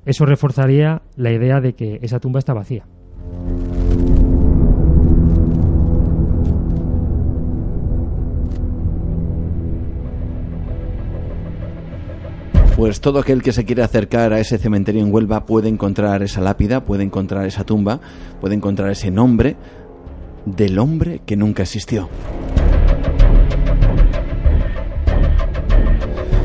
Eso 0.05 0.25
reforzaría 0.25 1.01
la 1.15 1.31
idea 1.31 1.61
de 1.61 1.73
que 1.73 1.99
esa 2.01 2.19
tumba 2.19 2.39
está 2.39 2.53
vacía. 2.53 2.85
Pues 12.75 12.99
todo 12.99 13.19
aquel 13.19 13.41
que 13.41 13.53
se 13.53 13.63
quiere 13.63 13.83
acercar 13.83 14.33
a 14.33 14.39
ese 14.39 14.57
cementerio 14.57 15.01
en 15.01 15.13
Huelva 15.13 15.45
puede 15.45 15.69
encontrar 15.69 16.21
esa 16.23 16.41
lápida, 16.41 16.83
puede 16.83 17.03
encontrar 17.03 17.45
esa 17.45 17.63
tumba, 17.63 18.01
puede 18.41 18.55
encontrar 18.55 18.91
ese 18.91 19.11
nombre 19.11 19.55
del 20.45 20.77
hombre 20.77 21.21
que 21.25 21.37
nunca 21.37 21.63
existió. 21.63 22.09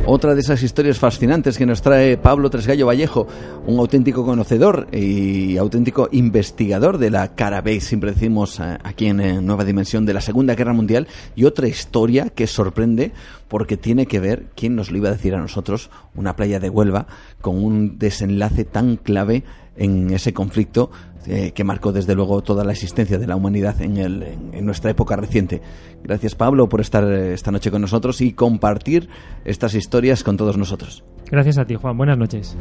Otra 0.06 0.35
de 0.35 0.40
esas 0.40 0.62
historias 0.62 0.98
fascinantes 0.98 1.56
que 1.56 1.66
nos 1.66 1.82
trae 1.82 2.16
Pablo 2.16 2.51
Tresgallo 2.51 2.86
Vallejo, 2.86 3.28
un 3.66 3.78
auténtico 3.78 4.24
conocedor 4.24 4.89
y 4.93 5.56
auténtico 5.59 6.09
investigador 6.10 6.98
de 6.98 7.10
la 7.10 7.35
cara 7.35 7.60
B, 7.60 7.81
siempre 7.81 8.12
decimos 8.12 8.59
eh, 8.59 8.78
aquí 8.82 9.06
en 9.06 9.20
eh, 9.20 9.40
Nueva 9.40 9.64
Dimensión, 9.64 10.06
de 10.06 10.14
la 10.14 10.20
Segunda 10.20 10.55
Guerra 10.55 10.72
Mundial, 10.72 11.06
y 11.36 11.44
otra 11.44 11.68
historia 11.68 12.31
que 12.31 12.47
sorprende 12.47 13.12
porque 13.47 13.77
tiene 13.77 14.06
que 14.06 14.20
ver, 14.20 14.47
¿quién 14.56 14.74
nos 14.74 14.90
lo 14.90 14.97
iba 14.97 15.10
a 15.10 15.12
decir 15.12 15.35
a 15.35 15.40
nosotros? 15.40 15.90
Una 16.14 16.35
playa 16.35 16.59
de 16.59 16.70
Huelva 16.70 17.06
con 17.40 17.62
un 17.62 17.98
desenlace 17.98 18.64
tan 18.64 18.97
clave 18.97 19.44
en 19.81 20.11
ese 20.11 20.32
conflicto 20.32 20.90
eh, 21.27 21.52
que 21.52 21.65
marcó 21.65 21.90
desde 21.90 22.15
luego 22.15 22.43
toda 22.43 22.65
la 22.65 22.73
existencia 22.73 23.19
de 23.19 23.27
la 23.27 23.35
humanidad 23.35 23.81
en, 23.82 23.97
el, 23.97 24.23
en, 24.52 24.65
nuestra 24.65 24.90
época 24.90 25.16
reciente. 25.16 25.61
Gracias 26.05 26.35
Pablo 26.35 26.69
por 26.69 26.81
estar 26.81 27.05
eh, 27.05 27.32
esta 27.32 27.51
noche 27.51 27.70
con 27.70 27.81
nosotros 27.81 28.20
y 28.20 28.32
compartir 28.32 29.09
estas 29.44 29.74
historias 29.74 30.23
con 30.23 30.36
todos 30.36 30.57
nosotros. 30.57 31.02
Gracias 31.31 31.59
a 31.59 31.65
ti 31.65 31.74
Juan, 31.74 31.97
buenas 31.97 32.19
noches. 32.19 32.57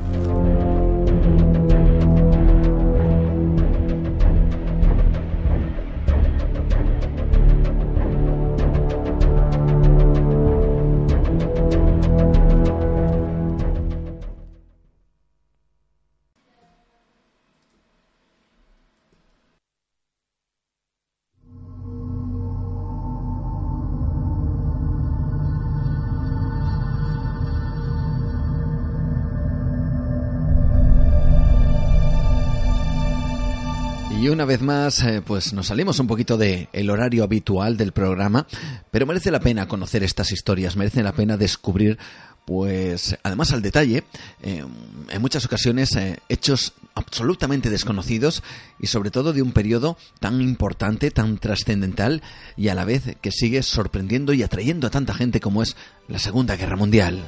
Una 34.27 34.43
vez 34.43 34.61
más, 34.61 35.01
eh, 35.03 35.21
pues 35.25 35.53
nos 35.53 35.67
salimos 35.67 35.99
un 35.99 36.07
poquito 36.07 36.37
del 36.37 36.67
el 36.73 36.89
horario 36.89 37.23
habitual 37.23 37.77
del 37.77 37.93
programa, 37.93 38.45
pero 38.91 39.05
merece 39.05 39.31
la 39.31 39.39
pena 39.39 39.67
conocer 39.67 40.03
estas 40.03 40.33
historias, 40.33 40.75
merece 40.75 41.01
la 41.03 41.13
pena 41.13 41.37
descubrir, 41.37 41.97
pues, 42.43 43.17
además 43.23 43.53
al 43.53 43.61
detalle, 43.61 44.03
eh, 44.41 44.65
en 45.09 45.21
muchas 45.21 45.45
ocasiones 45.45 45.95
eh, 45.95 46.19
hechos 46.27 46.73
absolutamente 46.95 47.69
desconocidos 47.69 48.43
y 48.77 48.87
sobre 48.87 49.09
todo 49.09 49.31
de 49.31 49.41
un 49.41 49.53
periodo 49.53 49.97
tan 50.19 50.41
importante, 50.41 51.11
tan 51.11 51.37
trascendental 51.37 52.21
y 52.57 52.67
a 52.67 52.75
la 52.75 52.83
vez 52.83 53.15
que 53.21 53.31
sigue 53.31 53.63
sorprendiendo 53.63 54.33
y 54.33 54.43
atrayendo 54.43 54.87
a 54.87 54.91
tanta 54.91 55.13
gente 55.13 55.39
como 55.39 55.63
es 55.63 55.77
la 56.09 56.19
Segunda 56.19 56.57
Guerra 56.57 56.75
Mundial. 56.75 57.23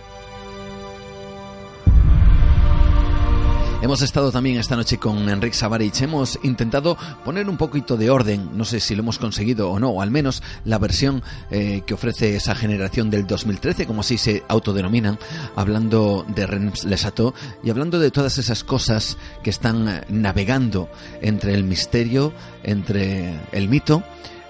Hemos 3.81 4.03
estado 4.03 4.31
también 4.31 4.57
esta 4.57 4.75
noche 4.75 4.99
con 4.99 5.27
Enrique 5.27 5.55
Savarich. 5.55 6.03
Hemos 6.03 6.37
intentado 6.43 6.95
poner 7.25 7.49
un 7.49 7.57
poquito 7.57 7.97
de 7.97 8.11
orden, 8.11 8.55
no 8.55 8.63
sé 8.63 8.79
si 8.79 8.93
lo 8.93 9.01
hemos 9.01 9.17
conseguido 9.17 9.71
o 9.71 9.79
no, 9.79 9.89
o 9.89 10.03
al 10.03 10.11
menos 10.11 10.43
la 10.65 10.77
versión 10.77 11.23
eh, 11.49 11.81
que 11.83 11.95
ofrece 11.95 12.35
esa 12.35 12.53
generación 12.53 13.09
del 13.09 13.25
2013, 13.25 13.87
como 13.87 14.01
así 14.01 14.19
se 14.19 14.43
autodenominan, 14.47 15.17
hablando 15.55 16.23
de 16.27 16.45
Rennes 16.45 16.83
Lesato 16.83 17.33
y 17.63 17.71
hablando 17.71 17.97
de 17.97 18.11
todas 18.11 18.37
esas 18.37 18.63
cosas 18.63 19.17
que 19.41 19.49
están 19.49 20.05
navegando 20.09 20.87
entre 21.23 21.55
el 21.55 21.63
misterio, 21.63 22.33
entre 22.61 23.39
el 23.51 23.67
mito, 23.67 24.03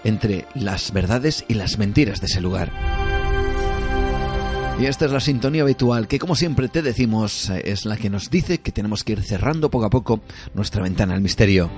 entre 0.03 0.45
las 0.55 0.91
verdades 0.91 1.45
y 1.47 1.53
las 1.53 1.77
mentiras 1.77 2.19
de 2.19 2.25
ese 2.25 2.41
lugar. 2.41 3.20
Y 4.81 4.87
esta 4.87 5.05
es 5.05 5.11
la 5.11 5.19
sintonía 5.19 5.61
habitual 5.61 6.07
que, 6.07 6.17
como 6.17 6.35
siempre 6.35 6.67
te 6.67 6.81
decimos, 6.81 7.51
es 7.51 7.85
la 7.85 7.97
que 7.97 8.09
nos 8.09 8.31
dice 8.31 8.61
que 8.61 8.71
tenemos 8.71 9.03
que 9.03 9.11
ir 9.11 9.21
cerrando 9.21 9.69
poco 9.69 9.85
a 9.85 9.91
poco 9.91 10.21
nuestra 10.55 10.81
ventana 10.81 11.13
al 11.13 11.21
misterio. 11.21 11.69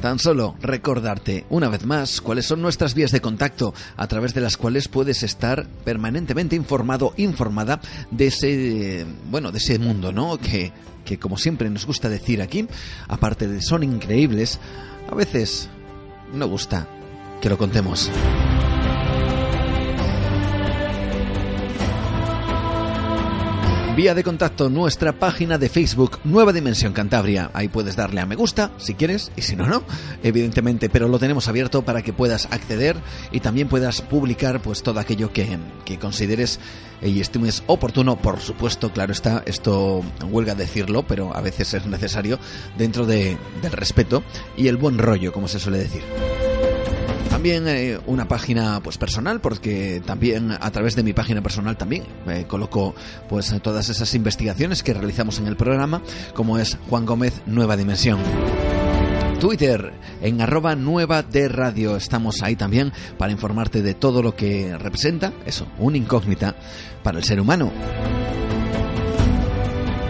Tan 0.00 0.20
solo 0.20 0.54
recordarte 0.60 1.44
una 1.50 1.68
vez 1.68 1.84
más 1.86 2.20
cuáles 2.20 2.46
son 2.46 2.62
nuestras 2.62 2.94
vías 2.94 3.10
de 3.10 3.20
contacto 3.20 3.74
a 3.96 4.06
través 4.06 4.32
de 4.32 4.40
las 4.40 4.56
cuales 4.56 4.86
puedes 4.86 5.24
estar 5.24 5.66
permanentemente 5.84 6.54
informado, 6.54 7.14
informada 7.16 7.80
de 8.12 8.28
ese, 8.28 9.06
bueno, 9.28 9.50
de 9.50 9.58
ese 9.58 9.80
mundo, 9.80 10.12
¿no? 10.12 10.38
Que, 10.38 10.70
que 11.04 11.18
como 11.18 11.36
siempre 11.36 11.68
nos 11.68 11.84
gusta 11.84 12.08
decir 12.08 12.40
aquí, 12.40 12.68
aparte 13.08 13.48
de 13.48 13.60
son 13.60 13.82
increíbles, 13.82 14.60
a 15.10 15.16
veces 15.16 15.68
no 16.32 16.46
gusta 16.48 16.86
que 17.40 17.48
lo 17.48 17.58
contemos. 17.58 18.10
Vía 23.96 24.12
de 24.12 24.24
contacto 24.24 24.68
nuestra 24.70 25.12
página 25.12 25.56
de 25.56 25.68
Facebook 25.68 26.18
Nueva 26.24 26.52
Dimensión 26.52 26.92
Cantabria. 26.92 27.52
Ahí 27.54 27.68
puedes 27.68 27.94
darle 27.94 28.20
a 28.20 28.26
me 28.26 28.34
gusta 28.34 28.72
si 28.76 28.94
quieres 28.94 29.30
y 29.36 29.42
si 29.42 29.54
no, 29.54 29.66
no, 29.66 29.84
evidentemente, 30.24 30.88
pero 30.88 31.06
lo 31.06 31.20
tenemos 31.20 31.46
abierto 31.46 31.82
para 31.82 32.02
que 32.02 32.12
puedas 32.12 32.46
acceder 32.50 32.96
y 33.30 33.38
también 33.38 33.68
puedas 33.68 34.02
publicar 34.02 34.60
pues 34.60 34.82
todo 34.82 34.98
aquello 34.98 35.32
que, 35.32 35.60
que 35.84 36.00
consideres 36.00 36.58
y 37.02 37.20
estimes 37.20 37.62
oportuno. 37.68 38.16
Por 38.16 38.40
supuesto, 38.40 38.92
claro 38.92 39.12
está, 39.12 39.44
esto 39.46 40.02
huelga 40.28 40.56
decirlo, 40.56 41.06
pero 41.06 41.32
a 41.32 41.40
veces 41.40 41.72
es 41.74 41.86
necesario 41.86 42.40
dentro 42.76 43.06
de, 43.06 43.38
del 43.62 43.72
respeto 43.72 44.24
y 44.56 44.66
el 44.66 44.76
buen 44.76 44.98
rollo, 44.98 45.32
como 45.32 45.46
se 45.46 45.60
suele 45.60 45.78
decir. 45.78 46.02
También 47.30 47.66
eh, 47.68 47.98
una 48.06 48.26
página 48.26 48.80
pues 48.82 48.96
personal, 48.96 49.40
porque 49.40 50.02
también 50.04 50.52
a 50.52 50.70
través 50.70 50.96
de 50.96 51.02
mi 51.02 51.12
página 51.12 51.42
personal 51.42 51.76
también 51.76 52.04
eh, 52.26 52.44
coloco 52.48 52.94
pues 53.28 53.54
todas 53.62 53.88
esas 53.88 54.14
investigaciones 54.14 54.82
que 54.82 54.94
realizamos 54.94 55.38
en 55.38 55.46
el 55.46 55.56
programa, 55.56 56.02
como 56.34 56.58
es 56.58 56.78
Juan 56.88 57.04
Gómez 57.04 57.42
Nueva 57.46 57.76
Dimensión. 57.76 58.18
Twitter 59.40 59.92
en 60.22 60.40
arroba 60.40 60.74
nueva 60.74 61.22
de 61.22 61.48
radio. 61.48 61.96
Estamos 61.96 62.42
ahí 62.42 62.56
también 62.56 62.92
para 63.18 63.32
informarte 63.32 63.82
de 63.82 63.94
todo 63.94 64.22
lo 64.22 64.34
que 64.34 64.76
representa, 64.78 65.32
eso, 65.44 65.66
una 65.78 65.98
incógnita 65.98 66.54
para 67.02 67.18
el 67.18 67.24
ser 67.24 67.40
humano 67.40 67.70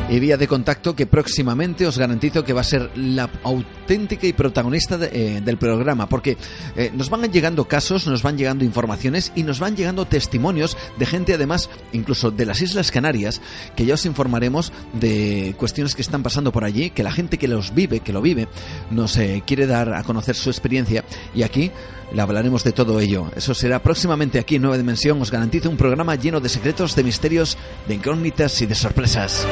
y 0.08 0.20
vía 0.20 0.36
de 0.36 0.46
contacto 0.46 0.94
que 0.94 1.06
próximamente 1.06 1.86
os 1.86 1.98
garantizo 1.98 2.44
que 2.44 2.52
va 2.52 2.60
a 2.60 2.64
ser 2.64 2.90
la 2.96 3.30
auténtica 3.42 4.26
y 4.26 4.32
protagonista 4.32 4.98
eh, 5.00 5.40
del 5.42 5.56
programa, 5.56 6.08
porque 6.08 6.36
eh, 6.76 6.90
nos 6.94 7.08
van 7.08 7.32
llegando 7.32 7.66
casos, 7.66 8.06
nos 8.06 8.22
van 8.22 8.36
llegando 8.36 8.64
informaciones 8.64 9.32
y 9.34 9.42
nos 9.42 9.60
van 9.60 9.76
llegando 9.76 10.04
testimonios 10.04 10.76
de 10.98 11.06
gente 11.06 11.34
además 11.34 11.70
incluso 11.92 12.30
de 12.30 12.44
las 12.44 12.60
Islas 12.60 12.90
Canarias, 12.90 13.40
que 13.76 13.86
ya 13.86 13.94
os 13.94 14.04
informaremos 14.04 14.72
de 14.92 15.54
cuestiones 15.56 15.94
que 15.94 16.02
están 16.02 16.22
pasando 16.22 16.52
por 16.52 16.64
allí, 16.64 16.90
que 16.90 17.02
la 17.02 17.12
gente 17.12 17.38
que 17.38 17.48
los 17.48 17.74
vive, 17.74 18.00
que 18.00 18.12
lo 18.12 18.20
vive, 18.20 18.48
nos 18.90 19.16
eh, 19.16 19.42
quiere 19.46 19.66
dar 19.66 19.94
a 19.94 20.02
conocer 20.02 20.36
su 20.36 20.50
experiencia. 20.50 21.04
Y 21.34 21.42
aquí 21.42 21.70
le 22.14 22.22
hablaremos 22.22 22.62
de 22.62 22.72
todo 22.72 23.00
ello. 23.00 23.30
Eso 23.34 23.54
será 23.54 23.82
próximamente 23.82 24.38
aquí 24.38 24.56
en 24.56 24.62
Nueva 24.62 24.78
Dimensión. 24.78 25.20
Os 25.20 25.32
garantizo 25.32 25.68
un 25.68 25.76
programa 25.76 26.14
lleno 26.14 26.40
de 26.40 26.48
secretos, 26.48 26.94
de 26.94 27.02
misterios, 27.02 27.58
de 27.88 27.94
incógnitas 27.94 28.62
y 28.62 28.66
de 28.66 28.74
sorpresas. 28.76 29.46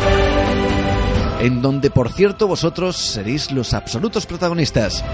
En 1.41 1.61
donde, 1.61 1.91
por 1.91 2.13
cierto, 2.13 2.47
vosotros 2.47 2.97
seréis 2.97 3.51
los 3.51 3.75
absolutos 3.75 4.27
protagonistas. 4.27 5.05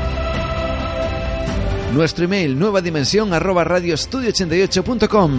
Nuestro 1.94 2.26
email 2.26 2.58
nueva 2.58 2.82
dimensión 2.82 3.32
arroba 3.32 3.64
radioestudio88.com. 3.64 5.32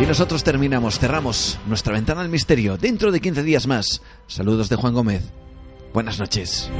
Y 0.00 0.06
nosotros 0.06 0.44
terminamos, 0.44 1.00
cerramos 1.00 1.58
nuestra 1.66 1.94
ventana 1.94 2.20
al 2.20 2.28
misterio 2.28 2.78
dentro 2.78 3.10
de 3.10 3.20
15 3.20 3.42
días 3.42 3.66
más. 3.66 4.02
Saludos 4.28 4.68
de 4.68 4.76
Juan 4.76 4.94
Gómez. 4.94 5.22
Buenas 5.92 6.20
noches. 6.20 6.70